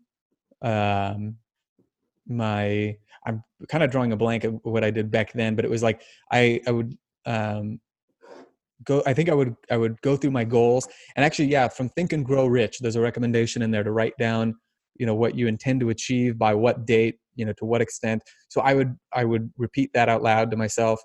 um, 0.61 1.35
my. 2.27 2.97
I'm 3.26 3.43
kind 3.69 3.84
of 3.84 3.91
drawing 3.91 4.11
a 4.11 4.18
blank 4.18 4.43
of 4.43 4.60
what 4.64 4.84
I 4.84 4.91
did 4.91 5.11
back 5.11 5.34
then, 5.34 5.56
but 5.56 5.65
it 5.65 5.72
was 5.72 5.84
like 5.84 6.02
I 6.31 6.61
I 6.68 6.72
would 6.72 6.97
um, 7.26 7.80
go 8.84 9.02
i 9.06 9.14
think 9.14 9.30
i 9.30 9.34
would 9.34 9.56
i 9.72 9.77
would 9.77 9.99
go 10.02 10.15
through 10.15 10.31
my 10.31 10.43
goals. 10.43 10.88
And 11.15 11.26
actually 11.26 11.47
yeah 11.47 11.68
from 11.68 11.89
think 11.89 12.14
and 12.14 12.26
grow 12.26 12.45
rich 12.47 12.80
there's 12.80 12.95
a 12.95 13.02
recommendation 13.02 13.61
in 13.61 13.72
there 13.72 13.84
to 13.84 13.91
write 13.91 14.14
down 14.19 14.56
you 14.95 15.06
know 15.06 15.15
what 15.15 15.35
you 15.35 15.47
intend 15.47 15.80
to 15.81 15.89
achieve 15.89 16.38
by 16.38 16.53
what 16.53 16.85
date 16.85 17.18
you 17.35 17.45
know 17.45 17.53
to 17.53 17.65
what 17.65 17.81
extent. 17.81 18.23
So 18.49 18.61
i 18.61 18.73
would 18.73 18.95
i 19.14 19.23
would 19.23 19.52
repeat 19.57 19.91
that 19.93 20.10
out 20.10 20.23
loud 20.23 20.52
to 20.52 20.57
myself. 20.57 21.02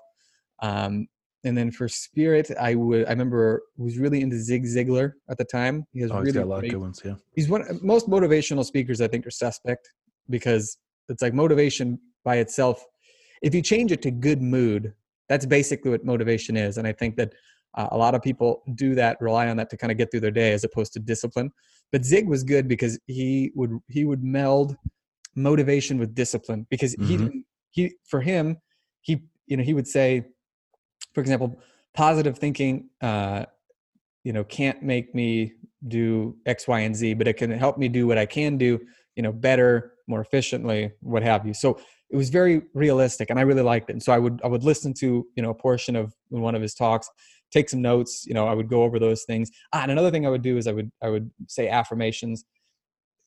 Um, 0.61 1.07
and 1.43 1.57
then 1.57 1.71
for 1.71 1.87
spirit 1.87 2.51
i 2.59 2.75
would 2.75 3.05
i 3.07 3.09
remember 3.09 3.63
was 3.77 3.97
really 3.97 4.21
into 4.21 4.37
zig 4.37 4.63
ziglar 4.65 5.13
at 5.29 5.37
the 5.37 5.45
time. 5.45 5.85
He 5.91 6.01
has 6.01 6.11
oh, 6.11 6.19
really 6.19 6.33
got 6.33 6.43
a 6.43 6.45
lot 6.45 6.59
great, 6.59 6.69
of 6.69 6.73
good 6.73 6.81
ones 6.81 7.01
yeah. 7.03 7.15
he's 7.35 7.49
one 7.49 7.79
most 7.81 8.07
motivational 8.07 8.63
speakers 8.63 9.01
i 9.01 9.07
think 9.07 9.25
are 9.25 9.31
suspect 9.31 9.89
because 10.29 10.77
it's 11.09 11.21
like 11.21 11.33
motivation 11.33 11.99
by 12.23 12.37
itself 12.37 12.85
if 13.41 13.55
you 13.55 13.61
change 13.61 13.91
it 13.91 14.01
to 14.01 14.11
good 14.11 14.41
mood 14.41 14.93
that's 15.29 15.45
basically 15.45 15.91
what 15.91 16.05
motivation 16.05 16.55
is 16.57 16.77
and 16.77 16.87
i 16.87 16.91
think 16.91 17.15
that 17.15 17.33
uh, 17.75 17.87
a 17.91 17.97
lot 17.97 18.15
of 18.15 18.21
people 18.21 18.63
do 18.75 18.95
that, 18.95 19.17
rely 19.21 19.47
on 19.47 19.57
that 19.57 19.69
to 19.69 19.77
kind 19.77 19.91
of 19.91 19.97
get 19.97 20.11
through 20.11 20.19
their 20.19 20.31
day 20.31 20.51
as 20.51 20.63
opposed 20.63 20.93
to 20.93 20.99
discipline. 20.99 21.51
But 21.91 22.05
Zig 22.05 22.27
was 22.27 22.43
good 22.43 22.67
because 22.67 22.99
he 23.07 23.51
would 23.55 23.79
he 23.87 24.05
would 24.05 24.23
meld 24.23 24.75
motivation 25.35 25.97
with 25.97 26.13
discipline 26.13 26.67
because 26.69 26.95
mm-hmm. 26.95 27.27
he 27.27 27.43
he 27.87 27.95
for 28.05 28.21
him 28.21 28.57
he 29.01 29.21
you 29.47 29.57
know 29.57 29.63
he 29.63 29.73
would 29.73 29.87
say, 29.87 30.25
for 31.13 31.21
example, 31.21 31.59
positive 31.93 32.37
thinking 32.37 32.89
uh, 33.01 33.45
you 34.23 34.33
know 34.33 34.43
can't 34.43 34.83
make 34.83 35.13
me 35.15 35.53
do 35.87 36.35
X, 36.45 36.67
Y, 36.67 36.79
and 36.81 36.95
Z, 36.95 37.15
but 37.15 37.27
it 37.27 37.33
can 37.33 37.51
help 37.51 37.77
me 37.77 37.87
do 37.87 38.05
what 38.05 38.17
I 38.17 38.25
can 38.25 38.57
do, 38.57 38.79
you 39.15 39.23
know, 39.23 39.31
better, 39.31 39.93
more 40.07 40.21
efficiently, 40.21 40.91
what 41.01 41.23
have 41.23 41.45
you. 41.47 41.53
So 41.53 41.79
it 42.11 42.17
was 42.17 42.29
very 42.29 42.61
realistic 42.73 43.29
and 43.29 43.39
I 43.39 43.43
really 43.43 43.61
liked 43.61 43.89
it. 43.89 43.93
And 43.93 44.03
so 44.03 44.11
I 44.11 44.19
would 44.19 44.41
I 44.43 44.47
would 44.47 44.63
listen 44.63 44.93
to, 44.95 45.25
you 45.35 45.43
know, 45.43 45.49
a 45.49 45.55
portion 45.55 45.95
of 45.95 46.13
one 46.29 46.55
of 46.55 46.61
his 46.61 46.73
talks 46.73 47.09
take 47.51 47.69
some 47.69 47.81
notes. 47.81 48.25
You 48.25 48.33
know, 48.33 48.47
I 48.47 48.53
would 48.53 48.69
go 48.69 48.83
over 48.83 48.99
those 48.99 49.23
things. 49.23 49.51
Ah, 49.73 49.83
and 49.83 49.91
another 49.91 50.11
thing 50.11 50.25
I 50.25 50.29
would 50.29 50.41
do 50.41 50.57
is 50.57 50.67
I 50.67 50.73
would 50.73 50.91
I 51.01 51.09
would 51.09 51.29
say 51.47 51.69
affirmations. 51.69 52.45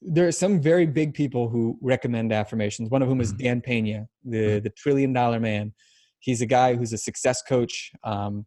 There 0.03 0.27
are 0.27 0.33
some 0.33 0.61
very 0.61 0.87
big 0.87 1.15
people 1.15 1.49
who 1.49 1.79
recommend 1.81 2.33
affirmations. 2.33 2.91
One 2.91 3.01
of 3.03 3.09
whom 3.09 3.21
is 3.21 3.33
mm-hmm. 3.33 3.45
Dan 3.45 3.61
Pena, 3.61 4.07
the 4.25 4.37
mm-hmm. 4.37 4.63
the 4.65 4.71
trillion 4.71 5.13
dollar 5.13 5.41
man. 5.41 5.73
He's 6.19 6.41
a 6.41 6.47
guy 6.47 6.75
who's 6.75 6.93
a 6.95 6.99
success 6.99 7.43
coach, 7.43 7.93
um, 8.03 8.47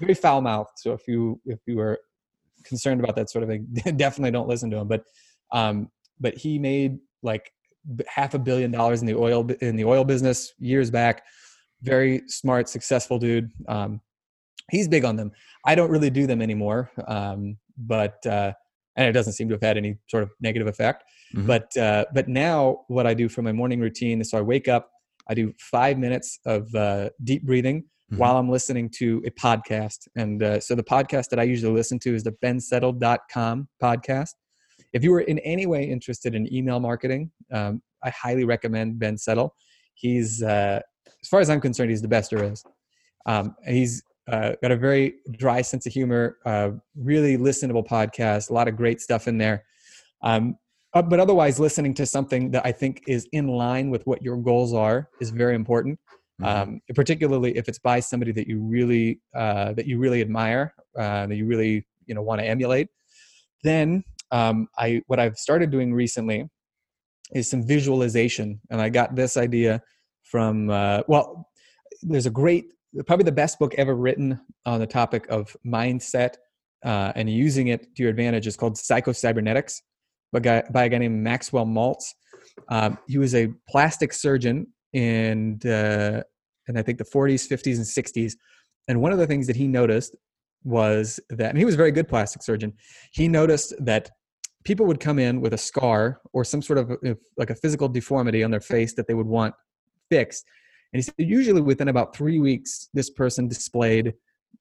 very 0.00 0.14
foul 0.14 0.40
mouthed. 0.40 0.78
So 0.78 0.92
if 0.92 1.06
you 1.06 1.40
if 1.44 1.60
you 1.66 1.78
are 1.80 1.98
concerned 2.64 3.00
about 3.00 3.16
that 3.16 3.30
sort 3.30 3.42
of 3.42 3.48
thing, 3.48 3.66
definitely 3.96 4.32
don't 4.32 4.48
listen 4.48 4.70
to 4.70 4.78
him. 4.78 4.88
But 4.88 5.04
um, 5.52 5.90
but 6.20 6.36
he 6.36 6.58
made 6.58 6.98
like 7.22 7.50
half 8.06 8.34
a 8.34 8.38
billion 8.38 8.70
dollars 8.70 9.00
in 9.00 9.06
the 9.06 9.14
oil 9.14 9.48
in 9.60 9.76
the 9.76 9.84
oil 9.84 10.04
business 10.04 10.52
years 10.58 10.90
back. 10.90 11.24
Very 11.82 12.22
smart, 12.26 12.68
successful 12.68 13.18
dude. 13.18 13.50
Um, 13.68 14.00
he's 14.70 14.88
big 14.88 15.04
on 15.04 15.16
them. 15.16 15.32
I 15.64 15.74
don't 15.74 15.90
really 15.90 16.10
do 16.10 16.26
them 16.26 16.42
anymore, 16.42 16.90
um, 17.06 17.56
but 17.76 18.24
uh, 18.26 18.52
and 18.96 19.08
it 19.08 19.12
doesn't 19.12 19.34
seem 19.34 19.48
to 19.48 19.54
have 19.54 19.62
had 19.62 19.76
any 19.76 19.96
sort 20.08 20.22
of 20.22 20.30
negative 20.40 20.66
effect. 20.66 21.04
Mm-hmm. 21.34 21.46
But 21.46 21.76
uh, 21.76 22.06
but 22.12 22.28
now 22.28 22.80
what 22.88 23.06
I 23.06 23.14
do 23.14 23.28
for 23.28 23.42
my 23.42 23.52
morning 23.52 23.80
routine 23.80 24.20
is 24.20 24.30
so 24.30 24.38
I 24.38 24.42
wake 24.42 24.68
up, 24.68 24.90
I 25.28 25.34
do 25.34 25.52
five 25.58 25.98
minutes 25.98 26.38
of 26.46 26.74
uh, 26.74 27.10
deep 27.24 27.44
breathing 27.44 27.82
mm-hmm. 27.82 28.16
while 28.16 28.36
I'm 28.36 28.50
listening 28.50 28.90
to 28.98 29.22
a 29.26 29.30
podcast, 29.30 30.08
and 30.16 30.42
uh, 30.42 30.60
so 30.60 30.74
the 30.74 30.84
podcast 30.84 31.28
that 31.30 31.38
I 31.38 31.44
usually 31.44 31.72
listen 31.72 31.98
to 32.00 32.14
is 32.14 32.24
the 32.24 32.32
bensettle.com 32.32 33.68
podcast. 33.82 34.34
If 34.92 35.04
you 35.04 35.10
were 35.10 35.20
in 35.20 35.38
any 35.40 35.66
way 35.66 35.84
interested 35.84 36.34
in 36.34 36.52
email 36.52 36.80
marketing, 36.80 37.30
um, 37.52 37.82
I 38.02 38.10
highly 38.10 38.44
recommend 38.44 38.98
Ben 38.98 39.18
Settle. 39.18 39.54
He's, 39.94 40.42
uh, 40.42 40.80
as 41.22 41.28
far 41.28 41.40
as 41.40 41.50
I'm 41.50 41.60
concerned, 41.60 41.90
he's 41.90 42.02
the 42.02 42.08
best 42.08 42.30
there 42.30 42.44
is. 42.44 42.64
Um, 43.26 43.54
he's 43.66 44.02
uh, 44.30 44.52
got 44.62 44.70
a 44.70 44.76
very 44.76 45.16
dry 45.32 45.62
sense 45.62 45.86
of 45.86 45.92
humor, 45.92 46.38
uh, 46.44 46.70
really 46.96 47.36
listenable 47.36 47.86
podcast, 47.86 48.50
a 48.50 48.52
lot 48.52 48.68
of 48.68 48.76
great 48.76 49.00
stuff 49.00 49.26
in 49.26 49.38
there. 49.38 49.64
Um, 50.22 50.56
uh, 50.94 51.02
but 51.02 51.20
otherwise, 51.20 51.60
listening 51.60 51.94
to 51.94 52.06
something 52.06 52.50
that 52.50 52.64
I 52.64 52.72
think 52.72 53.02
is 53.06 53.28
in 53.32 53.48
line 53.48 53.90
with 53.90 54.06
what 54.06 54.22
your 54.22 54.36
goals 54.36 54.72
are 54.72 55.08
is 55.20 55.30
very 55.30 55.54
important. 55.54 55.98
Mm-hmm. 56.40 56.70
Um, 56.70 56.80
particularly 56.94 57.56
if 57.56 57.68
it's 57.68 57.80
by 57.80 57.98
somebody 57.98 58.30
that 58.30 58.46
you 58.46 58.60
really 58.60 59.20
uh, 59.34 59.72
that 59.72 59.86
you 59.86 59.98
really 59.98 60.20
admire, 60.20 60.72
uh, 60.96 61.26
that 61.26 61.34
you 61.34 61.46
really 61.46 61.84
you 62.06 62.14
know 62.14 62.22
want 62.22 62.40
to 62.40 62.46
emulate. 62.46 62.88
Then 63.64 64.04
um, 64.30 64.68
I 64.76 65.02
what 65.06 65.18
I've 65.18 65.36
started 65.36 65.70
doing 65.70 65.92
recently 65.92 66.48
is 67.34 67.48
some 67.48 67.66
visualization, 67.66 68.60
and 68.70 68.80
I 68.80 68.88
got 68.88 69.14
this 69.14 69.36
idea 69.36 69.82
from 70.22 70.70
uh, 70.70 71.02
well, 71.08 71.48
there's 72.02 72.26
a 72.26 72.30
great 72.30 72.66
probably 73.06 73.24
the 73.24 73.32
best 73.32 73.58
book 73.58 73.74
ever 73.76 73.94
written 73.94 74.40
on 74.64 74.80
the 74.80 74.86
topic 74.86 75.26
of 75.28 75.56
mindset 75.66 76.34
uh, 76.84 77.12
and 77.14 77.28
using 77.28 77.68
it 77.68 77.94
to 77.96 78.02
your 78.02 78.10
advantage 78.10 78.46
is 78.46 78.56
called 78.56 78.78
Psycho-Cybernetics 78.78 79.82
by 80.32 80.38
a 80.38 80.40
guy, 80.40 80.62
by 80.70 80.84
a 80.84 80.88
guy 80.88 80.98
named 80.98 81.22
Maxwell 81.22 81.66
Maltz. 81.66 82.14
Um, 82.68 82.98
he 83.06 83.18
was 83.18 83.34
a 83.34 83.48
plastic 83.68 84.12
surgeon 84.12 84.66
in, 84.92 85.60
uh, 85.64 86.22
in 86.66 86.76
I 86.76 86.82
think 86.82 86.98
the 86.98 87.04
40s, 87.04 87.48
50s, 87.48 87.76
and 87.76 87.84
60s. 87.84 88.34
And 88.88 89.00
one 89.00 89.12
of 89.12 89.18
the 89.18 89.26
things 89.26 89.46
that 89.46 89.56
he 89.56 89.66
noticed 89.66 90.14
was 90.64 91.20
that, 91.30 91.50
and 91.50 91.58
he 91.58 91.64
was 91.64 91.74
a 91.74 91.78
very 91.78 91.92
good 91.92 92.08
plastic 92.08 92.42
surgeon, 92.42 92.72
he 93.12 93.28
noticed 93.28 93.74
that 93.84 94.10
people 94.68 94.86
would 94.86 95.00
come 95.00 95.18
in 95.18 95.40
with 95.40 95.54
a 95.54 95.58
scar 95.58 96.20
or 96.32 96.44
some 96.44 96.62
sort 96.62 96.78
of 96.78 96.92
like 97.36 97.50
a 97.50 97.54
physical 97.54 97.88
deformity 97.88 98.44
on 98.44 98.50
their 98.50 98.60
face 98.60 98.94
that 98.94 99.08
they 99.08 99.14
would 99.14 99.26
want 99.26 99.54
fixed 100.10 100.44
and 100.92 100.98
he 100.98 101.02
said 101.02 101.14
usually 101.18 101.60
within 101.60 101.88
about 101.88 102.16
three 102.16 102.38
weeks, 102.38 102.88
this 102.94 103.10
person 103.10 103.46
displayed 103.48 104.14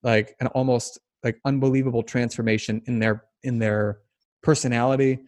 like 0.04 0.36
an 0.40 0.48
almost 0.48 1.00
like 1.24 1.40
unbelievable 1.46 2.04
transformation 2.04 2.82
in 2.86 3.00
their 3.00 3.24
in 3.44 3.60
their 3.60 4.00
personality, 4.44 5.20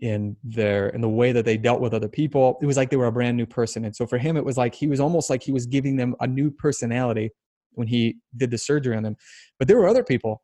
in 0.00 0.36
their 0.42 0.88
in 0.88 1.00
the 1.00 1.08
way 1.08 1.32
that 1.32 1.44
they 1.44 1.56
dealt 1.56 1.80
with 1.80 1.94
other 1.94 2.08
people. 2.08 2.58
It 2.60 2.66
was 2.66 2.76
like 2.76 2.90
they 2.90 2.96
were 2.96 3.06
a 3.06 3.12
brand 3.12 3.36
new 3.36 3.46
person. 3.46 3.84
And 3.84 3.94
so 3.94 4.06
for 4.06 4.18
him, 4.18 4.36
it 4.36 4.44
was 4.44 4.56
like 4.56 4.74
he 4.74 4.88
was 4.88 4.98
almost 4.98 5.30
like 5.30 5.42
he 5.42 5.52
was 5.52 5.66
giving 5.66 5.96
them 5.96 6.16
a 6.20 6.26
new 6.26 6.50
personality 6.50 7.30
when 7.72 7.86
he 7.86 8.16
did 8.36 8.50
the 8.50 8.58
surgery 8.58 8.96
on 8.96 9.04
them. 9.04 9.16
But 9.58 9.68
there 9.68 9.76
were 9.76 9.88
other 9.88 10.04
people 10.04 10.42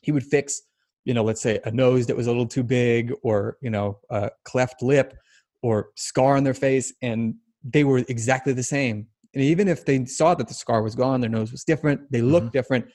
he 0.00 0.12
would 0.12 0.24
fix, 0.24 0.62
you 1.08 1.14
know, 1.14 1.24
let's 1.24 1.42
say 1.42 1.58
a 1.64 1.70
nose 1.70 2.06
that 2.06 2.16
was 2.16 2.26
a 2.26 2.30
little 2.30 2.46
too 2.46 2.62
big, 2.62 3.12
or 3.22 3.56
you 3.60 3.70
know, 3.70 3.98
a 4.10 4.30
cleft 4.44 4.82
lip, 4.82 5.14
or 5.62 5.90
scar 5.96 6.36
on 6.36 6.44
their 6.44 6.54
face, 6.54 6.92
and 7.02 7.34
they 7.64 7.82
were 7.82 8.04
exactly 8.08 8.52
the 8.52 8.62
same 8.62 9.08
and 9.34 9.44
even 9.44 9.68
if 9.68 9.84
they 9.84 10.04
saw 10.04 10.34
that 10.34 10.48
the 10.48 10.54
scar 10.54 10.82
was 10.82 10.94
gone, 10.94 11.20
their 11.20 11.30
nose 11.30 11.52
was 11.52 11.64
different, 11.64 12.10
they 12.10 12.22
looked 12.22 12.46
mm-hmm. 12.46 12.58
different, 12.58 12.86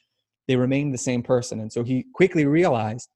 they 0.47 0.55
remained 0.55 0.93
the 0.93 0.97
same 0.97 1.21
person. 1.21 1.59
And 1.59 1.71
so 1.71 1.83
he 1.83 2.05
quickly 2.13 2.45
realized, 2.45 3.09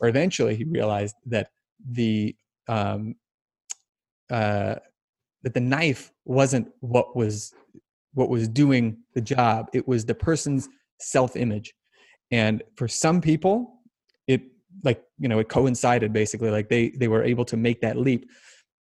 or 0.00 0.08
eventually 0.08 0.56
he 0.56 0.64
realized 0.64 1.14
that 1.26 1.48
the 1.90 2.34
um, 2.68 3.14
uh, 4.30 4.76
that 5.42 5.54
the 5.54 5.60
knife 5.60 6.12
wasn't 6.24 6.68
what 6.80 7.14
was 7.16 7.52
what 8.14 8.28
was 8.28 8.48
doing 8.48 8.98
the 9.14 9.20
job. 9.20 9.66
It 9.72 9.86
was 9.86 10.04
the 10.04 10.14
person's 10.14 10.68
self-image. 11.00 11.74
And 12.30 12.62
for 12.76 12.88
some 12.88 13.20
people, 13.20 13.80
like 14.84 15.02
you 15.18 15.28
know 15.28 15.38
it 15.38 15.48
coincided 15.48 16.12
basically. 16.12 16.50
Like 16.50 16.68
they 16.68 16.90
they 16.90 17.08
were 17.08 17.24
able 17.24 17.44
to 17.46 17.56
make 17.56 17.80
that 17.80 17.96
leap. 17.96 18.28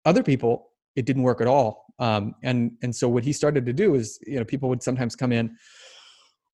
Other 0.04 0.22
people, 0.22 0.70
it 0.94 1.04
didn't 1.04 1.22
work 1.22 1.40
at 1.40 1.46
all 1.46 1.86
um, 1.98 2.34
and 2.42 2.72
and 2.82 2.94
so 2.94 3.08
what 3.08 3.24
he 3.24 3.32
started 3.32 3.64
to 3.66 3.72
do 3.72 3.94
is, 3.94 4.18
you 4.26 4.38
know, 4.38 4.44
people 4.44 4.68
would 4.68 4.82
sometimes 4.82 5.16
come 5.16 5.32
in 5.32 5.56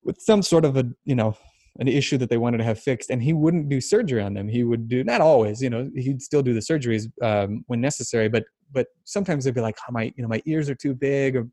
with 0.03 0.21
some 0.21 0.41
sort 0.41 0.65
of 0.65 0.77
a, 0.77 0.85
you 1.05 1.15
know, 1.15 1.35
an 1.79 1.87
issue 1.87 2.17
that 2.17 2.29
they 2.29 2.37
wanted 2.37 2.59
to 2.59 2.63
have 2.63 2.79
fixed, 2.79 3.09
and 3.09 3.21
he 3.21 3.33
wouldn't 3.33 3.69
do 3.69 3.81
surgery 3.81 4.21
on 4.21 4.33
them. 4.33 4.47
He 4.47 4.63
would 4.63 4.87
do 4.87 5.03
not 5.03 5.21
always, 5.21 5.61
you 5.61 5.69
know, 5.69 5.89
he'd 5.95 6.21
still 6.21 6.41
do 6.41 6.53
the 6.53 6.59
surgeries 6.59 7.11
um, 7.21 7.63
when 7.67 7.81
necessary, 7.81 8.29
but 8.29 8.45
but 8.71 8.87
sometimes 9.03 9.43
they'd 9.43 9.53
be 9.53 9.61
like, 9.61 9.77
oh, 9.87 9.91
my, 9.91 10.11
you 10.15 10.23
know, 10.23 10.27
my 10.27 10.41
ears 10.45 10.69
are 10.69 10.75
too 10.75 10.95
big, 10.95 11.35
or 11.35 11.47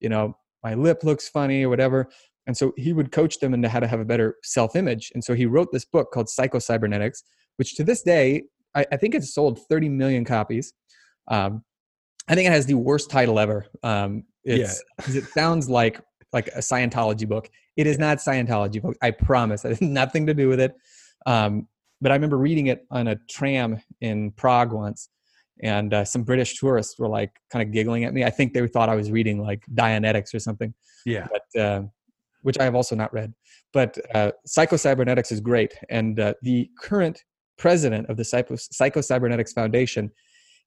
you 0.00 0.08
know, 0.08 0.36
my 0.64 0.74
lip 0.74 1.04
looks 1.04 1.28
funny, 1.28 1.64
or 1.64 1.68
whatever. 1.68 2.08
And 2.46 2.56
so 2.56 2.72
he 2.76 2.92
would 2.92 3.10
coach 3.10 3.40
them 3.40 3.54
into 3.54 3.68
how 3.68 3.80
to 3.80 3.86
have 3.86 4.00
a 4.00 4.04
better 4.04 4.36
self-image. 4.42 5.10
And 5.14 5.24
so 5.24 5.34
he 5.34 5.46
wrote 5.46 5.68
this 5.72 5.84
book 5.84 6.12
called 6.12 6.28
Psycho-Cybernetics, 6.28 7.24
which 7.56 7.74
to 7.76 7.84
this 7.84 8.02
day, 8.02 8.44
I, 8.74 8.86
I 8.92 8.96
think 8.96 9.14
it's 9.14 9.34
sold 9.34 9.60
30 9.68 9.88
million 9.88 10.24
copies. 10.24 10.72
Um, 11.28 11.64
I 12.28 12.34
think 12.34 12.48
it 12.48 12.52
has 12.52 12.66
the 12.66 12.74
worst 12.74 13.10
title 13.10 13.38
ever. 13.38 13.66
Um, 13.82 14.24
it's, 14.44 14.82
yeah. 14.98 15.16
it 15.16 15.24
sounds 15.24 15.68
like 15.68 16.00
like 16.32 16.48
a 16.48 16.58
Scientology 16.58 17.26
book. 17.28 17.48
It 17.76 17.86
is 17.86 17.98
not 17.98 18.18
Scientology 18.18 18.82
book. 18.82 18.96
I 19.02 19.10
promise. 19.10 19.64
It 19.64 19.70
has 19.70 19.80
nothing 19.80 20.26
to 20.26 20.34
do 20.34 20.48
with 20.48 20.60
it. 20.60 20.74
Um, 21.24 21.68
but 22.00 22.12
I 22.12 22.14
remember 22.14 22.36
reading 22.36 22.66
it 22.66 22.84
on 22.90 23.08
a 23.08 23.16
tram 23.30 23.80
in 24.00 24.32
Prague 24.32 24.72
once, 24.72 25.08
and 25.62 25.94
uh, 25.94 26.04
some 26.04 26.24
British 26.24 26.58
tourists 26.58 26.98
were 26.98 27.08
like 27.08 27.30
kind 27.50 27.62
of 27.66 27.72
giggling 27.72 28.04
at 28.04 28.12
me. 28.12 28.22
I 28.24 28.30
think 28.30 28.52
they 28.52 28.66
thought 28.66 28.88
I 28.88 28.96
was 28.96 29.10
reading 29.10 29.40
like 29.40 29.64
Dianetics 29.72 30.34
or 30.34 30.38
something. 30.38 30.74
Yeah. 31.06 31.26
But 31.30 31.60
uh, 31.60 31.82
which 32.46 32.60
I 32.60 32.64
have 32.64 32.76
also 32.76 32.94
not 32.94 33.12
read. 33.12 33.34
But 33.72 33.98
uh, 34.14 34.30
Psychocybernetics 34.46 35.32
is 35.32 35.40
great, 35.40 35.74
and 35.90 36.20
uh, 36.20 36.34
the 36.42 36.70
current 36.80 37.24
president 37.58 38.08
of 38.08 38.16
the 38.16 38.24
Psycho- 38.24 38.54
Psychocybernetics 38.54 39.52
Foundation 39.52 40.12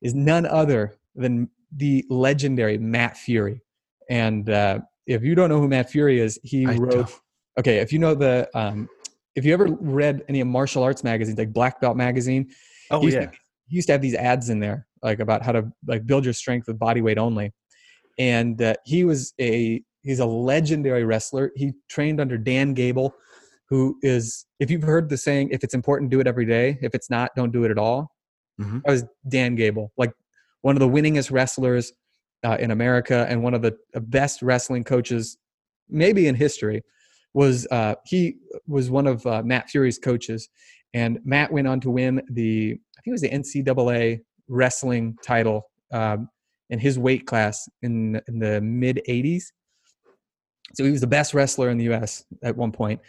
is 0.02 0.14
none 0.14 0.46
other 0.46 0.98
than 1.16 1.50
the 1.78 2.04
legendary 2.10 2.78
Matt 2.78 3.16
Furey. 3.16 3.62
And 4.10 4.50
uh, 4.50 4.80
if 5.08 5.24
you 5.24 5.36
don't 5.36 5.48
know 5.48 5.62
who 5.62 5.70
Matt 5.70 5.90
Furey 5.90 6.18
is, 6.20 6.38
he 6.44 6.66
I 6.66 6.76
wrote. 6.76 6.92
don't- 6.92 7.20
Okay, 7.58 7.78
if 7.78 7.94
you 7.94 8.00
know 8.00 8.14
the, 8.14 8.50
um, 8.54 8.88
if 9.36 9.46
you 9.46 9.54
ever 9.54 9.68
read 9.80 10.24
any 10.30 10.42
of 10.42 10.48
martial 10.48 10.84
arts 10.84 11.04
magazines 11.04 11.38
like 11.38 11.54
Black 11.54 11.80
Belt 11.80 11.96
magazine, 11.96 12.50
Oh 12.92 13.00
he 13.00 13.06
used, 13.06 13.16
yeah. 13.18 13.26
to, 13.28 13.32
he 13.68 13.76
used 13.78 13.88
to 13.88 13.94
have 13.94 14.02
these 14.02 14.16
ads 14.16 14.50
in 14.50 14.60
there 14.60 14.86
like 15.02 15.20
about 15.22 15.44
how 15.44 15.54
to 15.54 15.72
like 15.88 16.06
build 16.06 16.26
your 16.26 16.34
strength 16.34 16.68
with 16.68 16.78
body 16.78 17.02
weight 17.02 17.18
only 17.18 17.54
and 18.18 18.62
uh, 18.62 18.74
he 18.86 19.04
was 19.06 19.34
a 19.40 19.82
he's 20.04 20.20
a 20.20 20.26
legendary 20.26 21.04
wrestler 21.04 21.52
he 21.56 21.74
trained 21.90 22.20
under 22.20 22.38
dan 22.38 22.74
gable 22.74 23.14
who 23.70 23.98
is 24.02 24.46
if 24.60 24.72
you've 24.72 24.84
heard 24.84 25.10
the 25.10 25.18
saying 25.18 25.50
if 25.52 25.64
it's 25.64 25.74
important 25.74 26.10
do 26.12 26.20
it 26.20 26.28
every 26.28 26.46
day 26.46 26.78
if 26.82 26.94
it's 26.96 27.10
not 27.10 27.32
don't 27.36 27.52
do 27.52 27.64
it 27.64 27.72
at 27.72 27.78
all 27.78 28.12
Mhm. 28.60 28.82
that 28.84 28.92
was 28.92 29.04
dan 29.28 29.56
gable 29.56 29.92
like 29.98 30.12
one 30.62 30.76
of 30.76 30.80
the 30.80 30.88
winningest 30.88 31.32
wrestlers 31.32 31.94
uh, 32.44 32.58
in 32.60 32.72
america 32.72 33.26
and 33.30 33.42
one 33.44 33.54
of 33.54 33.62
the 33.62 33.78
best 33.96 34.42
wrestling 34.42 34.84
coaches 34.84 35.38
maybe 35.90 36.28
in 36.28 36.36
history 36.36 36.82
was 37.34 37.68
uh, 37.72 37.96
he 38.06 38.38
was 38.68 38.90
one 38.90 39.06
of 39.08 39.26
uh, 39.26 39.42
matt 39.44 39.70
Furey's 39.70 40.00
coaches 40.00 40.50
and 40.94 41.20
Matt 41.24 41.52
went 41.52 41.68
on 41.68 41.80
to 41.82 41.90
win 41.90 42.22
the 42.32 42.72
I 42.98 43.02
think 43.02 43.12
it 43.12 43.12
was 43.12 43.22
the 43.22 43.30
NCAA 43.30 44.22
wrestling 44.48 45.16
title 45.24 45.70
um, 45.92 46.30
in 46.70 46.80
his 46.80 46.98
weight 46.98 47.28
class 47.28 47.68
in, 47.82 48.20
in 48.28 48.40
the 48.40 48.60
mid 48.62 49.02
80s. 49.08 49.44
So 50.74 50.84
he 50.84 50.92
was 50.92 51.02
the 51.02 51.08
best 51.08 51.34
wrestler 51.34 51.70
in 51.70 51.78
the 51.78 51.86
U.S. 51.86 52.24
at 52.44 52.56
one 52.56 52.72
point. 52.72 53.02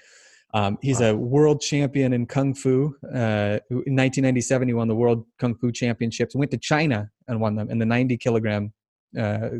Um, 0.52 0.78
he's 0.82 1.00
a 1.00 1.14
world 1.14 1.60
champion 1.60 2.12
in 2.12 2.26
kung 2.26 2.54
fu. 2.54 2.96
Uh, 3.04 3.60
in 3.70 3.94
1997, 3.94 4.66
he 4.66 4.74
won 4.74 4.88
the 4.88 4.96
World 4.96 5.24
Kung 5.38 5.54
Fu 5.54 5.70
Championships. 5.70 6.34
Went 6.34 6.50
to 6.50 6.58
China 6.58 7.08
and 7.28 7.40
won 7.40 7.54
them 7.54 7.70
in 7.70 7.78
the 7.78 7.86
90 7.86 8.16
kilogram 8.16 8.72
uh, 9.16 9.50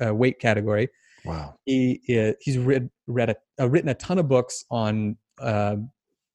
uh, 0.00 0.14
weight 0.14 0.38
category 0.38 0.88
Wow. 1.26 1.56
he 1.64 2.00
uh, 2.18 2.32
he's 2.40 2.56
read 2.56 2.88
read 3.06 3.30
a, 3.30 3.36
uh, 3.60 3.68
written 3.68 3.88
a 3.88 3.94
ton 3.94 4.18
of 4.18 4.28
books 4.28 4.64
on 4.70 5.16
uh, 5.40 5.76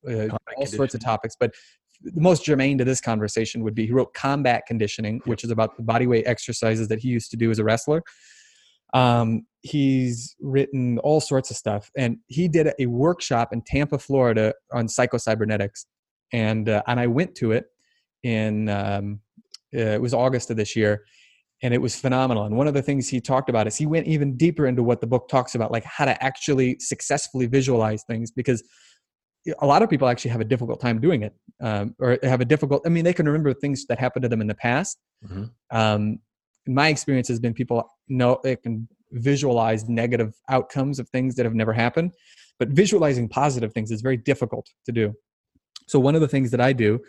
uh, 0.07 0.27
all 0.57 0.65
sorts 0.65 0.93
of 0.93 1.01
topics, 1.01 1.35
but 1.39 1.53
the 2.03 2.19
most 2.19 2.43
germane 2.43 2.77
to 2.77 2.83
this 2.83 2.99
conversation 2.99 3.63
would 3.63 3.75
be 3.75 3.85
he 3.85 3.93
wrote 3.93 4.13
Combat 4.13 4.63
Conditioning, 4.67 5.21
which 5.25 5.43
is 5.43 5.51
about 5.51 5.77
the 5.77 5.83
body 5.83 6.07
weight 6.07 6.25
exercises 6.27 6.87
that 6.89 6.99
he 6.99 7.07
used 7.07 7.31
to 7.31 7.37
do 7.37 7.51
as 7.51 7.59
a 7.59 7.63
wrestler. 7.63 8.03
Um, 8.93 9.45
he's 9.61 10.35
written 10.41 10.99
all 10.99 11.21
sorts 11.21 11.51
of 11.51 11.57
stuff, 11.57 11.89
and 11.95 12.17
he 12.27 12.47
did 12.47 12.71
a 12.79 12.85
workshop 12.87 13.53
in 13.53 13.61
Tampa, 13.61 13.97
Florida, 13.97 14.53
on 14.73 14.87
psychocybernetics, 14.87 15.85
and 16.33 16.67
uh, 16.69 16.83
and 16.87 16.99
I 16.99 17.07
went 17.07 17.35
to 17.35 17.51
it 17.51 17.65
in 18.23 18.69
um, 18.69 19.19
uh, 19.75 19.79
it 19.79 20.01
was 20.01 20.13
August 20.13 20.49
of 20.51 20.57
this 20.57 20.75
year, 20.75 21.05
and 21.63 21.73
it 21.73 21.81
was 21.81 21.95
phenomenal. 21.95 22.45
And 22.45 22.57
one 22.57 22.67
of 22.67 22.73
the 22.73 22.81
things 22.81 23.07
he 23.07 23.21
talked 23.21 23.49
about 23.49 23.67
is 23.67 23.77
he 23.77 23.85
went 23.85 24.07
even 24.07 24.35
deeper 24.35 24.67
into 24.67 24.83
what 24.83 24.99
the 24.99 25.07
book 25.07 25.29
talks 25.29 25.55
about, 25.55 25.71
like 25.71 25.83
how 25.85 26.05
to 26.05 26.21
actually 26.23 26.77
successfully 26.79 27.45
visualize 27.45 28.03
things, 28.03 28.31
because 28.31 28.63
a 29.59 29.65
lot 29.65 29.81
of 29.81 29.89
people 29.89 30.07
actually 30.07 30.31
have 30.31 30.41
a 30.41 30.45
difficult 30.45 30.79
time 30.79 30.99
doing 30.99 31.23
it, 31.23 31.33
um, 31.61 31.95
or 31.99 32.17
have 32.23 32.41
a 32.41 32.45
difficult. 32.45 32.81
I 32.85 32.89
mean, 32.89 33.05
they 33.05 33.13
can 33.13 33.25
remember 33.25 33.53
things 33.53 33.85
that 33.87 33.99
happened 33.99 34.23
to 34.23 34.29
them 34.29 34.41
in 34.41 34.47
the 34.47 34.55
past. 34.55 34.97
Mhm. 35.25 35.51
Um, 35.71 36.19
my 36.67 36.89
experience 36.89 37.27
has 37.27 37.39
been 37.39 37.53
people 37.53 37.89
know 38.07 38.39
they 38.43 38.55
can 38.55 38.87
visualize 39.11 39.89
negative 39.89 40.33
outcomes 40.49 40.99
of 40.99 41.09
things 41.09 41.35
that 41.35 41.45
have 41.45 41.55
never 41.55 41.73
happened, 41.73 42.13
but 42.59 42.69
visualizing 42.69 43.27
positive 43.27 43.73
things 43.73 43.91
is 43.91 44.01
very 44.01 44.17
difficult 44.17 44.69
to 44.85 44.91
do. 44.91 45.13
So 45.87 45.99
one 45.99 46.15
of 46.15 46.21
the 46.21 46.27
things 46.27 46.51
that 46.51 46.61
I 46.61 46.73
do 46.73 46.99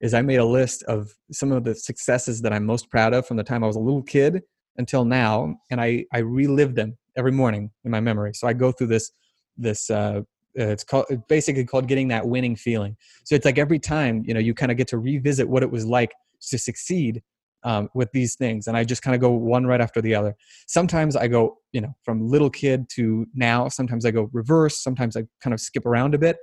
is 0.00 0.14
I 0.14 0.22
made 0.22 0.36
a 0.36 0.44
list 0.44 0.82
of 0.84 1.12
some 1.30 1.52
of 1.52 1.64
the 1.64 1.74
successes 1.74 2.40
that 2.42 2.52
I'm 2.52 2.64
most 2.64 2.90
proud 2.90 3.12
of 3.12 3.26
from 3.26 3.36
the 3.36 3.44
time 3.44 3.62
I 3.62 3.66
was 3.66 3.76
a 3.76 3.80
little 3.80 4.02
kid 4.02 4.42
until 4.76 5.04
now, 5.04 5.56
and 5.70 5.80
I 5.80 6.06
I 6.12 6.18
relive 6.18 6.74
them 6.74 6.96
every 7.16 7.32
morning 7.32 7.70
in 7.84 7.90
my 7.90 8.00
memory. 8.00 8.32
So 8.34 8.48
I 8.48 8.52
go 8.54 8.72
through 8.72 8.86
this 8.86 9.10
this 9.58 9.90
uh, 9.90 10.22
it's 10.54 10.84
called 10.84 11.06
it's 11.10 11.22
basically 11.28 11.64
called 11.64 11.86
getting 11.86 12.08
that 12.08 12.26
winning 12.26 12.56
feeling. 12.56 12.96
So 13.24 13.34
it's 13.34 13.44
like 13.44 13.58
every 13.58 13.78
time 13.78 14.22
you 14.24 14.32
know 14.32 14.40
you 14.40 14.54
kind 14.54 14.72
of 14.72 14.78
get 14.78 14.88
to 14.88 14.98
revisit 14.98 15.48
what 15.48 15.62
it 15.62 15.70
was 15.70 15.84
like 15.84 16.12
to 16.48 16.58
succeed 16.58 17.22
um, 17.62 17.88
with 17.94 18.10
these 18.12 18.36
things, 18.36 18.66
and 18.66 18.76
I 18.76 18.84
just 18.84 19.02
kind 19.02 19.14
of 19.14 19.20
go 19.20 19.30
one 19.30 19.66
right 19.66 19.80
after 19.80 20.00
the 20.00 20.14
other. 20.14 20.34
Sometimes 20.66 21.16
I 21.16 21.28
go 21.28 21.58
you 21.72 21.80
know 21.80 21.94
from 22.04 22.26
little 22.26 22.50
kid 22.50 22.88
to 22.96 23.26
now. 23.34 23.68
Sometimes 23.68 24.04
I 24.04 24.10
go 24.10 24.28
reverse. 24.32 24.82
Sometimes 24.82 25.16
I 25.16 25.24
kind 25.42 25.54
of 25.54 25.60
skip 25.60 25.86
around 25.86 26.14
a 26.14 26.18
bit 26.18 26.36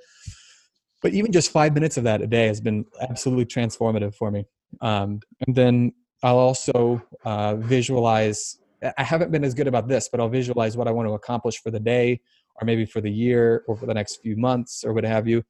but 1.02 1.14
even 1.14 1.32
just 1.32 1.52
five 1.52 1.74
minutes 1.74 1.98
of 1.98 2.04
that 2.04 2.22
a 2.22 2.28
day 2.28 2.48
has 2.48 2.60
been 2.60 2.86
absolutely 3.02 3.46
transformative 3.46 4.16
for 4.16 4.32
me. 4.32 4.46
Um, 4.82 5.20
and 5.46 5.56
then 5.56 5.94
I'll 6.24 6.38
also 6.38 7.02
uh, 7.24 7.56
visualize. 7.56 8.58
I 8.98 9.04
haven't 9.04 9.32
been 9.32 9.44
as 9.44 9.54
good 9.54 9.68
about 9.68 9.88
this, 9.88 10.10
but 10.10 10.20
I'll 10.20 10.30
visualize 10.30 10.78
what 10.78 10.88
I 10.88 10.92
want 10.92 11.08
to 11.08 11.14
accomplish 11.14 11.62
for 11.62 11.72
the 11.72 11.80
day, 11.80 12.22
or 12.60 12.66
maybe 12.66 12.86
for 12.86 13.02
the 13.02 13.12
year, 13.12 13.64
or 13.68 13.76
for 13.76 13.86
the 13.86 13.94
next 13.94 14.18
few 14.18 14.36
months, 14.36 14.84
or 14.84 14.94
what 14.94 15.04
have 15.04 15.28
you. 15.28 15.44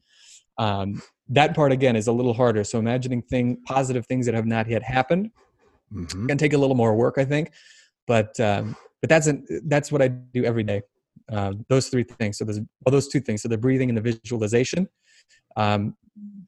Um, 0.58 1.02
that 1.30 1.56
part 1.56 1.72
again 1.72 1.96
is 1.96 2.08
a 2.08 2.12
little 2.12 2.34
harder. 2.34 2.64
So 2.64 2.80
imagining 2.80 3.22
thing 3.22 3.58
positive 3.66 4.06
things 4.06 4.26
that 4.26 4.36
have 4.36 4.46
not 4.46 4.70
yet 4.70 4.84
happened 4.84 5.32
Mhm. 5.94 6.28
can 6.28 6.38
take 6.38 6.54
a 6.54 6.58
little 6.58 6.76
more 6.76 6.96
work, 6.96 7.16
I 7.18 7.26
think. 7.26 7.52
But 8.08 8.40
um, 8.40 8.76
but 9.02 9.10
that's 9.10 9.28
an, 9.28 9.46
that's 9.66 9.92
what 9.92 10.02
I 10.02 10.08
do 10.08 10.44
every 10.44 10.64
day. 10.64 10.82
Um, 11.30 11.66
those 11.70 11.90
three 11.90 12.04
things. 12.04 12.38
So 12.38 12.46
there's 12.46 12.60
well, 12.60 12.92
those 12.92 13.08
two 13.08 13.20
things. 13.20 13.42
So 13.42 13.48
the 13.50 13.58
breathing 13.58 13.90
and 13.90 13.98
the 13.98 14.02
visualization 14.02 14.88
um, 15.56 15.96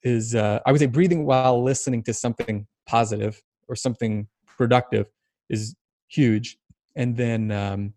is 0.03 0.35
uh, 0.35 0.59
I 0.65 0.71
would 0.71 0.79
say 0.79 0.87
breathing 0.87 1.25
while 1.25 1.61
listening 1.63 2.03
to 2.03 2.13
something 2.13 2.67
positive 2.87 3.41
or 3.67 3.75
something 3.75 4.27
productive 4.57 5.07
is 5.49 5.75
huge, 6.07 6.57
and 6.95 7.15
then 7.15 7.51
um, 7.51 7.93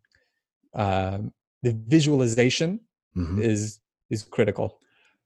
uh, 0.75 1.19
the 1.63 1.73
visualization 1.87 2.81
Mhm. 3.17 3.41
is 3.41 3.81
is 4.11 4.23
critical. 4.25 4.79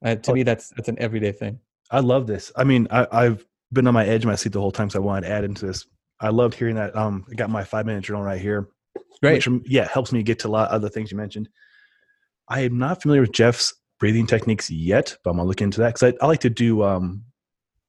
Uh, 0.04 0.14
to 0.16 0.30
Oh. 0.30 0.34
me, 0.34 0.42
that's 0.42 0.70
that's 0.70 0.88
an 0.88 0.98
everyday 0.98 1.32
thing. 1.32 1.58
I 1.90 2.00
love 2.00 2.26
this. 2.26 2.52
I 2.56 2.64
mean, 2.64 2.86
I, 2.90 3.06
I've 3.12 3.46
been 3.72 3.86
on 3.86 3.94
my 3.94 4.04
edge 4.06 4.24
of 4.24 4.28
my 4.28 4.34
seat 4.36 4.52
the 4.52 4.60
whole 4.60 4.72
time, 4.72 4.90
so 4.90 4.98
I 5.00 5.02
wanted 5.02 5.26
to 5.28 5.32
add 5.32 5.44
into 5.44 5.66
this. 5.66 5.86
I 6.20 6.30
loved 6.30 6.54
hearing 6.54 6.76
that. 6.76 6.96
Um, 6.96 7.24
I 7.30 7.34
got 7.34 7.50
my 7.50 7.64
five 7.64 7.86
minute 7.86 8.04
journal 8.04 8.22
right 8.22 8.40
here. 8.40 8.68
Great. 9.22 9.34
Which, 9.34 9.48
um, 9.48 9.62
yeah, 9.66 9.88
helps 9.88 10.12
me 10.12 10.22
get 10.22 10.38
to 10.40 10.48
a 10.48 10.50
lot 10.50 10.68
of 10.68 10.74
other 10.74 10.88
things 10.88 11.10
you 11.10 11.16
mentioned. 11.16 11.48
I 12.48 12.60
am 12.60 12.78
not 12.78 13.02
familiar 13.02 13.22
with 13.22 13.32
Geoff's 13.32 13.74
breathing 13.98 14.26
techniques 14.26 14.70
yet, 14.70 15.16
but 15.24 15.30
I'm 15.30 15.36
gonna 15.36 15.48
look 15.48 15.62
into 15.62 15.80
that 15.80 15.94
because 15.94 16.14
I, 16.14 16.24
I 16.24 16.26
like 16.26 16.40
to 16.40 16.50
do. 16.50 16.82
Um, 16.82 17.24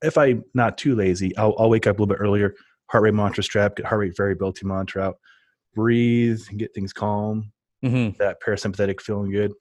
if 0.02 0.18
I'm 0.18 0.44
not 0.54 0.78
too 0.78 0.96
lazy, 0.96 1.36
I'll, 1.38 1.56
I'll 1.58 1.70
wake 1.70 1.88
up 1.88 1.98
a 1.98 2.02
little 2.02 2.16
bit 2.16 2.22
earlier. 2.22 2.54
Heart 2.90 3.04
rate 3.04 3.14
mantra 3.14 3.44
strap, 3.44 3.76
get 3.76 3.86
heart 3.86 4.00
rate 4.00 4.16
variability 4.16 4.66
mantra 4.66 5.04
out, 5.04 5.18
breathe, 5.76 6.42
and 6.50 6.60
get 6.60 6.74
things 6.74 6.94
calm. 6.94 7.52
hmm 7.84 8.10
That 8.20 8.38
parasympathetic 8.46 9.02
feeling 9.02 9.32
good. 9.32 9.54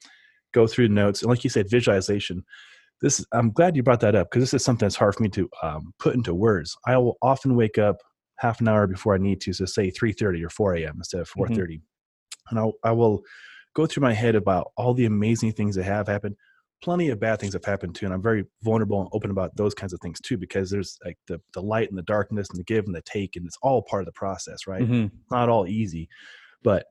Go 0.52 0.66
through 0.66 0.88
the 0.88 0.94
notes, 0.94 1.22
and 1.22 1.30
like 1.30 1.44
you 1.44 1.50
said, 1.50 1.70
visualization. 1.70 2.44
This 3.02 3.24
I'm 3.32 3.50
glad 3.50 3.76
you 3.76 3.82
brought 3.82 4.00
that 4.00 4.14
up 4.14 4.30
because 4.30 4.42
this 4.42 4.54
is 4.54 4.64
something 4.64 4.86
that's 4.86 4.96
hard 4.96 5.14
for 5.14 5.22
me 5.22 5.28
to 5.30 5.50
um, 5.62 5.92
put 5.98 6.14
into 6.14 6.34
words. 6.34 6.76
I 6.86 6.96
will 6.96 7.18
often 7.20 7.54
wake 7.54 7.76
up 7.76 7.98
half 8.36 8.60
an 8.60 8.68
hour 8.68 8.86
before 8.86 9.14
I 9.14 9.18
need 9.18 9.40
to, 9.42 9.52
so 9.52 9.64
say 9.64 9.90
3:30 9.90 10.44
or 10.44 10.50
4 10.50 10.74
a.m. 10.76 10.94
instead 10.98 11.20
of 11.20 11.30
4:30, 11.30 11.80
and 12.50 12.58
I'll, 12.58 12.74
I 12.84 12.92
will 12.92 13.22
go 13.74 13.86
through 13.86 14.02
my 14.02 14.12
head 14.12 14.34
about 14.34 14.72
all 14.76 14.94
the 14.94 15.06
amazing 15.06 15.52
things 15.52 15.74
that 15.76 15.84
have 15.84 16.08
happened. 16.08 16.36
Plenty 16.82 17.08
of 17.08 17.18
bad 17.18 17.40
things 17.40 17.54
have 17.54 17.64
happened 17.64 17.94
too, 17.94 18.04
and 18.04 18.14
I'm 18.14 18.22
very 18.22 18.44
vulnerable 18.62 19.00
and 19.00 19.08
open 19.12 19.30
about 19.30 19.56
those 19.56 19.74
kinds 19.74 19.92
of 19.92 20.00
things 20.00 20.20
too 20.20 20.36
because 20.36 20.70
there's 20.70 20.98
like 21.04 21.18
the 21.26 21.40
the 21.54 21.62
light 21.62 21.88
and 21.88 21.98
the 21.98 22.02
darkness 22.02 22.48
and 22.50 22.58
the 22.58 22.64
give 22.64 22.84
and 22.84 22.94
the 22.94 23.02
take, 23.02 23.36
and 23.36 23.46
it's 23.46 23.58
all 23.62 23.82
part 23.82 24.02
of 24.02 24.06
the 24.06 24.12
process, 24.12 24.66
right? 24.66 24.86
hmm 24.86 25.06
not 25.30 25.48
all 25.48 25.66
easy, 25.66 26.08
but 26.62 26.86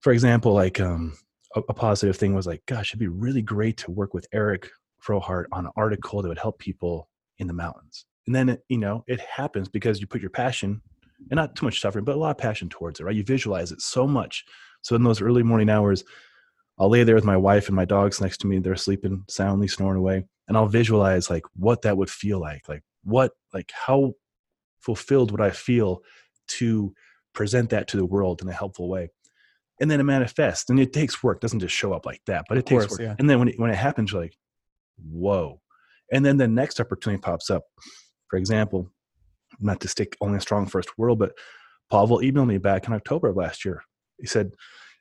for 0.00 0.12
example, 0.12 0.52
like 0.52 0.80
um, 0.80 1.16
a, 1.56 1.60
a 1.68 1.74
positive 1.74 2.16
thing 2.16 2.34
was 2.34 2.46
like, 2.46 2.62
gosh, 2.66 2.90
it'd 2.90 3.00
be 3.00 3.08
really 3.08 3.42
great 3.42 3.76
to 3.78 3.90
work 3.90 4.14
with 4.14 4.26
Eric 4.32 4.70
Frohardt 5.04 5.46
on 5.52 5.66
an 5.66 5.72
article 5.76 6.22
that 6.22 6.28
would 6.28 6.38
help 6.38 6.58
people 6.58 7.08
in 7.38 7.46
the 7.46 7.52
mountains. 7.52 8.04
And 8.28 8.34
then, 8.34 8.50
it, 8.50 8.64
you 8.68 8.76
know, 8.76 9.04
it 9.06 9.20
happens 9.20 9.70
because 9.70 10.02
you 10.02 10.06
put 10.06 10.20
your 10.20 10.28
passion 10.28 10.82
and 11.30 11.38
not 11.38 11.56
too 11.56 11.64
much 11.64 11.80
suffering, 11.80 12.04
but 12.04 12.14
a 12.14 12.18
lot 12.18 12.32
of 12.32 12.36
passion 12.36 12.68
towards 12.68 13.00
it, 13.00 13.04
right? 13.04 13.16
You 13.16 13.24
visualize 13.24 13.72
it 13.72 13.80
so 13.80 14.06
much. 14.06 14.44
So 14.82 14.94
in 14.94 15.02
those 15.02 15.22
early 15.22 15.42
morning 15.42 15.70
hours, 15.70 16.04
I'll 16.78 16.90
lay 16.90 17.04
there 17.04 17.14
with 17.14 17.24
my 17.24 17.38
wife 17.38 17.68
and 17.68 17.74
my 17.74 17.86
dogs 17.86 18.20
next 18.20 18.42
to 18.42 18.46
me. 18.46 18.58
They're 18.58 18.76
sleeping 18.76 19.24
soundly, 19.30 19.66
snoring 19.66 19.96
away. 19.96 20.26
And 20.46 20.58
I'll 20.58 20.66
visualize 20.68 21.30
like 21.30 21.44
what 21.56 21.80
that 21.82 21.96
would 21.96 22.10
feel 22.10 22.38
like. 22.38 22.68
Like 22.68 22.82
what, 23.02 23.32
like 23.54 23.72
how 23.74 24.12
fulfilled 24.78 25.30
would 25.30 25.40
I 25.40 25.50
feel 25.50 26.02
to 26.48 26.92
present 27.32 27.70
that 27.70 27.88
to 27.88 27.96
the 27.96 28.04
world 28.04 28.42
in 28.42 28.48
a 28.48 28.52
helpful 28.52 28.90
way? 28.90 29.08
And 29.80 29.90
then 29.90 30.00
it 30.00 30.04
manifests. 30.04 30.68
And 30.68 30.78
it 30.78 30.92
takes 30.92 31.22
work. 31.22 31.38
It 31.38 31.40
doesn't 31.40 31.60
just 31.60 31.74
show 31.74 31.94
up 31.94 32.04
like 32.04 32.20
that, 32.26 32.44
but 32.46 32.58
it 32.58 32.66
takes 32.66 32.90
work. 32.90 33.00
yeah. 33.00 33.14
And 33.18 33.30
then 33.30 33.38
when 33.38 33.48
it, 33.48 33.58
when 33.58 33.70
it 33.70 33.76
happens, 33.76 34.12
you're 34.12 34.20
like, 34.20 34.36
whoa. 35.02 35.62
And 36.12 36.26
then 36.26 36.36
the 36.36 36.46
next 36.46 36.78
opportunity 36.78 37.22
pops 37.22 37.48
up. 37.48 37.62
For 38.28 38.36
example, 38.36 38.90
not 39.60 39.80
to 39.80 39.88
stick 39.88 40.16
only 40.20 40.38
a 40.38 40.40
StrongFirst 40.40 40.88
world, 40.96 41.18
but 41.18 41.32
Pavel 41.90 42.20
emailed 42.20 42.48
me 42.48 42.58
back 42.58 42.86
in 42.86 42.92
October 42.92 43.28
of 43.28 43.36
last 43.36 43.64
year. 43.64 43.82
He 44.20 44.26
said 44.26 44.52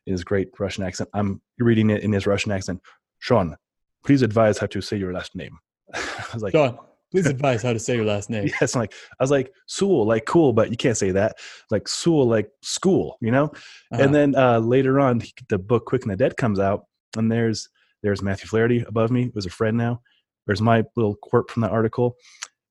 in 0.06 0.14
his 0.14 0.24
great 0.24 0.50
Russian 0.58 0.84
accent, 0.84 1.10
I'm 1.14 1.42
reading 1.60 1.90
it 1.90 2.04
in 2.04 2.14
his 2.14 2.26
Russian 2.26 2.52
accent, 2.52 2.82
Sean, 3.20 3.58
please 4.06 4.22
advise 4.22 4.58
how 4.58 4.68
to 4.68 4.82
say 4.82 4.98
your 4.98 5.14
last 5.14 5.36
name. 5.36 5.58
I 5.94 6.26
was 6.34 6.44
like, 6.44 6.54
Sean, 6.54 6.78
please 7.12 7.26
advise 7.28 7.62
how 7.62 7.74
to 7.74 7.80
say 7.80 7.96
your 7.96 8.06
last 8.06 8.30
name. 8.30 8.50
Yes, 8.62 8.76
I'm 8.76 8.82
like 8.82 8.94
I 9.20 9.24
was 9.24 9.32
like 9.32 9.52
Sewell, 9.68 10.06
like 10.06 10.26
cool, 10.26 10.54
but 10.54 10.72
you 10.72 10.78
can't 10.78 10.98
say 10.98 11.12
that. 11.12 11.38
Like 11.70 11.88
Sewell, 11.88 12.28
like 12.28 12.50
school, 12.62 13.18
you 13.22 13.32
know. 13.32 13.46
Uh-huh. 13.46 14.04
And 14.04 14.16
then 14.16 14.36
uh, 14.36 14.60
later 14.60 15.00
on, 15.00 15.22
the 15.50 15.58
book 15.58 15.86
Quick 15.86 16.04
and 16.04 16.12
the 16.12 16.18
Dead 16.18 16.38
comes 16.38 16.60
out, 16.60 16.86
and 17.18 17.32
there's 17.32 17.70
there's 18.04 18.22
Matthew 18.22 18.48
Flaherty 18.48 18.86
above 18.88 19.12
me, 19.12 19.32
who's 19.34 19.46
a 19.46 19.50
friend 19.50 19.78
now. 19.78 20.02
There's 20.46 20.62
my 20.62 20.86
little 20.96 21.16
quirk 21.16 21.50
from 21.50 21.62
the 21.62 21.70
article, 21.70 22.16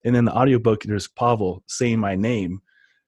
and 0.05 0.15
then 0.15 0.25
the 0.25 0.37
audiobook, 0.37 0.83
there's 0.83 1.09
Pavel 1.09 1.63
saying 1.67 1.99
my 1.99 2.15
name, 2.15 2.63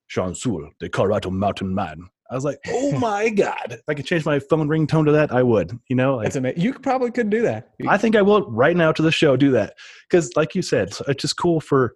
Sean 0.06 0.34
Sewell, 0.34 0.70
the 0.80 0.88
Colorado 0.88 1.30
Mountain 1.30 1.74
Man. 1.74 2.08
I 2.30 2.34
was 2.34 2.44
like, 2.44 2.58
oh 2.68 2.92
my 2.98 3.28
god! 3.30 3.72
If 3.72 3.82
I 3.88 3.94
could 3.94 4.06
change 4.06 4.26
my 4.26 4.38
phone 4.38 4.68
ringtone 4.68 5.06
to 5.06 5.12
that, 5.12 5.32
I 5.32 5.42
would. 5.42 5.78
You 5.88 5.96
know, 5.96 6.16
like, 6.16 6.24
That's 6.24 6.36
amazing. 6.36 6.60
You 6.60 6.74
probably 6.74 7.10
could 7.10 7.30
do 7.30 7.42
that. 7.42 7.70
I 7.86 7.96
think 7.96 8.16
I 8.16 8.22
will 8.22 8.50
right 8.50 8.76
now 8.76 8.92
to 8.92 9.02
the 9.02 9.12
show 9.12 9.36
do 9.36 9.50
that 9.52 9.74
because, 10.08 10.36
like 10.36 10.54
you 10.54 10.62
said, 10.62 10.92
it's 11.06 11.22
just 11.22 11.36
cool 11.36 11.60
for 11.60 11.94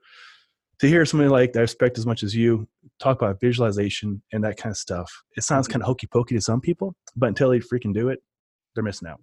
to 0.81 0.89
hear 0.89 1.05
somebody 1.05 1.31
like 1.31 1.52
that 1.52 1.60
I 1.60 1.62
respect 1.62 1.98
as 1.98 2.06
much 2.06 2.23
as 2.23 2.35
you 2.35 2.66
talk 2.98 3.20
about 3.20 3.40
visualization 3.40 4.23
and 4.32 4.43
that 4.44 4.56
kind 4.56 4.73
of 4.73 4.77
stuff. 4.77 5.23
It 5.36 5.44
sounds 5.44 5.66
mm-hmm. 5.66 5.74
kind 5.74 5.82
of 5.82 5.86
hokey 5.86 6.06
pokey 6.06 6.35
to 6.35 6.40
some 6.40 6.60
people, 6.60 6.94
but 7.14 7.28
until 7.28 7.51
they 7.51 7.60
freaking 7.60 7.94
do 7.94 8.09
it, 8.09 8.20
they're 8.74 8.85
missing 8.85 9.09
out. 9.09 9.20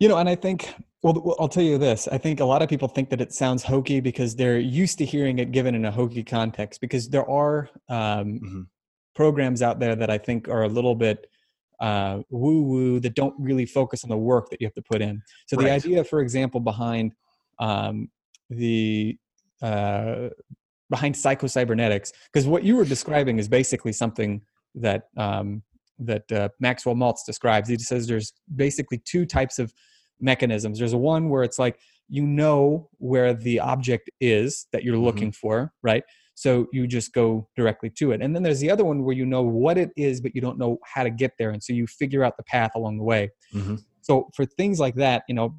You 0.00 0.08
know, 0.08 0.16
and 0.16 0.28
I 0.28 0.34
think, 0.34 0.74
well, 1.02 1.36
I'll 1.38 1.48
tell 1.48 1.62
you 1.62 1.76
this. 1.76 2.08
I 2.08 2.16
think 2.16 2.40
a 2.40 2.44
lot 2.44 2.62
of 2.62 2.70
people 2.70 2.88
think 2.88 3.10
that 3.10 3.20
it 3.20 3.34
sounds 3.34 3.62
hokey 3.62 4.00
because 4.00 4.34
they're 4.34 4.58
used 4.58 4.96
to 4.98 5.04
hearing 5.04 5.38
it 5.38 5.52
given 5.52 5.74
in 5.74 5.84
a 5.84 5.90
hokey 5.90 6.24
context. 6.24 6.80
Because 6.80 7.10
there 7.10 7.28
are 7.28 7.68
um, 7.90 8.40
Mhm. 8.40 8.66
programs 9.14 9.60
out 9.60 9.78
there 9.78 9.94
that 9.94 10.10
I 10.10 10.16
think 10.16 10.48
are 10.48 10.62
a 10.62 10.68
little 10.68 10.94
bit 10.94 11.26
uh, 11.80 12.22
woo 12.28 12.62
woo 12.62 13.00
that 13.00 13.14
don't 13.14 13.34
really 13.38 13.64
focus 13.64 14.04
on 14.04 14.10
the 14.10 14.16
work 14.16 14.50
that 14.50 14.60
you 14.60 14.66
have 14.66 14.74
to 14.74 14.82
put 14.82 15.00
in. 15.00 15.22
So 15.46 15.56
the 15.56 15.70
idea, 15.70 16.04
for 16.04 16.20
example, 16.20 16.60
behind 16.60 17.12
um, 17.58 18.10
the 18.50 19.18
uh, 19.62 20.28
behind 20.90 21.14
psychocybernetics, 21.14 22.12
because 22.30 22.46
what 22.46 22.64
you 22.64 22.76
were 22.76 22.84
describing 22.84 23.38
is 23.38 23.48
basically 23.48 23.92
something 23.92 24.42
that 24.74 25.08
um, 25.16 25.62
that 26.00 26.30
uh, 26.32 26.48
Maxwell 26.60 26.94
Maltz 26.94 27.24
describes. 27.26 27.68
He 27.68 27.78
says 27.78 28.06
there's 28.06 28.32
basically 28.56 28.98
two 29.04 29.26
types 29.26 29.58
of 29.58 29.72
mechanisms. 30.20 30.78
There's 30.78 30.94
one 30.94 31.28
where 31.28 31.42
it's 31.42 31.58
like 31.58 31.78
you 32.08 32.26
know 32.26 32.88
where 32.98 33.32
the 33.34 33.60
object 33.60 34.10
is 34.20 34.66
that 34.72 34.82
you're 34.82 34.96
Mhm. 34.96 35.04
looking 35.04 35.32
for, 35.32 35.72
right? 35.82 36.02
So 36.34 36.66
you 36.72 36.86
just 36.88 37.12
go 37.12 37.48
directly 37.54 37.88
to 37.98 38.10
it. 38.10 38.20
And 38.20 38.34
then 38.34 38.42
there's 38.42 38.58
the 38.58 38.70
other 38.70 38.84
one 38.84 39.04
where 39.04 39.14
you 39.14 39.24
know 39.26 39.42
what 39.42 39.78
it 39.78 39.90
is, 39.96 40.20
but 40.20 40.34
you 40.34 40.40
don't 40.40 40.58
know 40.58 40.78
how 40.84 41.04
to 41.04 41.10
get 41.10 41.32
there. 41.38 41.50
And 41.50 41.62
so 41.62 41.72
you 41.72 41.86
figure 41.86 42.24
out 42.24 42.36
the 42.36 42.42
path 42.42 42.72
along 42.74 42.96
the 42.96 43.04
way. 43.04 43.30
Mhm. 43.54 43.80
So 44.00 44.28
for 44.34 44.44
things 44.44 44.80
like 44.80 44.96
that, 44.96 45.22
you 45.28 45.34
know, 45.34 45.54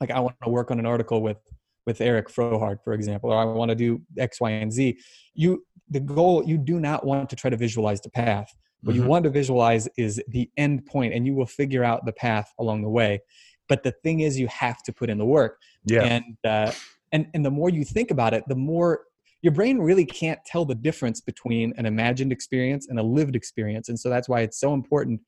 like 0.00 0.10
I 0.10 0.18
want 0.20 0.36
to 0.44 0.48
work 0.50 0.70
on 0.70 0.78
an 0.78 0.86
article 0.86 1.20
with 1.22 1.38
with 1.84 2.00
Eric 2.00 2.28
Frohardt, 2.28 2.78
for 2.84 2.92
example, 2.92 3.32
or 3.32 3.36
I 3.36 3.44
want 3.44 3.70
to 3.70 3.74
do 3.74 4.00
X, 4.16 4.40
Y, 4.40 4.50
and 4.50 4.72
Z. 4.72 4.96
You 5.34 5.64
the 5.90 5.98
goal, 6.00 6.42
you 6.46 6.56
do 6.56 6.78
not 6.80 7.04
want 7.04 7.28
to 7.30 7.36
try 7.36 7.50
to 7.50 7.56
visualize 7.56 8.00
the 8.00 8.08
path. 8.10 8.48
What 8.82 8.96
you 8.96 9.02
Mhm. 9.02 9.06
want 9.06 9.24
to 9.24 9.30
visualize 9.30 9.88
is 9.96 10.22
the 10.28 10.50
end 10.56 10.86
point, 10.86 11.14
and 11.14 11.26
you 11.26 11.34
will 11.34 11.46
figure 11.46 11.84
out 11.84 12.04
the 12.04 12.12
path 12.12 12.52
along 12.58 12.82
the 12.82 12.90
way. 12.90 13.20
But 13.68 13.82
the 13.84 13.92
thing 14.02 14.20
is, 14.20 14.38
you 14.38 14.48
have 14.48 14.82
to 14.84 14.92
put 14.92 15.08
in 15.08 15.18
the 15.18 15.24
work 15.24 15.60
Yeah. 15.84 16.04
and 16.04 16.24
uh, 16.44 16.72
and 17.12 17.26
and 17.34 17.44
the 17.44 17.50
more 17.50 17.68
you 17.70 17.84
think 17.84 18.10
about 18.10 18.34
it 18.34 18.42
the 18.48 18.56
more 18.56 19.04
your 19.42 19.52
brain 19.52 19.78
really 19.78 20.04
can't 20.04 20.38
tell 20.46 20.64
the 20.64 20.74
difference 20.74 21.20
between 21.20 21.72
an 21.76 21.86
imagined 21.86 22.32
experience 22.32 22.88
and 22.88 22.98
a 22.98 23.02
lived 23.02 23.36
experience 23.36 23.88
and 23.88 23.98
so 23.98 24.08
that's 24.08 24.28
why 24.28 24.40
it's 24.40 24.58
so 24.58 24.74
important 24.74 25.20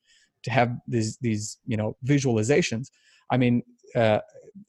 to 0.43 0.51
have 0.51 0.75
these 0.87 1.17
these 1.21 1.57
you 1.65 1.77
know 1.77 1.95
visualizations 2.05 2.89
i 3.31 3.37
mean 3.37 3.61
uh, 3.95 4.19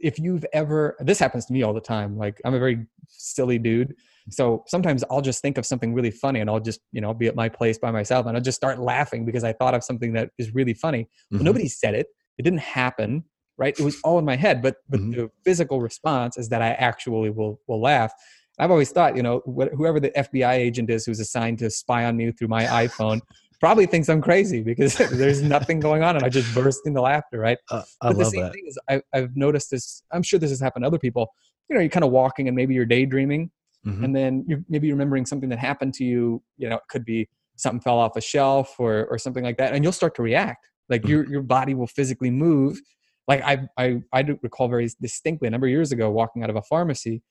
if 0.00 0.18
you've 0.18 0.44
ever 0.52 0.96
this 1.00 1.18
happens 1.18 1.46
to 1.46 1.52
me 1.52 1.62
all 1.62 1.72
the 1.72 1.80
time 1.80 2.16
like 2.16 2.40
i'm 2.44 2.54
a 2.54 2.58
very 2.58 2.86
silly 3.08 3.58
dude 3.58 3.94
so 4.28 4.64
sometimes 4.66 5.04
i'll 5.10 5.20
just 5.20 5.40
think 5.40 5.56
of 5.58 5.64
something 5.66 5.94
really 5.94 6.10
funny 6.10 6.40
and 6.40 6.50
i'll 6.50 6.60
just 6.60 6.80
you 6.92 7.00
know 7.00 7.14
be 7.14 7.26
at 7.26 7.34
my 7.36 7.48
place 7.48 7.78
by 7.78 7.90
myself 7.90 8.26
and 8.26 8.36
i'll 8.36 8.42
just 8.42 8.56
start 8.56 8.78
laughing 8.78 9.24
because 9.24 9.44
i 9.44 9.52
thought 9.52 9.74
of 9.74 9.84
something 9.84 10.12
that 10.12 10.30
is 10.38 10.54
really 10.54 10.74
funny 10.74 11.08
well, 11.30 11.40
Mhm. 11.40 11.44
nobody 11.44 11.68
said 11.68 11.94
it 11.94 12.06
it 12.38 12.42
didn't 12.42 12.60
happen 12.60 13.24
right 13.58 13.74
it 13.78 13.82
was 13.82 13.98
all 14.02 14.18
in 14.18 14.24
my 14.24 14.36
head 14.36 14.62
but 14.62 14.76
but 14.88 15.00
Mhm. 15.00 15.14
the 15.14 15.30
physical 15.44 15.80
response 15.80 16.36
is 16.36 16.48
that 16.48 16.62
i 16.62 16.70
actually 16.72 17.30
will 17.30 17.60
will 17.68 17.80
laugh 17.80 18.12
i've 18.58 18.70
always 18.70 18.90
thought 18.90 19.16
you 19.16 19.22
know 19.22 19.40
wh- 19.46 19.72
whoever 19.76 20.00
the 20.00 20.10
fbi 20.10 20.54
agent 20.54 20.90
is 20.90 21.06
who's 21.06 21.20
assigned 21.20 21.58
to 21.58 21.70
spy 21.70 22.04
on 22.04 22.16
me 22.16 22.32
through 22.32 22.48
my 22.48 22.64
iphone 22.84 23.20
probably 23.60 23.86
thinks 23.86 24.08
i'm 24.08 24.20
crazy 24.20 24.60
because 24.62 24.96
there's 25.12 25.42
nothing 25.42 25.78
going 25.80 26.02
on 26.02 26.16
and 26.16 26.24
i 26.24 26.28
just 26.28 26.52
burst 26.54 26.80
into 26.86 27.00
laughter 27.00 27.38
right 27.38 27.58
Uh, 27.70 27.82
I 28.02 28.08
but 28.08 28.18
the 28.18 28.24
love 28.24 28.32
same 28.32 28.42
that. 28.42 28.52
thing 28.52 28.64
is 28.66 28.78
I, 28.90 29.00
i've 29.14 29.36
noticed 29.36 29.70
this 29.70 30.02
i'm 30.12 30.22
sure 30.22 30.38
this 30.40 30.50
has 30.50 30.60
happened 30.60 30.82
to 30.82 30.88
other 30.88 30.98
people 30.98 31.28
you 31.68 31.74
know 31.74 31.80
you're 31.80 31.90
kind 31.90 32.04
of 32.04 32.10
walking 32.10 32.48
and 32.48 32.56
maybe 32.56 32.74
you're 32.74 32.84
daydreaming 32.86 33.50
Mhm. 33.86 34.04
and 34.04 34.16
then 34.16 34.44
you're 34.48 34.62
maybe 34.68 34.90
remembering 34.90 35.24
something 35.26 35.48
that 35.48 35.58
happened 35.58 35.94
to 35.94 36.04
you 36.04 36.42
you 36.58 36.68
know 36.68 36.76
it 36.76 36.82
could 36.88 37.04
be 37.04 37.28
something 37.56 37.80
fell 37.80 37.98
off 37.98 38.16
a 38.16 38.20
shelf 38.20 38.74
or 38.78 39.06
or 39.06 39.18
something 39.18 39.44
like 39.44 39.56
that 39.58 39.72
and 39.72 39.84
you'll 39.84 39.92
start 39.92 40.14
to 40.14 40.22
react 40.22 40.68
like 40.88 41.02
Mhm. 41.02 41.08
your 41.08 41.30
your 41.30 41.42
body 41.42 41.74
will 41.74 41.86
physically 41.86 42.30
move 42.30 42.80
like 43.28 43.40
i 43.42 43.66
i 43.78 44.02
i 44.12 44.22
do 44.22 44.38
recall 44.42 44.68
very 44.68 44.88
distinctly 45.00 45.46
a 45.48 45.50
number 45.50 45.66
of 45.66 45.70
years 45.70 45.92
ago 45.92 46.10
walking 46.10 46.42
out 46.42 46.50
of 46.50 46.56
a 46.56 46.62
pharmacy 46.62 47.22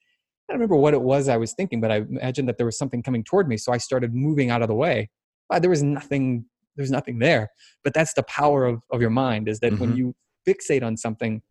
i 0.48 0.53
don't 0.53 0.60
remember 0.60 0.76
what 0.76 0.94
it 0.94 1.02
was 1.02 1.27
i 1.27 1.38
was 1.38 1.53
thinking 1.53 1.80
but 1.82 1.91
i 1.91 1.98
imagined 1.98 2.48
that 2.48 2.57
there 2.57 2.65
was 2.65 2.77
something 2.77 3.03
coming 3.03 3.23
toward 3.23 3.48
me 3.48 3.57
so 3.57 3.72
i 3.73 3.77
started 3.77 4.14
moving 4.14 4.49
out 4.49 4.61
of 4.61 4.68
the 4.68 4.76
way 4.76 5.10
but 5.49 5.61
there 5.61 5.69
was 5.69 5.84
nothing 5.84 6.45
there's 6.77 6.91
nothing 6.91 7.19
there 7.19 7.49
but 7.84 7.94
that's 7.94 8.14
the 8.14 8.23
power 8.23 8.65
of 8.65 8.82
of 8.91 9.02
your 9.02 9.10
mind 9.10 9.48
is 9.48 9.60
that 9.60 9.77
when 9.80 9.91
Mhm. 9.91 9.98
you 9.98 10.15
fixate 10.48 10.84
on 10.84 10.95
something 10.98 11.41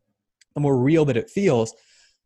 the 0.55 0.61
more 0.61 0.77
real 0.79 1.05
that 1.05 1.17
it 1.17 1.29
feels 1.31 1.75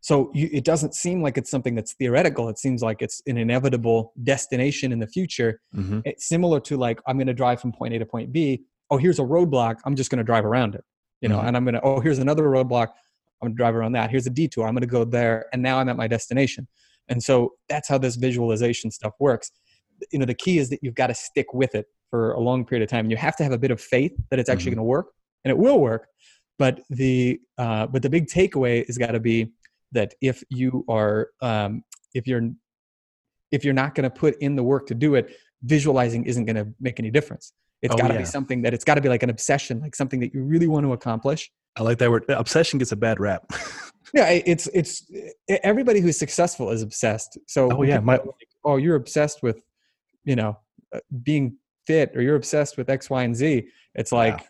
so 0.01 0.31
you, 0.35 0.49
it 0.53 0.65
doesn't 0.65 0.95
seem 0.95 1.23
like 1.23 1.37
it's 1.37 1.51
something 1.51 1.75
that's 1.75 1.93
theoretical. 1.95 2.49
It 2.49 2.59
seems 2.59 2.83
like 2.83 3.03
it's 3.03 3.21
an 3.27 3.37
inevitable 3.37 4.13
destination 4.23 4.93
in 4.93 4.99
the 5.01 5.07
future. 5.07 5.61
Mhm. 5.75 6.03
It's 6.05 6.29
similar 6.29 6.61
to 6.61 6.77
like 6.77 7.01
I'm 7.07 7.17
going 7.17 7.27
to 7.27 7.35
drive 7.35 7.61
from 7.61 7.73
point 7.73 7.95
A 7.95 7.99
to 7.99 8.07
point 8.07 8.33
B. 8.33 8.65
Oh, 8.91 8.97
here's 8.97 9.19
a 9.19 9.23
roadblock. 9.23 9.77
I'm 9.85 9.97
just 9.97 10.11
going 10.11 10.19
to 10.19 10.25
drive 10.25 10.45
around 10.45 10.75
it. 10.75 10.85
You 11.21 11.29
know, 11.29 11.39
Mhm. 11.41 11.45
and 11.49 11.57
I'm 11.57 11.65
going 11.65 11.75
to. 11.75 11.83
Oh, 11.83 12.01
here's 12.01 12.19
another 12.21 12.45
roadblock. 12.45 12.89
I'm 13.41 13.49
going 13.49 13.53
to 13.53 13.57
drive 13.57 13.75
around 13.75 13.93
that. 13.93 14.11
Here's 14.11 14.27
a 14.27 14.31
detour. 14.31 14.67
I'm 14.67 14.75
going 14.75 14.83
to 14.83 14.87
go 14.87 15.05
there, 15.05 15.47
and 15.53 15.63
now 15.63 15.79
I'm 15.79 15.89
at 15.89 15.97
my 15.97 16.07
destination. 16.09 16.69
And 17.09 17.23
so 17.23 17.55
that's 17.69 17.89
how 17.89 17.99
this 17.99 18.17
visualization 18.17 18.91
stuff 18.91 19.15
works. 19.19 19.51
You 20.13 20.19
know, 20.21 20.27
the 20.27 20.35
key 20.35 20.59
is 20.59 20.71
that 20.71 20.79
you've 20.83 20.95
got 20.95 21.09
to 21.09 21.15
stick 21.15 21.53
with 21.55 21.75
it 21.75 21.87
for 22.11 22.33
a 22.33 22.41
long 22.41 22.65
period 22.65 22.83
of 22.85 22.89
time. 22.91 23.11
You 23.11 23.17
have 23.17 23.35
to 23.37 23.43
have 23.43 23.53
a 23.53 23.59
bit 23.59 23.71
of 23.71 23.81
faith 23.81 24.13
that 24.31 24.39
it's 24.39 24.49
actually 24.49 24.73
Mhm. 24.73 24.77
going 24.77 24.85
to 24.87 24.91
work, 24.97 25.13
and 25.45 25.51
it 25.51 25.59
will 25.59 25.81
work. 25.81 26.07
But 26.59 26.81
the 26.91 27.41
uh, 27.59 27.87
but 27.89 28.03
the 28.03 28.11
big 28.11 28.27
takeaway 28.27 28.87
has 28.87 28.99
got 28.99 29.13
to 29.13 29.21
be 29.21 29.53
that 29.93 30.15
if 30.21 30.43
you 30.51 30.85
are 30.89 31.29
um, 31.43 31.83
if 32.15 32.27
you're 32.27 32.43
if 33.51 33.65
you're 33.65 33.75
not 33.75 33.95
going 33.95 34.05
to 34.05 34.11
put 34.11 34.37
in 34.41 34.57
the 34.57 34.63
work 34.63 34.87
to 34.87 34.95
do 34.95 35.15
it 35.15 35.35
visualizing 35.63 36.25
isn't 36.25 36.45
going 36.45 36.57
to 36.57 36.67
make 36.81 36.99
any 37.01 37.11
difference 37.11 37.53
it's 37.83 37.95
Oh, 37.95 37.99
got 37.99 38.09
to 38.09 38.15
yeah. 38.15 38.21
be 38.21 38.25
something 38.27 38.63
that 38.63 38.75
it's 38.75 38.85
got 38.85 38.95
to 38.97 39.01
be 39.01 39.09
like 39.09 39.23
an 39.23 39.31
obsession 39.31 39.81
like 39.81 39.95
something 39.97 40.21
that 40.21 40.35
you 40.35 40.43
really 40.43 40.67
want 40.67 40.85
to 40.85 40.93
accomplish 40.93 41.51
I 41.77 41.83
like 41.83 41.99
that 41.99 42.11
word. 42.11 42.25
Obsession 42.29 42.81
gets 42.81 42.91
a 42.91 42.97
bad 42.97 43.21
rap. 43.21 43.45
yeah 44.15 44.31
it's 44.31 44.67
it's 44.69 45.11
everybody 45.49 46.01
who's 46.01 46.19
successful 46.19 46.71
is 46.71 46.83
obsessed 46.83 47.39
so 47.47 47.71
Oh, 47.73 47.83
yeah, 47.83 48.01
my- 48.01 48.17
like, 48.17 48.49
oh 48.65 48.77
you're 48.77 48.97
obsessed 48.97 49.43
with 49.43 49.63
you 50.25 50.35
know 50.37 50.59
uh, 50.95 51.01
being 51.23 51.57
fit 51.87 52.13
or 52.17 52.21
you're 52.23 52.37
obsessed 52.37 52.77
with 52.79 52.89
x 52.91 53.09
y 53.11 53.23
and 53.23 53.35
z 53.37 53.69
it's 53.95 54.13
like 54.13 54.39
yeah 54.41 54.47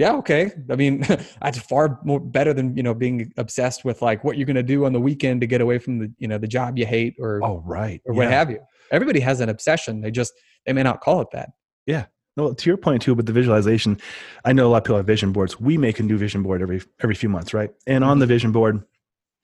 okay 0.00 0.50
i 0.70 0.76
mean 0.76 1.00
that's 1.40 1.58
far 1.58 1.98
more 2.04 2.20
better 2.20 2.52
than 2.52 2.76
you 2.76 2.82
know 2.82 2.94
being 2.94 3.32
obsessed 3.36 3.84
with 3.84 4.02
like 4.02 4.24
what 4.24 4.36
you're 4.36 4.46
going 4.46 4.56
to 4.56 4.62
do 4.62 4.84
on 4.84 4.92
the 4.92 5.00
weekend 5.00 5.40
to 5.40 5.46
get 5.46 5.60
away 5.60 5.78
from 5.78 5.98
the 5.98 6.12
you 6.18 6.28
know 6.28 6.38
the 6.38 6.46
job 6.48 6.78
you 6.78 6.86
hate 6.86 7.14
or 7.18 7.40
oh, 7.42 7.62
right. 7.64 8.02
or 8.04 8.14
what 8.14 8.30
have 8.30 8.50
you 8.50 8.58
everybody 8.92 9.20
has 9.20 9.40
an 9.40 9.48
obsession 9.48 10.00
they 10.00 10.10
just 10.10 10.32
they 10.66 10.72
may 10.72 10.82
not 10.82 11.00
call 11.00 11.20
it 11.20 11.28
that 11.32 11.50
Yeah. 11.86 12.06
Well, 12.36 12.54
to 12.54 12.70
your 12.70 12.76
point 12.76 13.00
too, 13.00 13.14
with 13.14 13.24
the 13.24 13.32
visualization, 13.32 13.98
I 14.44 14.52
know 14.52 14.66
a 14.66 14.68
lot 14.68 14.78
of 14.78 14.84
people 14.84 14.96
have 14.98 15.06
vision 15.06 15.32
boards. 15.32 15.58
We 15.58 15.78
make 15.78 16.00
a 16.00 16.02
new 16.02 16.18
vision 16.18 16.42
board 16.42 16.60
every 16.60 16.82
every 17.02 17.14
few 17.14 17.30
months, 17.30 17.54
right? 17.54 17.70
And 17.86 18.04
on 18.04 18.18
the 18.18 18.26
mm-hmm. 18.26 18.34
vision 18.34 18.52
board, 18.52 18.84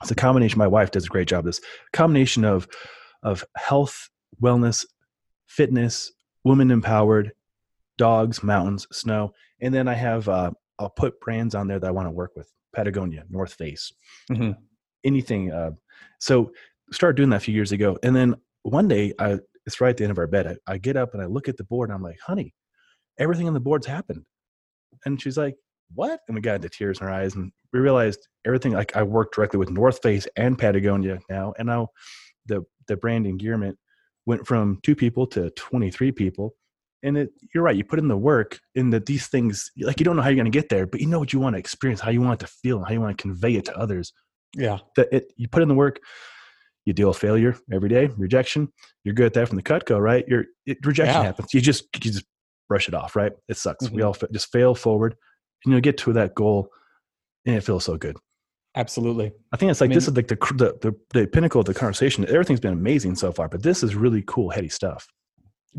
it's 0.03 0.11
a 0.11 0.15
combination. 0.15 0.59
My 0.59 0.67
wife 0.67 0.91
does 0.91 1.07
a 1.07 1.09
great 1.09 1.29
job. 1.29 1.47
This 1.47 1.61
combination 1.95 2.45
of 2.45 2.69
of 3.23 3.45
health, 3.57 4.11
wellness, 4.43 4.85
fitness, 5.47 6.13
woman 6.45 6.71
empowered, 6.71 7.33
dogs, 7.97 8.43
mountains, 8.43 8.87
snow, 8.93 9.33
and 9.63 9.73
then 9.75 9.89
I 9.89 9.95
have 9.95 10.29
uh, 10.29 10.51
I'll 10.79 10.91
put 10.91 11.19
brands 11.21 11.55
on 11.55 11.67
there 11.69 11.79
that 11.79 11.87
I 11.87 11.91
want 11.93 12.07
to 12.07 12.11
work 12.13 12.33
with: 12.37 12.53
Patagonia, 12.75 13.25
North 13.31 13.55
Face, 13.55 13.93
Mhm. 14.31 14.57
anything. 15.05 15.51
Uh, 15.53 15.71
so 16.21 16.53
started 16.93 17.17
doing 17.17 17.31
that 17.31 17.37
a 17.37 17.41
few 17.41 17.55
years 17.55 17.73
ago, 17.73 17.97
and 18.03 18.15
then 18.15 18.35
one 18.63 18.89
day 18.89 19.15
I 19.19 19.39
it's 19.67 19.81
right 19.81 19.91
at 19.91 19.97
the 19.97 20.05
end 20.05 20.11
of 20.11 20.19
our 20.19 20.27
bed. 20.27 20.59
I, 20.67 20.73
I 20.75 20.79
get 20.79 20.97
up 20.97 21.15
and 21.15 21.23
I 21.23 21.27
look 21.27 21.49
at 21.49 21.57
the 21.57 21.65
board 21.65 21.89
and 21.89 21.97
I'm 21.97 22.03
like, 22.03 22.19
honey, 22.21 22.53
everything 23.19 23.47
on 23.47 23.55
the 23.55 23.61
board's 23.61 23.87
happened. 23.87 24.25
And 25.05 25.23
she's 25.23 25.39
like, 25.39 25.55
what? 25.95 26.19
And 26.27 26.35
we 26.35 26.41
got 26.41 26.57
into 26.57 26.69
tears 26.69 27.01
in 27.01 27.07
our 27.07 27.13
eyes 27.13 27.37
and 27.37 27.53
we 27.73 27.79
realized 27.79 28.27
everything 28.45 28.73
like 28.73 28.97
I 28.97 29.05
work 29.05 29.33
directly 29.33 29.59
with 29.59 29.71
North 29.71 30.01
Face 30.03 30.27
and 30.37 30.59
Patagonia 30.59 31.21
now. 31.31 31.55
And 31.59 31.67
now 31.67 31.89
the 32.47 32.63
the 32.89 32.97
brand 32.97 33.27
endearment 33.27 33.79
went 34.27 34.47
from 34.47 34.81
two 34.83 34.97
people 34.97 35.27
to 35.29 35.51
23 35.51 36.11
people. 36.13 36.55
And 37.03 37.19
it, 37.19 37.31
you're 37.55 37.65
right. 37.65 37.75
You 37.77 37.85
put 37.85 37.99
in 37.99 38.07
the 38.09 38.17
work 38.17 38.59
in 38.75 38.91
that 38.91 39.07
these 39.07 39.27
things, 39.27 39.71
like 39.81 39.99
you 39.99 40.05
don't 40.05 40.15
know 40.17 40.23
how 40.23 40.29
you're 40.29 40.37
going 40.37 40.51
to 40.51 40.57
get 40.57 40.69
there, 40.69 40.87
but 40.87 41.01
you 41.01 41.07
know 41.09 41.19
what 41.19 41.33
you 41.33 41.41
want 41.41 41.55
to 41.55 41.59
experience, 41.59 42.01
how 42.01 42.11
you 42.11 42.21
want 42.21 42.41
it 42.41 42.47
to 42.47 42.53
feel, 42.53 42.85
how 42.85 42.93
you 42.93 43.01
want 43.01 43.17
to 43.17 43.21
convey 43.23 43.55
it 43.57 43.65
to 43.65 43.77
others. 43.77 44.13
Yeah. 44.55 44.79
That 44.97 45.09
it, 45.13 45.33
you 45.37 45.49
put 45.49 45.63
in 45.63 45.69
the 45.69 45.75
work, 45.75 45.99
you 46.85 46.93
deal 46.93 47.09
with 47.09 47.17
failure 47.19 47.57
every 47.73 47.89
day, 47.89 48.07
rejection. 48.17 48.69
You're 49.05 49.15
good 49.15 49.27
at 49.27 49.35
that 49.35 49.49
from 49.49 49.57
the 49.57 49.63
cut 49.63 49.85
go, 49.87 49.99
right? 49.99 50.25
You're 50.29 50.45
rejection 50.85 51.15
Yeah. 51.17 51.23
happens. 51.25 51.53
You 51.55 51.61
just 51.61 51.85
you 51.95 52.13
just 52.13 52.25
brush 52.69 52.87
it 52.89 52.95
off, 52.95 53.17
right? 53.17 53.33
It 53.49 53.57
sucks. 53.57 53.91
We 53.91 54.03
Mhm. 54.03 54.07
all 54.07 54.15
fa- 54.15 54.29
just 54.33 54.51
fail 54.53 54.75
forward, 54.75 55.17
and 55.65 55.75
you 55.75 55.81
get 55.81 55.99
to 55.99 56.13
that 56.15 56.35
goal, 56.35 56.69
and 57.47 57.57
it 57.57 57.63
feels 57.65 57.85
so 57.85 57.97
good. 57.97 58.17
Absolutely. 58.75 59.33
I 59.53 59.57
think 59.57 59.71
it's 59.71 59.81
like 59.81 59.91
I 59.91 59.95
this 59.95 60.09
is 60.09 60.17
like 60.17 60.29
the, 60.29 60.37
the 60.37 60.79
the 60.81 61.21
the 61.21 61.27
pinnacle 61.27 61.61
of 61.61 61.67
the 61.67 61.75
conversation. 61.75 62.27
Everything's 62.29 62.61
been 62.61 62.73
amazing 62.73 63.17
so 63.17 63.31
far, 63.33 63.49
but 63.49 63.63
this 63.63 63.83
is 63.83 63.95
really 63.95 64.23
cool, 64.27 64.51
heady 64.51 64.69
stuff. 64.69 65.07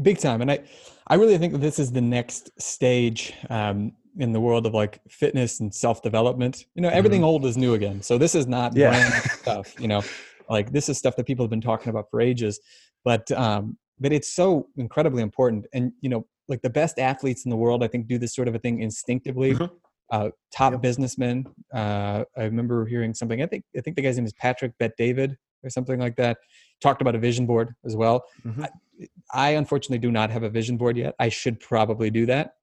Big 0.01 0.17
time 0.17 0.41
and 0.41 0.51
i 0.51 0.59
i 1.07 1.15
really 1.15 1.37
think 1.37 1.53
that 1.53 1.59
this 1.59 1.77
is 1.79 1.91
the 1.91 2.01
next 2.01 2.49
stage 2.61 3.33
um 3.49 3.91
in 4.17 4.31
the 4.31 4.39
world 4.39 4.65
of 4.65 4.73
like 4.73 4.99
fitness 5.09 5.59
and 5.59 5.73
self-development 5.73 6.65
you 6.75 6.81
know 6.81 6.89
everything 6.89 7.23
old 7.23 7.45
is 7.45 7.57
new 7.57 7.73
again 7.73 8.01
so 8.01 8.17
this 8.17 8.35
is 8.35 8.47
not 8.47 8.71
Mm-hmm. 8.71 8.79
Yeah. 8.81 8.89
brand 8.89 9.23
stuff 9.31 9.73
you 9.77 9.87
know 9.87 10.01
like 10.49 10.71
this 10.71 10.89
is 10.89 10.97
stuff 10.97 11.15
that 11.15 11.25
people 11.25 11.43
have 11.45 11.49
been 11.49 11.61
talking 11.61 11.89
about 11.89 12.09
for 12.09 12.21
ages 12.21 12.59
but 13.03 13.29
um 13.31 13.77
but 13.99 14.11
it's 14.11 14.33
so 14.33 14.67
incredibly 14.77 15.21
important 15.21 15.65
and 15.73 15.91
you 16.01 16.09
know 16.09 16.25
like 16.47 16.61
the 16.61 16.69
best 16.69 16.99
athletes 16.99 17.45
in 17.45 17.49
the 17.51 17.55
world 17.57 17.83
i 17.83 17.87
think 17.87 18.07
do 18.07 18.17
this 18.17 18.35
sort 18.35 18.47
of 18.47 18.55
a 18.55 18.59
thing 18.59 18.81
instinctively 18.81 19.53
Mhm. 19.53 19.69
uh 20.11 20.29
top 20.51 20.73
Yep. 20.73 20.81
businessmen 20.81 21.45
uh 21.73 22.23
i 22.37 22.43
remember 22.43 22.85
hearing 22.85 23.13
something 23.13 23.41
i 23.41 23.45
think 23.45 23.63
i 23.77 23.81
think 23.81 23.95
the 23.95 24.01
guy's 24.01 24.17
name 24.17 24.25
is 24.25 24.33
patrick 24.33 24.73
bet 24.79 24.91
david 24.97 25.37
or 25.63 25.69
something 25.69 25.99
like 25.99 26.15
that 26.17 26.37
talked 26.81 27.01
about 27.01 27.15
a 27.15 27.19
vision 27.19 27.45
board 27.45 27.75
as 27.85 27.95
well 27.95 28.25
Mhm. 28.45 28.67
I 29.33 29.51
unfortunately 29.51 29.97
do 29.97 30.11
not 30.11 30.29
have 30.29 30.43
a 30.43 30.49
vision 30.49 30.77
board 30.77 30.97
yet. 30.97 31.15
I 31.19 31.29
should 31.29 31.59
probably 31.59 32.09
do 32.11 32.25
that. 32.27 32.55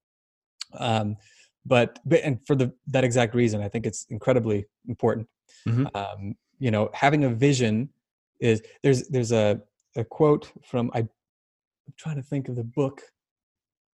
Um, 0.73 1.17
but 1.65 1.99
but 2.05 2.21
and 2.23 2.39
for 2.47 2.55
the 2.55 2.73
that 2.87 3.03
exact 3.03 3.35
reason, 3.35 3.61
I 3.61 3.67
think 3.67 3.85
it's 3.85 4.05
incredibly 4.09 4.65
important. 4.87 5.27
Mhm. 5.67 5.93
Um, 5.95 6.35
you 6.57 6.71
know, 6.71 6.89
having 6.93 7.25
a 7.25 7.29
vision 7.29 7.89
is 8.39 8.63
there's 8.81 9.07
there's 9.09 9.31
a 9.31 9.61
a 9.97 10.03
quote 10.05 10.51
from 10.63 10.89
I, 10.93 10.99
I'm 10.99 11.09
trying 11.97 12.15
to 12.15 12.23
think 12.23 12.47
of 12.47 12.55
the 12.55 12.63
book 12.63 13.01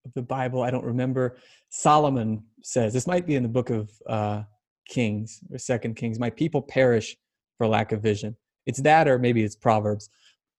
of 0.04 0.14
the 0.14 0.22
Bible. 0.22 0.62
I 0.62 0.70
don't 0.70 0.84
remember. 0.84 1.36
Solomon 1.70 2.44
says 2.62 2.92
this 2.92 3.06
might 3.06 3.26
be 3.26 3.34
in 3.34 3.42
the 3.42 3.48
book 3.48 3.70
of 3.70 3.90
uh, 4.06 4.44
Kings 4.88 5.40
or 5.50 5.58
Second 5.58 5.96
Kings. 5.96 6.18
My 6.18 6.30
people 6.30 6.62
perish 6.62 7.16
for 7.58 7.66
lack 7.66 7.90
of 7.92 8.00
vision. 8.00 8.36
It's 8.68 8.80
that, 8.82 9.08
or 9.08 9.18
maybe 9.18 9.42
it's 9.42 9.56
Proverbs. 9.56 10.08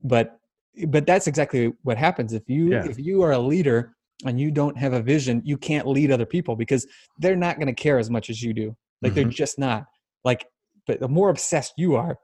But 0.03 0.37
but 0.87 1.05
that's 1.05 1.27
exactly 1.27 1.71
what 1.83 1.97
happens 1.97 2.33
if 2.33 2.43
you 2.49 2.71
Yeah. 2.71 2.85
if 2.85 2.97
you 2.99 3.21
are 3.23 3.31
a 3.31 3.39
leader 3.39 3.95
and 4.25 4.39
you 4.39 4.49
don't 4.51 4.77
have 4.77 4.93
a 4.93 5.01
vision 5.01 5.41
you 5.45 5.57
can't 5.57 5.87
lead 5.87 6.11
other 6.11 6.25
people 6.25 6.55
because 6.55 6.85
they're 7.19 7.35
not 7.47 7.55
going 7.57 7.67
to 7.67 7.73
care 7.73 7.97
as 7.99 8.09
much 8.09 8.29
as 8.29 8.41
you 8.43 8.53
do 8.53 8.75
like 9.01 9.13
they're 9.13 9.25
Mhm. 9.25 9.41
just 9.43 9.57
not 9.57 9.85
like 10.23 10.45
but 10.87 10.99
the 10.99 11.07
more 11.07 11.29
obsessed 11.29 11.73
you 11.77 11.95
are 11.95 12.17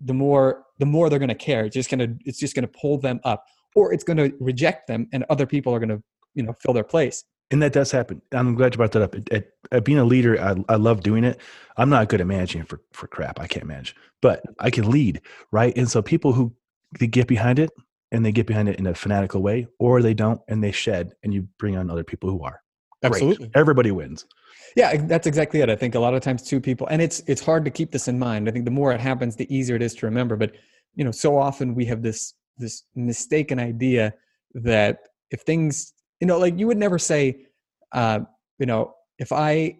the 0.00 0.12
more 0.14 0.64
the 0.78 0.86
more 0.86 1.08
they're 1.08 1.24
going 1.26 1.36
to 1.38 1.44
care 1.50 1.64
it's 1.66 1.74
just 1.74 1.90
going 1.90 2.00
to 2.06 2.10
it's 2.28 2.38
just 2.38 2.54
going 2.54 2.66
to 2.68 2.74
pull 2.80 2.98
them 2.98 3.20
up 3.24 3.44
or 3.76 3.92
it's 3.94 4.04
going 4.04 4.16
to 4.16 4.28
reject 4.40 4.86
them 4.86 5.06
and 5.12 5.24
other 5.30 5.46
people 5.46 5.72
are 5.74 5.78
going 5.78 5.94
to 5.96 6.02
you 6.34 6.42
know 6.42 6.54
fill 6.62 6.74
their 6.74 6.84
place 6.94 7.24
And 7.50 7.62
that 7.62 7.72
does 7.72 7.90
happen. 7.90 8.22
I'm 8.32 8.54
glad 8.54 8.74
you 8.74 8.78
brought 8.78 8.92
that 8.92 9.02
up. 9.02 9.14
At, 9.14 9.32
at, 9.32 9.48
at 9.70 9.84
being 9.84 9.98
a 9.98 10.04
leader, 10.04 10.40
I, 10.40 10.56
I 10.68 10.76
love 10.76 11.02
doing 11.02 11.24
it. 11.24 11.40
I'm 11.76 11.90
not 11.90 12.08
good 12.08 12.20
at 12.20 12.26
managing 12.26 12.64
for, 12.64 12.80
for 12.92 13.06
crap. 13.06 13.38
I 13.38 13.46
can't 13.46 13.66
manage, 13.66 13.94
but 14.22 14.42
I 14.58 14.70
can 14.70 14.90
lead, 14.90 15.20
right? 15.52 15.76
And 15.76 15.88
so 15.88 16.02
people 16.02 16.32
who 16.32 16.54
they 16.98 17.06
get 17.06 17.26
behind 17.26 17.58
it 17.58 17.70
and 18.12 18.24
they 18.24 18.32
get 18.32 18.46
behind 18.46 18.68
it 18.68 18.78
in 18.78 18.86
a 18.86 18.94
fanatical 18.94 19.42
way, 19.42 19.66
or 19.78 20.00
they 20.00 20.14
don't 20.14 20.40
and 20.48 20.62
they 20.62 20.72
shed, 20.72 21.14
and 21.22 21.34
you 21.34 21.48
bring 21.58 21.76
on 21.76 21.90
other 21.90 22.04
people 22.04 22.30
who 22.30 22.42
are. 22.42 22.62
Great. 23.02 23.12
absolutely 23.12 23.50
Everybody 23.54 23.90
wins. 23.90 24.24
Yeah, 24.76 24.96
that's 24.96 25.26
exactly 25.26 25.60
it. 25.60 25.70
I 25.70 25.76
think 25.76 25.94
a 25.94 26.00
lot 26.00 26.14
of 26.14 26.22
times 26.22 26.42
two 26.42 26.60
people, 26.60 26.86
and 26.88 27.02
it's 27.02 27.22
it's 27.26 27.44
hard 27.44 27.64
to 27.64 27.70
keep 27.70 27.92
this 27.92 28.08
in 28.08 28.18
mind. 28.18 28.48
I 28.48 28.52
think 28.52 28.64
the 28.64 28.70
more 28.70 28.92
it 28.92 29.00
happens, 29.00 29.36
the 29.36 29.52
easier 29.54 29.76
it 29.76 29.82
is 29.82 29.94
to 29.96 30.06
remember. 30.06 30.36
But 30.36 30.52
you 30.94 31.04
know, 31.04 31.10
so 31.10 31.36
often 31.36 31.74
we 31.74 31.84
have 31.86 32.02
this 32.02 32.34
this 32.56 32.84
mistaken 32.94 33.58
idea 33.58 34.14
that 34.54 35.00
if 35.30 35.40
things, 35.40 35.92
you 36.20 36.26
know, 36.26 36.38
like 36.38 36.58
you 36.58 36.66
would 36.66 36.78
never 36.78 36.98
say, 36.98 37.46
uh, 37.92 38.20
you 38.58 38.66
know, 38.66 38.94
if 39.18 39.32
I 39.32 39.78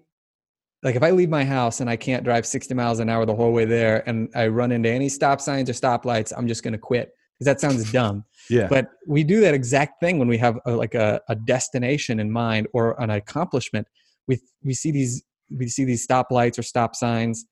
like 0.82 0.96
if 0.96 1.02
I 1.02 1.10
leave 1.10 1.30
my 1.30 1.44
house 1.44 1.80
and 1.80 1.88
I 1.88 1.96
can't 1.96 2.24
drive 2.24 2.46
60 2.46 2.74
miles 2.74 2.98
an 3.00 3.08
hour 3.08 3.24
the 3.24 3.34
whole 3.34 3.52
way 3.52 3.64
there, 3.64 4.06
and 4.08 4.28
I 4.34 4.48
run 4.48 4.72
into 4.72 4.90
any 4.90 5.08
stop 5.08 5.40
signs 5.40 5.70
or 5.70 5.72
stoplights, 5.72 6.32
I'm 6.36 6.46
just 6.46 6.62
going 6.62 6.72
to 6.72 6.78
quit 6.78 7.12
because 7.38 7.46
that 7.46 7.60
sounds 7.60 7.90
dumb 7.90 8.24
Yeah. 8.48 8.68
but 8.68 8.90
we 9.08 9.24
do 9.24 9.40
that 9.40 9.54
exact 9.54 9.98
thing 9.98 10.18
when 10.20 10.28
we 10.28 10.38
have 10.38 10.56
a, 10.66 10.70
like 10.72 10.94
a, 10.94 11.20
a 11.28 11.34
destination 11.34 12.20
in 12.20 12.30
mind 12.30 12.68
or 12.72 13.00
an 13.02 13.10
accomplishment 13.10 13.88
we 14.28 14.38
we 14.62 14.72
see 14.72 14.92
these 14.92 15.24
we 15.50 15.66
see 15.66 15.84
these 15.84 16.06
stoplights 16.06 16.58
or 16.60 16.62
stop 16.62 16.94
signs 16.94 17.44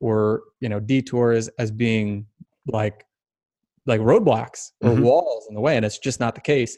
or 0.00 0.42
you 0.60 0.68
know 0.68 0.78
detours 0.78 1.48
as 1.58 1.70
being 1.70 2.26
like 2.66 3.06
like 3.86 4.00
roadblocks 4.02 4.72
or 4.82 4.90
Mhm. 4.90 5.00
walls 5.00 5.46
in 5.48 5.54
the 5.54 5.60
way 5.62 5.76
and 5.76 5.86
it's 5.86 5.98
just 5.98 6.20
not 6.20 6.34
the 6.34 6.40
case 6.42 6.76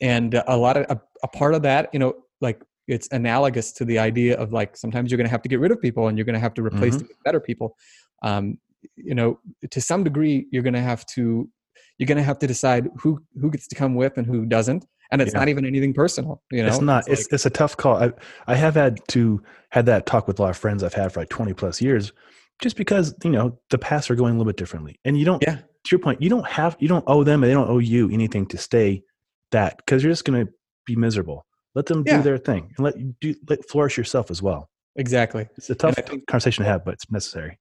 and 0.00 0.42
a 0.46 0.56
lot 0.56 0.76
of 0.76 0.84
a, 0.90 1.00
a 1.22 1.28
part 1.28 1.54
of 1.54 1.62
that 1.62 1.88
you 1.92 1.98
know 1.98 2.14
like 2.40 2.60
it's 2.88 3.08
analogous 3.12 3.72
to 3.72 3.84
the 3.84 3.98
idea 3.98 4.36
of 4.36 4.52
like 4.52 4.76
sometimes 4.76 5.10
you're 5.10 5.16
going 5.16 5.26
to 5.26 5.30
have 5.30 5.42
to 5.42 5.48
get 5.48 5.58
rid 5.60 5.72
of 5.72 5.80
people 5.80 6.08
and 6.08 6.16
you're 6.16 6.24
going 6.24 6.34
to 6.34 6.40
have 6.40 6.54
to 6.54 6.62
replace 6.62 6.94
Mhm. 6.94 6.98
them 7.00 7.08
with 7.08 7.22
better 7.24 7.40
people 7.40 7.76
um, 8.22 8.58
you 8.96 9.14
know 9.14 9.38
to 9.70 9.80
some 9.80 10.04
degree 10.04 10.46
you're 10.52 10.62
going 10.62 10.74
to 10.74 10.80
have 10.80 11.04
to 11.06 11.48
you're 11.98 12.06
going 12.06 12.18
to 12.18 12.22
have 12.24 12.38
to 12.40 12.46
decide 12.46 12.88
who 13.00 13.20
who 13.40 13.50
gets 13.50 13.66
to 13.68 13.74
come 13.74 13.94
with 13.94 14.16
and 14.18 14.26
who 14.26 14.44
doesn't 14.46 14.84
and 15.10 15.22
it's 15.22 15.32
Yeah. 15.32 15.40
not 15.40 15.48
even 15.48 15.64
anything 15.64 15.94
personal 15.94 16.42
you 16.50 16.62
know 16.62 16.68
it's 16.68 16.80
not. 16.80 17.08
It's 17.08 17.22
like- 17.24 17.32
it's 17.34 17.46
a 17.46 17.50
tough 17.50 17.76
call. 17.76 17.96
I 18.02 18.12
I 18.46 18.54
have 18.54 18.74
had 18.74 18.98
to 19.08 19.42
had 19.70 19.86
that 19.86 20.06
talk 20.06 20.26
with 20.28 20.38
a 20.38 20.42
lot 20.42 20.50
of 20.50 20.56
friends 20.56 20.82
I've 20.82 20.94
had 20.94 21.12
for 21.12 21.20
like 21.20 21.28
twenty 21.28 21.54
plus 21.54 21.80
years, 21.80 22.12
just 22.60 22.76
because 22.76 23.14
you 23.24 23.30
know 23.30 23.58
the 23.70 23.78
paths 23.78 24.10
are 24.10 24.14
going 24.16 24.34
a 24.34 24.38
little 24.38 24.50
bit 24.52 24.56
differently, 24.56 24.98
and 25.04 25.16
you 25.18 25.24
don't. 25.24 25.42
yeah 25.42 25.56
To 25.56 25.90
your 25.92 26.00
point, 26.00 26.20
you 26.20 26.28
don't 26.28 26.46
have 26.46 26.76
you 26.80 26.88
don't 26.88 27.04
owe 27.06 27.22
them, 27.24 27.42
and 27.42 27.50
they 27.50 27.54
don't 27.54 27.68
owe 27.70 27.78
you 27.78 28.10
anything 28.10 28.46
to 28.46 28.58
stay 28.58 29.02
that 29.52 29.76
because 29.78 30.02
you're 30.02 30.12
just 30.12 30.24
going 30.24 30.46
to 30.46 30.52
be 30.86 30.96
miserable. 30.96 31.44
Let 31.74 31.86
them 31.86 32.02
Yeah. 32.06 32.18
do 32.18 32.22
their 32.22 32.38
thing 32.38 32.72
and 32.76 32.84
let 32.84 32.98
you 32.98 33.14
do 33.20 33.34
let 33.48 33.68
flourish 33.68 33.96
yourself 33.98 34.30
as 34.30 34.42
well. 34.42 34.68
exactly 34.98 35.46
It's 35.58 35.68
a 35.68 35.74
tough 35.74 35.94
think- 35.96 36.26
conversation 36.26 36.64
to 36.64 36.70
have, 36.70 36.84
but 36.84 36.94
it's 36.94 37.10
necessary. 37.10 37.58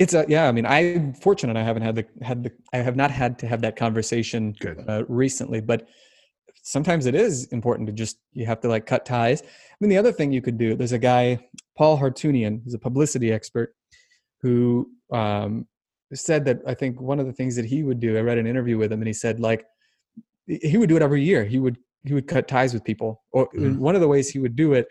it's 0.00 0.14
a 0.14 0.24
yeah 0.28 0.48
i 0.48 0.52
mean 0.56 0.66
i'm 0.66 1.14
fortunate 1.14 1.56
i 1.56 1.62
haven't 1.62 1.82
had 1.88 1.94
the 1.94 2.04
had 2.22 2.42
the 2.42 2.50
i 2.72 2.78
have 2.78 2.96
not 2.96 3.08
had 3.20 3.38
to 3.38 3.46
have 3.46 3.60
that 3.62 3.76
conversation 3.76 4.52
Good. 4.58 4.78
uh, 4.88 5.04
recently 5.08 5.60
but 5.60 5.86
sometimes 6.64 7.06
it 7.06 7.14
is 7.14 7.46
important 7.58 7.86
to 7.86 7.92
just 7.92 8.18
you 8.32 8.46
have 8.46 8.60
to 8.62 8.68
like 8.68 8.84
cut 8.84 9.04
ties 9.06 9.42
i 9.42 9.76
mean 9.80 9.90
the 9.90 9.96
other 9.96 10.10
thing 10.10 10.32
you 10.32 10.42
could 10.42 10.58
do 10.58 10.74
there's 10.74 10.90
a 10.90 10.98
guy 10.98 11.38
paul 11.78 11.96
hartunian 11.96 12.60
who's 12.64 12.74
a 12.74 12.80
publicity 12.80 13.30
expert 13.30 13.72
who 14.42 14.90
um, 15.12 15.68
said 16.14 16.44
that 16.46 16.58
i 16.66 16.74
think 16.74 17.00
one 17.00 17.20
of 17.20 17.26
the 17.26 17.32
things 17.38 17.54
that 17.54 17.64
he 17.64 17.84
would 17.84 18.00
do 18.00 18.18
i 18.18 18.20
read 18.20 18.38
an 18.38 18.48
interview 18.48 18.76
with 18.76 18.90
him 18.92 19.00
and 19.00 19.06
he 19.06 19.12
said 19.24 19.38
like 19.38 19.62
he 20.46 20.76
would 20.76 20.88
do 20.88 20.96
it 20.96 21.02
every 21.02 21.22
year. 21.22 21.44
He 21.44 21.58
would 21.58 21.78
he 22.04 22.14
would 22.14 22.26
cut 22.26 22.48
ties 22.48 22.72
with 22.72 22.82
people. 22.84 23.22
Or 23.32 23.48
Mhm. 23.54 23.78
one 23.78 23.94
of 23.94 24.00
the 24.00 24.08
ways 24.08 24.30
he 24.30 24.38
would 24.38 24.56
do 24.56 24.72
it 24.72 24.88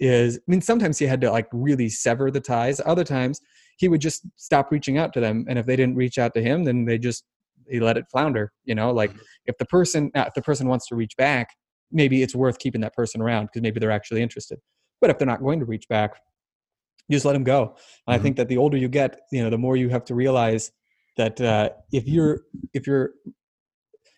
is 0.00 0.36
i 0.38 0.40
mean 0.50 0.60
sometimes 0.60 0.98
he 0.98 1.06
had 1.06 1.20
to 1.22 1.30
like 1.30 1.48
really 1.52 1.88
sever 1.88 2.30
the 2.30 2.40
ties. 2.40 2.80
Other 2.84 3.04
times 3.04 3.40
he 3.78 3.88
would 3.88 4.00
just 4.00 4.22
stop 4.36 4.70
reaching 4.70 4.98
out 4.98 5.12
to 5.14 5.20
them 5.20 5.44
and 5.48 5.58
if 5.58 5.66
they 5.66 5.76
didn't 5.76 5.96
reach 5.96 6.18
out 6.18 6.34
to 6.34 6.42
him 6.42 6.64
then 6.64 6.84
they 6.86 6.98
just 6.98 7.24
he 7.68 7.80
let 7.80 7.96
it 7.96 8.04
flounder 8.10 8.52
you 8.64 8.74
know? 8.74 8.90
Like 8.92 9.12
if 9.46 9.56
the 9.58 9.64
person 9.66 10.10
if 10.14 10.34
the 10.34 10.42
person 10.42 10.68
wants 10.68 10.86
to 10.88 10.94
reach 10.96 11.16
back 11.16 11.48
maybe 11.92 12.22
it's 12.22 12.34
worth 12.34 12.58
keeping 12.58 12.80
that 12.82 12.94
person 12.94 13.20
around 13.22 13.46
because 13.46 13.62
maybe 13.62 13.78
they're 13.80 13.90
actually 13.90 14.22
interested. 14.22 14.58
But 15.00 15.10
if 15.10 15.18
they're 15.18 15.26
not 15.26 15.40
going 15.42 15.60
to 15.60 15.66
reach 15.66 15.88
back 15.88 16.12
you 17.08 17.16
just 17.16 17.24
let 17.26 17.34
them 17.34 17.44
go. 17.44 17.76
And 18.06 18.14
i 18.14 18.18
Mhm. 18.18 18.22
think 18.22 18.36
that 18.36 18.48
the 18.48 18.56
older 18.58 18.76
you 18.76 18.88
get 18.88 19.20
you 19.32 19.42
know 19.42 19.50
the 19.50 19.58
more 19.58 19.76
you 19.76 19.88
have 19.90 20.04
to 20.06 20.14
realize 20.14 20.72
that 21.16 21.40
uh, 21.40 21.70
if 21.92 22.06
you're 22.08 22.40
if 22.74 22.86
you're 22.86 23.10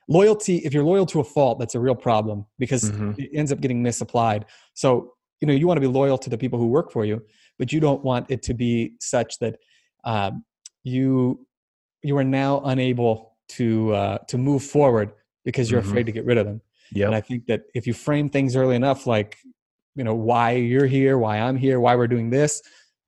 loyalty 0.08 0.56
if 0.58 0.72
you're 0.72 0.84
loyal 0.84 1.06
to 1.06 1.20
a 1.20 1.24
fault 1.24 1.58
that's 1.58 1.74
a 1.74 1.80
real 1.80 1.94
problem 1.94 2.46
because 2.58 2.90
Mhm. 2.90 3.14
it 3.18 3.30
ends 3.34 3.52
up 3.52 3.60
getting 3.60 3.82
misapplied 3.82 4.46
so 4.74 5.12
you 5.40 5.46
know 5.46 5.52
you 5.54 5.66
want 5.66 5.76
to 5.76 5.80
be 5.80 5.86
loyal 5.86 6.18
to 6.18 6.30
the 6.30 6.38
people 6.38 6.58
who 6.58 6.66
work 6.66 6.90
for 6.90 7.04
you 7.04 7.22
but 7.58 7.72
you 7.72 7.80
don't 7.80 8.02
want 8.02 8.30
it 8.30 8.42
to 8.42 8.54
be 8.54 8.94
such 9.00 9.38
that 9.38 9.58
um, 10.04 10.44
you 10.82 11.46
you 12.02 12.16
are 12.16 12.24
now 12.24 12.60
unable 12.64 13.36
to 13.48 13.92
uh, 13.94 14.18
to 14.28 14.38
move 14.38 14.62
forward 14.62 15.12
because 15.44 15.70
you're 15.70 15.82
Mhm. 15.82 15.88
afraid 15.90 16.06
to 16.06 16.12
get 16.12 16.24
rid 16.24 16.38
of 16.38 16.46
them 16.46 16.60
and 17.06 17.14
i 17.14 17.20
think 17.20 17.44
that 17.46 17.62
if 17.74 17.86
you 17.86 17.92
frame 17.92 18.28
things 18.30 18.56
early 18.56 18.76
enough 18.76 19.06
like 19.06 19.36
you 19.94 20.04
know 20.04 20.14
why 20.14 20.52
you're 20.52 20.86
here 20.86 21.18
why 21.18 21.38
i'm 21.38 21.56
here 21.56 21.80
why 21.80 21.94
we're 21.96 22.06
doing 22.16 22.30
this 22.30 22.62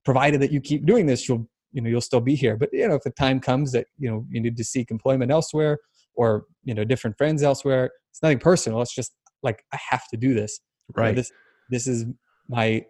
provided 0.04 0.40
that 0.42 0.52
you 0.52 0.60
keep 0.60 0.84
doing 0.84 1.06
this 1.06 1.26
you'll 1.28 1.48
you 1.72 1.80
know 1.80 1.88
you'll 1.88 2.00
still 2.12 2.20
be 2.20 2.34
here 2.34 2.56
but 2.56 2.68
you 2.72 2.86
know 2.88 2.94
if 2.94 3.02
the 3.04 3.10
time 3.10 3.38
comes 3.40 3.72
that 3.72 3.86
you 3.98 4.10
know 4.10 4.26
you 4.28 4.40
need 4.40 4.56
to 4.56 4.64
seek 4.64 4.90
employment 4.90 5.30
elsewhere 5.30 5.78
or 6.14 6.44
you 6.64 6.74
know 6.74 6.84
different 6.84 7.16
friends 7.16 7.42
elsewhere 7.42 7.90
it's 8.10 8.22
nothing 8.22 8.38
personal 8.38 8.80
it's 8.82 8.94
just 8.94 9.12
like 9.42 9.62
i 9.72 9.78
have 9.90 10.02
to 10.08 10.16
do 10.16 10.34
this 10.34 10.60
You 10.88 10.94
know, 10.96 11.06
Right. 11.06 11.16
this 11.16 11.30
this 11.70 11.86
is 11.86 12.04
my 12.48 12.84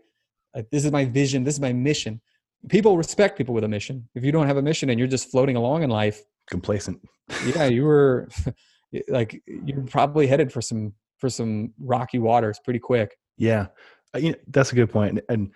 uh, 0.57 0.63
this 0.73 0.85
is 0.85 0.93
my 0.93 1.05
vision 1.05 1.45
this 1.45 1.55
is 1.55 1.61
my 1.61 1.73
mission 1.73 2.21
people 2.69 2.97
respect 2.97 3.37
people 3.39 3.55
with 3.55 3.65
a 3.65 3.69
mission 3.69 4.09
if 4.15 4.25
you 4.25 4.33
don't 4.33 4.47
have 4.47 4.57
a 4.57 4.63
mission 4.63 4.91
and 4.91 4.99
you're 4.99 5.09
just 5.09 5.31
floating 5.31 5.57
along 5.57 5.83
in 5.83 5.91
life 5.91 6.21
Complacent. 6.51 6.99
yeah 7.55 7.67
you 7.67 7.85
were 7.85 8.29
like 9.09 9.41
you're 9.47 9.83
probably 9.83 10.27
headed 10.27 10.53
for 10.53 10.61
some 10.61 10.93
for 11.19 11.29
some 11.31 11.73
rocky 11.79 12.19
waters 12.19 12.59
pretty 12.65 12.79
quick. 12.81 13.15
Yeah, 13.37 13.67
Uh, 14.15 14.19
you 14.19 14.31
know, 14.33 14.39
that's 14.49 14.73
a 14.73 14.75
good 14.75 14.91
point. 14.91 15.11
And, 15.11 15.23
and 15.29 15.51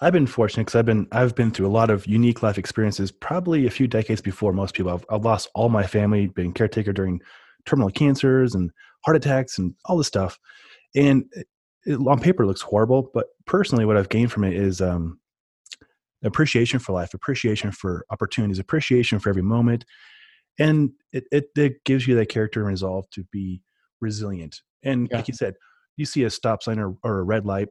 I've 0.00 0.12
been 0.12 0.26
fortunate 0.26 0.64
because 0.64 0.78
I've 0.78 0.84
been 0.84 1.06
I've 1.12 1.34
been 1.34 1.50
through 1.50 1.66
a 1.66 1.68
lot 1.68 1.88
of 1.90 2.06
unique 2.06 2.42
life 2.42 2.58
experiences. 2.58 3.10
Probably 3.10 3.66
a 3.66 3.70
few 3.70 3.86
decades 3.88 4.20
before 4.20 4.52
most 4.52 4.74
people. 4.74 4.92
I've, 4.92 5.04
I've 5.10 5.24
lost 5.24 5.48
all 5.54 5.68
my 5.70 5.86
family, 5.86 6.26
been 6.26 6.52
caretaker 6.52 6.92
during 6.92 7.20
terminal 7.64 7.90
cancers 7.90 8.54
and 8.54 8.70
heart 9.04 9.16
attacks 9.16 9.58
and 9.58 9.74
all 9.86 9.96
this 9.96 10.06
stuff. 10.06 10.38
And 10.94 11.24
it, 11.32 11.46
it- 11.86 12.06
on 12.06 12.20
paper, 12.20 12.42
it 12.42 12.46
looks 12.46 12.60
horrible, 12.62 13.10
but 13.14 13.26
personally, 13.46 13.84
what 13.84 13.96
I've 13.96 14.08
gained 14.08 14.32
from 14.32 14.44
it 14.44 14.54
is 14.54 14.80
um, 14.80 15.20
appreciation 16.24 16.78
for 16.78 16.92
life, 16.92 17.14
appreciation 17.14 17.70
for 17.70 18.04
opportunities, 18.10 18.58
appreciation 18.58 19.18
for 19.18 19.28
every 19.30 19.42
moment, 19.42 19.84
and 20.58 20.90
it, 21.12 21.24
it, 21.30 21.50
it 21.56 21.84
gives 21.84 22.06
you 22.08 22.14
that 22.16 22.28
character 22.28 22.60
and 22.60 22.68
resolve 22.68 23.08
to 23.10 23.24
be 23.30 23.62
resilient. 24.00 24.62
And 24.82 25.08
Yeah. 25.10 25.18
like 25.18 25.28
you 25.28 25.34
said, 25.34 25.54
you 25.96 26.04
see 26.04 26.24
a 26.24 26.30
stop 26.30 26.62
sign 26.62 26.78
or, 26.78 26.96
or 27.04 27.20
a 27.20 27.22
red 27.22 27.46
light, 27.46 27.68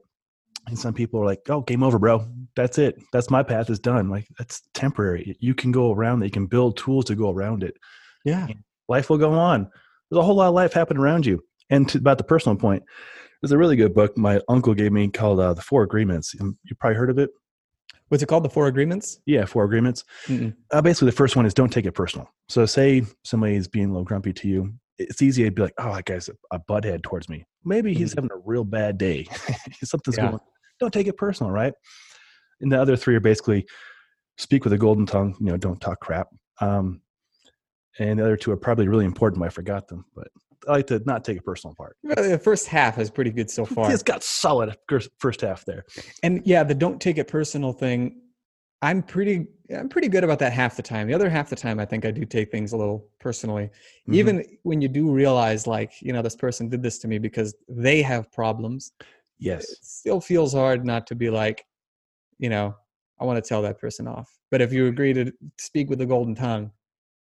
and 0.66 0.78
some 0.78 0.94
people 0.94 1.20
are 1.20 1.24
like, 1.24 1.40
"Oh, 1.48 1.60
game 1.62 1.82
over, 1.82 1.98
bro. 1.98 2.26
That's 2.56 2.78
it. 2.78 3.00
That's 3.12 3.30
my 3.30 3.42
path 3.42 3.70
is 3.70 3.78
done." 3.78 4.08
Like 4.08 4.26
that's 4.38 4.62
temporary. 4.74 5.36
You 5.40 5.54
can 5.54 5.72
go 5.72 5.92
around 5.92 6.22
it. 6.22 6.26
You 6.26 6.30
can 6.32 6.46
build 6.46 6.76
tools 6.76 7.04
to 7.06 7.14
go 7.14 7.30
around 7.30 7.62
it. 7.62 7.76
Yeah. 8.24 8.46
Life 8.88 9.10
will 9.10 9.18
go 9.18 9.32
on. 9.32 9.68
There's 10.10 10.18
a 10.20 10.22
whole 10.24 10.36
lot 10.36 10.48
of 10.48 10.54
life 10.54 10.72
happening 10.72 11.02
around 11.02 11.26
you. 11.26 11.42
And 11.70 11.88
to, 11.88 11.98
about 11.98 12.18
the 12.18 12.24
personal 12.24 12.56
point, 12.56 12.82
there's 13.42 13.50
a 13.52 13.58
really 13.58 13.74
good 13.76 13.92
book 13.94 14.16
my 14.16 14.40
uncle 14.48 14.74
gave 14.74 14.92
me 14.92 15.08
called 15.08 15.40
uh, 15.40 15.54
"The 15.54 15.62
Four 15.62 15.82
Agreements." 15.82 16.34
Um, 16.40 16.58
You 16.64 16.76
probably 16.76 16.96
heard 16.96 17.10
of 17.10 17.18
it. 17.18 17.30
What's 18.08 18.22
it 18.22 18.26
called? 18.26 18.44
The 18.44 18.50
Four 18.50 18.68
Agreements? 18.68 19.18
Yeah, 19.26 19.44
Four 19.46 19.64
Agreements. 19.64 20.04
Uh, 20.72 20.80
basically, 20.80 21.06
the 21.06 21.16
first 21.16 21.34
one 21.34 21.44
is 21.44 21.52
don't 21.54 21.72
take 21.72 21.86
it 21.86 21.92
personal. 21.92 22.30
So, 22.48 22.64
say 22.66 23.02
somebody 23.24 23.56
is 23.56 23.66
being 23.66 23.86
a 23.86 23.88
little 23.88 24.04
grumpy 24.04 24.32
to 24.32 24.48
you, 24.48 24.72
it's 24.98 25.22
easy 25.22 25.42
to 25.42 25.50
be 25.50 25.62
like, 25.62 25.74
"Oh, 25.78 25.92
that 25.94 26.04
guy's 26.04 26.28
a, 26.28 26.34
a 26.52 26.60
butthead 26.60 27.02
towards 27.02 27.28
me. 27.28 27.44
Maybe 27.64 27.92
he's 27.94 28.12
Mhm. 28.12 28.16
having 28.18 28.30
a 28.32 28.38
real 28.44 28.62
bad 28.64 28.96
day. 28.96 29.24
Something's 29.82 30.16
Yeah. 30.18 30.28
going. 30.30 30.40
Don't 30.80 30.92
take 30.92 31.06
it 31.06 31.16
personal, 31.16 31.50
right?" 31.52 31.74
And 32.60 32.70
the 32.72 32.80
other 32.80 32.96
three 32.96 33.14
are 33.16 33.20
basically 33.20 33.66
speak 34.38 34.64
with 34.64 34.72
a 34.72 34.78
golden 34.78 35.06
tongue. 35.06 35.36
You 35.40 35.46
know, 35.46 35.56
don't 35.56 35.80
talk 35.80 36.00
crap. 36.00 36.28
Um, 36.60 37.00
and 37.98 38.18
the 38.18 38.24
other 38.24 38.36
two 38.36 38.50
are 38.50 38.56
probably 38.56 38.88
really 38.88 39.04
important. 39.04 39.42
I 39.42 39.48
forgot 39.48 39.88
them, 39.88 40.04
but 40.14 40.28
I 40.68 40.72
like 40.72 40.86
to 40.88 41.00
not 41.06 41.24
take 41.24 41.38
a 41.38 41.42
personal 41.42 41.74
part. 41.74 41.96
Well, 42.02 42.28
The 42.28 42.38
first 42.38 42.66
half 42.66 42.98
is 42.98 43.10
pretty 43.10 43.30
good 43.30 43.50
so 43.50 43.64
far. 43.64 43.90
It's 43.92 44.02
got 44.02 44.22
solid 44.22 44.76
first- 45.18 45.40
half 45.40 45.64
there. 45.64 45.84
and 46.22 46.42
yeah 46.46 46.62
the 46.62 46.74
don't 46.74 47.00
take 47.00 47.18
it 47.18 47.28
personal 47.28 47.72
thing 47.72 48.20
i'm 48.82 49.02
pretty 49.02 49.46
i'm 49.76 49.88
pretty 49.88 50.08
good 50.08 50.22
about 50.24 50.38
that 50.38 50.52
half 50.52 50.76
the 50.76 50.82
time 50.82 51.06
the 51.08 51.14
other 51.14 51.28
half 51.30 51.48
the 51.48 51.56
time 51.56 51.78
i 51.80 51.84
think 51.84 52.04
i 52.04 52.10
do 52.10 52.24
take 52.26 52.50
things 52.50 52.72
a 52.72 52.76
little 52.76 53.08
personally 53.20 53.70
Mhm. 54.08 54.14
even 54.14 54.44
when 54.64 54.80
you 54.82 54.88
do 54.88 55.10
realize 55.10 55.66
like 55.66 55.92
you 56.02 56.12
know 56.12 56.20
this 56.22 56.36
person 56.36 56.68
did 56.68 56.82
this 56.82 56.98
to 57.00 57.08
me 57.08 57.18
because 57.18 57.54
they 57.68 58.02
have 58.02 58.30
problems 58.32 58.92
yes, 59.38 59.64
it 59.64 59.78
still 59.82 60.20
feels 60.20 60.52
hard 60.52 60.84
not 60.84 61.06
to 61.06 61.14
be 61.14 61.30
like 61.30 61.64
you 62.38 62.48
know 62.48 62.74
i 63.20 63.24
want 63.24 63.42
to 63.42 63.46
tell 63.46 63.62
that 63.62 63.78
person 63.78 64.06
off 64.06 64.30
but 64.50 64.60
if 64.60 64.72
you 64.72 64.86
agree 64.86 65.12
to 65.12 65.32
speak 65.58 65.88
with 65.90 65.98
the 65.98 66.06
golden 66.06 66.34
tongue 66.34 66.70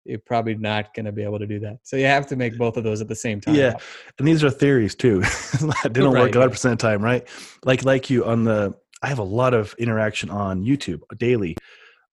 you're 0.06 0.20
probably 0.20 0.56
not 0.56 0.94
going 0.94 1.06
to 1.06 1.12
be 1.12 1.24
able 1.24 1.40
to 1.40 1.48
do 1.48 1.60
that 1.60 1.78
so 1.84 1.96
you 1.96 2.06
have 2.06 2.28
to 2.28 2.36
make 2.36 2.58
both 2.58 2.78
of 2.78 2.84
those 2.84 3.02
at 3.02 3.08
the 3.08 3.16
same 3.16 3.42
time 3.42 3.56
Yeah. 3.56 3.74
and 4.20 4.28
these 4.28 4.44
are 4.44 4.50
theories 4.50 4.96
too. 4.96 5.22
they 5.84 5.90
don't 5.90 6.14
Right, 6.14 6.22
work 6.22 6.36
100 6.36 6.50
percent 6.52 6.74
of 6.74 6.80
the 6.80 6.88
time, 6.88 7.02
right? 7.04 7.28
Like 7.64 7.84
like 7.84 8.10
you 8.10 8.26
on 8.26 8.44
the. 8.44 8.74
I 9.04 9.08
have 9.08 9.20
a 9.20 9.24
lot 9.24 9.54
of 9.54 9.76
interaction 9.78 10.30
on 10.32 10.64
YouTube 10.64 11.02
daily, 11.18 11.56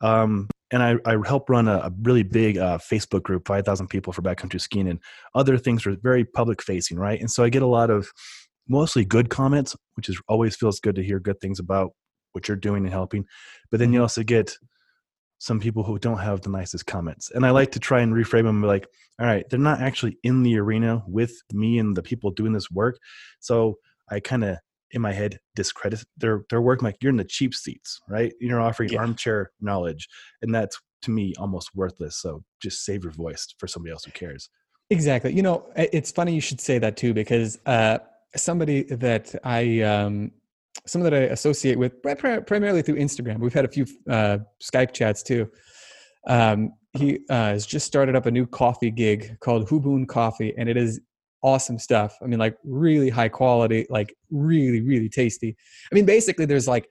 um, 0.02 0.48
and 0.70 0.82
I, 0.82 0.96
I 1.06 1.16
help 1.24 1.48
run 1.48 1.68
a, 1.68 1.76
a 1.76 1.92
really 2.02 2.22
big 2.22 2.58
uh, 2.58 2.76
Facebook 2.78 3.22
group, 3.22 3.46
5,000 3.46 3.86
people 3.88 4.12
for 4.12 4.20
backcountry 4.20 4.60
skiing, 4.60 4.88
and 4.88 4.98
other 5.34 5.56
things 5.56 5.86
are 5.86 5.96
very 6.02 6.24
public 6.24 6.60
facing, 6.60 6.98
right? 6.98 7.18
And 7.18 7.30
so 7.30 7.44
I 7.44 7.48
get 7.48 7.62
a 7.62 7.66
lot 7.66 7.88
of 7.88 8.10
mostly 8.68 9.04
good 9.04 9.28
comments, 9.30 9.76
which 9.94 10.08
is 10.08 10.20
always 10.28 10.56
feels 10.56 10.80
good 10.80 10.94
to 10.96 11.02
hear 11.02 11.18
good 11.20 11.40
things 11.40 11.58
about 11.58 11.92
what 12.32 12.48
you're 12.48 12.56
doing 12.56 12.84
and 12.84 12.92
helping. 12.92 13.24
But 13.70 13.80
then 13.80 13.92
you 13.92 13.98
Mhm. 13.98 14.02
also 14.02 14.22
get 14.22 14.56
some 15.38 15.58
people 15.60 15.82
who 15.82 15.98
don't 15.98 16.18
have 16.18 16.40
the 16.42 16.50
nicest 16.50 16.86
comments, 16.86 17.30
and 17.32 17.44
I 17.44 17.50
like 17.50 17.72
to 17.72 17.80
try 17.80 18.00
and 18.00 18.14
reframe 18.14 18.44
them 18.44 18.62
like, 18.62 18.86
all 19.18 19.26
right, 19.26 19.48
they're 19.50 19.58
not 19.58 19.80
actually 19.80 20.16
in 20.22 20.42
the 20.44 20.56
arena 20.58 21.02
with 21.06 21.32
me 21.52 21.78
and 21.78 21.96
the 21.96 22.02
people 22.02 22.30
doing 22.30 22.52
this 22.52 22.70
work, 22.70 22.98
so 23.40 23.78
I 24.10 24.20
kind 24.20 24.44
of 24.44 24.58
in 24.92 25.00
my 25.02 25.12
head 25.12 25.38
discredit 25.56 26.04
their 26.16 26.44
their 26.50 26.60
work. 26.60 26.80
I'm 26.80 26.84
like 26.86 26.96
you're 27.00 27.10
in 27.10 27.16
the 27.16 27.24
cheap 27.24 27.54
seats, 27.54 28.00
right? 28.08 28.32
You're 28.40 28.60
offering 28.60 28.90
Yeah. 28.92 29.00
armchair 29.00 29.50
knowledge, 29.60 30.06
and 30.42 30.54
that's 30.54 30.78
to 31.02 31.10
me 31.10 31.34
almost 31.38 31.70
worthless. 31.74 32.16
So 32.18 32.44
just 32.60 32.84
save 32.84 33.02
your 33.02 33.12
voice 33.12 33.52
for 33.58 33.66
somebody 33.66 33.90
else 33.92 34.04
who 34.04 34.12
cares. 34.12 34.48
Exactly. 34.90 35.32
You 35.32 35.42
know, 35.42 35.66
it's 35.74 36.12
funny 36.12 36.34
you 36.34 36.40
should 36.40 36.60
say 36.60 36.78
that 36.78 36.96
too, 36.96 37.14
because 37.14 37.58
uh, 37.66 37.98
somebody 38.36 38.82
that 38.84 39.34
I, 39.44 39.80
um, 39.82 40.30
someone 40.86 41.10
that 41.10 41.18
I 41.22 41.24
associate 41.26 41.78
with 41.78 42.02
pri- 42.02 42.14
pri- 42.14 42.40
primarily 42.40 42.82
through 42.82 42.96
Instagram. 42.96 43.38
We've 43.40 43.52
had 43.54 43.64
a 43.64 43.68
few 43.68 43.86
uh, 44.08 44.38
Skype 44.62 44.92
chats 44.92 45.22
too. 45.22 45.50
Um, 46.26 46.72
he 46.94 47.20
uh, 47.30 47.34
has 47.52 47.66
just 47.66 47.86
started 47.86 48.14
up 48.16 48.26
a 48.26 48.30
new 48.30 48.46
coffee 48.46 48.90
gig 48.90 49.38
called 49.40 49.68
Huboon 49.68 50.06
Coffee, 50.06 50.54
and 50.58 50.68
it 50.68 50.76
is 50.76 51.00
awesome 51.42 51.78
stuff. 51.78 52.16
I 52.22 52.26
mean, 52.26 52.38
like 52.38 52.56
really 52.64 53.08
high 53.10 53.28
quality, 53.28 53.86
like 53.90 54.14
really, 54.30 54.80
really 54.80 55.08
tasty. 55.08 55.56
I 55.90 55.94
mean, 55.94 56.04
basically, 56.04 56.44
there's 56.44 56.68
like 56.68 56.86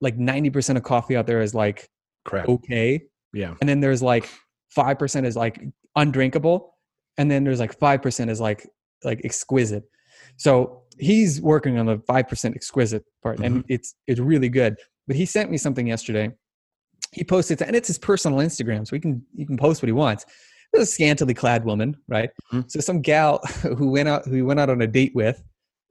like 0.00 0.16
ninety 0.18 0.50
percent 0.50 0.76
of 0.76 0.84
coffee 0.84 1.16
out 1.16 1.26
there 1.26 1.40
is 1.42 1.54
like 1.54 1.88
Crap. 2.24 2.48
okay, 2.48 3.02
Yeah. 3.32 3.54
and 3.60 3.68
then 3.68 3.80
there's 3.80 4.02
like 4.02 4.28
5% 4.76 5.26
is 5.26 5.36
like 5.36 5.60
undrinkable 5.96 6.74
and 7.18 7.30
then 7.30 7.44
there's 7.44 7.60
like 7.60 7.78
5% 7.78 8.30
is 8.30 8.40
like 8.40 8.66
like 9.04 9.20
exquisite 9.24 9.82
so 10.36 10.82
he's 10.98 11.40
working 11.40 11.78
on 11.78 11.86
the 11.86 11.96
5% 11.98 12.54
exquisite 12.54 13.04
part 13.22 13.38
and 13.40 13.64
it's 13.68 13.94
it's 14.06 14.20
really 14.20 14.48
good. 14.48 14.76
But 15.06 15.16
he 15.16 15.26
sent 15.26 15.50
me 15.50 15.56
something 15.56 15.86
yesterday. 15.86 16.30
He 17.12 17.24
posted 17.24 17.60
and 17.62 17.74
it's 17.76 17.88
his 17.88 17.98
personal 17.98 18.38
instagram 18.38 18.86
so 18.86 18.96
he 18.96 19.00
can 19.00 19.22
he 19.36 19.44
can 19.44 19.56
post 19.56 19.82
what 19.82 19.88
he 19.88 19.92
wants. 19.92 20.24
It 20.72 20.78
was 20.78 20.88
a 20.88 20.92
scantily 20.92 21.34
clad 21.34 21.64
woman 21.64 21.96
right? 22.08 22.30
Mhm. 22.52 22.70
so 22.70 22.80
some 22.80 23.00
gal 23.02 23.38
who 23.76 23.90
went 23.90 24.08
out 24.08 24.24
who 24.26 24.34
he 24.36 24.42
went 24.42 24.60
out 24.60 24.70
on 24.70 24.80
a 24.82 24.86
date 24.86 25.12
with 25.14 25.42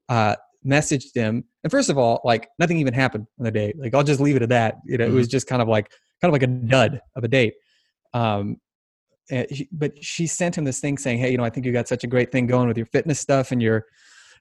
uh 0.10 0.36
messaged 0.66 1.16
him. 1.16 1.44
And 1.64 1.72
first 1.72 1.90
of 1.90 1.98
all 1.98 2.22
like 2.24 2.48
nothing 2.60 2.78
even 2.78 2.94
happened 2.94 3.28
on 3.40 3.46
the 3.46 3.52
date. 3.52 3.78
Like 3.80 3.94
i'll 3.94 4.04
just 4.04 4.20
leave 4.20 4.36
it 4.36 4.42
at 4.42 4.50
that. 4.50 4.76
You 4.86 4.98
know 4.98 5.06
it 5.06 5.12
was 5.12 5.28
just 5.28 5.48
kind 5.48 5.62
of 5.62 5.68
like 5.68 5.90
kind 6.22 6.30
of 6.30 6.34
like 6.34 6.44
a 6.44 6.48
dud 6.48 7.02
of 7.16 7.24
a 7.24 7.28
date. 7.28 7.56
Um 8.14 8.58
and 9.30 9.48
she, 9.56 9.70
but 9.72 10.04
she 10.04 10.28
sent 10.28 10.58
him 10.58 10.64
this 10.64 10.80
thing 10.80 10.98
saying 10.98 11.20
hey 11.20 11.32
you 11.32 11.38
know 11.38 11.44
i 11.44 11.50
think 11.50 11.66
you 11.66 11.72
got 11.72 11.88
such 11.88 12.04
a 12.04 12.08
great 12.08 12.32
thing 12.32 12.48
going 12.48 12.68
with 12.68 12.76
your 12.78 12.88
fitness 12.88 13.20
stuff 13.20 13.52
and 13.52 13.62
your 13.62 13.86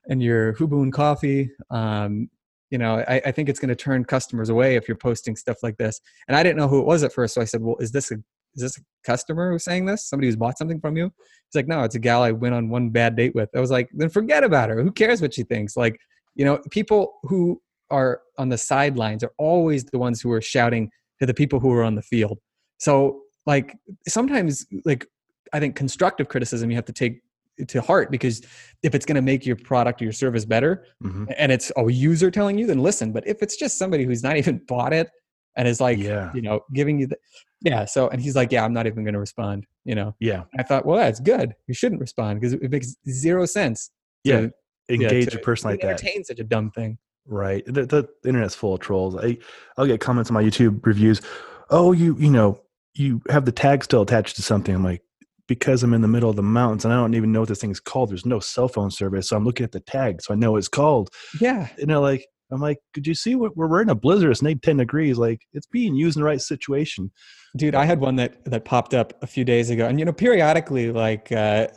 and 0.09 0.21
your 0.21 0.53
huboon 0.53 0.91
coffee 0.91 1.49
um 1.69 2.29
you 2.69 2.77
know 2.77 3.03
i, 3.07 3.21
I 3.25 3.31
think 3.31 3.49
it's 3.49 3.59
going 3.59 3.69
to 3.69 3.75
turn 3.75 4.03
customers 4.05 4.49
away 4.49 4.75
if 4.75 4.87
you're 4.87 4.97
posting 4.97 5.35
stuff 5.35 5.57
like 5.63 5.77
this. 5.77 6.01
And 6.27 6.35
i 6.35 6.43
didn't 6.43 6.57
know 6.57 6.67
who 6.67 6.79
it 6.79 6.85
was 6.85 7.03
at 7.03 7.13
first 7.13 7.33
so 7.33 7.41
i 7.41 7.45
said 7.45 7.61
well 7.61 7.77
is 7.79 7.91
this 7.91 8.11
a 8.11 8.15
is 8.53 8.63
this 8.63 8.77
a 8.77 8.81
customer 9.05 9.49
who's 9.49 9.63
saying 9.63 9.85
this? 9.85 10.05
Somebody 10.09 10.27
who's 10.27 10.35
bought 10.35 10.57
something 10.57 10.81
from 10.81 10.97
you? 10.97 11.05
He's 11.05 11.55
like 11.55 11.67
no 11.67 11.83
it's 11.83 11.95
a 11.95 11.99
gal 11.99 12.23
i 12.23 12.31
went 12.31 12.55
on 12.55 12.69
one 12.69 12.89
bad 12.89 13.15
date 13.15 13.33
with. 13.35 13.49
I 13.55 13.59
was 13.59 13.71
like 13.71 13.89
then 13.93 14.09
forget 14.09 14.43
about 14.43 14.69
her. 14.69 14.81
Who 14.83 14.91
cares 14.91 15.21
what 15.21 15.33
she 15.33 15.43
thinks? 15.43 15.77
Like 15.77 15.99
you 16.35 16.45
know 16.45 16.59
people 16.69 17.13
who 17.23 17.61
are 17.89 18.21
on 18.37 18.49
the 18.49 18.57
sidelines 18.57 19.23
are 19.23 19.33
always 19.37 19.83
the 19.85 19.99
ones 19.99 20.21
who 20.21 20.31
are 20.31 20.41
shouting 20.41 20.89
to 21.19 21.25
the 21.25 21.33
people 21.33 21.59
who 21.59 21.71
are 21.71 21.83
on 21.83 21.95
the 21.95 22.01
field. 22.01 22.39
So 22.77 23.21
like 23.45 23.75
sometimes 24.07 24.65
like 24.85 25.05
i 25.53 25.59
think 25.59 25.75
constructive 25.75 26.27
criticism 26.27 26.69
you 26.69 26.75
have 26.75 26.85
to 26.85 26.93
take 26.93 27.21
to 27.67 27.81
heart 27.81 28.09
because 28.11 28.41
if 28.83 28.95
it's 28.95 29.05
going 29.05 29.15
to 29.15 29.21
make 29.21 29.45
your 29.45 29.55
product 29.55 30.01
or 30.01 30.05
your 30.05 30.13
service 30.13 30.45
better 30.45 30.85
hmm 31.01 31.25
and 31.37 31.51
it's 31.51 31.71
a 31.77 31.91
user 31.91 32.31
telling 32.31 32.57
you 32.57 32.65
then 32.65 32.79
listen 32.79 33.11
but 33.11 33.27
if 33.27 33.41
it's 33.43 33.55
just 33.55 33.77
somebody 33.77 34.03
who's 34.03 34.23
not 34.23 34.37
even 34.41 34.57
bought 34.67 34.93
it 34.93 35.09
and 35.55 35.67
is 35.67 35.79
like 35.81 35.97
Yeah. 35.99 36.31
you 36.33 36.41
know 36.41 36.61
giving 36.73 36.99
you 36.99 37.07
the 37.07 37.17
yeah 37.61 37.85
so 37.85 38.07
and 38.09 38.21
he's 38.21 38.35
like 38.35 38.51
yeah 38.51 38.63
i'm 38.65 38.73
not 38.73 38.87
even 38.87 39.03
going 39.03 39.13
to 39.13 39.19
respond 39.19 39.65
you 39.85 39.93
know 39.95 40.15
Yeah. 40.19 40.43
i 40.57 40.63
thought 40.63 40.85
well 40.85 40.97
that's 40.97 41.19
good 41.19 41.53
you 41.67 41.73
shouldn't 41.73 42.01
respond 42.01 42.39
because 42.39 42.53
it 42.53 42.71
makes 42.71 42.95
zero 43.09 43.45
sense 43.45 43.91
Yeah. 44.23 44.41
to, 44.41 44.51
Engage 44.89 45.31
to- 45.31 45.37
a 45.37 45.41
person 45.41 45.69
like 45.69 45.81
that. 45.81 45.89
entertain 46.01 46.23
such 46.23 46.39
a 46.39 46.43
dumb 46.43 46.71
thing 46.71 46.97
Right. 47.27 47.63
The, 47.67 47.85
the 47.85 48.09
internet's 48.27 48.55
full 48.55 48.73
of 48.73 48.79
trolls. 48.79 49.15
I, 49.15 49.37
I'll 49.77 49.85
get 49.85 50.01
comments 50.01 50.31
on 50.31 50.33
my 50.33 50.43
YouTube 50.43 50.83
reviews. 50.85 51.21
Oh, 51.69 51.91
you, 51.91 52.17
you 52.17 52.31
know, 52.31 52.59
you 52.95 53.21
have 53.29 53.45
the 53.45 53.51
tag 53.51 53.83
still 53.83 54.01
attached 54.01 54.37
to 54.37 54.41
something. 54.41 54.73
I'm 54.73 54.83
like, 54.83 55.03
because 55.47 55.83
I'm 55.83 55.93
in 55.93 56.01
the 56.01 56.07
middle 56.07 56.29
of 56.29 56.35
the 56.35 56.43
mountains 56.43 56.85
and 56.85 56.93
I 56.93 56.97
don't 56.97 57.13
even 57.13 57.31
know 57.31 57.41
what 57.41 57.49
this 57.49 57.59
thing's 57.59 57.79
called. 57.79 58.09
There's 58.11 58.25
no 58.25 58.39
cell 58.39 58.67
phone 58.67 58.91
service. 58.91 59.29
So 59.29 59.35
I'm 59.35 59.45
looking 59.45 59.63
at 59.63 59.71
the 59.71 59.79
tag. 59.79 60.21
So 60.21 60.33
I 60.33 60.37
know 60.37 60.55
it's 60.55 60.67
called. 60.67 61.09
yeah 61.39 61.67
you 61.77 61.85
they're 61.85 61.99
like, 61.99 62.25
I'm 62.51 62.59
like, 62.59 62.79
could 62.93 63.07
you 63.07 63.15
see 63.15 63.35
what 63.35 63.55
we're, 63.55 63.67
we're 63.67 63.81
in 63.81 63.89
a 63.89 63.95
blizzard? 63.95 64.31
It's 64.31 64.41
negative 64.41 64.61
10 64.61 64.77
degrees. 64.77 65.17
Like 65.17 65.41
it's 65.53 65.67
being 65.67 65.95
used 65.95 66.17
in 66.17 66.21
the 66.21 66.25
right 66.25 66.41
situation. 66.41 67.11
dude 67.57 67.75
i 67.75 67.85
had 67.85 67.99
one 67.99 68.15
that 68.15 68.43
that 68.45 68.65
popped 68.65 68.93
up 68.93 69.13
a 69.21 69.27
few 69.27 69.43
days 69.43 69.69
ago 69.69 69.85
and 69.87 69.99
you 69.99 70.05
know 70.05 70.13
periodically 70.13 70.91
like 70.91 71.31
uh 71.31 71.67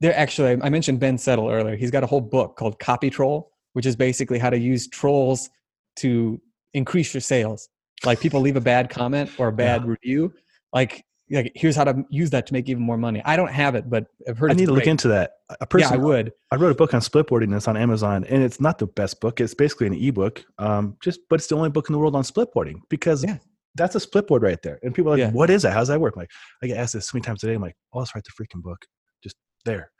there 0.00 0.14
actually 0.16 0.58
i 0.62 0.68
mentioned 0.68 1.00
ben 1.00 1.16
settle 1.16 1.48
earlier 1.48 1.76
he's 1.76 1.90
got 1.90 2.04
a 2.04 2.06
whole 2.06 2.20
book 2.20 2.56
called 2.56 2.78
copy 2.78 3.08
troll 3.10 3.50
which 3.72 3.86
is 3.86 3.96
basically 3.96 4.38
how 4.38 4.50
to 4.50 4.58
use 4.58 4.88
trolls 4.88 5.48
to 5.96 6.40
increase 6.74 7.14
your 7.14 7.20
sales 7.20 7.68
like 8.04 8.20
people 8.20 8.40
leave 8.40 8.56
a 8.56 8.60
bad 8.60 8.90
comment 8.90 9.30
or 9.38 9.48
a 9.48 9.52
bad 9.52 9.86
review 9.86 10.32
like 10.72 11.02
like 11.30 11.52
here's 11.54 11.76
how 11.76 11.84
to 11.84 12.04
use 12.10 12.30
that 12.30 12.46
to 12.48 12.52
make 12.52 12.68
even 12.68 12.82
more 12.82 12.96
money. 12.96 13.22
I 13.24 13.36
don't 13.36 13.50
have 13.52 13.74
it, 13.74 13.88
but 13.88 14.06
I've 14.28 14.36
heard. 14.38 14.50
I 14.50 14.54
need 14.54 14.66
to 14.66 14.72
look 14.72 14.86
into 14.86 15.08
that. 15.08 15.32
A 15.60 15.66
person, 15.66 15.88
Yeah, 15.90 15.94
I 15.94 15.98
would. 15.98 16.32
I 16.50 16.56
wrote 16.56 16.72
a 16.72 16.74
book 16.74 16.92
on 16.94 17.00
splitboarding 17.00 17.50
that's 17.50 17.68
on 17.68 17.76
Amazon, 17.76 18.24
and 18.24 18.42
it's 18.42 18.60
not 18.60 18.78
the 18.78 18.86
best 18.86 19.20
book. 19.20 19.40
It's 19.40 19.54
basically 19.54 19.86
an 19.86 19.94
ebook, 19.94 20.44
um, 20.58 20.96
just 21.02 21.20
but 21.28 21.36
it's 21.40 21.46
the 21.46 21.56
only 21.56 21.70
book 21.70 21.88
in 21.88 21.92
the 21.92 21.98
world 21.98 22.16
on 22.16 22.22
splitboarding 22.24 22.80
because 22.88 23.22
Yeah. 23.24 23.38
that's 23.76 23.94
a 23.94 23.98
splitboard 24.00 24.42
right 24.42 24.60
there. 24.62 24.78
And 24.82 24.94
people 24.94 25.10
are 25.12 25.16
like, 25.16 25.20
Yeah. 25.20 25.30
"What 25.30 25.50
is 25.50 25.62
that? 25.62 25.72
How's 25.72 25.88
that 25.88 26.00
work?" 26.00 26.14
I'm 26.16 26.20
like, 26.22 26.30
I 26.62 26.66
get 26.66 26.76
asked 26.78 26.94
this 26.94 27.06
so 27.08 27.16
many 27.16 27.22
times 27.24 27.44
a 27.44 27.46
day. 27.46 27.54
I'm 27.54 27.62
like, 27.62 27.76
"Oh, 27.92 28.00
let's 28.00 28.14
write 28.14 28.24
the 28.24 28.32
freaking 28.44 28.62
book, 28.62 28.84
just 29.22 29.36
there." 29.64 29.92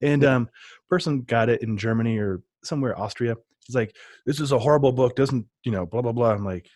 And 0.00 0.24
um, 0.24 0.48
person 0.88 1.22
got 1.22 1.48
it 1.48 1.62
in 1.62 1.76
Germany 1.76 2.18
or 2.18 2.42
somewhere 2.64 2.98
Austria. 2.98 3.36
He's 3.66 3.74
like, 3.76 3.94
"This 4.26 4.40
is 4.40 4.52
a 4.52 4.58
horrible 4.58 4.92
book. 4.92 5.16
Doesn't 5.16 5.46
you 5.64 5.72
know?" 5.72 5.84
Blah 5.84 6.02
blah 6.02 6.12
blah. 6.12 6.30
I'm 6.32 6.44
like, 6.44 6.66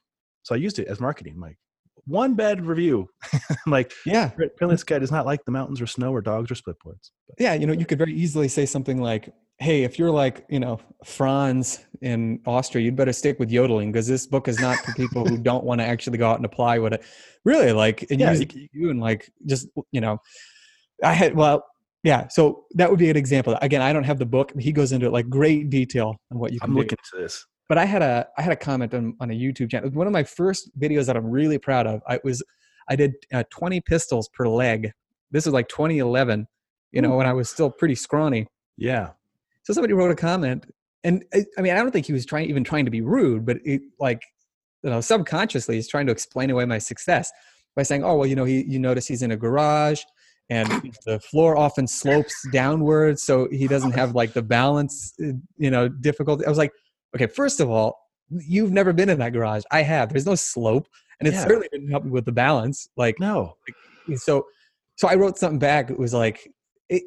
so 0.42 0.54
I 0.54 0.58
used 0.58 0.78
it 0.78 0.88
as 0.88 1.00
marketing. 1.00 1.34
I'm 1.36 1.40
like, 1.40 1.58
one 2.06 2.34
bad 2.34 2.64
review. 2.66 3.08
Like, 3.66 3.92
Yeah, 4.04 4.30
this 4.60 4.82
guy 4.84 4.98
does 4.98 5.12
not 5.12 5.24
like 5.26 5.44
the 5.44 5.52
mountains 5.52 5.80
or 5.80 5.86
snow 5.86 6.12
or 6.12 6.20
dogs 6.20 6.50
or 6.50 6.54
splitboards. 6.54 7.10
But 7.28 7.36
yeah. 7.38 7.54
You 7.54 7.66
know, 7.66 7.72
you 7.72 7.86
could 7.86 7.98
very 7.98 8.12
easily 8.14 8.48
say 8.48 8.66
something 8.66 9.00
like, 9.00 9.32
"Hey, 9.58 9.84
if 9.84 9.98
you're 9.98 10.10
like, 10.10 10.44
you 10.48 10.58
know, 10.58 10.80
Franz 11.04 11.84
in 12.00 12.40
Austria, 12.46 12.84
you'd 12.84 12.96
better 12.96 13.12
stick 13.12 13.38
with 13.38 13.50
yodeling 13.50 13.92
because 13.92 14.06
this 14.08 14.26
book 14.26 14.48
is 14.48 14.58
not 14.58 14.78
for 14.78 14.92
people 14.94 15.24
who 15.24 15.38
don't 15.38 15.64
want 15.64 15.80
to 15.80 15.86
actually 15.86 16.18
go 16.18 16.28
out 16.28 16.36
and 16.36 16.44
apply 16.44 16.78
what 16.78 16.92
it 16.94 17.04
really 17.44 17.72
like 17.72 18.10
and 18.10 18.18
Yeah, 18.20 18.30
use 18.30 18.40
you 18.40 18.46
it 18.46 18.70
you 18.72 18.90
and 18.90 19.00
like 19.00 19.30
just 19.46 19.68
you 19.92 20.00
know." 20.00 20.18
I 21.04 21.12
had 21.14 21.34
well, 21.34 21.64
yeah. 22.04 22.28
So 22.28 22.64
that 22.74 22.90
would 22.90 22.98
be 22.98 23.10
an 23.10 23.16
example. 23.16 23.56
Again, 23.62 23.82
I 23.82 23.92
don't 23.92 24.04
have 24.04 24.18
the 24.18 24.26
book. 24.26 24.52
He 24.58 24.72
goes 24.72 24.92
into 24.92 25.06
it 25.06 25.12
like 25.12 25.28
great 25.28 25.70
detail 25.70 26.16
on 26.30 26.38
what 26.38 26.52
you 26.52 26.60
can 26.60 26.70
I'm 26.70 26.74
do. 26.74 26.80
looking 26.80 26.98
into 27.12 27.22
this. 27.22 27.44
But 27.72 27.78
I 27.78 27.86
had 27.86 28.02
a 28.02 28.28
I 28.36 28.42
had 28.42 28.52
a 28.52 28.56
comment 28.56 28.92
on, 28.92 29.16
on 29.18 29.30
a 29.30 29.32
YouTube 29.32 29.70
channel. 29.70 29.88
One 29.92 30.06
of 30.06 30.12
my 30.12 30.24
first 30.24 30.78
videos 30.78 31.06
that 31.06 31.16
I'm 31.16 31.24
really 31.24 31.56
proud 31.56 31.86
of. 31.86 32.02
I 32.06 32.20
was 32.22 32.42
I 32.90 32.96
did 32.96 33.14
uh, 33.32 33.44
20 33.48 33.80
pistols 33.80 34.28
per 34.28 34.46
leg. 34.46 34.92
This 35.30 35.46
was 35.46 35.54
like 35.54 35.68
2011. 35.68 36.46
You 36.90 37.00
know, 37.00 37.14
Ooh. 37.14 37.16
when 37.16 37.26
I 37.26 37.32
was 37.32 37.48
still 37.48 37.70
pretty 37.70 37.94
scrawny. 37.94 38.46
Yeah. 38.76 39.12
So 39.62 39.72
somebody 39.72 39.94
wrote 39.94 40.10
a 40.10 40.14
comment, 40.14 40.66
and 41.02 41.24
I, 41.32 41.46
I 41.56 41.62
mean, 41.62 41.72
I 41.72 41.76
don't 41.76 41.92
think 41.92 42.04
he 42.04 42.12
was 42.12 42.26
trying 42.26 42.50
even 42.50 42.62
trying 42.62 42.84
to 42.84 42.90
be 42.90 43.00
rude, 43.00 43.46
but 43.46 43.56
it 43.64 43.80
like 43.98 44.20
you 44.82 44.90
know 44.90 45.00
subconsciously 45.00 45.76
he's 45.76 45.88
trying 45.88 46.04
to 46.08 46.12
explain 46.12 46.50
away 46.50 46.66
my 46.66 46.76
success 46.76 47.32
by 47.74 47.84
saying, 47.84 48.04
"Oh 48.04 48.16
well, 48.16 48.26
you 48.26 48.36
know, 48.36 48.44
he 48.44 48.66
you 48.68 48.80
notice 48.80 49.06
he's 49.08 49.22
in 49.22 49.30
a 49.30 49.36
garage." 49.38 50.02
And 50.50 50.68
the 51.06 51.20
floor 51.20 51.56
often 51.56 51.86
slopes 51.86 52.34
downwards, 52.52 53.22
so 53.22 53.48
he 53.50 53.66
doesn't 53.66 53.92
have 53.92 54.14
like 54.14 54.34
the 54.34 54.42
balance, 54.42 55.14
uh, 55.24 55.28
you 55.56 55.70
know, 55.70 55.88
difficulty. 55.88 56.44
I 56.44 56.50
was 56.50 56.58
like, 56.58 56.72
okay, 57.14 57.26
first 57.26 57.60
of 57.60 57.70
all, 57.70 57.98
you've 58.30 58.72
never 58.72 58.92
been 58.92 59.08
in 59.08 59.18
that 59.18 59.32
garage. 59.32 59.62
I 59.70 59.82
have. 59.82 60.08
There's 60.10 60.26
no 60.26 60.34
slope, 60.34 60.88
and 61.20 61.28
it 61.28 61.34
Yeah. 61.34 61.44
certainly 61.44 61.68
didn't 61.72 61.90
help 61.90 62.04
me 62.04 62.10
with 62.10 62.24
the 62.24 62.32
balance. 62.32 62.88
Like, 62.96 63.18
No. 63.20 63.56
so, 64.16 64.46
so 64.96 65.08
I 65.08 65.14
wrote 65.14 65.38
something 65.38 65.58
back. 65.58 65.90
It 65.90 65.98
was 65.98 66.14
like, 66.14 66.48
it, 66.88 67.02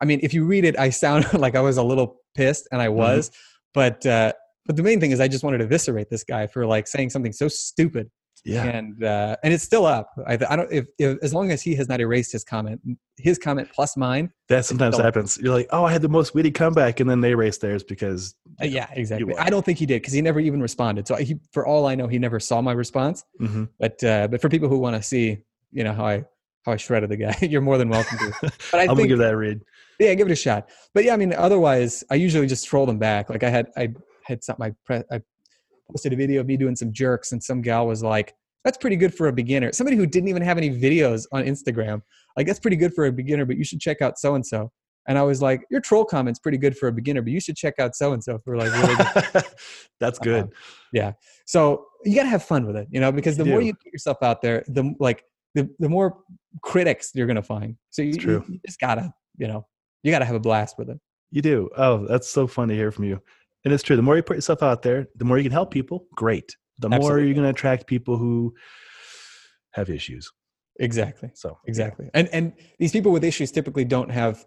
I 0.00 0.04
mean, 0.04 0.20
if 0.22 0.34
you 0.34 0.44
read 0.44 0.64
it, 0.64 0.78
I 0.78 0.90
sound 0.90 1.24
like 1.34 1.54
I 1.56 1.60
was 1.60 1.76
a 1.76 1.82
little 1.82 2.16
pissed, 2.34 2.68
and 2.72 2.80
I 2.82 2.88
was, 2.88 3.30
but 3.74 4.04
uh, 4.06 4.32
but 4.66 4.74
the 4.76 4.82
main 4.82 4.98
thing 5.00 5.12
is 5.12 5.20
I 5.20 5.28
just 5.28 5.44
wanted 5.44 5.58
to 5.58 5.64
eviscerate 5.64 6.10
this 6.10 6.24
guy 6.24 6.46
for 6.48 6.66
like 6.66 6.88
saying 6.88 7.10
something 7.10 7.32
so 7.32 7.46
stupid, 7.48 8.10
Yeah. 8.44 8.64
and 8.64 9.02
uh, 9.02 9.36
and 9.42 9.52
it's 9.52 9.64
still 9.64 9.86
up. 9.86 10.10
I, 10.26 10.34
I 10.48 10.56
don't 10.56 10.70
if, 10.72 10.86
if 10.98 11.18
as 11.22 11.34
long 11.34 11.50
as 11.50 11.62
he 11.62 11.74
has 11.74 11.88
not 11.88 12.00
erased 12.00 12.30
his 12.32 12.44
comment, 12.44 12.80
his 13.16 13.38
comment 13.38 13.68
plus 13.72 13.96
mine. 13.96 14.30
That 14.48 14.64
sometimes 14.64 14.96
happens. 14.98 15.36
You're 15.38 15.52
like, 15.54 15.66
oh, 15.70 15.84
I 15.84 15.90
had 15.92 16.02
the 16.02 16.08
most 16.08 16.34
witty 16.34 16.50
comeback, 16.52 17.00
and 17.00 17.08
then 17.10 17.20
they 17.20 17.30
erase 17.30 17.58
theirs 17.58 17.82
because 17.82 18.34
Uh, 18.60 18.66
yeah, 18.66 18.86
exactly. 18.92 19.34
I 19.36 19.50
don't 19.50 19.64
think 19.64 19.78
he 19.78 19.86
did 19.86 20.02
because 20.02 20.12
he 20.14 20.22
never 20.22 20.38
even 20.40 20.60
responded. 20.60 21.08
So 21.08 21.16
he, 21.16 21.36
for 21.52 21.66
all 21.66 21.86
I 21.86 21.94
know, 21.96 22.06
he 22.06 22.18
never 22.18 22.38
saw 22.38 22.60
my 22.60 22.72
response. 22.72 23.24
Mhm. 23.40 23.68
But 23.80 24.02
uh, 24.04 24.28
but 24.28 24.40
for 24.40 24.48
people 24.48 24.68
who 24.68 24.78
want 24.78 24.94
to 24.96 25.02
see, 25.02 25.38
you 25.72 25.82
know 25.84 25.92
how 25.92 26.06
I 26.06 26.24
how 26.64 26.72
I 26.72 26.76
shredded 26.76 27.10
the 27.10 27.16
guy, 27.16 27.36
you're 27.42 27.60
more 27.60 27.78
than 27.78 27.88
welcome 27.88 28.18
to. 28.18 28.32
But 28.70 28.80
I 28.80 28.82
I'm 28.82 28.88
gonna 28.96 29.06
give 29.08 29.18
that 29.18 29.32
a 29.34 29.36
read. 29.36 29.60
yeah, 29.98 30.14
give 30.14 30.28
it 30.28 30.32
a 30.32 30.36
shot. 30.36 30.68
But 30.94 31.04
yeah, 31.04 31.14
I 31.14 31.16
mean, 31.16 31.32
otherwise, 31.32 32.04
I 32.10 32.14
usually 32.16 32.46
just 32.46 32.66
troll 32.66 32.86
them 32.86 32.98
back. 32.98 33.28
Like 33.30 33.42
I 33.42 33.50
had 33.50 33.66
I 33.76 33.88
had 34.24 34.44
some 34.44 34.56
my 34.58 34.72
pre- 34.84 35.02
I 35.10 35.20
posted 35.90 36.12
a 36.12 36.16
video 36.16 36.40
of 36.40 36.46
me 36.46 36.56
doing 36.56 36.76
some 36.76 36.92
jerks, 36.92 37.32
and 37.32 37.42
some 37.42 37.62
gal 37.62 37.86
was 37.86 38.02
like, 38.02 38.34
"That's 38.64 38.78
pretty 38.78 38.96
good 38.96 39.14
for 39.14 39.28
a 39.28 39.32
beginner." 39.32 39.72
Somebody 39.72 39.96
who 39.96 40.06
didn't 40.06 40.28
even 40.28 40.42
have 40.42 40.58
any 40.58 40.70
videos 40.70 41.26
on 41.32 41.44
Instagram, 41.44 42.02
like 42.36 42.46
that's 42.46 42.60
pretty 42.60 42.76
good 42.76 42.94
for 42.94 43.06
a 43.06 43.12
beginner, 43.12 43.44
but 43.44 43.56
you 43.56 43.64
should 43.64 43.80
check 43.80 44.02
out 44.02 44.18
so 44.18 44.34
and 44.34 44.44
so. 44.44 44.70
And 45.08 45.16
I 45.18 45.22
was 45.22 45.40
like, 45.40 45.62
"Your 45.70 45.80
troll 45.80 46.04
comment's 46.04 46.38
pretty 46.38 46.58
good 46.58 46.76
for 46.76 46.88
a 46.88 46.92
beginner, 46.92 47.22
but 47.22 47.32
you 47.32 47.40
should 47.40 47.56
check 47.56 47.74
out 47.78 47.94
so 47.94 48.12
and 48.12 48.22
so 48.22 48.38
for 48.44 48.56
like 48.56 48.72
really 48.72 48.96
good 48.96 49.44
That's 50.00 50.18
uh-huh. 50.18 50.24
good. 50.24 50.48
Yeah. 50.92 51.12
So 51.46 51.86
you 52.04 52.14
got 52.14 52.24
to 52.24 52.28
have 52.28 52.42
fun 52.42 52.66
with 52.66 52.76
it, 52.76 52.88
you 52.90 53.00
know, 53.00 53.12
because 53.12 53.36
the 53.36 53.44
You 53.44 53.50
more 53.50 53.60
do. 53.60 53.66
you 53.66 53.74
put 53.74 53.92
yourself 53.92 54.18
out 54.22 54.42
there, 54.42 54.64
the 54.68 54.94
like 54.98 55.24
the 55.54 55.68
the 55.78 55.88
more 55.88 56.18
critics 56.62 57.10
you're 57.14 57.26
gonna 57.26 57.42
find. 57.42 57.76
So 57.90 58.02
you, 58.02 58.12
you, 58.20 58.44
you 58.48 58.60
just 58.66 58.78
gotta, 58.78 59.12
you 59.38 59.48
know, 59.48 59.66
you 60.02 60.12
gotta 60.12 60.24
have 60.24 60.36
a 60.36 60.40
blast 60.40 60.76
with 60.78 60.90
it. 60.90 61.00
You 61.30 61.42
do. 61.42 61.68
Oh, 61.76 62.06
that's 62.06 62.28
so 62.28 62.46
fun 62.46 62.68
to 62.68 62.74
hear 62.74 62.92
from 62.92 63.04
you. 63.04 63.20
And 63.64 63.72
it's 63.74 63.82
true. 63.82 63.96
The 63.96 64.02
more 64.02 64.16
you 64.16 64.22
put 64.22 64.36
yourself 64.36 64.62
out 64.62 64.82
there, 64.82 65.08
the 65.16 65.24
more 65.24 65.38
you 65.38 65.42
can 65.44 65.52
help 65.52 65.70
people. 65.72 66.06
Great. 66.14 66.56
The 66.78 66.88
more 66.88 66.96
Absolutely. 66.98 67.24
you're 67.26 67.34
going 67.34 67.44
to 67.44 67.50
attract 67.50 67.86
people 67.86 68.16
who 68.16 68.54
have 69.72 69.90
issues. 69.90 70.30
Exactly, 70.78 71.30
So 71.34 71.56
exactly. 71.66 72.10
And 72.12 72.28
and 72.34 72.52
these 72.78 72.92
people 72.92 73.10
with 73.10 73.24
issues 73.24 73.50
typically 73.50 73.84
don't 73.86 74.10
have 74.10 74.44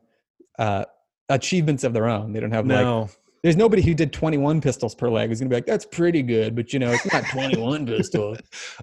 uh, 0.59 0.85
achievements 1.27 1.83
of 1.83 1.91
their 1.93 2.07
own. 2.07 2.33
They 2.33 2.39
don't 2.39 2.51
have 2.51 2.67
like. 2.67 2.81
No. 2.85 3.09
There's 3.41 3.55
nobody 3.55 3.81
who 3.81 3.93
did 3.93 4.11
21 4.11 4.59
pistols 4.59 4.93
per 4.93 5.09
leg 5.09 5.29
who's 5.29 5.39
gonna 5.39 5.49
be 5.49 5.55
like, 5.55 5.65
that's 5.65 5.85
pretty 5.85 6.21
good, 6.21 6.55
but 6.55 6.73
you 6.73 6.77
know, 6.79 6.91
it's 6.91 7.11
not 7.11 7.23
21 7.31 7.85
pistols. 7.87 8.37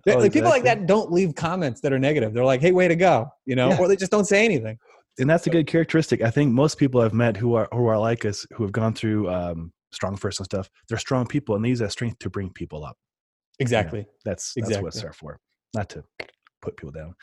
Oh, 0.08 0.12
like, 0.18 0.32
People 0.32 0.48
like 0.48 0.64
that 0.64 0.86
don't 0.86 1.12
leave 1.12 1.34
comments 1.34 1.82
that 1.82 1.92
are 1.92 1.98
negative. 1.98 2.32
They're 2.32 2.44
like, 2.44 2.62
hey, 2.62 2.72
way 2.72 2.88
to 2.88 2.96
go, 2.96 3.28
you 3.44 3.54
know, 3.54 3.68
Yeah. 3.68 3.78
or 3.78 3.86
they 3.86 3.96
just 3.96 4.10
don't 4.10 4.24
say 4.24 4.44
anything. 4.46 4.78
and 5.18 5.28
that's 5.28 5.46
a 5.46 5.50
good 5.50 5.66
characteristic. 5.66 6.22
I 6.22 6.30
think 6.30 6.52
most 6.52 6.78
people 6.78 7.02
I've 7.02 7.12
met 7.12 7.36
who 7.36 7.54
are 7.54 7.68
who 7.70 7.86
are 7.86 7.98
like 7.98 8.24
us, 8.24 8.46
who 8.56 8.62
have 8.64 8.72
gone 8.72 8.94
through 8.94 9.28
um, 9.30 9.72
StrongFirst 9.98 10.39
and 10.39 10.44
stuff, 10.44 10.68
they're 10.89 10.98
strong 10.98 11.27
people, 11.27 11.55
and 11.56 11.64
they 11.64 11.68
use 11.70 11.78
that 11.81 11.93
strength 11.93 12.18
to 12.20 12.31
bring 12.31 12.51
people 12.51 12.85
up. 12.85 12.97
Exactly. 13.59 14.06
That's 14.24 14.52
that's 14.55 14.56
what 14.56 14.68
Exactly. 14.68 14.89
it's 14.89 15.01
there 15.02 15.12
for, 15.12 15.40
not 15.74 15.89
to 15.90 16.05
put 16.62 16.77
people 16.77 16.93
down. 16.93 17.14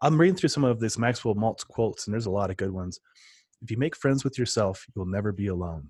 I'm 0.00 0.18
reading 0.20 0.36
through 0.36 0.48
some 0.48 0.64
of 0.64 0.80
this 0.80 0.96
Maxwell 0.98 1.34
Maltz 1.34 1.66
quotes, 1.66 2.06
and 2.06 2.14
there's 2.14 2.26
a 2.26 2.30
lot 2.30 2.50
of 2.50 2.56
good 2.56 2.70
ones. 2.70 2.98
If 3.62 3.70
you 3.70 3.76
make 3.76 3.94
friends 3.96 4.24
with 4.24 4.38
yourself, 4.38 4.84
you'll 4.96 5.06
never 5.06 5.32
be 5.32 5.48
alone. 5.48 5.88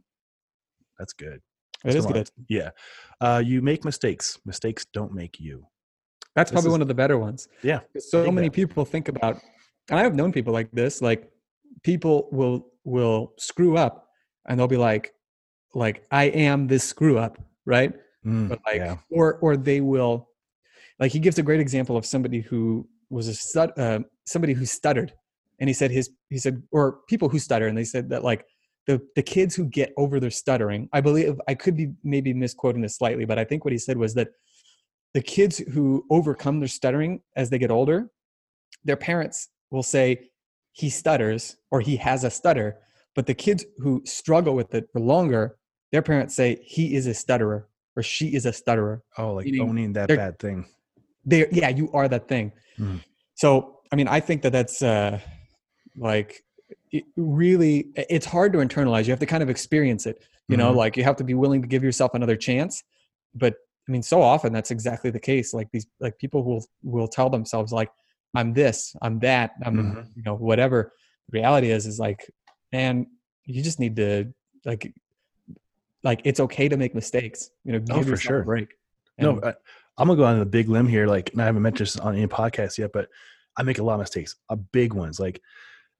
That's 0.98 1.12
good. 1.12 1.40
It 1.85 1.94
is 1.94 2.06
on. 2.06 2.12
good. 2.12 2.31
Yeah. 2.48 2.70
Uh, 3.20 3.43
you 3.44 3.62
make 3.62 3.85
mistakes. 3.85 4.39
Mistakes 4.44 4.85
don't 4.93 5.12
make 5.14 5.40
you. 5.40 5.66
That's 6.36 6.51
This 6.51 6.55
probably 6.56 6.69
is- 6.69 6.73
one 6.73 6.82
of 6.82 6.89
the 6.89 6.94
better 6.94 7.19
ones. 7.19 7.48
Yeah. 7.62 7.81
So 7.98 8.31
many 8.31 8.48
that. 8.48 8.55
people 8.55 8.85
think 8.85 9.09
about, 9.09 9.39
and 9.90 9.98
I 9.98 10.02
have 10.02 10.14
known 10.14 10.32
people 10.32 10.52
like 10.52 10.70
this. 10.73 11.02
Like 11.02 11.31
people 11.82 12.28
will 12.32 12.69
will 12.85 13.32
screw 13.39 13.77
up, 13.77 14.09
and 14.48 14.59
they'll 14.59 14.69
be 14.69 14.77
like, 14.77 15.12
like 15.74 16.04
I 16.10 16.24
am 16.24 16.66
this 16.66 16.84
screw 16.84 17.18
up, 17.18 17.38
right? 17.66 17.92
Mm, 18.24 18.48
But 18.48 18.60
like, 18.66 18.76
yeah. 18.76 18.96
or 19.10 19.34
or 19.40 19.56
they 19.56 19.80
will, 19.80 20.28
like 20.98 21.12
he 21.12 21.18
gives 21.18 21.38
a 21.38 21.42
great 21.42 21.60
example 21.60 21.96
of 21.96 22.06
somebody 22.06 22.40
who 22.40 22.88
was 23.10 23.28
a 23.28 23.34
stud, 23.34 23.72
uh, 23.78 24.00
somebody 24.26 24.52
who 24.52 24.64
stuttered, 24.64 25.12
and 25.60 25.68
he 25.68 25.74
said 25.74 25.90
his 25.90 26.10
he 26.30 26.38
said 26.38 26.62
or 26.70 26.98
people 27.08 27.28
who 27.28 27.38
stutter, 27.38 27.66
and 27.66 27.76
they 27.76 27.84
said 27.84 28.08
that 28.10 28.22
like 28.24 28.44
the 28.86 29.00
the 29.16 29.22
kids 29.22 29.54
who 29.54 29.64
get 29.64 29.92
over 29.96 30.20
their 30.20 30.30
stuttering, 30.30 30.88
I 30.92 31.00
believe 31.00 31.40
I 31.48 31.54
could 31.54 31.76
be 31.76 31.92
maybe 32.04 32.32
misquoting 32.34 32.82
this 32.82 32.96
slightly, 32.96 33.24
but 33.24 33.38
I 33.38 33.44
think 33.44 33.64
what 33.64 33.72
he 33.72 33.78
said 33.78 33.96
was 33.96 34.14
that 34.14 34.28
the 35.14 35.22
kids 35.22 35.58
who 35.58 36.04
overcome 36.10 36.58
their 36.58 36.68
stuttering 36.68 37.20
as 37.36 37.50
they 37.50 37.58
get 37.58 37.70
older, 37.70 38.10
their 38.84 38.96
parents 38.96 39.48
will 39.70 39.82
say 39.82 40.28
he 40.72 40.88
stutters 40.88 41.56
or 41.70 41.80
he 41.80 41.96
has 41.96 42.24
a 42.24 42.30
stutter, 42.30 42.78
but 43.14 43.26
the 43.26 43.34
kids 43.34 43.64
who 43.78 44.00
struggle 44.06 44.54
with 44.54 44.74
it 44.74 44.88
for 44.90 45.00
longer, 45.00 45.56
their 45.93 46.02
parents 46.02 46.35
say 46.35 46.60
he 46.64 46.94
is 46.94 47.06
a 47.06 47.14
stutterer 47.14 47.69
or 47.94 48.02
she 48.02 48.35
is 48.35 48.47
a 48.47 48.52
stutterer. 48.52 49.02
Oh, 49.19 49.35
like 49.35 49.44
meaning 49.47 49.69
owning 49.69 49.93
that 49.93 50.09
bad 50.09 50.39
thing. 50.39 50.66
They 51.24 51.47
yeah, 51.52 51.69
you 51.69 51.90
are 51.93 52.09
that 52.09 52.27
thing. 52.28 52.52
Mhm. 52.78 53.01
So, 53.35 53.81
I 53.93 53.97
mean, 53.97 54.09
I 54.09 54.19
think 54.20 54.43
that 54.43 54.52
that's 54.52 54.82
uh 54.82 55.20
like 55.97 56.43
it 56.90 57.05
really 57.16 57.89
it's 57.94 58.27
hard 58.27 58.52
to 58.55 58.59
internalize. 58.59 59.05
You 59.06 59.10
have 59.10 59.20
to 59.20 59.27
kind 59.27 59.43
of 59.43 59.51
experience 59.51 60.06
it. 60.06 60.24
You 60.48 60.56
know, 60.56 60.73
Mhm. 60.73 60.77
like 60.77 60.97
you 60.97 61.05
have 61.05 61.16
to 61.16 61.24
be 61.24 61.35
willing 61.35 61.62
to 61.62 61.69
give 61.69 61.85
yourself 61.85 62.12
another 62.14 62.36
chance. 62.36 62.82
But 63.35 63.55
I 63.89 63.93
mean, 63.93 64.02
so 64.02 64.23
often 64.23 64.52
that's 64.52 64.70
exactly 64.70 65.10
the 65.10 65.20
case. 65.20 65.52
Like 65.52 65.69
these 65.73 65.86
like 66.01 66.19
people 66.19 66.43
will 66.44 66.64
will 66.82 67.09
tell 67.09 67.28
themselves 67.31 67.73
like 67.73 67.90
I'm 68.35 68.55
this, 68.55 68.97
I'm 69.02 69.19
that, 69.20 69.52
I'm 69.64 69.77
Mhm. 69.77 70.06
you 70.16 70.23
know, 70.23 70.35
whatever. 70.36 70.93
The 71.28 71.39
reality 71.39 71.70
is 71.70 71.86
is 71.86 71.98
like 71.98 72.31
man, 72.73 73.06
you 73.44 73.62
just 73.62 73.78
need 73.78 73.97
to 73.97 74.32
like 74.64 74.94
like 76.04 76.20
it's 76.24 76.40
okay 76.40 76.68
to 76.68 76.76
make 76.76 76.94
mistakes. 76.94 77.50
You 77.64 77.72
know, 77.72 77.78
give 77.80 77.96
Oh, 77.96 78.02
for 78.02 78.08
yourself 78.10 78.22
sure. 78.22 78.40
a 78.40 78.44
break. 78.44 78.68
No, 79.18 79.36
And- 79.36 79.44
I, 79.46 79.54
I'm 79.98 80.08
gonna 80.08 80.16
go 80.16 80.24
on 80.24 80.38
the 80.38 80.46
big 80.46 80.68
limb 80.68 80.86
here. 80.86 81.06
Like, 81.06 81.32
and 81.32 81.42
I 81.42 81.46
haven't 81.46 81.62
mentioned 81.62 81.86
this 81.88 81.98
on 81.98 82.16
any 82.16 82.26
podcast 82.26 82.78
yet, 82.78 82.92
but 82.92 83.08
I 83.56 83.62
make 83.62 83.78
a 83.78 83.82
lot 83.82 83.94
of 83.94 84.00
mistakes, 84.00 84.36
uh, 84.48 84.56
big 84.56 84.94
ones. 84.94 85.20
Like, 85.20 85.40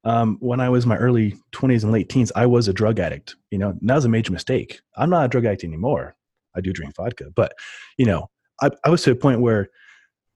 um, 0.04 0.38
when 0.40 0.60
I 0.60 0.68
was 0.70 0.84
in 0.84 0.88
my 0.88 0.96
early 0.96 1.36
20s 1.52 1.82
and 1.84 1.92
late 1.92 2.08
teens, 2.08 2.32
I 2.34 2.46
was 2.46 2.66
a 2.68 2.72
drug 2.72 2.98
addict. 2.98 3.36
You 3.50 3.58
know, 3.58 3.78
that 3.82 3.94
was 3.94 4.04
a 4.06 4.08
major 4.08 4.32
mistake. 4.32 4.80
I'm 4.96 5.10
not 5.10 5.26
a 5.26 5.28
drug 5.28 5.44
addict 5.44 5.62
anymore. 5.64 6.16
I 6.56 6.60
do 6.62 6.72
drink 6.72 6.96
vodka, 6.96 7.30
but 7.34 7.52
you 7.98 8.06
know, 8.06 8.30
I, 8.62 8.70
I 8.84 8.88
was 8.90 9.02
to 9.02 9.12
a 9.12 9.14
point 9.14 9.40
where 9.40 9.68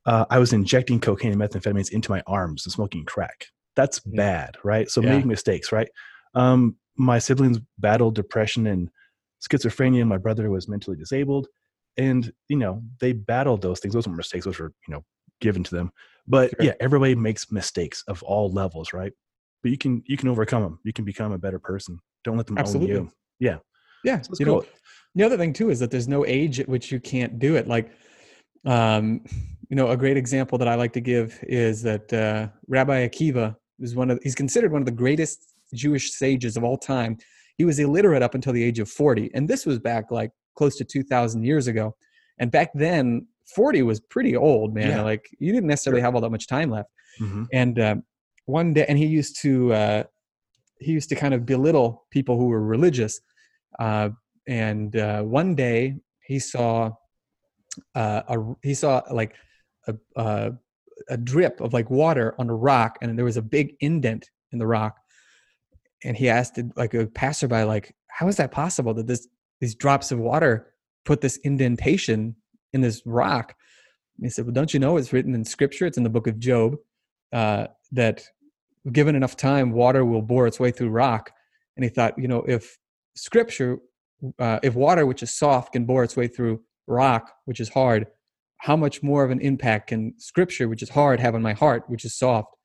uh, 0.04 0.24
I 0.30 0.38
was 0.38 0.52
injecting 0.52 1.00
cocaine 1.00 1.32
and 1.32 1.40
methamphetamines 1.40 1.90
into 1.90 2.10
my 2.12 2.22
arms 2.26 2.64
and 2.64 2.72
smoking 2.72 3.04
crack. 3.04 3.46
That's 3.74 3.98
Mhm. 4.00 4.16
bad, 4.16 4.56
right? 4.62 4.88
So 4.88 5.00
Yeah. 5.02 5.10
making 5.14 5.28
mistakes, 5.28 5.72
right? 5.72 5.88
Um, 6.34 6.76
my 6.96 7.18
siblings 7.18 7.58
battled 7.78 8.14
depression 8.14 8.66
and 8.68 8.88
schizophrenia. 9.40 10.06
My 10.06 10.18
brother 10.18 10.50
was 10.50 10.68
mentally 10.68 10.96
disabled, 10.96 11.48
and 11.96 12.32
you 12.48 12.56
know 12.56 12.82
they 13.00 13.12
battled 13.12 13.62
those 13.62 13.80
things. 13.80 13.94
Those 13.94 14.06
weren't 14.06 14.16
mistakes; 14.16 14.44
those 14.44 14.58
were 14.58 14.72
you 14.86 14.94
know 14.94 15.04
given 15.40 15.62
to 15.64 15.74
them. 15.74 15.90
But 16.26 16.50
Sure. 16.50 16.66
yeah, 16.66 16.72
everybody 16.80 17.14
makes 17.14 17.52
mistakes 17.52 18.02
of 18.08 18.22
all 18.22 18.50
levels, 18.50 18.92
right? 18.92 19.12
But 19.62 19.70
you 19.70 19.78
can 19.78 20.02
you 20.06 20.16
can 20.16 20.28
overcome 20.28 20.62
them. 20.62 20.78
You 20.84 20.92
can 20.92 21.04
become 21.04 21.32
a 21.32 21.38
better 21.38 21.58
person. 21.58 21.98
Don't 22.24 22.36
let 22.36 22.46
them 22.46 22.58
Absolutely. 22.58 22.96
own 22.96 23.04
you. 23.04 23.10
Yeah, 23.38 23.58
Yeah. 24.04 24.20
so 24.22 24.32
you 24.38 24.46
cool. 24.46 24.54
know, 24.56 24.64
the 25.14 25.24
other 25.24 25.36
thing 25.36 25.52
too 25.52 25.70
is 25.70 25.78
that 25.80 25.90
there's 25.90 26.08
no 26.08 26.24
age 26.26 26.58
at 26.60 26.68
which 26.68 26.90
you 26.90 26.98
can't 27.00 27.38
do 27.38 27.54
it. 27.56 27.68
Like, 27.68 27.90
um, 28.64 29.22
you 29.68 29.76
know, 29.76 29.90
a 29.90 29.96
great 29.96 30.16
example 30.16 30.58
that 30.58 30.68
I 30.68 30.74
like 30.74 30.92
to 30.94 31.00
give 31.00 31.38
is 31.42 31.82
that 31.82 32.12
uh, 32.12 32.48
Rabbi 32.68 33.06
Akiva 33.06 33.54
is 33.80 33.94
one 33.94 34.10
of 34.10 34.18
he's 34.22 34.34
considered 34.34 34.72
one 34.72 34.82
of 34.82 34.86
the 34.86 34.92
greatest 34.92 35.54
Jewish 35.74 36.12
sages 36.12 36.56
of 36.56 36.64
all 36.64 36.78
time. 36.78 37.18
He 37.56 37.64
was 37.64 37.78
illiterate 37.78 38.22
up 38.22 38.34
until 38.34 38.52
the 38.52 38.62
age 38.62 38.78
of 38.78 38.88
40, 38.88 39.30
and 39.34 39.48
this 39.48 39.66
was 39.66 39.78
back 39.78 40.10
like 40.10 40.30
close 40.56 40.76
to 40.76 40.84
2,000 40.84 41.44
years 41.44 41.66
ago. 41.66 41.94
And 42.38 42.50
back 42.50 42.70
then, 42.74 43.26
40 43.54 43.82
was 43.82 44.00
pretty 44.00 44.36
old, 44.36 44.74
man. 44.74 44.90
Yeah. 44.90 45.02
Like 45.02 45.28
you 45.38 45.52
didn't 45.52 45.68
necessarily 45.68 46.02
have 46.02 46.14
all 46.14 46.20
that 46.20 46.30
much 46.30 46.46
time 46.46 46.70
left 46.70 46.90
hmm 47.18 47.44
and 47.52 47.78
um, 47.78 48.02
one 48.46 48.74
day 48.74 48.84
and 48.88 48.98
he 48.98 49.06
used 49.06 49.40
to 49.40 49.72
uh, 49.72 50.02
he 50.78 50.92
used 50.92 51.08
to 51.08 51.14
kind 51.14 51.34
of 51.34 51.46
belittle 51.46 52.06
people 52.10 52.38
who 52.38 52.46
were 52.46 52.62
religious 52.62 53.20
uh, 53.78 54.08
and 54.46 54.96
uh, 54.96 55.22
one 55.22 55.54
day 55.54 55.96
he 56.26 56.38
saw 56.38 56.90
uh, 57.94 58.22
a 58.28 58.38
he 58.62 58.74
saw 58.74 59.02
like 59.10 59.34
a, 59.88 59.94
a 60.16 60.52
a 61.08 61.16
drip 61.16 61.60
of 61.60 61.72
like 61.72 61.90
water 61.90 62.34
on 62.38 62.48
a 62.48 62.54
rock 62.54 62.98
and 63.02 63.18
there 63.18 63.24
was 63.24 63.36
a 63.36 63.42
big 63.42 63.74
indent 63.80 64.30
in 64.52 64.58
the 64.58 64.66
rock 64.66 64.96
and 66.06 66.16
he 66.16 66.28
asked 66.28 66.58
like 66.76 66.94
a 66.94 67.06
passerby 67.06 67.64
like 67.64 67.94
how 68.06 68.28
is 68.28 68.36
that 68.36 68.52
possible 68.52 68.94
that 68.94 69.06
this 69.06 69.28
these 69.60 69.74
drops 69.74 70.12
of 70.12 70.18
water 70.18 70.72
put 71.04 71.20
this 71.20 71.36
indentation 71.38 72.36
in 72.72 72.80
this 72.80 73.02
rock? 73.04 73.54
And 74.16 74.26
he 74.26 74.30
said 74.30 74.46
well 74.46 74.54
don't 74.54 74.72
you 74.72 74.80
know 74.80 74.96
it's 74.96 75.12
written 75.12 75.34
in 75.34 75.44
scripture 75.44 75.86
it's 75.86 75.98
in 75.98 76.04
the 76.04 76.10
book 76.10 76.26
of 76.26 76.38
job 76.38 76.76
uh, 77.32 77.66
that 77.92 78.24
given 78.92 79.16
enough 79.16 79.36
time 79.36 79.72
water 79.72 80.04
will 80.04 80.22
bore 80.22 80.46
its 80.46 80.60
way 80.60 80.70
through 80.70 80.90
rock? 80.90 81.32
And 81.76 81.84
he 81.84 81.90
thought 81.90 82.18
you 82.18 82.28
know 82.28 82.44
if 82.46 82.78
scripture 83.14 83.78
uh, 84.38 84.60
if 84.62 84.74
water 84.74 85.04
which 85.04 85.22
is 85.22 85.36
soft 85.36 85.72
can 85.72 85.84
bore 85.84 86.04
its 86.04 86.16
way 86.16 86.28
through 86.28 86.62
rock 86.86 87.32
which 87.44 87.60
is 87.60 87.68
hard 87.68 88.06
how 88.58 88.76
much 88.76 89.02
more 89.02 89.24
of 89.24 89.30
an 89.30 89.40
impact 89.40 89.88
can 89.88 90.14
scripture 90.18 90.68
which 90.68 90.82
is 90.82 90.88
hard 90.88 91.20
have 91.20 91.34
on 91.34 91.42
my 91.42 91.52
heart 91.52 91.82
which 91.88 92.04
is 92.04 92.14
soft 92.16 92.55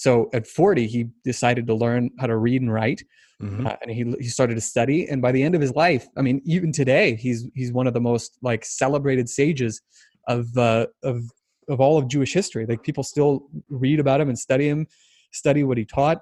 so 0.00 0.28
at 0.32 0.46
40 0.46 0.86
he 0.86 1.08
decided 1.24 1.66
to 1.66 1.74
learn 1.74 2.10
how 2.18 2.26
to 2.26 2.36
read 2.36 2.62
and 2.62 2.72
write 2.72 3.02
hmm 3.40 3.66
uh, 3.66 3.76
and 3.82 3.90
he 3.90 4.02
he 4.20 4.28
started 4.28 4.54
to 4.54 4.60
study 4.60 5.08
and 5.08 5.22
by 5.22 5.32
the 5.32 5.42
end 5.42 5.54
of 5.54 5.60
his 5.60 5.74
life 5.74 6.06
i 6.18 6.22
mean 6.22 6.42
even 6.44 6.72
today 6.72 7.14
he's 7.16 7.46
he's 7.54 7.72
one 7.72 7.86
of 7.86 7.94
the 7.94 8.00
most 8.00 8.38
like 8.42 8.64
celebrated 8.64 9.28
sages 9.28 9.80
of 10.28 10.56
uh, 10.56 10.86
of 11.02 11.30
of 11.68 11.80
all 11.80 11.98
of 11.98 12.08
jewish 12.08 12.32
history. 12.32 12.66
Like 12.66 12.82
people 12.82 13.04
still 13.04 13.48
read 13.68 14.00
about 14.00 14.20
him 14.20 14.28
and 14.28 14.38
study 14.38 14.68
him 14.68 14.86
study 15.32 15.62
what 15.62 15.78
he 15.78 15.84
taught. 15.84 16.18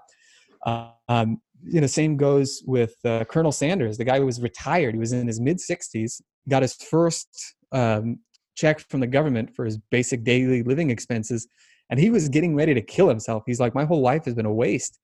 Uh, 0.66 0.90
um, 1.08 1.40
you 1.64 1.80
know 1.80 1.86
same 1.86 2.16
goes 2.16 2.62
with 2.66 2.94
uh, 3.04 3.24
colonel 3.24 3.52
sanders 3.52 3.98
the 3.98 4.04
guy 4.04 4.18
who 4.18 4.26
was 4.26 4.40
retired. 4.40 4.94
He 4.94 5.00
was 5.00 5.12
in 5.12 5.26
his 5.26 5.40
mid 5.40 5.58
60s 5.58 6.20
got 6.48 6.62
his 6.62 6.74
first 6.74 7.28
um, 7.72 8.18
check 8.54 8.80
from 8.88 9.00
the 9.00 9.06
government 9.06 9.54
for 9.54 9.64
his 9.64 9.78
basic 9.90 10.24
daily 10.24 10.62
living 10.62 10.90
expenses 10.90 11.46
and 11.90 11.98
he 11.98 12.10
was 12.10 12.28
getting 12.28 12.54
ready 12.54 12.74
to 12.74 12.82
kill 12.82 13.08
himself. 13.08 13.42
He's 13.46 13.60
like 13.60 13.74
my 13.74 13.84
whole 13.84 14.00
life 14.00 14.24
has 14.26 14.34
been 14.34 14.46
a 14.46 14.52
waste. 14.52 14.98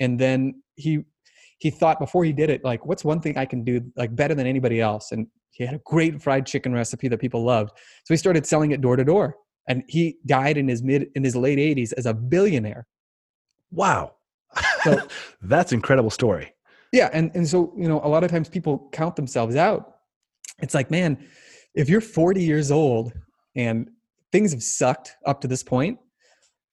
And 0.00 0.18
then 0.18 0.62
he 0.76 1.00
he 1.58 1.70
thought 1.70 1.98
before 1.98 2.24
he 2.24 2.32
did 2.32 2.48
it 2.48 2.64
like 2.64 2.86
what's 2.86 3.04
one 3.04 3.20
thing 3.20 3.36
i 3.36 3.44
can 3.44 3.62
do 3.64 3.82
like 3.96 4.14
better 4.16 4.34
than 4.34 4.46
anybody 4.46 4.80
else? 4.80 5.12
And 5.12 5.26
he 5.50 5.64
had 5.66 5.74
a 5.74 5.80
great 5.84 6.22
fried 6.22 6.46
chicken 6.46 6.72
recipe 6.72 7.08
that 7.08 7.18
people 7.18 7.42
loved. 7.44 7.70
So 8.04 8.14
he 8.14 8.16
started 8.16 8.46
selling 8.46 8.70
it 8.70 8.80
door 8.80 8.96
to 8.96 9.04
door 9.04 9.36
and 9.68 9.82
he 9.88 10.16
died 10.26 10.56
in 10.56 10.68
his 10.68 10.82
mid 10.82 11.08
in 11.14 11.24
his 11.24 11.36
late 11.36 11.58
80s 11.58 11.92
as 11.96 12.06
a 12.06 12.14
billionaire. 12.14 12.86
Wow, 13.70 14.14
So- 14.82 15.06
that's 15.42 15.72
incredible 15.72 16.10
story. 16.10 16.54
yeah 16.92 17.08
and 17.12 17.30
and 17.34 17.46
so 17.46 17.72
you 17.76 17.88
know 17.88 18.00
a 18.04 18.08
lot 18.08 18.24
of 18.24 18.30
times 18.30 18.48
people 18.48 18.88
count 18.92 19.16
themselves 19.16 19.56
out. 19.56 19.96
It's 20.60 20.74
like 20.74 20.90
man 20.90 21.18
if 21.74 21.88
you're 21.88 22.00
40 22.00 22.42
years 22.42 22.70
old 22.70 23.12
and 23.54 23.88
things 24.32 24.50
have 24.52 24.62
sucked 24.62 25.16
up 25.26 25.40
to 25.42 25.48
this 25.48 25.62
point 25.62 25.98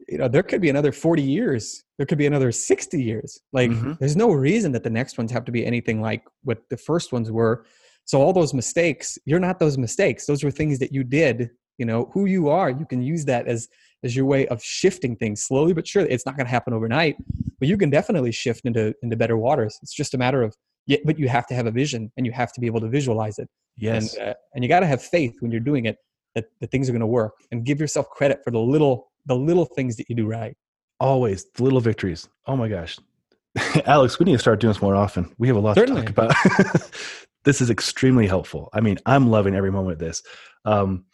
you 0.08 0.18
know 0.18 0.28
there 0.28 0.44
could 0.44 0.62
be 0.62 0.70
another 0.70 0.92
40 0.92 1.22
years 1.22 1.84
there 1.98 2.06
could 2.06 2.18
be 2.20 2.28
another 2.28 2.52
60 2.52 3.02
years. 3.02 3.40
Like 3.54 3.72
Mhm. 3.72 3.98
there's 3.98 4.16
no 4.16 4.32
reason 4.32 4.72
that 4.74 4.84
the 4.84 4.90
next 4.90 5.18
ones 5.18 5.32
have 5.32 5.46
to 5.46 5.52
be 5.52 5.66
anything 5.66 6.00
like 6.00 6.24
what 6.44 6.60
the 6.70 6.78
first 6.78 7.12
ones 7.12 7.32
were. 7.32 7.66
So 8.06 8.22
all 8.22 8.34
those 8.34 8.54
mistakes 8.54 9.18
you're 9.26 9.40
not 9.40 9.60
those 9.60 9.78
mistakes. 9.78 10.26
Those 10.26 10.44
were 10.44 10.52
things 10.52 10.80
that 10.80 10.92
you 10.92 11.04
did 11.04 11.50
you 11.78 11.86
know 11.86 12.10
who 12.14 12.26
you 12.26 12.50
are. 12.50 12.70
You 12.70 12.86
can 12.86 13.02
use 13.02 13.26
that 13.26 13.48
as 13.48 13.68
as 14.04 14.16
your 14.16 14.26
way 14.26 14.48
of 14.48 14.64
shifting 14.64 15.16
things 15.16 15.42
slowly 15.42 15.74
but 15.74 15.88
surely. 15.88 16.12
It's 16.12 16.26
not 16.26 16.38
going 16.38 16.46
to 16.46 16.52
happen 16.52 16.74
overnight 16.74 17.16
but 17.60 17.68
you 17.68 17.78
can 17.78 17.90
definitely 17.90 18.32
shift 18.32 18.66
into 18.66 18.94
into 19.02 19.16
better 19.18 19.38
waters. 19.38 19.80
It's 19.82 19.94
just 19.94 20.14
a 20.14 20.18
matter 20.18 20.44
of 20.44 20.56
yeah 20.86 21.00
but 21.04 21.18
you 21.18 21.28
have 21.28 21.48
to 21.48 21.56
have 21.56 21.66
a 21.66 21.72
vision 21.72 22.12
and 22.16 22.26
you 22.28 22.32
have 22.32 22.54
to 22.54 22.62
be 22.62 22.68
able 22.68 22.82
to 22.82 22.90
visualize 22.90 23.40
it. 23.40 23.50
Yes, 23.76 24.16
and 24.16 24.30
uh, 24.30 24.34
and 24.54 24.64
you 24.64 24.68
got 24.70 24.82
to 24.82 24.88
have 24.88 25.02
faith 25.02 25.36
when 25.40 25.52
you're 25.52 25.68
doing 25.72 25.86
it 25.86 25.98
that 26.36 26.46
that 26.62 26.70
things 26.72 26.88
are 26.88 26.92
going 26.92 27.00
to 27.02 27.08
work. 27.08 27.34
And 27.52 27.66
give 27.66 27.80
yourself 27.80 28.10
credit 28.10 28.42
for 28.44 28.52
the 28.52 28.60
little 28.60 29.12
the 29.28 29.36
little 29.36 29.66
things 29.66 29.98
that 29.98 30.10
you 30.10 30.16
do 30.16 30.28
right 30.28 30.56
always 31.00 31.46
the 31.56 31.64
little 31.64 31.80
victories. 31.80 32.28
Oh 32.48 32.56
my 32.56 32.68
gosh, 32.68 32.98
Alex, 33.86 34.20
we 34.20 34.26
need 34.26 34.34
to 34.34 34.40
start 34.40 34.60
doing 34.60 34.74
this 34.74 34.82
more 34.82 34.96
often. 34.96 35.34
We 35.38 35.48
have 35.48 35.58
a 35.58 35.60
lot 35.60 35.76
Certainly. 35.76 36.06
to 36.06 36.14
talk 36.14 36.32
about. 36.32 36.92
this 37.44 37.62
is 37.62 37.70
extremely 37.70 38.28
helpful. 38.28 38.70
I 38.74 38.82
mean, 38.82 38.98
I'm 39.06 39.30
loving 39.30 39.56
every 39.56 39.72
moment 39.72 39.94
of 39.94 40.00
this. 40.00 40.24
Um, 40.66 41.06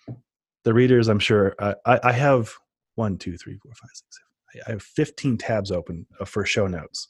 the 0.63 0.73
readers, 0.73 1.07
I'm 1.07 1.19
sure, 1.19 1.55
uh, 1.59 1.75
I, 1.85 1.99
I 2.03 2.11
have 2.13 2.53
one, 2.95 3.17
two, 3.17 3.37
three, 3.37 3.57
four, 3.57 3.73
five, 3.73 3.89
six, 3.93 4.19
seven. 4.51 4.63
I 4.67 4.71
have 4.71 4.83
15 4.83 5.37
tabs 5.37 5.71
open 5.71 6.05
uh, 6.19 6.25
for 6.25 6.45
show 6.45 6.67
notes. 6.67 7.09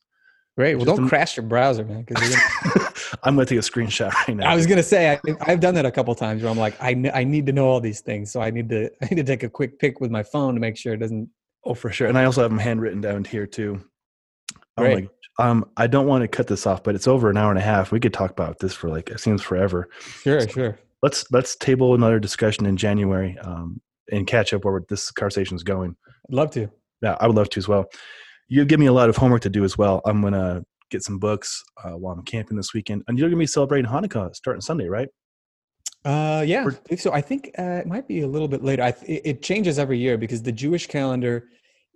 Great 0.57 0.75
well 0.75 0.85
Just 0.85 0.97
don't 0.97 1.09
crash 1.09 1.37
your 1.37 1.45
browser 1.45 1.83
man 1.83 2.03
because 2.03 2.35
I'm 3.23 3.35
going 3.35 3.45
to 3.47 3.55
take 3.55 3.59
a 3.59 3.69
screenshot 3.69 4.11
right 4.27 4.37
now. 4.37 4.49
i 4.51 4.55
was 4.55 4.67
going 4.67 4.77
to 4.77 4.83
say 4.83 5.11
I, 5.13 5.19
i've 5.41 5.59
done 5.59 5.75
that 5.75 5.85
a 5.85 5.91
couple 5.91 6.13
times 6.15 6.41
where 6.41 6.51
i'm 6.51 6.57
like 6.57 6.75
I, 6.81 7.11
I 7.13 7.23
need 7.23 7.45
to 7.47 7.51
know 7.53 7.67
all 7.67 7.79
these 7.79 8.01
things 8.01 8.31
so 8.31 8.41
i 8.41 8.49
need 8.49 8.69
to 8.69 8.89
i 9.01 9.05
need 9.05 9.17
to 9.17 9.23
take 9.23 9.43
a 9.43 9.49
quick 9.49 9.79
pic 9.79 9.99
with 9.99 10.11
my 10.11 10.23
phone 10.23 10.53
to 10.53 10.59
make 10.59 10.77
sure 10.77 10.93
it 10.93 10.97
doesn't 10.99 11.29
Oh, 11.65 11.73
for 11.73 11.91
sure. 11.91 12.07
And 12.07 12.17
I 12.17 12.25
also 12.25 12.41
have 12.41 12.51
them 12.51 12.59
handwritten 12.59 13.01
down 13.01 13.23
here 13.23 13.47
too. 13.47 13.81
Great. 14.77 15.09
my, 15.39 15.49
um, 15.49 15.65
I 15.77 15.87
don't 15.87 16.07
want 16.07 16.23
to 16.23 16.27
cut 16.27 16.47
this 16.47 16.67
off, 16.67 16.83
but 16.83 16.95
it's 16.95 17.07
over 17.07 17.29
an 17.29 17.37
hour 17.37 17.49
and 17.49 17.59
a 17.59 17.63
half. 17.63 17.91
We 17.91 17.99
could 17.99 18.13
talk 18.13 18.31
about 18.31 18.59
this 18.59 18.73
for 18.73 18.89
like 18.89 19.09
it 19.09 19.19
seems 19.19 19.41
forever. 19.41 19.89
sure 19.99 20.47
sure 20.47 20.79
Let's 21.01 21.29
let's 21.31 21.55
table 21.57 21.95
another 21.95 22.19
discussion 22.19 22.65
in 22.65 22.77
January 22.77 23.37
um, 23.39 23.81
and 24.11 24.25
catch 24.25 24.53
up 24.53 24.65
where 24.65 24.81
this 24.89 25.11
conversation 25.11 25.55
is 25.55 25.63
going. 25.63 25.95
i'd 26.29 26.33
love 26.35 26.51
to 26.51 26.69
Yeah, 27.01 27.17
I 27.19 27.27
would 27.27 27.35
love 27.35 27.49
to 27.49 27.59
as 27.59 27.67
well. 27.67 27.85
You 28.53 28.65
give 28.65 28.79
me 28.79 28.85
a 28.85 28.93
lot 28.93 29.09
of 29.09 29.17
homework 29.17 29.41
to 29.41 29.49
do 29.49 29.63
as 29.63 29.79
well. 29.79 29.99
I'm 30.05 30.21
gonna 30.21 30.63
get 30.91 31.01
some 31.01 31.17
books 31.17 31.63
uh, 31.83 31.93
while 32.01 32.13
I'm 32.13 32.21
camping 32.23 32.55
this 32.55 32.71
weekend, 32.71 33.01
and 33.07 33.17
you're 33.17 33.27
gonna 33.27 33.39
be 33.39 33.47
celebrating 33.47 33.89
Hanukkah 33.89 34.35
starting 34.35 34.61
Sunday, 34.61 34.87
right? 34.87 35.07
Uh, 36.05 36.43
yeah. 36.45 36.63
We're- 36.65 36.97
So 36.97 37.11
I 37.13 37.21
think 37.21 37.49
uh, 37.57 37.79
it 37.81 37.87
might 37.87 38.07
be 38.07 38.21
a 38.21 38.27
little 38.27 38.47
bit 38.47 38.63
later. 38.63 38.83
I 38.83 38.91
th- 38.91 39.21
it, 39.25 39.41
changes 39.41 39.79
every 39.79 39.97
year 39.97 40.19
because 40.19 40.43
the 40.43 40.51
Jewish 40.51 40.85
calendar 40.85 41.47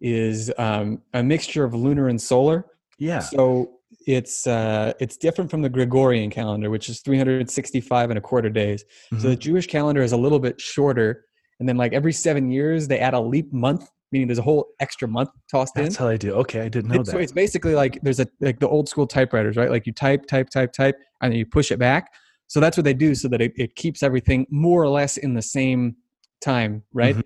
is 0.01 0.51
um, 0.57 1.03
a 1.13 1.21
mixture 1.21 1.63
of 1.63 1.75
lunar 1.75 2.07
and 2.07 2.19
solar. 2.19 2.65
Yeah. 2.97 3.19
So 3.19 3.73
it's 4.07 4.47
uh, 4.47 4.93
it's 4.99 5.15
different 5.15 5.51
from 5.51 5.61
the 5.61 5.69
Gregorian 5.69 6.31
calendar, 6.31 6.71
which 6.71 6.89
is 6.89 7.01
365 7.01 8.09
and 8.09 8.17
a 8.17 8.21
quarter 8.21 8.49
days. 8.49 8.84
So 9.19 9.29
the. 9.29 9.35
Jewish 9.35 9.67
calendar 9.67 10.01
is 10.01 10.11
a 10.13 10.17
little 10.17 10.39
bit 10.39 10.59
shorter, 10.59 11.25
and 11.59 11.69
then 11.69 11.77
like 11.77 11.93
every 11.93 12.13
seven 12.13 12.49
years 12.49 12.88
they 12.88 12.97
add 12.97 13.13
a 13.13 13.19
leap 13.19 13.53
month, 13.53 13.88
meaning 14.11 14.27
there's 14.27 14.39
a 14.39 14.43
whole 14.43 14.67
extra 14.79 15.07
month 15.07 15.29
tossed 15.51 15.77
in. 15.77 15.84
That's 15.84 15.95
how 15.97 16.07
I 16.07 16.17
do. 16.17 16.34
Okay, 16.34 16.61
I 16.61 16.69
didn't 16.69 16.91
know 16.91 16.99
It's, 17.01 17.09
that. 17.09 17.13
so 17.13 17.19
it's 17.19 17.31
basically 17.31 17.75
like 17.75 17.99
there's 18.01 18.19
a 18.19 18.27
like 18.41 18.59
the 18.59 18.67
old 18.69 18.88
school 18.89 19.07
typewriters, 19.07 19.57
right? 19.57 19.69
Like 19.69 19.85
you 19.85 19.93
type, 19.93 20.25
type, 20.25 20.49
type, 20.49 20.71
type, 20.71 20.95
and 21.21 21.31
then 21.31 21.39
you 21.39 21.45
push 21.45 21.71
it 21.71 21.79
back. 21.79 22.11
So 22.47 22.59
that's 22.59 22.77
what 22.77 22.85
they 22.85 22.93
do, 22.93 23.13
so 23.13 23.27
that 23.27 23.41
it, 23.41 23.51
it 23.57 23.75
keeps 23.75 24.01
everything 24.03 24.47
more 24.49 24.81
or 24.81 24.88
less 24.88 25.17
in 25.17 25.34
the 25.34 25.41
same 25.41 25.97
time, 26.41 26.84
right? 26.93 27.17
Mhm. 27.17 27.23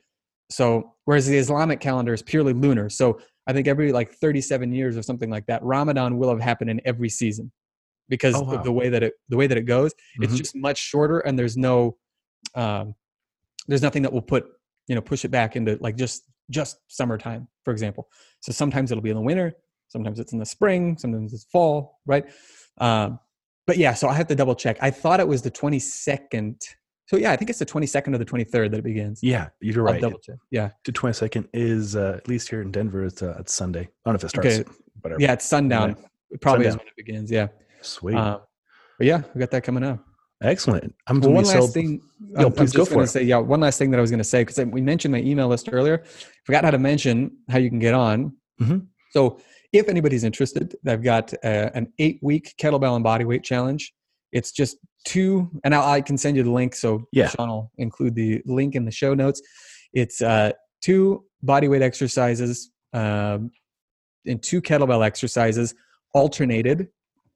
So 0.49 0.95
whereas 1.05 1.27
the 1.27 1.37
Islamic 1.37 1.79
calendar 1.79 2.13
is 2.13 2.21
purely 2.21 2.53
lunar, 2.53 2.89
so 2.89 3.19
I 3.47 3.53
think 3.53 3.67
every 3.67 3.91
like 3.91 4.13
37 4.13 4.71
years 4.71 4.97
or 4.97 5.01
something 5.03 5.29
like 5.29 5.45
that, 5.47 5.63
Ramadan 5.63 6.17
will 6.17 6.29
have 6.29 6.41
happened 6.41 6.69
in 6.69 6.81
every 6.85 7.09
season 7.09 7.51
because 8.09 8.35
Oh, 8.35 8.41
wow. 8.41 8.53
of 8.53 8.63
the 8.63 8.71
way 8.71 8.89
that 8.89 9.03
it 9.03 9.13
the 9.29 9.37
way 9.37 9.47
that 9.47 9.57
it 9.57 9.63
goes. 9.65 9.93
It's 10.19 10.33
Mhm. 10.33 10.37
just 10.37 10.55
much 10.55 10.79
shorter, 10.79 11.19
and 11.19 11.37
there's 11.37 11.57
no 11.57 11.97
um, 12.55 12.95
there's 13.67 13.81
nothing 13.81 14.01
that 14.01 14.11
will 14.13 14.21
put 14.21 14.45
you 14.87 14.95
know 14.95 15.01
push 15.01 15.23
it 15.23 15.29
back 15.29 15.55
into 15.55 15.77
like 15.81 15.95
just 15.95 16.23
just 16.51 16.77
summertime, 16.87 17.47
for 17.63 17.71
example. 17.71 18.07
So 18.41 18.51
sometimes 18.51 18.91
it'll 18.91 19.01
be 19.01 19.09
in 19.09 19.15
the 19.15 19.21
winter, 19.21 19.53
sometimes 19.87 20.19
it's 20.19 20.33
in 20.33 20.39
the 20.39 20.45
spring, 20.45 20.97
sometimes 20.97 21.33
it's 21.33 21.45
fall, 21.45 21.99
right? 22.05 22.25
Um, 22.77 23.19
but 23.67 23.77
yeah, 23.77 23.93
so 23.93 24.07
I 24.07 24.13
have 24.13 24.27
to 24.27 24.35
double 24.35 24.55
check. 24.55 24.77
I 24.81 24.91
thought 24.91 25.19
it 25.19 25.27
was 25.27 25.41
the 25.41 25.51
22nd 25.51 26.61
So 27.05 27.17
yeah, 27.17 27.31
I 27.31 27.35
think 27.35 27.49
it's 27.49 27.59
the 27.59 27.65
22nd 27.65 28.15
or 28.15 28.17
the 28.17 28.25
23rd 28.25 28.71
that 28.71 28.77
it 28.79 28.83
begins. 28.83 29.19
Yeah, 29.21 29.49
you're 29.59 29.87
I'll 29.87 29.93
right. 29.93 30.01
double 30.01 30.19
check. 30.19 30.35
Yeah. 30.49 30.71
The 30.85 30.91
22nd 30.91 31.47
is 31.53 31.95
uh, 31.95 32.15
at 32.17 32.27
least 32.27 32.49
here 32.49 32.61
in 32.61 32.71
Denver. 32.71 33.05
It's 33.05 33.21
uh, 33.21 33.37
it's 33.39 33.53
Sunday. 33.53 33.81
I 33.81 33.89
don't 34.05 34.13
know 34.13 34.15
if 34.15 34.23
it 34.23 34.29
starts. 34.29 34.59
Okay. 34.59 34.69
Whatever. 35.01 35.21
Yeah, 35.21 35.33
it's 35.33 35.45
sundown. 35.45 35.97
It 36.31 36.41
probably 36.41 36.67
is 36.67 36.77
when 36.77 36.87
it 36.87 36.95
begins. 36.95 37.29
Yeah. 37.29 37.47
Sweet. 37.81 38.15
Um, 38.15 38.41
but 38.97 39.07
yeah, 39.07 39.23
we 39.33 39.39
got 39.39 39.51
that 39.51 39.63
coming 39.63 39.83
up. 39.83 39.99
Excellent. 40.41 40.93
I'm 41.07 41.19
Well, 41.19 41.31
one 41.31 41.43
last 41.45 41.51
so- 41.53 41.67
thing. 41.67 42.01
Yo, 42.19 42.37
I'm- 42.37 42.45
I'm 42.47 42.53
please 42.53 42.71
go 42.73 42.85
for 42.85 43.03
it. 43.03 43.07
Say, 43.07 43.23
yeah, 43.23 43.37
one 43.37 43.59
last 43.59 43.77
thing 43.77 43.91
that 43.91 43.97
I 43.97 44.01
was 44.01 44.09
going 44.09 44.19
to 44.19 44.23
say 44.23 44.43
because 44.43 44.57
we 44.65 44.81
mentioned 44.81 45.11
my 45.11 45.19
email 45.21 45.47
list 45.47 45.69
earlier. 45.71 46.03
Forgot 46.45 46.63
how 46.63 46.71
to 46.71 46.79
mention 46.79 47.31
how 47.49 47.59
you 47.59 47.69
can 47.69 47.79
get 47.79 47.93
on. 47.93 48.35
Mhm. 48.59 48.87
So, 49.11 49.39
if 49.73 49.87
anybody's 49.87 50.23
interested, 50.23 50.75
I've 50.85 51.03
got 51.03 51.33
uh, 51.45 51.69
an 51.73 51.93
eight-week 51.99 52.55
kettlebell 52.59 52.95
and 52.95 53.05
bodyweight 53.05 53.43
challenge. 53.43 53.93
It's 54.31 54.51
just 54.51 54.77
two, 55.05 55.49
and 55.63 55.73
I, 55.75 55.93
I 55.95 56.01
can 56.01 56.17
send 56.17 56.37
you 56.37 56.43
the 56.43 56.51
link. 56.51 56.75
So, 56.75 57.05
Yeah. 57.11 57.27
Sean 57.29 57.49
will 57.49 57.71
include 57.77 58.15
the 58.15 58.41
link 58.45 58.75
in 58.75 58.85
the 58.85 58.91
show 58.91 59.13
notes. 59.13 59.41
It's 59.93 60.21
uh, 60.21 60.51
two 60.81 61.25
bodyweight 61.45 61.81
exercises 61.81 62.71
um, 62.93 63.51
and 64.25 64.41
two 64.41 64.61
kettlebell 64.61 65.05
exercises 65.05 65.73
alternated 66.13 66.87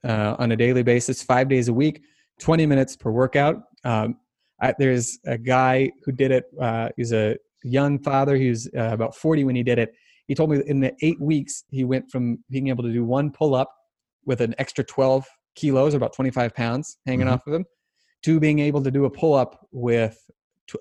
uh, 0.03 0.35
on 0.39 0.51
a 0.51 0.55
daily 0.55 0.83
basis, 0.83 1.23
five 1.23 1.47
days 1.49 1.67
a 1.69 1.73
week, 1.73 2.01
20 2.39 2.65
minutes 2.65 2.95
per 2.95 3.11
workout. 3.11 3.63
Um, 3.83 4.17
I, 4.61 4.73
there's 4.77 5.19
a 5.25 5.37
guy 5.37 5.91
who 6.03 6.11
did 6.11 6.31
it. 6.31 6.45
Uh, 6.59 6.89
he's 6.97 7.11
a 7.11 7.37
young 7.63 7.99
father. 7.99 8.35
He 8.35 8.49
was 8.49 8.67
uh, 8.77 8.89
about 8.91 9.15
40 9.15 9.43
when 9.43 9.55
he 9.55 9.63
did 9.63 9.79
it. 9.79 9.93
He 10.27 10.35
told 10.35 10.49
me 10.49 10.57
that 10.57 10.67
in 10.67 10.79
the 10.79 10.93
eight 11.01 11.19
weeks, 11.19 11.63
he 11.69 11.83
went 11.83 12.09
from 12.09 12.39
being 12.49 12.67
able 12.69 12.83
to 12.83 12.91
do 12.91 13.03
one 13.03 13.31
pull 13.31 13.53
up 13.53 13.71
with 14.25 14.41
an 14.41 14.55
extra 14.57 14.83
12 14.83 15.25
kilos, 15.55 15.93
or 15.93 15.97
about 15.97 16.13
25 16.13 16.53
pounds 16.55 16.97
hanging 17.05 17.27
Mhm. 17.27 17.31
off 17.33 17.47
of 17.47 17.53
him, 17.53 17.65
to 18.23 18.39
being 18.39 18.59
able 18.59 18.81
to 18.83 18.91
do 18.91 19.05
a 19.05 19.09
pull 19.09 19.33
up 19.33 19.67
with 19.71 20.17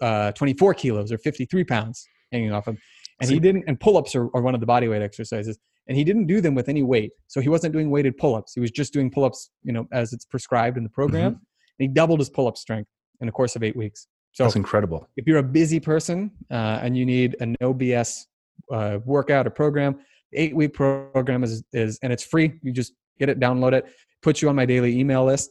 uh, 0.00 0.32
24 0.32 0.72
kilos 0.74 1.12
or 1.12 1.18
53 1.18 1.62
pounds 1.64 2.06
hanging 2.32 2.52
off 2.52 2.66
him. 2.66 2.78
And 3.20 3.30
he 3.30 3.38
didn't, 3.38 3.64
and 3.66 3.78
pull 3.78 3.96
ups 3.96 4.14
are, 4.16 4.28
are 4.34 4.42
one 4.42 4.54
of 4.54 4.60
the 4.60 4.66
body 4.66 4.88
weight 4.88 5.02
exercises. 5.02 5.58
And 5.86 5.96
he 5.96 6.04
didn't 6.04 6.26
do 6.26 6.40
them 6.40 6.54
with 6.54 6.68
any 6.68 6.82
weight. 6.82 7.12
So 7.26 7.40
he 7.40 7.48
wasn't 7.48 7.72
doing 7.74 7.90
weighted 7.90 8.16
pull 8.16 8.34
ups. 8.34 8.54
He 8.54 8.60
was 8.60 8.70
just 8.70 8.92
doing 8.92 9.10
pull 9.10 9.24
ups, 9.24 9.50
you 9.62 9.72
know, 9.72 9.86
as 9.92 10.12
it's 10.12 10.24
prescribed 10.24 10.76
in 10.78 10.82
the 10.82 10.88
program. 10.88 11.26
And 11.26 11.38
he 11.78 11.88
doubled 11.88 12.20
his 12.20 12.30
pull 12.30 12.46
up 12.46 12.56
strength 12.56 12.88
in 13.20 13.26
the 13.26 13.32
course 13.32 13.54
of 13.56 13.62
eight 13.62 13.76
weeks. 13.76 14.06
So 14.32 14.44
That's 14.44 14.56
incredible. 14.56 15.08
if 15.16 15.26
you're 15.26 15.38
a 15.38 15.42
busy 15.42 15.78
person 15.78 16.32
uh, 16.50 16.80
and 16.82 16.96
you 16.96 17.06
need 17.06 17.36
a 17.40 17.46
no 17.60 17.72
BS 17.72 18.24
uh, 18.72 18.98
workout 19.04 19.46
or 19.46 19.50
program, 19.50 20.00
the 20.32 20.38
eight 20.38 20.56
week 20.56 20.74
program 20.74 21.44
is, 21.44 21.62
is, 21.72 21.98
and 22.02 22.12
it's 22.12 22.24
free. 22.24 22.54
You 22.62 22.72
just 22.72 22.94
get 23.18 23.28
it, 23.28 23.38
download 23.38 23.74
it, 23.74 23.86
puts 24.22 24.42
you 24.42 24.48
on 24.48 24.56
my 24.56 24.66
daily 24.66 24.98
email 24.98 25.24
list. 25.24 25.50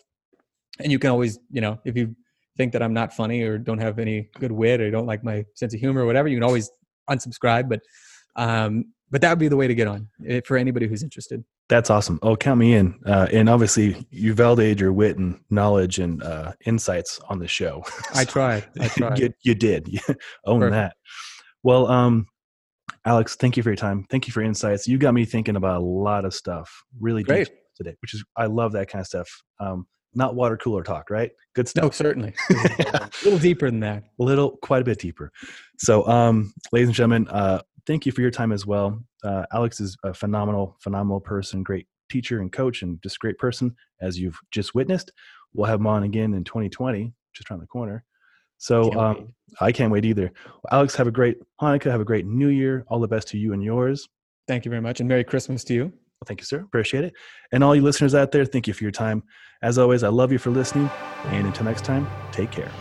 And 0.80 0.92
you 0.92 1.00
can 1.00 1.12
always, 1.12 1.40
you 1.50 1.62
know, 1.62 1.80
if 1.86 1.96
you 1.96 2.16
think 2.58 2.74
that 2.74 2.84
I'm 2.84 2.94
not 2.94 3.14
funny 3.14 3.42
or 3.44 3.58
don't 3.58 3.78
have 3.78 4.00
any 4.00 4.30
good 4.40 4.52
wit 4.52 4.82
or 4.82 4.92
don't 4.92 5.06
like 5.06 5.24
my 5.24 5.46
sense 5.56 5.74
of 5.74 5.80
humor 5.80 6.02
or 6.02 6.06
whatever, 6.06 6.28
you 6.28 6.36
can 6.36 6.44
always 6.44 6.70
unsubscribe. 7.10 7.70
But, 7.70 7.82
um, 8.36 8.86
but 9.14 9.22
that 9.22 9.30
would 9.30 9.38
be 9.40 9.48
the 9.48 9.56
way 9.56 9.68
to 9.68 9.76
get 9.76 9.88
on 9.88 10.10
eh, 10.28 10.42
for 10.44 10.58
anybody 10.58 10.88
who's 10.88 11.04
interested. 11.04 11.46
That's 11.70 11.92
awesome. 11.92 12.18
Oh, 12.24 12.36
count 12.36 12.60
me 12.60 12.74
in. 12.74 13.00
Uh, 13.06 13.28
and 13.32 13.48
obviously, 13.48 14.08
you 14.10 14.34
validate 14.34 14.80
your 14.80 14.92
wit 14.92 15.20
and 15.20 15.40
knowledge 15.52 16.00
and 16.00 16.22
uh, 16.24 16.54
insights 16.66 17.20
on 17.30 17.38
the 17.38 17.48
show. 17.48 17.84
I 18.16 18.26
tried. 18.26 18.66
I 18.80 18.88
tried. 18.98 19.20
you, 19.20 19.30
you 19.44 19.54
did. 19.54 19.88
You 19.88 20.00
own 20.46 20.62
Perfect. 20.62 20.74
that. 20.74 20.96
Well, 21.62 21.88
um, 21.92 22.26
Alex, 23.06 23.36
thank 23.36 23.56
you 23.56 23.62
for 23.62 23.70
your 23.70 23.76
time. 23.76 24.08
Thank 24.10 24.26
you 24.26 24.34
for 24.34 24.42
your 24.42 24.48
insights. 24.48 24.88
You 24.88 24.98
got 24.98 25.14
me 25.14 25.26
thinking 25.26 25.58
about 25.58 25.82
a 25.82 25.86
lot 25.86 26.26
of 26.26 26.34
stuff. 26.34 26.84
Really 27.00 27.22
deep 27.22 27.28
Great. 27.28 27.50
today, 27.76 27.96
which 28.02 28.16
is 28.16 28.26
I 28.36 28.48
love 28.48 28.72
that 28.72 28.90
kind 28.90 29.02
of 29.02 29.06
stuff. 29.08 29.30
Um, 29.60 29.86
not 30.16 30.34
water 30.34 30.58
cooler 30.58 30.84
talk, 30.84 31.12
right? 31.12 31.32
Good 31.54 31.68
stuff. 31.68 31.84
No, 31.84 31.90
certainly. 31.92 32.34
a 32.50 33.10
little 33.24 33.40
deeper 33.40 33.70
than 33.70 33.80
that. 33.82 34.06
a 34.20 34.24
little 34.24 34.58
quite 34.64 34.82
a 34.82 34.86
bit 34.86 35.00
deeper 35.00 35.32
so 35.78 36.08
um 36.08 36.54
ladies 36.72 36.88
and 36.88 36.96
gentlemen 36.96 37.28
uh 37.30 37.60
thank 37.88 38.06
you 38.06 38.12
for 38.12 38.22
your 38.22 38.32
time 38.32 38.52
as 38.52 38.66
well. 38.66 39.00
Uh 39.24 39.44
alex 39.54 39.80
is 39.80 39.98
a 40.04 40.14
phenomenal 40.14 40.78
phenomenal 40.80 41.20
person 41.20 41.64
great 41.64 41.88
teacher 42.10 42.40
and 42.42 42.52
coach 42.52 42.82
and 42.82 43.02
just 43.02 43.20
great 43.20 43.38
person 43.38 43.76
as 44.02 44.20
you've 44.20 44.38
just 44.52 44.76
witnessed. 44.76 45.12
We'll 45.54 45.68
have 45.68 45.80
him 45.80 45.88
on 45.88 46.04
again 46.04 46.34
in 46.34 46.44
2020 46.44 47.14
just 47.34 47.50
around 47.50 47.62
the 47.62 47.68
corner. 47.68 48.04
So 48.58 48.90
Can't 48.90 48.98
um 48.98 49.34
i 49.62 49.72
can't 49.72 49.92
wait 49.92 50.06
either. 50.06 50.32
Well, 50.46 50.80
alex 50.80 50.96
have 50.96 51.08
a 51.08 51.12
great 51.12 51.38
hanukkah 51.62 51.92
have 51.92 52.02
a 52.02 52.06
great 52.06 52.26
new 52.26 52.50
year. 52.50 52.86
All 52.88 53.00
the 53.00 53.08
best 53.08 53.28
to 53.30 53.38
you 53.38 53.54
and 53.54 53.64
yours. 53.64 54.08
Thank 54.48 54.66
you 54.66 54.70
very 54.70 54.82
much. 54.82 55.00
And 55.00 55.08
Merry 55.08 55.24
Christmas 55.24 55.64
to 55.66 55.74
you. 55.74 55.84
well, 55.86 56.26
thank 56.28 56.42
you 56.42 56.46
sir. 56.46 56.60
Appreciate 56.60 57.04
it. 57.06 57.14
And 57.52 57.64
all 57.64 57.76
you 57.76 57.82
listeners 57.82 58.14
out 58.16 58.32
there 58.32 58.46
thank 58.46 58.68
you 58.68 58.74
for 58.74 58.84
your 58.84 58.92
time. 58.92 59.24
As 59.62 59.78
always 59.78 60.04
i 60.04 60.10
love 60.10 60.32
you 60.32 60.38
for 60.40 60.52
listening 60.52 60.90
and 61.26 61.48
until 61.48 61.66
next 61.66 61.86
time 61.86 62.08
take 62.32 62.52
care 62.52 62.72